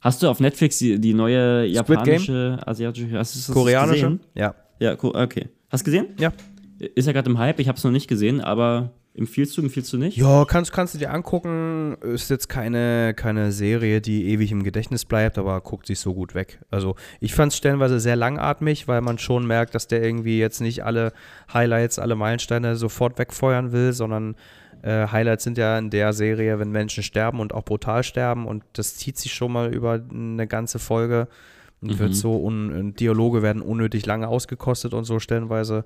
Hast 0.00 0.22
du 0.22 0.28
auf 0.28 0.40
Netflix 0.40 0.78
die, 0.78 1.00
die 1.00 1.14
neue 1.14 1.64
japanische, 1.64 2.58
asiatische, 2.66 3.16
hast 3.16 3.34
du 3.34 3.38
das 3.38 3.54
Koreanische? 3.54 3.94
gesehen? 3.94 4.20
Ja. 4.34 4.54
Ja, 4.80 4.96
okay. 5.00 5.48
Hast 5.72 5.86
du 5.86 5.90
gesehen? 5.90 6.08
Ja. 6.18 6.32
Ist 6.78 7.06
ja 7.06 7.12
gerade 7.12 7.30
im 7.30 7.38
Hype, 7.38 7.58
ich 7.58 7.68
habe 7.68 7.78
es 7.78 7.84
noch 7.84 7.90
nicht 7.90 8.06
gesehen, 8.06 8.42
aber 8.42 8.90
empfiehlst 9.14 9.56
du, 9.56 9.62
empfiehlst 9.62 9.90
du 9.92 9.96
nicht? 9.96 10.18
Ja, 10.18 10.44
kannst, 10.44 10.70
kannst 10.70 10.92
du 10.92 10.98
dir 10.98 11.10
angucken. 11.10 11.96
Ist 12.02 12.28
jetzt 12.28 12.50
keine, 12.50 13.14
keine 13.14 13.52
Serie, 13.52 14.02
die 14.02 14.28
ewig 14.28 14.52
im 14.52 14.64
Gedächtnis 14.64 15.06
bleibt, 15.06 15.38
aber 15.38 15.58
guckt 15.62 15.86
sich 15.86 15.98
so 15.98 16.12
gut 16.12 16.34
weg. 16.34 16.60
Also 16.70 16.96
ich 17.20 17.34
fand 17.34 17.52
es 17.52 17.56
stellenweise 17.56 18.00
sehr 18.00 18.16
langatmig, 18.16 18.86
weil 18.86 19.00
man 19.00 19.16
schon 19.16 19.46
merkt, 19.46 19.74
dass 19.74 19.86
der 19.88 20.02
irgendwie 20.02 20.38
jetzt 20.38 20.60
nicht 20.60 20.84
alle 20.84 21.14
Highlights, 21.52 21.98
alle 21.98 22.16
Meilensteine 22.16 22.76
sofort 22.76 23.18
wegfeuern 23.18 23.72
will, 23.72 23.94
sondern 23.94 24.36
äh, 24.82 25.06
Highlights 25.06 25.44
sind 25.44 25.56
ja 25.56 25.78
in 25.78 25.88
der 25.88 26.12
Serie, 26.12 26.58
wenn 26.58 26.70
Menschen 26.70 27.02
sterben 27.02 27.40
und 27.40 27.54
auch 27.54 27.64
brutal 27.64 28.02
sterben 28.02 28.46
und 28.46 28.62
das 28.74 28.96
zieht 28.96 29.16
sich 29.16 29.32
schon 29.32 29.52
mal 29.52 29.72
über 29.72 30.02
eine 30.10 30.46
ganze 30.46 30.78
Folge 30.78 31.28
und 31.82 31.90
Mhm. 31.92 31.98
wird 31.98 32.14
so, 32.14 32.36
un, 32.36 32.94
Dialoge 32.94 33.42
werden 33.42 33.60
unnötig 33.60 34.06
lange 34.06 34.28
ausgekostet 34.28 34.94
und 34.94 35.04
so 35.04 35.18
stellenweise. 35.18 35.84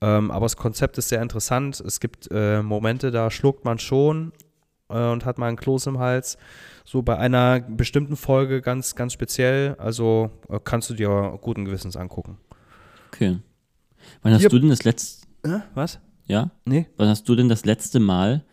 Ähm, 0.00 0.30
aber 0.30 0.44
das 0.44 0.56
Konzept 0.56 0.98
ist 0.98 1.08
sehr 1.08 1.22
interessant. 1.22 1.80
Es 1.80 1.98
gibt 2.00 2.28
äh, 2.30 2.62
Momente, 2.62 3.10
da 3.10 3.30
schluckt 3.30 3.64
man 3.64 3.78
schon 3.78 4.32
äh, 4.88 5.10
und 5.10 5.24
hat 5.24 5.38
mal 5.38 5.46
einen 5.48 5.56
Kloß 5.56 5.86
im 5.86 5.98
Hals. 5.98 6.38
So 6.84 7.02
bei 7.02 7.16
einer 7.18 7.60
bestimmten 7.60 8.16
Folge 8.16 8.60
ganz, 8.62 8.94
ganz 8.94 9.12
speziell. 9.12 9.74
Also 9.78 10.30
äh, 10.48 10.58
kannst 10.62 10.90
du 10.90 10.94
dir 10.94 11.38
guten 11.40 11.64
Gewissens 11.64 11.96
angucken. 11.96 12.38
Okay. 13.12 13.38
Wann 14.22 14.32
hast 14.32 14.40
Hier- 14.40 14.48
du 14.50 14.58
denn 14.60 14.68
das 14.70 14.84
letzte, 14.84 15.26
was? 15.74 15.98
ja? 16.26 16.50
Nee. 16.64 16.86
Wann 16.96 17.08
hast 17.08 17.28
du 17.28 17.34
denn 17.34 17.48
das 17.48 17.64
letzte 17.64 17.98
Mal 18.00 18.44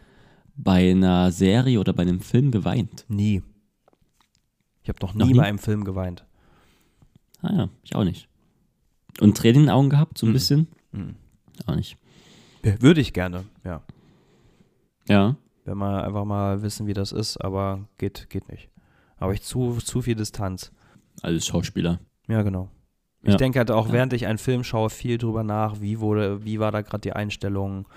bei 0.57 0.89
einer 0.91 1.31
Serie 1.31 1.79
oder 1.79 1.93
bei 1.93 2.01
einem 2.03 2.21
Film 2.21 2.49
geweint? 2.51 3.05
Nie. 3.07 3.43
Ich 4.81 4.89
habe 4.89 4.99
noch 5.01 5.13
nie, 5.13 5.19
Noch 5.19 5.27
nie? 5.27 5.33
bei 5.35 5.43
einem 5.43 5.59
Film 5.59 5.83
geweint. 5.83 6.24
Ah 7.45 7.53
ja, 7.55 7.69
ich 7.83 7.95
auch 7.95 8.03
nicht. 8.03 8.27
Und 9.21 9.37
Tränen 9.37 9.55
in 9.61 9.61
den 9.67 9.69
Augen 9.69 9.89
gehabt, 9.89 10.17
so 10.17 10.25
ein 10.25 10.29
Mhm. 10.29 10.33
bisschen? 10.33 10.67
Mhm. 10.91 11.15
Auch 11.65 11.75
nicht. 11.75 11.97
Würde 12.79 12.99
ich 13.01 13.13
gerne, 13.13 13.43
ja. 13.63 13.81
Ja. 15.07 15.35
Wenn 15.65 15.77
wir 15.77 16.03
einfach 16.03 16.25
mal 16.25 16.61
wissen, 16.61 16.87
wie 16.87 16.93
das 16.93 17.11
ist, 17.11 17.37
aber 17.37 17.87
geht, 17.97 18.29
geht 18.29 18.49
nicht. 18.49 18.69
Aber 19.17 19.33
ich 19.33 19.41
zu, 19.43 19.73
zu 19.77 20.01
viel 20.01 20.15
Distanz. 20.15 20.71
Alles 21.21 21.45
Schauspieler. 21.47 21.99
Ja, 22.27 22.41
genau. 22.41 22.69
Ich 23.23 23.31
Ja. 23.31 23.37
denke 23.37 23.59
halt 23.59 23.71
auch, 23.71 23.91
während 23.91 24.13
ich 24.13 24.27
einen 24.27 24.37
Film 24.37 24.63
schaue, 24.63 24.89
viel 24.89 25.17
drüber 25.17 25.43
nach, 25.43 25.79
wie 25.81 25.99
wurde, 25.99 26.43
wie 26.43 26.59
war 26.59 26.71
da 26.71 26.81
gerade 26.81 27.01
die 27.01 27.13
Einstellung, 27.13 27.87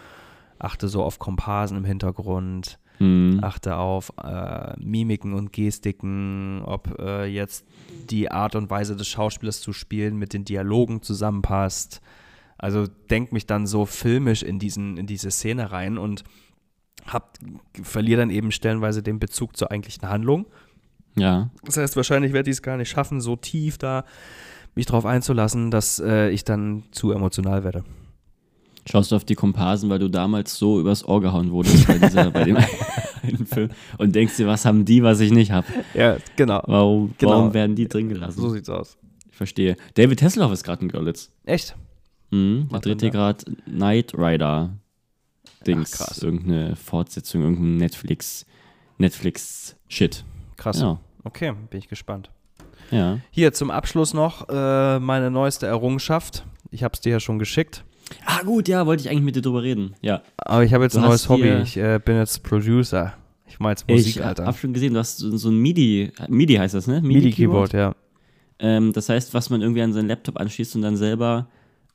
achte 0.59 0.89
so 0.89 1.03
auf 1.03 1.19
Komparsen 1.19 1.77
im 1.77 1.85
Hintergrund, 1.85 2.79
Hm. 2.99 3.39
achte 3.43 3.77
auf 3.77 4.13
äh, 4.23 4.75
Mimiken 4.79 5.33
und 5.33 5.53
Gestiken, 5.53 6.63
ob 6.65 6.99
äh, 6.99 7.27
jetzt 7.27 7.65
die 8.11 8.31
Art 8.31 8.57
und 8.57 8.71
Weise 8.71 8.97
des 8.97 9.07
Schauspielers 9.09 9.61
zu 9.61 9.73
spielen 9.73 10.17
mit 10.17 10.33
den 10.33 10.45
Dialogen 10.45 11.03
zusammenpasst. 11.03 12.01
Also 12.57 12.87
denk 13.09 13.33
mich 13.33 13.47
dann 13.47 13.67
so 13.67 13.87
filmisch 13.87 14.43
in, 14.43 14.59
diesen, 14.59 14.97
in 14.97 15.07
diese 15.07 15.31
Szene 15.31 15.71
rein 15.71 15.97
und 15.97 16.25
hab, 17.07 17.39
verliere 17.83 18.21
dann 18.21 18.31
eben 18.31 18.51
stellenweise 18.51 19.03
den 19.03 19.21
Bezug 19.21 19.57
zur 19.57 19.71
eigentlichen 19.71 20.09
Handlung. 20.09 20.47
Ja. 21.17 21.51
Das 21.65 21.77
heißt, 21.77 21.97
wahrscheinlich 21.97 22.33
werde 22.33 22.51
ich 22.51 22.57
es 22.57 22.63
gar 22.63 22.77
nicht 22.77 22.91
schaffen, 22.91 23.21
so 23.21 23.37
tief 23.37 23.79
da 23.79 24.05
mich 24.75 24.87
drauf 24.87 25.07
einzulassen, 25.07 25.71
dass 25.71 26.01
äh, 26.01 26.31
ich 26.31 26.45
dann 26.45 26.85
zu 26.91 27.13
emotional 27.13 27.65
werde. 27.65 27.85
Schaust 28.91 29.13
du 29.13 29.17
auf 29.17 29.25
die 29.25 29.35
Komparsen, 29.35 29.91
weil 29.91 29.99
du 29.99 30.09
damals 30.09 30.57
so 30.57 30.81
übers 30.81 31.07
Ohr 31.07 31.21
gehauen 31.21 31.51
wurdest 31.51 31.87
bei, 31.87 31.99
dieser, 31.99 32.31
bei 32.31 32.45
dem 32.45 32.57
einen 33.23 33.47
Film 33.47 33.71
und 33.99 34.15
denkst 34.15 34.37
dir, 34.37 34.47
was 34.47 34.65
haben 34.65 34.85
die, 34.85 35.03
was 35.03 35.21
ich 35.21 35.31
nicht 35.31 35.51
habe? 35.53 35.67
Ja, 35.95 36.17
genau. 36.37 36.63
Warum, 36.67 37.15
Genau. 37.19 37.33
warum 37.33 37.55
werden 37.55 37.77
die 37.77 37.87
drin 37.89 38.09
gelassen? 38.09 38.41
So 38.41 38.49
sieht's 38.51 38.71
aus. 38.71 38.97
Ich 39.31 39.37
verstehe. 39.37 39.77
David 39.95 40.23
Hasselhoff 40.23 40.53
ist 40.53 40.65
gerade 40.65 40.83
in 40.83 40.89
Görlitz. 40.89 41.31
Echt? 41.45 41.77
Mhm, 42.31 42.69
der 42.71 42.81
dreht 42.81 42.95
man 42.97 43.01
hier 43.01 43.11
gerade 43.11 43.45
Knight 43.67 44.15
Rider 44.15 44.71
Dings. 45.67 45.93
Ach, 46.01 46.07
krass. 46.07 46.23
Irgendeine 46.23 46.77
Fortsetzung, 46.77 47.43
irgendein 47.43 47.77
Netflix, 47.77 48.47
Netflix-Shit. 48.99 50.25
Krass. 50.57 50.79
Genau. 50.79 51.01
Okay, 51.25 51.53
bin 51.71 51.79
ich 51.79 51.89
gespannt. 51.89 52.31
Ja. 52.91 53.19
Hier 53.31 53.53
zum 53.53 53.71
Abschluss 53.71 54.15
noch 54.15 54.49
äh, 54.49 54.99
meine 54.99 55.31
neueste 55.31 55.67
Errungenschaft. 55.67 56.45
Ich 56.71 56.83
habe 56.85 56.95
es 56.95 57.01
dir 57.01 57.11
ja 57.13 57.21
schon 57.21 57.39
geschickt. 57.39 57.85
Ah, 58.25 58.43
gut, 58.43 58.69
ja, 58.69 58.87
wollte 58.87 59.03
ich 59.03 59.11
eigentlich 59.11 59.23
mit 59.25 59.37
dir 59.37 59.43
drüber 59.43 59.63
reden. 59.63 59.95
Ja. 60.03 60.23
Aber 60.39 60.65
ich 60.65 60.73
habe 60.75 60.85
jetzt 60.85 60.95
Du 60.97 61.01
ein 61.01 61.07
neues 61.07 61.29
Hobby. 61.29 61.49
Ich 61.63 61.77
äh, 61.77 62.01
bin 62.05 62.17
jetzt 62.17 62.43
Producer. 62.43 63.15
Ich 63.47 63.59
mache 63.61 63.71
jetzt 63.73 63.89
Musik, 63.89 64.17
ich 64.17 64.25
Alter. 64.25 64.47
habe 64.47 64.57
schon 64.57 64.73
gesehen, 64.75 64.93
du 64.95 65.01
hast 65.01 65.19
so, 65.19 65.37
so 65.37 65.49
ein 65.51 65.57
MIDI, 65.59 66.13
MIDI 66.29 66.55
heißt 66.57 66.75
das, 66.75 66.87
ne? 66.87 67.01
MIDI-Keyboard, 67.01 67.73
ja. 67.73 67.95
Ähm, 68.59 68.93
das 68.93 69.09
heißt, 69.09 69.33
was 69.35 69.51
man 69.51 69.63
irgendwie 69.63 69.83
an 69.83 69.93
seinen 69.93 70.09
Laptop 70.09 70.39
anschließt 70.39 70.77
und 70.77 70.83
dann 70.83 70.97
selber 70.97 71.49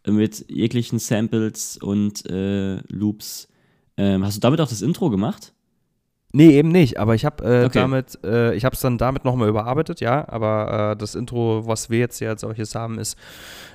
mit 0.07 0.45
jeglichen 0.49 0.99
Samples 0.99 1.77
und 1.77 2.25
äh, 2.29 2.77
Loops 2.87 3.47
Ähm, 3.95 4.25
hast 4.25 4.37
du 4.37 4.39
damit 4.41 4.59
auch 4.59 4.67
das 4.67 4.81
Intro 4.81 5.09
gemacht? 5.11 5.53
Nee, 6.35 6.57
eben 6.57 6.69
nicht, 6.69 6.97
aber 6.99 7.13
ich 7.13 7.25
habe 7.25 7.43
äh, 7.43 7.65
Okay. 7.65 7.79
damit, 7.79 8.17
äh, 8.23 8.55
ich 8.55 8.65
habe 8.65 8.73
es 8.73 8.81
dann 8.81 8.97
damit 8.97 9.23
nochmal 9.23 9.47
überarbeitet, 9.49 9.99
ja, 10.01 10.27
aber 10.27 10.93
äh, 10.93 10.97
das 10.97 11.13
Intro, 11.13 11.67
was 11.67 11.91
wir 11.91 11.99
jetzt 11.99 12.17
hier 12.17 12.29
als 12.29 12.41
solches 12.41 12.73
haben, 12.73 12.97
ist 12.97 13.17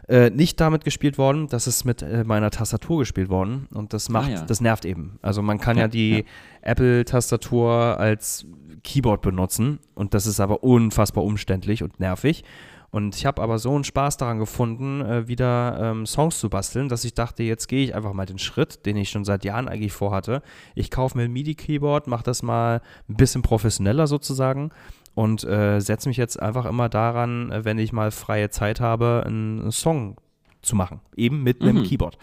äh, 0.08 0.30
nicht 0.30 0.60
damit 0.60 0.84
gespielt 0.84 1.18
worden, 1.18 1.46
das 1.48 1.68
ist 1.68 1.84
mit 1.84 2.02
äh, 2.02 2.24
meiner 2.24 2.50
Tastatur 2.50 2.98
gespielt 2.98 3.28
worden 3.28 3.68
und 3.72 3.92
das 3.92 4.08
macht, 4.08 4.30
ja. 4.30 4.42
das 4.42 4.60
nervt 4.60 4.84
eben. 4.86 5.20
Also 5.22 5.40
man 5.40 5.58
kann 5.58 5.76
Ja, 5.76 5.82
ja, 5.84 5.88
die 5.88 6.10
ja. 6.16 6.22
Apple-Tastatur 6.62 7.98
als 8.00 8.44
Keyboard 8.82 9.22
benutzen 9.22 9.78
und 9.94 10.14
das 10.14 10.26
ist 10.26 10.40
aber 10.40 10.64
unfassbar 10.64 11.22
umständlich 11.24 11.82
und 11.84 12.00
nervig. 12.00 12.42
Und 12.90 13.14
ich 13.16 13.26
habe 13.26 13.42
aber 13.42 13.58
so 13.58 13.74
einen 13.74 13.84
Spaß 13.84 14.16
daran 14.16 14.38
gefunden, 14.38 15.02
äh, 15.02 15.28
wieder 15.28 15.78
ähm, 15.80 16.06
Songs 16.06 16.38
zu 16.38 16.48
basteln, 16.48 16.88
dass 16.88 17.04
ich 17.04 17.12
dachte, 17.14 17.42
jetzt 17.42 17.66
gehe 17.68 17.84
ich 17.84 17.94
einfach 17.94 18.14
mal 18.14 18.24
den 18.24 18.38
Schritt, 18.38 18.86
den 18.86 18.96
ich 18.96 19.10
schon 19.10 19.24
seit 19.26 19.44
Jahren 19.44 19.68
eigentlich 19.68 19.92
vorhatte. 19.92 20.42
Ich 20.74 20.90
kaufe 20.90 21.16
mir 21.18 21.24
ein 21.24 21.32
MIDI-Keyboard, 21.32 22.06
mache 22.06 22.24
das 22.24 22.42
mal 22.42 22.80
ein 23.08 23.16
bisschen 23.16 23.42
professioneller 23.42 24.06
sozusagen 24.06 24.70
und 25.14 25.44
äh, 25.44 25.80
setze 25.80 26.08
mich 26.08 26.16
jetzt 26.16 26.40
einfach 26.40 26.64
immer 26.64 26.88
daran, 26.88 27.50
äh, 27.50 27.64
wenn 27.64 27.78
ich 27.78 27.92
mal 27.92 28.10
freie 28.10 28.48
Zeit 28.50 28.80
habe, 28.80 29.22
einen, 29.26 29.70
Song 29.70 30.16
zu 30.62 30.74
machen. 30.74 31.00
Eben 31.14 31.42
mit 31.42 31.60
einem 31.60 31.78
Mhm. 31.78 31.82
Keyboard. 31.84 32.16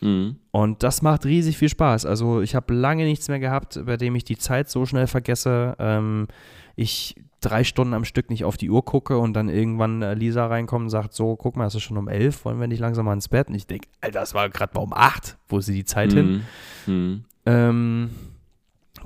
Mhm. 0.00 0.36
Und 0.50 0.82
das 0.82 1.02
macht 1.02 1.24
riesig 1.24 1.56
viel 1.56 1.68
Spaß. 1.68 2.06
Also 2.06 2.40
ich 2.40 2.54
habe 2.54 2.74
lange 2.74 3.04
nichts 3.04 3.28
mehr 3.28 3.40
gehabt, 3.40 3.80
bei 3.84 3.96
dem 3.96 4.14
ich 4.14 4.24
die 4.24 4.38
Zeit 4.38 4.68
so 4.68 4.86
schnell 4.86 5.06
vergesse. 5.06 5.74
Ähm, 5.78 6.28
ich 6.76 7.16
drei 7.40 7.64
Stunden 7.64 7.94
am 7.94 8.04
Stück 8.04 8.30
nicht 8.30 8.44
auf 8.44 8.56
die 8.56 8.70
Uhr 8.70 8.84
gucke 8.84 9.18
und 9.18 9.34
dann 9.34 9.48
irgendwann 9.48 10.02
äh, 10.02 10.14
Lisa 10.14 10.46
reinkommt 10.46 10.84
und 10.84 10.90
sagt, 10.90 11.14
so, 11.14 11.36
guck 11.36 11.56
mal, 11.56 11.66
es 11.66 11.74
ist 11.74 11.82
schon 11.82 11.98
um 11.98 12.08
elf, 12.08 12.44
wollen 12.44 12.58
wir 12.58 12.66
nicht 12.66 12.80
langsam 12.80 13.04
mal 13.04 13.12
ins 13.12 13.28
Bett? 13.28 13.48
Und 13.48 13.54
ich 13.54 13.66
denke, 13.66 13.88
Alter, 14.00 14.20
das 14.20 14.34
war 14.34 14.48
gerade 14.48 14.74
mal 14.74 14.82
um 14.82 14.92
acht. 14.92 15.36
Wo 15.48 15.58
ist 15.58 15.68
die 15.68 15.84
Zeit 15.84 16.12
hin? 16.12 16.44
Mhm. 16.86 16.94
Mhm. 16.94 17.24
Ähm, 17.46 18.10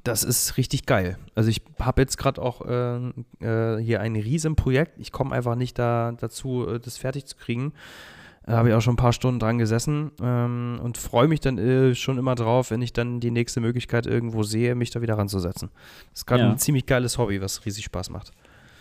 das 0.05 0.23
ist 0.23 0.57
richtig 0.57 0.87
geil. 0.87 1.19
Also 1.35 1.51
ich 1.51 1.63
habe 1.81 2.03
jetzt 2.03 2.17
gerade 2.19 2.41
auch 2.41 2.63
äh, 2.65 3.09
äh, 3.45 3.83
hier 3.83 4.01
ein 4.01 4.17
Riesenprojekt. 4.17 4.99
Ich 4.99 5.13
komme 5.13 5.35
einfach 5.35 5.57
nicht 5.57 5.79
da 5.79 6.13
dazu, 6.19 6.67
äh, 6.69 6.81
das 6.81 6.97
fertig 6.97 7.27
zu 7.27 7.37
kriegen. 7.37 7.73
Da 8.49 8.57
habe 8.57 8.71
ich 8.71 8.75
auch 8.75 8.81
schon 8.81 8.95
ein 8.95 8.97
paar 8.97 9.13
Stunden 9.13 9.39
dran 9.39 9.59
gesessen 9.59 10.11
ähm, 10.23 10.81
und 10.83 10.97
freue 10.97 11.29
mich 11.29 11.41
dann 11.41 11.59
äh, 11.59 11.95
schon 11.95 12.17
immer 12.17 12.35
drauf, 12.35 12.71
wenn 12.71 12.81
ich 12.81 12.95
dann 12.95 13.21
die 13.21 13.31
nächste 13.31 13.61
Möglichkeit 13.61 14.07
irgendwo 14.07 14.43
sehe, 14.43 14.75
mich 14.75 14.91
da 14.91 15.03
wieder 15.03 15.19
ranzusetzen. 15.19 15.69
Das 16.13 16.21
ist 16.21 16.27
gerade 16.27 16.45
Ja. 16.45 16.51
ein 16.51 16.59
ziemlich 16.59 16.87
geiles 16.87 17.19
Hobby, 17.19 17.43
was 17.43 17.67
riesig 17.67 17.85
Spaß 17.85 18.09
macht. 18.09 18.31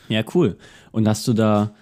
Ja, 0.07 0.23
cool. 0.33 0.57
Und 0.93 1.05
hast 1.05 1.27
du 1.27 1.33
da, 1.33 1.73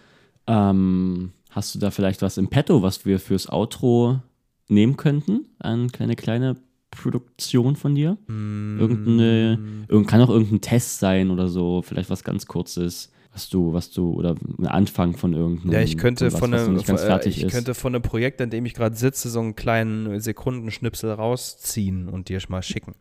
ähm, 0.47 1.31
hast 1.51 1.75
du 1.75 1.79
da 1.79 1.91
vielleicht 1.91 2.23
was 2.23 2.39
im 2.39 2.47
Petto, 2.47 2.81
was 2.81 3.05
wir 3.05 3.19
fürs 3.19 3.49
Outro 3.49 4.19
nehmen 4.67 4.97
könnten? 4.97 5.45
Eine 5.59 5.87
kleine, 5.89 6.15
kleine 6.15 6.55
Produktion 6.89 7.75
von 7.75 7.93
dir? 7.93 8.17
Mm. 8.25 8.79
Irgendeine, 8.79 9.59
irgend, 9.87 10.07
kann 10.07 10.21
auch 10.21 10.29
irgendein 10.29 10.61
Test 10.61 10.97
sein 10.97 11.29
oder 11.29 11.49
so, 11.49 11.83
vielleicht 11.83 12.09
was 12.09 12.23
ganz 12.23 12.47
kurzes, 12.47 13.11
was 13.35 13.49
du, 13.49 13.73
was 13.73 13.91
du, 13.91 14.13
oder 14.13 14.35
ein 14.57 14.65
Anfang 14.65 15.17
von 15.17 15.33
irgendeinem. 15.33 15.73
Ja, 15.73 15.81
ich 15.81 15.97
könnte 15.97 16.31
was, 16.31 16.39
von 16.39 16.53
einem, 16.53 16.77
äh, 16.77 16.83
fertig 16.83 17.37
ich 17.37 17.43
ist. 17.43 17.53
könnte 17.53 17.73
von 17.73 17.93
einem 17.93 18.01
Projekt, 18.01 18.39
an 18.39 18.49
dem 18.49 18.65
ich 18.65 18.73
gerade 18.73 18.95
sitze, 18.95 19.29
so 19.29 19.41
einen 19.41 19.57
kleinen 19.57 20.21
Sekundenschnipsel 20.21 21.11
rausziehen 21.11 22.07
und 22.07 22.29
dir 22.29 22.39
mal 22.47 22.63
schicken. 22.63 22.95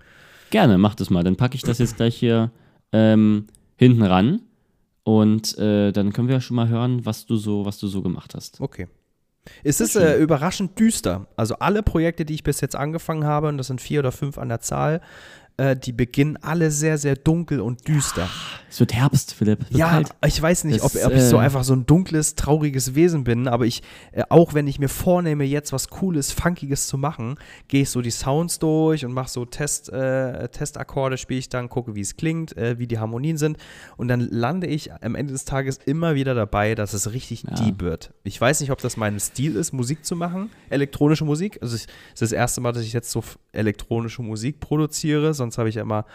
Gerne, 0.50 0.76
mach 0.76 0.96
das 0.96 1.08
mal. 1.08 1.22
Dann 1.22 1.36
packe 1.36 1.54
ich 1.54 1.62
das 1.62 1.78
jetzt 1.78 1.96
gleich 1.96 2.16
hier 2.16 2.50
ähm, 2.92 3.46
hinten 3.76 4.02
ran 4.02 4.42
und 5.04 5.56
äh, 5.56 5.92
dann 5.92 6.12
können 6.12 6.26
wir 6.26 6.34
ja 6.34 6.40
schon 6.40 6.56
mal 6.56 6.68
hören, 6.68 7.06
was 7.06 7.26
du 7.26 7.36
so, 7.36 7.64
was 7.64 7.78
du 7.78 7.86
so 7.86 8.02
gemacht 8.02 8.34
hast. 8.34 8.60
Okay. 8.60 8.88
Es 9.62 9.80
ist 9.80 9.94
äh, 9.94 10.18
überraschend 10.18 10.78
düster. 10.80 11.28
Also 11.36 11.56
alle 11.56 11.82
Projekte, 11.82 12.24
die 12.24 12.34
ich 12.34 12.42
bis 12.42 12.60
jetzt 12.60 12.74
angefangen 12.74 13.24
habe, 13.24 13.48
und 13.48 13.58
das 13.58 13.68
sind 13.68 13.80
vier 13.80 14.00
oder 14.00 14.10
fünf 14.10 14.38
an 14.38 14.48
der 14.48 14.60
Zahl, 14.60 15.00
äh, 15.56 15.76
die 15.76 15.92
beginnen 15.92 16.36
alle 16.42 16.70
sehr, 16.70 16.98
sehr 16.98 17.14
dunkel 17.16 17.60
und 17.60 17.86
düster. 17.86 18.28
Es 18.68 18.80
wird 18.80 18.92
Herbst, 18.92 19.34
Philipp. 19.34 19.60
Wird 19.70 19.78
Ja, 19.78 19.90
kalt. 19.90 20.10
ich 20.26 20.42
weiß 20.42 20.64
nicht, 20.64 20.82
ob, 20.82 20.92
ob 20.96 21.12
ich 21.12 21.22
so 21.22 21.36
äh, 21.36 21.40
einfach 21.40 21.62
so 21.62 21.74
ein 21.74 21.86
dunkles, 21.86 22.34
trauriges 22.34 22.96
Wesen 22.96 23.22
bin, 23.22 23.46
aber 23.46 23.66
ich, 23.66 23.82
äh, 24.10 24.24
auch 24.30 24.52
wenn 24.54 24.66
ich 24.66 24.80
mir 24.80 24.88
vornehme, 24.88 25.44
jetzt 25.44 25.72
was 25.72 25.90
Cooles, 25.90 26.32
Funkiges 26.32 26.88
zu 26.88 26.98
machen, 26.98 27.36
gehe 27.68 27.82
ich 27.82 27.90
so 27.90 28.00
die 28.02 28.10
Sounds 28.10 28.58
durch 28.58 29.04
und 29.04 29.12
mache 29.12 29.28
so 29.30 29.44
Test, 29.44 29.90
äh, 29.92 30.48
Testakkorde, 30.48 31.18
spiele 31.18 31.38
ich 31.38 31.48
dann, 31.50 31.68
gucke, 31.68 31.94
wie 31.94 32.00
es 32.00 32.16
klingt, 32.16 32.56
äh, 32.56 32.78
wie 32.80 32.88
die 32.88 32.98
Harmonien 32.98 33.36
sind 33.36 33.56
und 33.96 34.08
dann 34.08 34.20
lande 34.20 34.66
ich 34.66 34.92
am 34.92 35.14
Ende 35.14 35.32
des 35.32 35.44
Tages 35.44 35.78
immer 35.84 36.16
wieder 36.16 36.34
dabei, 36.34 36.74
dass 36.74 36.94
es 36.94 37.12
richtig 37.12 37.44
Ja. 37.44 37.54
deep 37.54 37.80
wird. 37.80 38.12
Ich 38.24 38.40
weiß 38.40 38.60
nicht, 38.60 38.72
ob 38.72 38.80
das 38.80 38.96
mein 38.96 39.20
Stil 39.20 39.54
ist, 39.54 39.72
Musik 39.72 40.04
zu 40.04 40.16
machen, 40.16 40.50
elektronische 40.68 41.24
Musik. 41.24 41.58
Also 41.62 41.76
es 41.76 41.82
ist 41.82 42.22
das 42.22 42.32
erste 42.32 42.60
Mal, 42.60 42.72
dass 42.72 42.82
ich 42.82 42.92
jetzt 42.92 43.10
so 43.12 43.22
elektronische 43.52 44.22
Musik 44.22 44.58
produziere, 44.58 45.32
sonst 45.44 45.58
habe 45.58 45.68
ich 45.68 45.76
ja 45.76 45.82
immer 45.82 46.06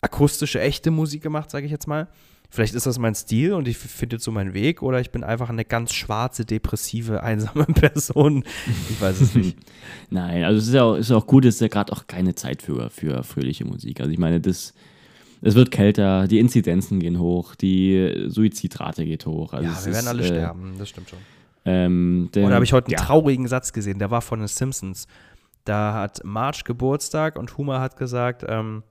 akustische, 0.00 0.60
echte 0.60 0.90
Musik 0.90 1.22
gemacht, 1.22 1.50
sage 1.50 1.66
ich 1.66 1.72
jetzt 1.72 1.86
mal. 1.86 2.08
Vielleicht 2.50 2.74
ist 2.74 2.86
das 2.86 2.98
mein 2.98 3.14
Stil 3.16 3.52
und 3.52 3.66
ich 3.66 3.76
finde 3.76 4.16
jetzt 4.16 4.24
so 4.24 4.30
meinen 4.30 4.54
Weg 4.54 4.80
oder 4.82 5.00
ich 5.00 5.10
bin 5.10 5.24
einfach 5.24 5.48
eine 5.48 5.64
ganz 5.64 5.92
schwarze, 5.92 6.44
depressive, 6.44 7.22
einsame 7.22 7.64
Person. 7.74 8.44
Ich 8.90 9.00
weiß 9.00 9.20
es 9.20 9.34
nicht. 9.34 9.56
Nein, 10.10 10.44
also 10.44 10.58
es 10.58 10.68
ist 10.68 10.74
ja 10.74 10.84
auch, 10.84 10.94
ist 10.94 11.10
auch 11.10 11.26
gut, 11.26 11.44
es 11.46 11.56
ist 11.56 11.60
ja 11.62 11.68
gerade 11.68 11.92
auch 11.92 12.06
keine 12.06 12.34
Zeit 12.36 12.62
für, 12.62 12.90
für 12.90 13.24
fröhliche 13.24 13.64
Musik. 13.64 14.00
Also 14.00 14.12
ich 14.12 14.18
meine, 14.18 14.40
das, 14.40 14.72
es 15.40 15.54
wird 15.56 15.72
kälter, 15.72 16.28
die 16.28 16.38
Inzidenzen 16.38 17.00
gehen 17.00 17.18
hoch, 17.18 17.56
die 17.56 18.26
Suizidrate 18.28 19.04
geht 19.04 19.26
hoch. 19.26 19.52
Also 19.52 19.68
ja, 19.68 19.86
wir 19.86 19.92
werden 19.92 19.96
ist, 19.96 20.06
alle 20.06 20.22
äh, 20.22 20.26
sterben, 20.26 20.74
das 20.78 20.88
stimmt 20.90 21.10
schon. 21.10 21.18
Ähm, 21.64 22.28
denn, 22.34 22.44
Und 22.44 22.50
da 22.50 22.56
habe 22.56 22.64
ich 22.64 22.72
heute 22.72 22.86
einen 22.88 22.98
ja, 22.98 23.04
traurigen 23.04 23.48
Satz 23.48 23.72
gesehen, 23.72 23.98
der 23.98 24.12
war 24.12 24.20
von 24.20 24.38
den 24.38 24.48
Simpsons. 24.48 25.08
Da 25.64 25.94
hat 25.94 26.22
Marge 26.24 26.62
Geburtstag 26.64 27.38
und 27.38 27.56
Homer 27.56 27.80
hat 27.80 27.96
gesagt, 27.96 28.44
ähm, 28.46 28.82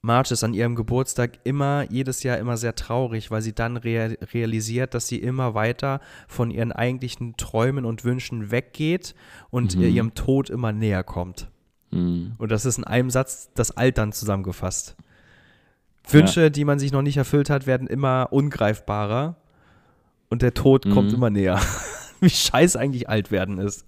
Marge 0.00 0.32
ist 0.32 0.44
an 0.44 0.54
ihrem 0.54 0.76
Geburtstag 0.76 1.40
immer, 1.42 1.84
jedes 1.90 2.22
Jahr 2.22 2.38
immer 2.38 2.56
sehr 2.56 2.76
traurig, 2.76 3.32
weil 3.32 3.42
sie 3.42 3.52
dann 3.52 3.76
rea 3.76 4.06
realisiert, 4.32 4.94
dass 4.94 5.08
sie 5.08 5.18
immer 5.18 5.54
weiter 5.54 6.00
von 6.28 6.52
ihren 6.52 6.70
eigentlichen 6.70 7.36
Träumen 7.36 7.84
und 7.84 8.04
Wünschen 8.04 8.52
weggeht 8.52 9.16
und 9.50 9.74
Mhm. 9.74 9.82
ihr 9.82 9.88
ihrem 9.88 10.14
Tod 10.14 10.50
immer 10.50 10.72
näher 10.72 11.02
kommt. 11.02 11.50
mh, 11.90 12.36
Und 12.38 12.52
das 12.52 12.64
ist 12.64 12.78
in 12.78 12.84
einem 12.84 13.10
Satz 13.10 13.50
das 13.54 13.76
Altern 13.76 14.12
zusammengefasst. 14.12 14.94
Wünsche, 16.10 16.50
die 16.50 16.64
man 16.64 16.78
sich 16.78 16.92
noch 16.92 17.02
nicht 17.02 17.16
erfüllt 17.16 17.50
hat, 17.50 17.66
werden 17.66 17.86
immer 17.88 18.28
ungreifbarer 18.30 19.36
und 20.30 20.42
der 20.42 20.54
Tod 20.54 20.88
kommt 20.90 21.08
Mhm. 21.08 21.14
immer 21.16 21.30
näher. 21.30 21.58
Wie 22.20 22.30
scheiße 22.30 22.78
eigentlich 22.78 23.08
alt 23.08 23.30
werden 23.30 23.58
ist. 23.58 23.84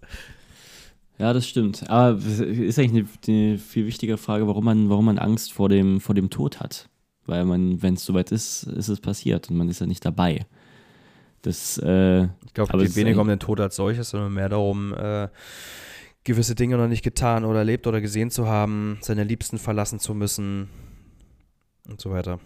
Ja, 1.20 1.34
das 1.34 1.46
stimmt. 1.46 1.88
Aber 1.90 2.16
es 2.16 2.40
ist 2.40 2.78
eigentlich 2.78 3.04
eine, 3.28 3.36
eine 3.50 3.58
viel 3.58 3.84
wichtige 3.84 4.16
Frage, 4.16 4.46
warum 4.46 4.64
man, 4.64 4.88
warum 4.88 5.04
man 5.04 5.18
Angst 5.18 5.52
vor 5.52 5.68
dem, 5.68 6.00
vor 6.00 6.14
dem 6.14 6.30
Tod 6.30 6.60
hat. 6.60 6.88
Weil 7.26 7.44
man, 7.44 7.82
wenn 7.82 7.94
es 7.94 8.06
soweit 8.06 8.32
ist, 8.32 8.62
ist 8.62 8.88
es 8.88 9.00
passiert 9.00 9.50
und 9.50 9.58
man 9.58 9.68
ist 9.68 9.82
ja 9.82 9.86
nicht 9.86 10.02
dabei. 10.02 10.46
Das, 11.42 11.76
äh, 11.76 12.22
Ich 12.22 12.54
glaube, 12.54 12.74
es 12.78 12.94
geht 12.94 13.04
weniger 13.04 13.20
um 13.20 13.28
den 13.28 13.38
Tod 13.38 13.60
als 13.60 13.76
solches, 13.76 14.08
sondern 14.08 14.32
mehr 14.32 14.48
darum, 14.48 14.94
äh, 14.94 15.28
gewisse 16.24 16.54
Dinge 16.54 16.78
noch 16.78 16.88
nicht 16.88 17.02
getan 17.02 17.44
oder 17.44 17.58
erlebt 17.58 17.86
oder 17.86 18.00
gesehen 18.00 18.30
zu 18.30 18.46
haben, 18.46 18.96
seine 19.02 19.24
Liebsten 19.24 19.58
verlassen 19.58 19.98
zu 19.98 20.14
müssen 20.14 20.70
und 21.86 22.00
so 22.00 22.10
weiter. 22.10 22.40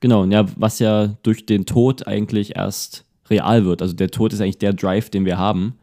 genau, 0.00 0.24
und 0.24 0.30
ja, 0.30 0.44
was 0.56 0.78
ja 0.78 1.16
durch 1.22 1.46
den 1.46 1.64
Tod 1.64 2.06
eigentlich 2.06 2.56
erst 2.56 3.06
real 3.30 3.64
wird. 3.64 3.80
Also 3.80 3.94
der 3.94 4.10
Tod 4.10 4.34
ist 4.34 4.42
eigentlich 4.42 4.58
der 4.58 4.74
Drive, 4.74 5.08
den 5.08 5.24
wir 5.24 5.38
haben. 5.38 5.78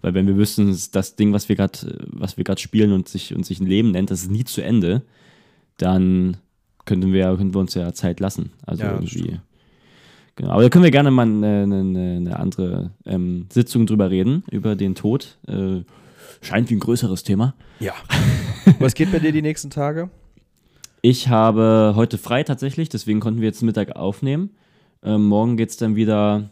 Weil 0.00 0.14
wenn 0.14 0.26
wir 0.26 0.36
wüssten, 0.36 0.76
das 0.92 1.16
Ding, 1.16 1.32
was 1.32 1.48
wir 1.48 1.56
gerade, 1.56 1.98
was 2.06 2.36
wir 2.36 2.44
gerade 2.44 2.60
spielen 2.60 2.92
und 2.92 3.08
sich, 3.08 3.34
und 3.34 3.44
sich 3.44 3.60
ein 3.60 3.66
Leben 3.66 3.90
nennt, 3.90 4.10
das 4.10 4.22
ist 4.22 4.30
nie 4.30 4.44
zu 4.44 4.62
Ende, 4.62 5.02
dann 5.76 6.36
könnten 6.84 7.12
wir, 7.12 7.36
könnten 7.36 7.54
wir 7.54 7.60
uns 7.60 7.74
ja 7.74 7.92
Zeit 7.92 8.20
lassen. 8.20 8.52
Also 8.64 8.84
Ja, 8.84 8.92
irgendwie. 8.92 9.40
Genau. 10.36 10.50
Aber 10.50 10.62
da 10.62 10.68
können 10.68 10.84
wir 10.84 10.90
gerne 10.90 11.10
mal 11.10 11.22
eine, 11.22 11.62
eine, 11.62 12.16
eine 12.16 12.38
andere 12.38 12.90
ähm, 13.06 13.46
Sitzung 13.50 13.86
drüber 13.86 14.10
reden, 14.10 14.44
über 14.50 14.76
den 14.76 14.94
Tod. 14.94 15.38
Äh, 15.48 15.80
scheint 16.42 16.70
wie 16.70 16.74
ein 16.74 16.80
größeres 16.80 17.22
Thema. 17.22 17.54
Ja. 17.80 17.94
Was 18.78 18.94
geht 18.94 19.10
bei 19.10 19.18
dir 19.18 19.32
die 19.32 19.42
nächsten 19.42 19.70
Tage? 19.70 20.10
Ich 21.00 21.28
habe 21.28 21.94
heute 21.96 22.18
frei 22.18 22.42
tatsächlich, 22.42 22.88
deswegen 22.88 23.20
konnten 23.20 23.40
wir 23.40 23.46
jetzt 23.46 23.62
Mittag 23.62 23.96
aufnehmen. 23.96 24.50
Ähm, 25.02 25.26
morgen 25.26 25.56
geht 25.56 25.70
es 25.70 25.76
dann 25.76 25.96
wieder 25.96 26.50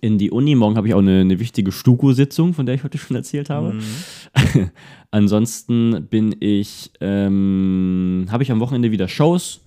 in 0.00 0.18
die 0.18 0.30
Uni. 0.30 0.54
Morgen 0.54 0.76
habe 0.76 0.88
ich 0.88 0.94
auch 0.94 0.98
eine, 0.98 1.20
eine 1.20 1.38
wichtige 1.38 1.72
Stuko-Sitzung, 1.72 2.54
von 2.54 2.66
der 2.66 2.74
ich 2.74 2.84
heute 2.84 2.98
schon 2.98 3.16
erzählt 3.16 3.50
habe. 3.50 3.78
Ansonsten 5.10 6.06
bin 6.08 6.36
ich, 6.40 6.90
ähm, 7.00 8.26
habe 8.30 8.42
ich 8.42 8.50
am 8.50 8.60
Wochenende 8.60 8.90
wieder 8.90 9.08
Shows 9.08 9.60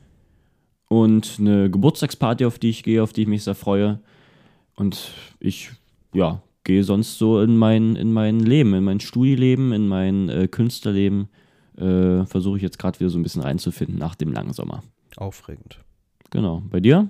und 0.90 1.38
eine 1.40 1.70
Geburtstagsparty, 1.70 2.46
auf 2.46 2.60
die 2.60 2.70
ich 2.70 2.84
gehe, 2.84 3.04
auf 3.04 3.14
die 3.14 3.24
ich 3.24 3.28
mich 3.28 3.44
sehr 3.44 3.56
freue. 3.56 4.00
Und 4.76 5.12
ich, 5.40 5.72
ja, 6.14 6.42
gehe 6.64 6.84
sonst 6.84 7.18
so 7.18 7.42
in 7.42 7.58
mein, 7.58 7.96
in 7.96 8.14
mein 8.14 8.40
Leben, 8.40 8.74
in 8.74 8.84
mein 8.84 9.00
Studieleben, 9.00 9.72
in 9.72 9.88
mein 9.88 10.30
äh, 10.30 10.48
Künstlerleben. 10.48 11.30
Äh, 11.78 12.26
Versuche 12.26 12.58
ich 12.58 12.64
jetzt 12.64 12.78
gerade 12.78 13.00
wieder 13.00 13.10
so 13.10 13.18
ein 13.18 13.24
bisschen 13.24 13.42
reinzufinden 13.42 13.98
nach 13.98 14.16
dem 14.16 14.32
langen 14.32 14.54
Sommer. 14.54 14.84
Aufregend. 15.16 15.80
Genau. 16.30 16.62
Bei 16.70 16.80
dir? 16.80 17.08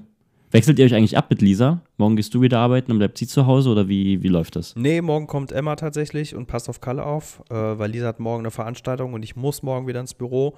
Wechselt 0.52 0.80
ihr 0.80 0.86
euch 0.86 0.96
eigentlich 0.96 1.18
ab 1.18 1.28
mit 1.30 1.42
Lisa? 1.42 1.82
Morgen 1.98 2.16
gehst 2.16 2.34
du 2.34 2.42
wieder 2.42 2.60
arbeiten 2.60 2.92
und 2.92 3.00
bleibt 3.00 3.18
sie 3.18 3.28
zu 3.28 3.46
Hause 3.48 3.70
oder 3.70 3.90
wie, 3.90 4.24
wie 4.24 4.30
läuft 4.30 4.56
das? 4.56 4.76
Nee, 4.78 5.02
morgen 5.02 5.28
kommt 5.28 5.52
Emma 5.52 5.76
tatsächlich 5.76 6.36
und 6.36 6.46
passt 6.46 6.70
auf 6.70 6.80
Kalle 6.80 7.06
auf, 7.06 7.44
äh, 7.50 7.54
weil 7.56 7.92
Lisa 7.92 8.08
hat 8.08 8.20
morgen 8.22 8.44
eine 8.44 8.52
Veranstaltung 8.52 9.14
und 9.14 9.24
ich 9.24 9.36
muss 9.36 9.62
morgen 9.62 9.88
wieder 9.88 10.00
ins 10.00 10.14
Büro. 10.14 10.56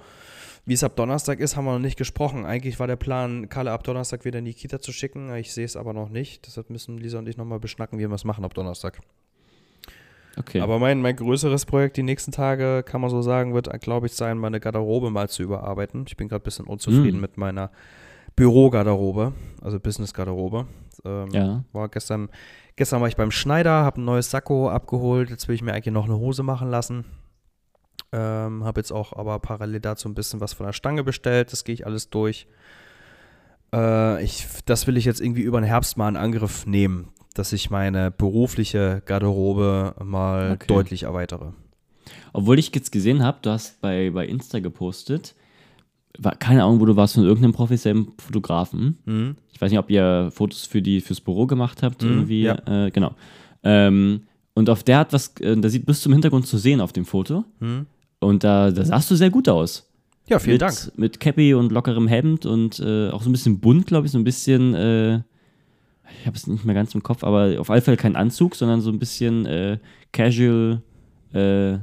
Wie 0.64 0.74
es 0.74 0.84
ab 0.84 0.94
Donnerstag 0.94 1.40
ist, 1.40 1.56
haben 1.56 1.64
wir 1.64 1.72
noch 1.72 1.80
nicht 1.80 1.96
gesprochen. 1.96 2.44
Eigentlich 2.44 2.78
war 2.78 2.86
der 2.86 2.96
Plan, 2.96 3.48
Kalle 3.48 3.72
ab 3.72 3.82
Donnerstag 3.82 4.24
wieder 4.24 4.38
in 4.38 4.44
die 4.44 4.54
Kita 4.54 4.80
zu 4.80 4.92
schicken. 4.92 5.34
Ich 5.34 5.52
sehe 5.52 5.64
es 5.64 5.74
aber 5.74 5.92
noch 5.92 6.10
nicht. 6.10 6.46
Deshalb 6.46 6.70
müssen 6.70 6.98
Lisa 6.98 7.18
und 7.18 7.28
ich 7.28 7.36
nochmal 7.36 7.58
beschnacken, 7.58 7.98
wie 7.98 8.06
wir 8.06 8.14
es 8.14 8.24
machen 8.24 8.44
ab 8.44 8.54
Donnerstag. 8.54 9.00
Okay. 10.36 10.60
Aber 10.60 10.78
mein, 10.78 11.00
mein 11.00 11.16
größeres 11.16 11.66
Projekt 11.66 11.96
die 11.96 12.04
nächsten 12.04 12.30
Tage, 12.30 12.84
kann 12.86 13.00
man 13.00 13.10
so 13.10 13.22
sagen, 13.22 13.54
wird, 13.54 13.68
glaube 13.80 14.06
ich, 14.06 14.12
sein, 14.12 14.38
meine 14.38 14.60
Garderobe 14.60 15.10
mal 15.10 15.28
zu 15.28 15.42
überarbeiten. 15.42 16.04
Ich 16.06 16.16
bin 16.16 16.28
gerade 16.28 16.42
ein 16.42 16.44
bisschen 16.44 16.66
unzufrieden 16.66 17.18
Mm. 17.18 17.22
mit 17.22 17.36
meiner 17.36 17.70
Bürogarderobe, 18.40 19.32
also 19.60 19.78
Business-Garderobe. 19.78 20.66
Ähm, 21.04 21.28
Ja. 21.32 21.64
War 21.72 21.88
gestern, 21.90 22.30
gestern 22.76 23.00
war 23.02 23.08
ich 23.08 23.16
beim 23.16 23.30
Schneider, 23.30 23.70
habe 23.84 24.00
ein 24.00 24.04
neues 24.06 24.30
Sakko 24.30 24.70
abgeholt. 24.70 25.28
Jetzt 25.28 25.46
will 25.46 25.54
ich 25.54 25.62
mir 25.62 25.74
eigentlich 25.74 25.92
noch 25.92 26.06
eine 26.06 26.16
Hose 26.16 26.42
machen 26.42 26.70
lassen. 26.70 27.04
Ähm, 28.12 28.64
habe 28.64 28.80
jetzt 28.80 28.92
auch 28.92 29.12
aber 29.12 29.38
parallel 29.40 29.80
dazu 29.80 30.08
ein 30.08 30.14
bisschen 30.14 30.40
was 30.40 30.54
von 30.54 30.64
der 30.64 30.72
Stange 30.72 31.04
bestellt. 31.04 31.52
Das 31.52 31.64
gehe 31.64 31.74
ich 31.74 31.84
alles 31.86 32.08
durch. 32.08 32.46
Äh, 33.74 34.24
ich, 34.24 34.46
das 34.64 34.86
will 34.86 34.96
ich 34.96 35.04
jetzt 35.04 35.20
irgendwie 35.20 35.42
über 35.42 35.60
den 35.60 35.66
Herbst 35.66 35.96
mal 35.98 36.08
in 36.08 36.16
Angriff 36.16 36.64
nehmen, 36.66 37.08
dass 37.34 37.52
ich 37.52 37.68
meine 37.70 38.10
berufliche 38.10 39.02
Garderobe 39.04 39.94
mal 40.02 40.52
Okay. 40.52 40.66
deutlich 40.66 41.02
erweitere. 41.04 41.52
Obwohl 42.32 42.58
ich 42.58 42.74
jetzt 42.74 42.90
gesehen 42.90 43.22
habe, 43.22 43.38
du 43.42 43.50
hast 43.50 43.80
bei, 43.82 44.10
bei 44.10 44.26
Insta 44.26 44.60
gepostet, 44.60 45.34
keine 46.38 46.64
Ahnung, 46.64 46.80
wo 46.80 46.84
du 46.86 46.96
warst 46.96 47.14
von 47.14 47.24
irgendeinem 47.24 47.52
professionellen 47.52 48.08
Fotografen. 48.18 48.98
Mhm. 49.04 49.36
Ich 49.52 49.60
weiß 49.60 49.70
nicht, 49.70 49.78
ob 49.78 49.90
ihr 49.90 50.30
Fotos 50.32 50.66
für 50.66 50.82
die, 50.82 51.00
fürs 51.00 51.20
Büro 51.20 51.46
gemacht 51.46 51.82
habt, 51.82 52.02
Mhm, 52.02 52.08
irgendwie. 52.08 52.42
ja. 52.42 52.58
Äh, 52.66 52.90
genau. 52.90 53.14
Ähm, 53.62 54.22
und 54.54 54.68
auf 54.70 54.82
der 54.82 54.98
hat 54.98 55.12
was, 55.12 55.34
äh, 55.40 55.56
da 55.56 55.68
sieht 55.68 55.86
bis 55.86 56.00
zum 56.00 56.12
Hintergrund 56.12 56.46
zu 56.46 56.58
sehen 56.58 56.80
auf 56.80 56.92
dem 56.92 57.04
Foto. 57.04 57.44
Mhm. 57.60 57.86
Und 58.18 58.44
da, 58.44 58.70
da 58.70 58.84
sahst 58.84 59.10
du 59.10 59.14
sehr 59.14 59.30
gut 59.30 59.48
aus. 59.48 59.86
Ja, 60.28 60.38
vielen 60.38 60.54
mit, 60.54 60.62
Dank. 60.62 60.92
Mit 60.96 61.20
Cappy 61.20 61.54
und 61.54 61.72
lockerem 61.72 62.06
Hemd 62.06 62.46
und 62.46 62.78
äh, 62.80 63.08
auch 63.10 63.22
so 63.22 63.28
ein 63.30 63.32
bisschen 63.32 63.60
bunt, 63.60 63.86
glaube 63.86 64.06
ich, 64.06 64.12
so 64.12 64.18
ein 64.18 64.24
bisschen, 64.24 64.74
äh, 64.74 65.16
ich 66.20 66.26
habe 66.26 66.36
es 66.36 66.46
nicht 66.46 66.64
mehr 66.64 66.74
ganz 66.74 66.94
im 66.94 67.02
Kopf, 67.02 67.24
aber 67.24 67.58
auf 67.58 67.70
alle 67.70 67.80
Fälle 67.80 67.96
kein 67.96 68.16
Anzug, 68.16 68.54
sondern 68.56 68.80
so 68.80 68.90
ein 68.90 68.98
bisschen 68.98 69.46
äh, 69.46 69.78
casual, 70.12 70.82
äh, 71.32 71.78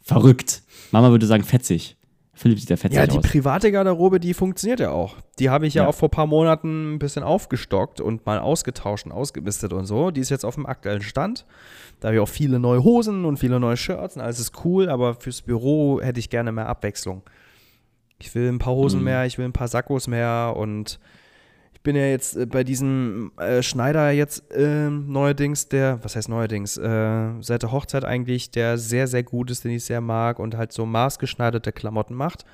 verrückt. 0.00 0.62
Mama 0.92 1.10
würde 1.10 1.26
sagen 1.26 1.44
fetzig. 1.44 1.96
Philipp 2.36 2.58
sieht 2.58 2.70
ja 2.70 2.76
fetzig 2.76 2.96
Ja, 2.98 3.06
die 3.06 3.18
aus. 3.18 3.24
private 3.24 3.70
Garderobe, 3.70 4.18
die 4.18 4.34
funktioniert 4.34 4.80
ja 4.80 4.90
auch. 4.90 5.16
Die 5.38 5.50
habe 5.50 5.66
ich 5.66 5.74
ja, 5.74 5.84
Ja. 5.84 5.88
auch 5.88 5.94
vor 5.94 6.08
ein 6.08 6.10
paar 6.10 6.26
Monaten 6.26 6.94
ein 6.94 6.98
bisschen 6.98 7.22
aufgestockt 7.22 8.00
und 8.00 8.26
mal 8.26 8.40
ausgetauscht 8.40 9.06
und 9.06 9.12
ausgemistet 9.12 9.72
und 9.72 9.86
so. 9.86 10.10
Die 10.10 10.20
ist 10.20 10.30
jetzt 10.30 10.44
auf 10.44 10.56
dem 10.56 10.66
aktuellen 10.66 11.02
Stand. 11.02 11.46
Da 12.00 12.08
habe 12.08 12.16
ich 12.16 12.20
auch 12.20 12.28
viele 12.28 12.58
neue 12.58 12.82
Hosen 12.82 13.24
und 13.24 13.38
viele 13.38 13.60
neue 13.60 13.76
Shirts 13.76 14.16
und 14.16 14.22
alles 14.22 14.40
ist 14.40 14.64
cool, 14.64 14.88
aber 14.88 15.14
fürs 15.14 15.42
Büro 15.42 16.00
hätte 16.00 16.18
ich 16.18 16.28
gerne 16.28 16.50
mehr 16.50 16.68
Abwechslung. 16.68 17.22
Ich 18.18 18.34
will 18.34 18.48
ein 18.48 18.58
paar 18.58 18.74
Hosen 18.74 18.98
Mhm. 19.00 19.04
mehr, 19.04 19.26
ich 19.26 19.38
will 19.38 19.44
ein 19.44 19.52
paar 19.52 19.68
Sakkos 19.68 20.08
mehr 20.08 20.54
und 20.56 20.98
bin 21.84 21.94
ja 21.94 22.06
jetzt 22.06 22.36
äh, 22.36 22.46
bei 22.46 22.64
diesem 22.64 23.30
äh, 23.38 23.62
Schneider 23.62 24.10
jetzt 24.10 24.42
ähm, 24.52 25.12
neuerdings, 25.12 25.68
der, 25.68 26.02
was 26.02 26.16
heißt 26.16 26.28
neuerdings, 26.28 26.76
äh, 26.76 27.28
seit 27.40 27.62
der 27.62 27.70
Hochzeit 27.70 28.04
eigentlich, 28.04 28.50
der 28.50 28.76
sehr, 28.78 29.06
sehr 29.06 29.22
gut 29.22 29.52
ist, 29.52 29.62
den 29.62 29.70
ich 29.70 29.84
sehr 29.84 30.00
mag 30.00 30.40
und 30.40 30.56
halt 30.56 30.72
so 30.72 30.84
maßgeschneiderte 30.84 31.70
Klamotten 31.70 32.14
macht. 32.14 32.44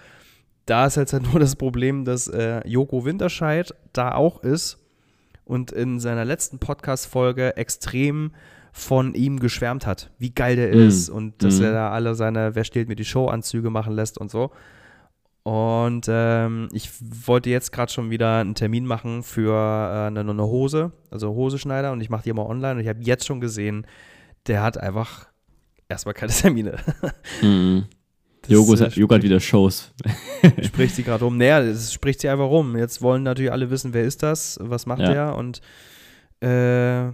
Da 0.67 0.85
ist 0.87 0.97
jetzt 0.97 1.15
halt 1.15 1.23
nur 1.33 1.41
das 1.41 1.57
Problem, 1.57 2.05
dass 2.05 2.29
äh, 2.29 2.61
Joko 2.69 3.07
Winterscheid 3.07 3.75
da 3.95 4.15
auch 4.15 4.43
ist 4.43 4.79
und 5.45 5.73
in 5.73 5.99
seiner 5.99 6.25
letzten 6.27 6.59
Podcast-Folge 6.59 7.57
extrem 7.57 8.33
von 8.73 9.15
ihm 9.15 9.41
geschwärmt 9.41 9.85
hat, 9.87 10.11
wie 10.19 10.31
geil 10.31 10.55
der 10.57 10.75
Mhm. 10.75 10.87
ist 10.87 11.09
und 11.09 11.43
dass 11.43 11.59
Mhm. 11.59 11.65
er 11.67 11.73
da 11.73 11.91
alle 11.91 12.15
seine 12.15 12.55
Wer 12.55 12.65
steht 12.65 12.89
mir 12.89 12.95
die 12.97 13.05
Show-Anzüge 13.05 13.71
machen 13.71 13.95
lässt 13.95 14.19
und 14.19 14.31
so. 14.31 14.51
Und 15.43 16.07
ähm, 16.09 16.69
ich 16.73 16.91
wollte 17.27 17.49
jetzt 17.49 17.73
gerade 17.73 17.91
schon 17.91 18.11
wieder 18.11 18.39
einen 18.39 18.55
Termin 18.55 18.85
machen 18.85 19.23
für 19.23 19.53
äh, 19.55 20.07
eine, 20.09 20.21
eine 20.21 20.43
Hose, 20.45 20.93
also 21.11 21.31
Hoseschneider 21.35 21.93
und 21.93 22.01
ich 22.03 22.11
mache 22.11 22.25
die 22.25 22.31
immer 22.31 22.47
online 22.47 22.75
und 22.75 22.81
ich 22.81 22.89
habe 22.89 23.01
jetzt 23.03 23.27
schon 23.27 23.41
gesehen, 23.41 23.87
der 24.47 24.63
hat 24.63 24.77
einfach 24.79 25.29
erstmal 25.89 26.15
keine 26.15 26.33
Termine. 26.33 26.77
Mhm. 27.41 27.85
Das, 28.43 28.51
Jogo, 28.53 28.75
äh, 28.75 28.89
Jogo 28.89 29.15
hat 29.15 29.23
wieder 29.23 29.41
Shows. 29.41 29.93
spricht 30.63 30.95
sie 30.95 31.03
gerade 31.03 31.25
rum. 31.25 31.37
Naja, 31.37 31.63
das 31.63 31.93
spricht 31.93 32.21
sie 32.21 32.29
einfach 32.29 32.49
rum. 32.49 32.77
Jetzt 32.77 33.03
wollen 33.03 33.23
natürlich 33.23 33.53
alle 33.53 33.71
wissen, 33.71 33.93
wer 33.95 34.05
ist 34.05 34.23
das, 34.23 34.59
was 34.63 34.87
macht 34.87 35.01
Ja. 35.01 35.13
der 35.13 35.37
und 35.37 35.61
äh, 36.43 37.13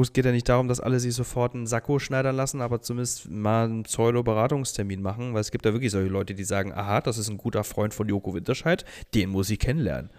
es 0.00 0.12
geht 0.12 0.24
ja 0.24 0.32
nicht 0.32 0.48
darum, 0.48 0.68
dass 0.68 0.80
alle 0.80 1.00
sich 1.00 1.14
sofort 1.14 1.54
einen 1.54 1.66
Sakko 1.66 1.98
schneidern 1.98 2.36
lassen, 2.36 2.60
aber 2.60 2.80
zumindest 2.80 3.30
mal 3.30 3.64
einen 3.64 3.82
Pseudo-Beratungstermin 3.84 5.02
machen, 5.02 5.34
weil 5.34 5.40
es 5.40 5.50
gibt 5.50 5.64
da 5.64 5.72
wirklich 5.72 5.92
solche 5.92 6.10
Leute, 6.10 6.34
die 6.34 6.44
sagen, 6.44 6.72
aha, 6.72 7.00
das 7.00 7.18
ist 7.18 7.28
ein 7.28 7.38
guter 7.38 7.64
Freund 7.64 7.94
von 7.94 8.08
Joko 8.08 8.34
Winterscheid, 8.34 8.84
den 9.14 9.30
muss 9.30 9.50
ich 9.50 9.58
kennenlernen. 9.58 10.10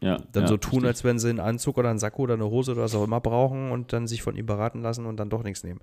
Ja, 0.00 0.18
Dann 0.32 0.44
ja, 0.44 0.48
so 0.48 0.56
tun, 0.56 0.72
richtig. 0.72 0.88
als 0.88 1.04
wenn 1.04 1.18
sie 1.18 1.28
einen 1.28 1.40
Anzug 1.40 1.76
oder 1.76 1.90
einen 1.90 1.98
Sakko 1.98 2.22
oder 2.22 2.34
eine 2.34 2.46
Hose 2.46 2.72
oder 2.72 2.82
was 2.82 2.94
auch 2.94 3.04
immer 3.04 3.20
brauchen 3.20 3.70
und 3.70 3.92
dann 3.92 4.06
sich 4.06 4.22
von 4.22 4.34
ihm 4.34 4.46
beraten 4.46 4.80
lassen 4.80 5.04
und 5.04 5.18
dann 5.18 5.28
doch 5.28 5.42
nichts 5.42 5.62
nehmen. 5.62 5.80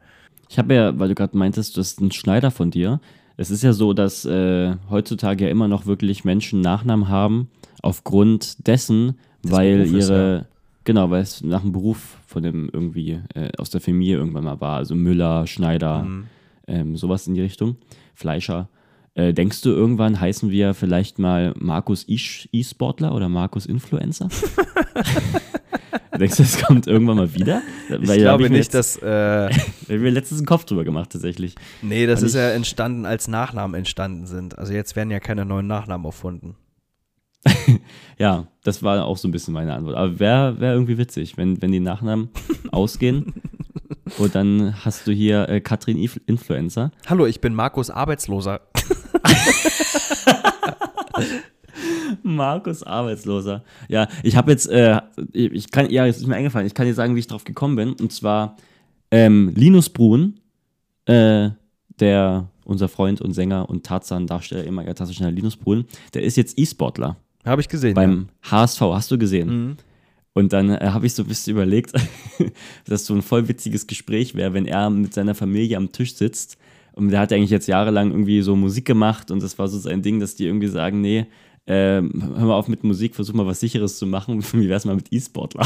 Ich 0.49 0.57
habe 0.57 0.73
ja, 0.73 0.97
weil 0.97 1.09
du 1.09 1.15
gerade 1.15 1.37
meintest, 1.37 1.77
du 1.77 1.81
hast 1.81 1.99
einen 1.99 2.11
Schneider 2.11 2.49
von 2.49 2.71
dir. 2.71 2.99
Es 3.35 3.51
ist 3.51 3.61
ja 3.61 3.73
so, 3.73 3.93
dass 3.93 4.25
äh, 4.25 4.75
heutzutage 4.89 5.45
ja 5.45 5.51
immer 5.51 5.67
noch 5.67 5.85
wirklich 5.85 6.25
Menschen 6.25 6.61
Nachnamen 6.61 7.09
haben, 7.09 7.49
aufgrund 7.83 8.67
dessen, 8.67 9.19
Des 9.43 9.51
weil 9.51 9.85
ihre, 9.85 10.47
genau, 10.87 11.11
weil 11.11 11.21
es 11.21 11.43
nach 11.43 11.61
dem 11.61 11.71
Beruf 11.73 12.17
von 12.25 12.41
dem 12.41 12.69
irgendwie 12.73 13.19
äh, 13.35 13.49
aus 13.57 13.69
der 13.69 13.81
Familie 13.81 14.15
irgendwann 14.17 14.45
mal 14.45 14.59
war. 14.61 14.77
Also 14.77 14.95
Müller, 14.95 15.45
Schneider, 15.45 16.03
Mhm. 16.03 16.23
ähm, 16.67 16.95
sowas 16.97 17.27
in 17.27 17.35
die 17.35 17.41
Richtung, 17.41 17.75
Fleischer. 18.15 18.69
Äh, 19.13 19.33
denkst 19.33 19.61
du, 19.61 19.69
irgendwann 19.69 20.19
heißen 20.19 20.49
wir 20.51 20.73
vielleicht 20.73 21.19
mal 21.19 21.53
Markus 21.57 22.05
E-Sportler 22.07 23.13
oder 23.15 23.29
Markus 23.29 23.65
Influencer? 23.65 24.29
denkst 26.19 26.37
du, 26.37 26.43
das 26.43 26.63
kommt 26.63 26.87
irgendwann 26.87 27.17
mal 27.17 27.33
wieder? 27.33 27.61
Ich 27.89 27.95
da 28.07 28.13
hab 28.13 28.17
glaube 28.19 28.43
mir 28.43 28.49
nicht, 28.57 28.73
dass. 28.73 28.97
Äh, 28.97 29.49
ich 29.81 29.89
mir 29.89 30.09
letztens 30.11 30.39
einen 30.39 30.45
Kopf 30.47 30.65
drüber 30.65 30.83
gemacht, 30.83 31.11
tatsächlich. 31.11 31.55
nee, 31.81 32.05
das 32.05 32.21
Weil 32.21 32.27
ist 32.27 32.35
ja 32.35 32.49
ich- 32.49 32.55
entstanden, 32.55 33.05
als 33.05 33.27
Nachnamen 33.27 33.75
entstanden 33.75 34.25
sind. 34.27 34.57
Also 34.57 34.73
jetzt 34.73 34.95
werden 34.95 35.11
ja 35.11 35.19
keine 35.19 35.45
neuen 35.45 35.67
Nachnamen 35.67 36.05
erfunden. 36.05 36.55
Ja, 38.19 38.47
das 38.63 38.81
war 38.81 39.05
auch 39.05 39.17
so 39.17 39.27
ein 39.27 39.31
bisschen 39.31 39.53
meine 39.53 39.73
Antwort. 39.73 39.95
Aber 39.95 40.19
wäre 40.19 40.59
wär 40.59 40.73
irgendwie 40.73 40.97
witzig, 40.97 41.37
wenn, 41.37 41.61
wenn 41.61 41.71
die 41.71 41.79
Nachnamen 41.79 42.29
ausgehen 42.71 43.33
und 44.17 44.33
dann 44.33 44.73
hast 44.83 45.05
du 45.05 45.11
hier 45.11 45.47
äh, 45.49 45.61
Katrin 45.61 45.97
If 45.97 46.19
Influencer. 46.25 46.91
Hallo, 47.07 47.27
ich 47.27 47.41
bin 47.41 47.53
Markus 47.53 47.91
Arbeitsloser. 47.91 48.61
Markus 52.23 52.83
Arbeitsloser. 52.83 53.63
Ja, 53.87 54.07
ich 54.23 54.35
habe 54.35 54.51
jetzt, 54.51 54.67
äh, 54.67 54.99
ich 55.33 55.71
kann, 55.71 55.89
ja, 55.89 56.05
jetzt 56.05 56.17
ist 56.17 56.27
mir 56.27 56.35
eingefallen, 56.35 56.67
ich 56.67 56.73
kann 56.73 56.87
dir 56.87 56.93
sagen, 56.93 57.15
wie 57.15 57.19
ich 57.19 57.27
drauf 57.27 57.43
gekommen 57.43 57.75
bin. 57.75 57.93
Und 57.93 58.11
zwar 58.11 58.57
ähm, 59.11 59.51
Linus 59.55 59.89
Brun, 59.89 60.39
äh, 61.05 61.51
der, 61.99 62.49
unser 62.65 62.89
Freund 62.89 63.21
und 63.21 63.33
Sänger 63.33 63.69
und 63.69 63.85
Tarzan-Darsteller, 63.85 64.65
ehemaliger 64.65 64.95
Tarzan 64.95 65.35
Linus 65.35 65.55
Brun, 65.55 65.85
der 66.13 66.23
ist 66.23 66.35
jetzt 66.35 66.57
E-Sportler 66.57 67.17
Habe 67.47 67.61
ich 67.61 67.69
gesehen. 67.69 67.93
beim 67.95 68.27
HSV. 68.43 68.81
Hast 68.81 69.09
du 69.11 69.17
gesehen? 69.17 69.49
ja. 69.49 69.53
mhm. 69.53 69.77
Und 70.33 70.53
dann 70.53 70.69
äh, 70.69 70.89
habe 70.91 71.07
ich 71.07 71.15
so 71.15 71.23
ein 71.23 71.27
bisschen 71.27 71.53
überlegt, 71.53 71.93
dass 72.85 73.07
so 73.07 73.15
ein 73.15 73.23
voll 73.23 73.47
witziges 73.47 73.87
Gespräch 73.87 74.35
wäre, 74.35 74.53
wenn 74.53 74.67
er 74.67 74.91
mit 74.91 75.11
seiner 75.11 75.33
Familie 75.33 75.77
am 75.77 75.91
Tisch 75.91 76.13
sitzt. 76.13 76.59
Und 76.93 77.09
der 77.09 77.21
hat 77.21 77.33
eigentlich 77.33 77.49
jetzt 77.49 77.67
jahrelang 77.67 78.11
irgendwie 78.11 78.43
so 78.43 78.55
Musik 78.55 78.85
gemacht 78.85 79.31
und 79.31 79.41
das 79.41 79.57
war 79.57 79.67
so 79.67 79.79
sein 79.79 80.03
Ding, 80.03 80.19
dass 80.19 80.35
die 80.35 80.45
irgendwie 80.45 80.67
sagen, 80.67 81.01
nee, 81.01 81.25
ähm, 81.65 82.11
hör 82.37 82.45
mal 82.45 82.53
auf 82.53 82.67
mit 82.67 82.83
Musik, 82.83 83.15
versuch 83.15 83.33
mal 83.33 83.47
was 83.47 83.59
Sicheres 83.59 83.97
zu 83.97 84.05
machen. 84.05 84.43
Wie 84.53 84.69
wär's 84.69 84.85
mal 84.85 84.95
mit 84.95 85.11
E-Sportler? 85.11 85.65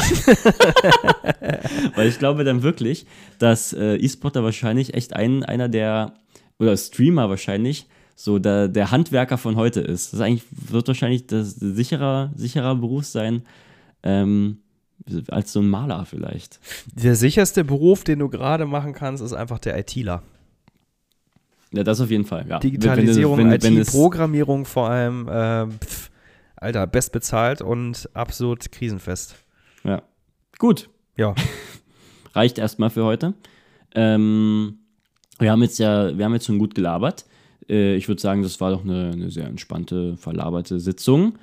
Weil 1.94 2.08
ich 2.08 2.18
glaube 2.18 2.42
dann 2.42 2.62
wirklich, 2.62 3.06
dass 3.38 3.72
äh, 3.72 3.96
E-Sportler 3.96 4.42
wahrscheinlich 4.42 4.94
echt 4.94 5.14
ein, 5.14 5.44
einer 5.44 5.68
der, 5.68 6.14
oder 6.58 6.76
Streamer 6.76 7.28
wahrscheinlich, 7.28 7.86
so 8.24 8.38
der, 8.38 8.68
der 8.68 8.90
Handwerker 8.92 9.36
von 9.36 9.56
heute 9.56 9.80
ist. 9.80 10.12
Das 10.12 10.20
eigentlich, 10.20 10.44
wird 10.50 10.86
wahrscheinlich 10.86 11.26
das 11.26 11.54
sicherer, 11.54 12.30
sicherer 12.36 12.76
Beruf 12.76 13.04
sein, 13.04 13.42
ähm, 14.04 14.58
als 15.28 15.52
so 15.52 15.60
ein 15.60 15.68
Maler 15.68 16.04
vielleicht. 16.04 16.60
Der 16.94 17.16
sicherste 17.16 17.64
Beruf, 17.64 18.04
den 18.04 18.20
du 18.20 18.28
gerade 18.28 18.64
machen 18.66 18.92
kannst, 18.92 19.22
ist 19.22 19.32
einfach 19.32 19.58
der 19.58 19.76
ITler. 19.78 20.22
Ja, 21.72 21.82
das 21.82 22.00
auf 22.00 22.10
jeden 22.10 22.24
Fall. 22.24 22.46
Ja. 22.48 22.58
Digitalisierung, 22.58 23.38
Wenn- 23.38 23.50
wenn- 23.50 23.62
wenn 23.62 23.78
es- 23.78 23.88
IT-Programmierung 23.88 24.66
vor 24.66 24.90
allem. 24.90 25.28
ähm, 25.30 25.72
pf, 25.80 26.10
Alter, 26.56 26.86
bestbezahlt 26.86 27.60
und 27.60 28.08
absolut 28.14 28.70
krisenfest. 28.70 29.34
Ja. 29.84 30.02
Gut, 30.58 30.88
Ja, 31.16 31.34
reicht 32.34 32.58
erstmal 32.58 32.90
für 32.90 33.04
heute. 33.04 33.34
Ähm, 33.94 34.78
wir 35.40 35.50
haben 35.50 35.62
jetzt 35.62 35.78
ja, 35.78 36.16
wir 36.16 36.24
haben 36.24 36.32
jetzt 36.34 36.46
schon 36.46 36.58
gut 36.58 36.74
gelabert. 36.74 37.26
Äh, 37.68 37.96
ich 37.96 38.08
würde 38.08 38.20
sagen, 38.20 38.42
das 38.42 38.60
war 38.60 38.70
doch 38.70 38.84
eine, 38.84 39.10
eine 39.12 39.30
sehr 39.30 39.46
entspannte, 39.46 40.16
verlaberte 40.16 40.80
Sitzung. 40.80 41.38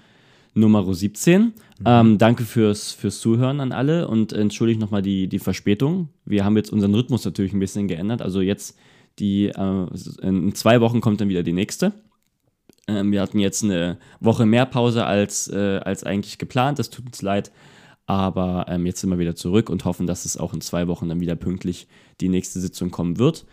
Nummer 0.53 0.93
17. 0.93 1.41
Mhm. 1.41 1.53
Ähm, 1.85 2.17
danke 2.17 2.43
fürs, 2.43 2.91
fürs 2.91 3.19
Zuhören 3.19 3.59
an 3.59 3.71
alle 3.71 4.07
und 4.07 4.33
entschuldigt 4.33 4.79
nochmal 4.79 5.01
die, 5.01 5.27
die 5.27 5.39
Verspätung. 5.39 6.09
Wir 6.25 6.43
haben 6.43 6.57
jetzt 6.57 6.71
unseren 6.71 6.93
Rhythmus 6.93 7.23
natürlich 7.25 7.53
ein 7.53 7.59
bisschen 7.59 7.87
geändert. 7.87 8.21
Also 8.21 8.41
jetzt 8.41 8.77
die, 9.19 9.47
äh, 9.47 9.87
in 10.21 10.55
zwei 10.55 10.81
Wochen 10.81 11.01
kommt 11.01 11.21
dann 11.21 11.29
wieder 11.29 11.43
die 11.43 11.53
nächste. 11.53 11.93
Ähm, 12.87 13.11
wir 13.11 13.21
hatten 13.21 13.39
jetzt 13.39 13.63
eine 13.63 13.97
Woche 14.19 14.45
mehr 14.45 14.65
Pause 14.65 15.05
als, 15.05 15.47
äh, 15.47 15.79
als 15.83 16.03
eigentlich 16.03 16.37
geplant. 16.37 16.79
Das 16.79 16.89
tut 16.89 17.05
uns 17.05 17.21
leid. 17.21 17.51
Aber 18.05 18.65
ähm, 18.67 18.87
jetzt 18.87 19.01
sind 19.01 19.11
wir 19.11 19.19
wieder 19.19 19.35
zurück 19.35 19.69
und 19.69 19.85
hoffen, 19.85 20.07
dass 20.07 20.25
es 20.25 20.35
auch 20.35 20.53
in 20.53 20.61
zwei 20.61 20.87
Wochen 20.87 21.09
dann 21.09 21.19
wieder 21.19 21.35
pünktlich 21.35 21.87
die 22.21 22.29
nächste 22.29 22.59
Sitzung 22.59 22.89
kommen 22.89 23.19
wird. 23.19 23.45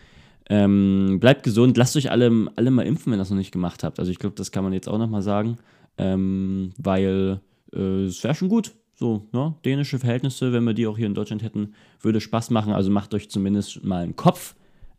Ähm, 0.48 1.18
bleibt 1.20 1.42
gesund, 1.42 1.76
lasst 1.76 1.96
euch 1.96 2.10
alle, 2.10 2.48
alle 2.54 2.70
mal 2.70 2.86
impfen, 2.86 3.10
wenn 3.10 3.18
ihr 3.18 3.22
das 3.22 3.30
noch 3.30 3.36
nicht 3.36 3.52
gemacht 3.52 3.82
habt. 3.82 3.98
Also 3.98 4.10
ich 4.10 4.18
glaube, 4.18 4.36
das 4.36 4.52
kann 4.52 4.62
man 4.62 4.72
jetzt 4.72 4.88
auch 4.88 4.98
nochmal 4.98 5.22
sagen, 5.22 5.58
ähm, 5.98 6.72
weil 6.78 7.40
äh, 7.72 8.04
es 8.04 8.22
wäre 8.22 8.34
schon 8.34 8.48
gut. 8.48 8.72
So, 8.94 9.28
ne? 9.32 9.54
dänische 9.64 9.98
Verhältnisse, 9.98 10.52
wenn 10.52 10.64
wir 10.64 10.72
die 10.72 10.86
auch 10.86 10.96
hier 10.96 11.06
in 11.06 11.14
Deutschland 11.14 11.42
hätten, 11.42 11.74
würde 12.00 12.20
Spaß 12.20 12.50
machen. 12.50 12.72
Also 12.72 12.90
macht 12.90 13.12
euch 13.12 13.28
zumindest 13.28 13.84
mal 13.84 14.02
einen 14.02 14.16
Kopf 14.16 14.54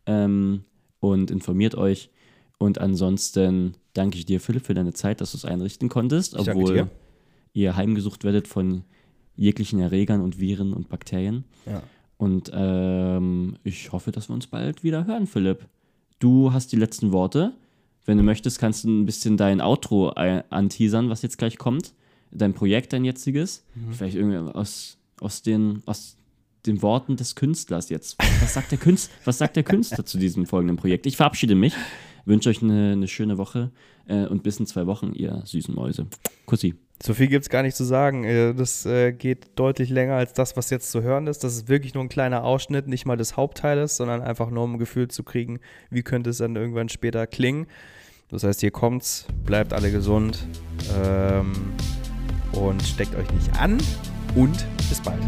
ähm, 0.06 0.64
und 1.00 1.30
informiert 1.30 1.74
euch. 1.74 2.10
Und 2.58 2.80
ansonsten 2.80 3.74
danke 3.94 4.18
ich 4.18 4.26
dir, 4.26 4.40
Philipp, 4.40 4.66
für 4.66 4.74
deine 4.74 4.92
Zeit, 4.92 5.20
dass 5.20 5.32
du 5.32 5.38
es 5.38 5.44
einrichten 5.44 5.88
konntest, 5.88 6.34
ich 6.34 6.48
obwohl 6.48 6.88
ihr 7.52 7.76
heimgesucht 7.76 8.22
werdet 8.22 8.46
von 8.46 8.84
jeglichen 9.34 9.80
Erregern 9.80 10.20
und 10.20 10.38
Viren 10.38 10.72
und 10.72 10.88
Bakterien. 10.88 11.44
Ja. 11.66 11.82
Und 12.18 12.50
ähm, 12.52 13.56
ich 13.64 13.92
hoffe, 13.92 14.10
dass 14.10 14.28
wir 14.28 14.34
uns 14.34 14.48
bald 14.48 14.84
wieder 14.84 15.06
hören, 15.06 15.26
Philipp. 15.26 15.66
Du 16.18 16.52
hast 16.52 16.72
die 16.72 16.76
letzten 16.76 17.12
Worte. 17.12 17.54
Wenn 18.04 18.18
du 18.18 18.24
möchtest, 18.24 18.58
kannst 18.58 18.84
du 18.84 18.88
ein 18.88 19.06
bisschen 19.06 19.36
dein 19.36 19.60
Outro 19.60 20.08
anteasern, 20.10 21.10
was 21.10 21.22
jetzt 21.22 21.38
gleich 21.38 21.58
kommt. 21.58 21.94
Dein 22.30 22.54
Projekt, 22.54 22.92
dein 22.92 23.04
jetziges. 23.04 23.64
Mhm. 23.74 23.92
Vielleicht 23.92 24.16
irgendwie 24.16 24.52
aus, 24.52 24.98
aus, 25.20 25.42
den, 25.42 25.82
aus 25.86 26.16
den 26.66 26.82
Worten 26.82 27.16
des 27.16 27.36
Künstlers 27.36 27.88
jetzt. 27.88 28.16
Was 28.40 28.54
sagt 28.54 28.72
der, 28.72 28.78
Künstler, 28.78 29.14
was 29.24 29.38
sagt 29.38 29.56
der 29.56 29.62
Künstler 29.62 30.04
zu 30.04 30.18
diesem 30.18 30.44
folgenden 30.44 30.76
Projekt? 30.76 31.06
Ich 31.06 31.16
verabschiede 31.16 31.54
mich, 31.54 31.74
wünsche 32.28 32.50
euch 32.50 32.62
eine, 32.62 32.92
eine 32.92 33.08
schöne 33.08 33.38
Woche 33.38 33.70
äh, 34.06 34.26
und 34.26 34.42
bis 34.42 34.60
in 34.60 34.66
zwei 34.66 34.86
Wochen, 34.86 35.12
ihr 35.14 35.42
süßen 35.44 35.74
Mäuse. 35.74 36.06
Kussi. 36.46 36.74
So 37.00 37.14
viel 37.14 37.28
gibt 37.28 37.42
es 37.42 37.48
gar 37.48 37.62
nicht 37.62 37.76
zu 37.76 37.84
sagen. 37.84 38.24
Äh, 38.24 38.54
das 38.54 38.84
äh, 38.86 39.12
geht 39.12 39.50
deutlich 39.54 39.88
länger 39.90 40.14
als 40.14 40.32
das, 40.32 40.56
was 40.56 40.70
jetzt 40.70 40.90
zu 40.90 41.02
hören 41.02 41.26
ist. 41.26 41.44
Das 41.44 41.54
ist 41.54 41.68
wirklich 41.68 41.94
nur 41.94 42.04
ein 42.04 42.08
kleiner 42.08 42.44
Ausschnitt, 42.44 42.88
nicht 42.88 43.06
mal 43.06 43.16
des 43.16 43.36
Hauptteiles, 43.36 43.96
sondern 43.96 44.20
einfach 44.20 44.50
nur 44.50 44.64
um 44.64 44.74
ein 44.74 44.78
Gefühl 44.78 45.08
zu 45.08 45.22
kriegen, 45.22 45.60
wie 45.90 46.02
könnte 46.02 46.30
es 46.30 46.38
dann 46.38 46.56
irgendwann 46.56 46.88
später 46.88 47.26
klingen. 47.26 47.66
Das 48.30 48.44
heißt, 48.44 48.60
hier 48.60 48.70
kommt's, 48.70 49.26
bleibt 49.44 49.72
alle 49.72 49.90
gesund 49.90 50.46
ähm, 51.02 51.52
und 52.52 52.82
steckt 52.82 53.14
euch 53.14 53.30
nicht 53.32 53.58
an 53.58 53.78
und 54.34 54.66
bis 54.90 55.00
bald. 55.00 55.22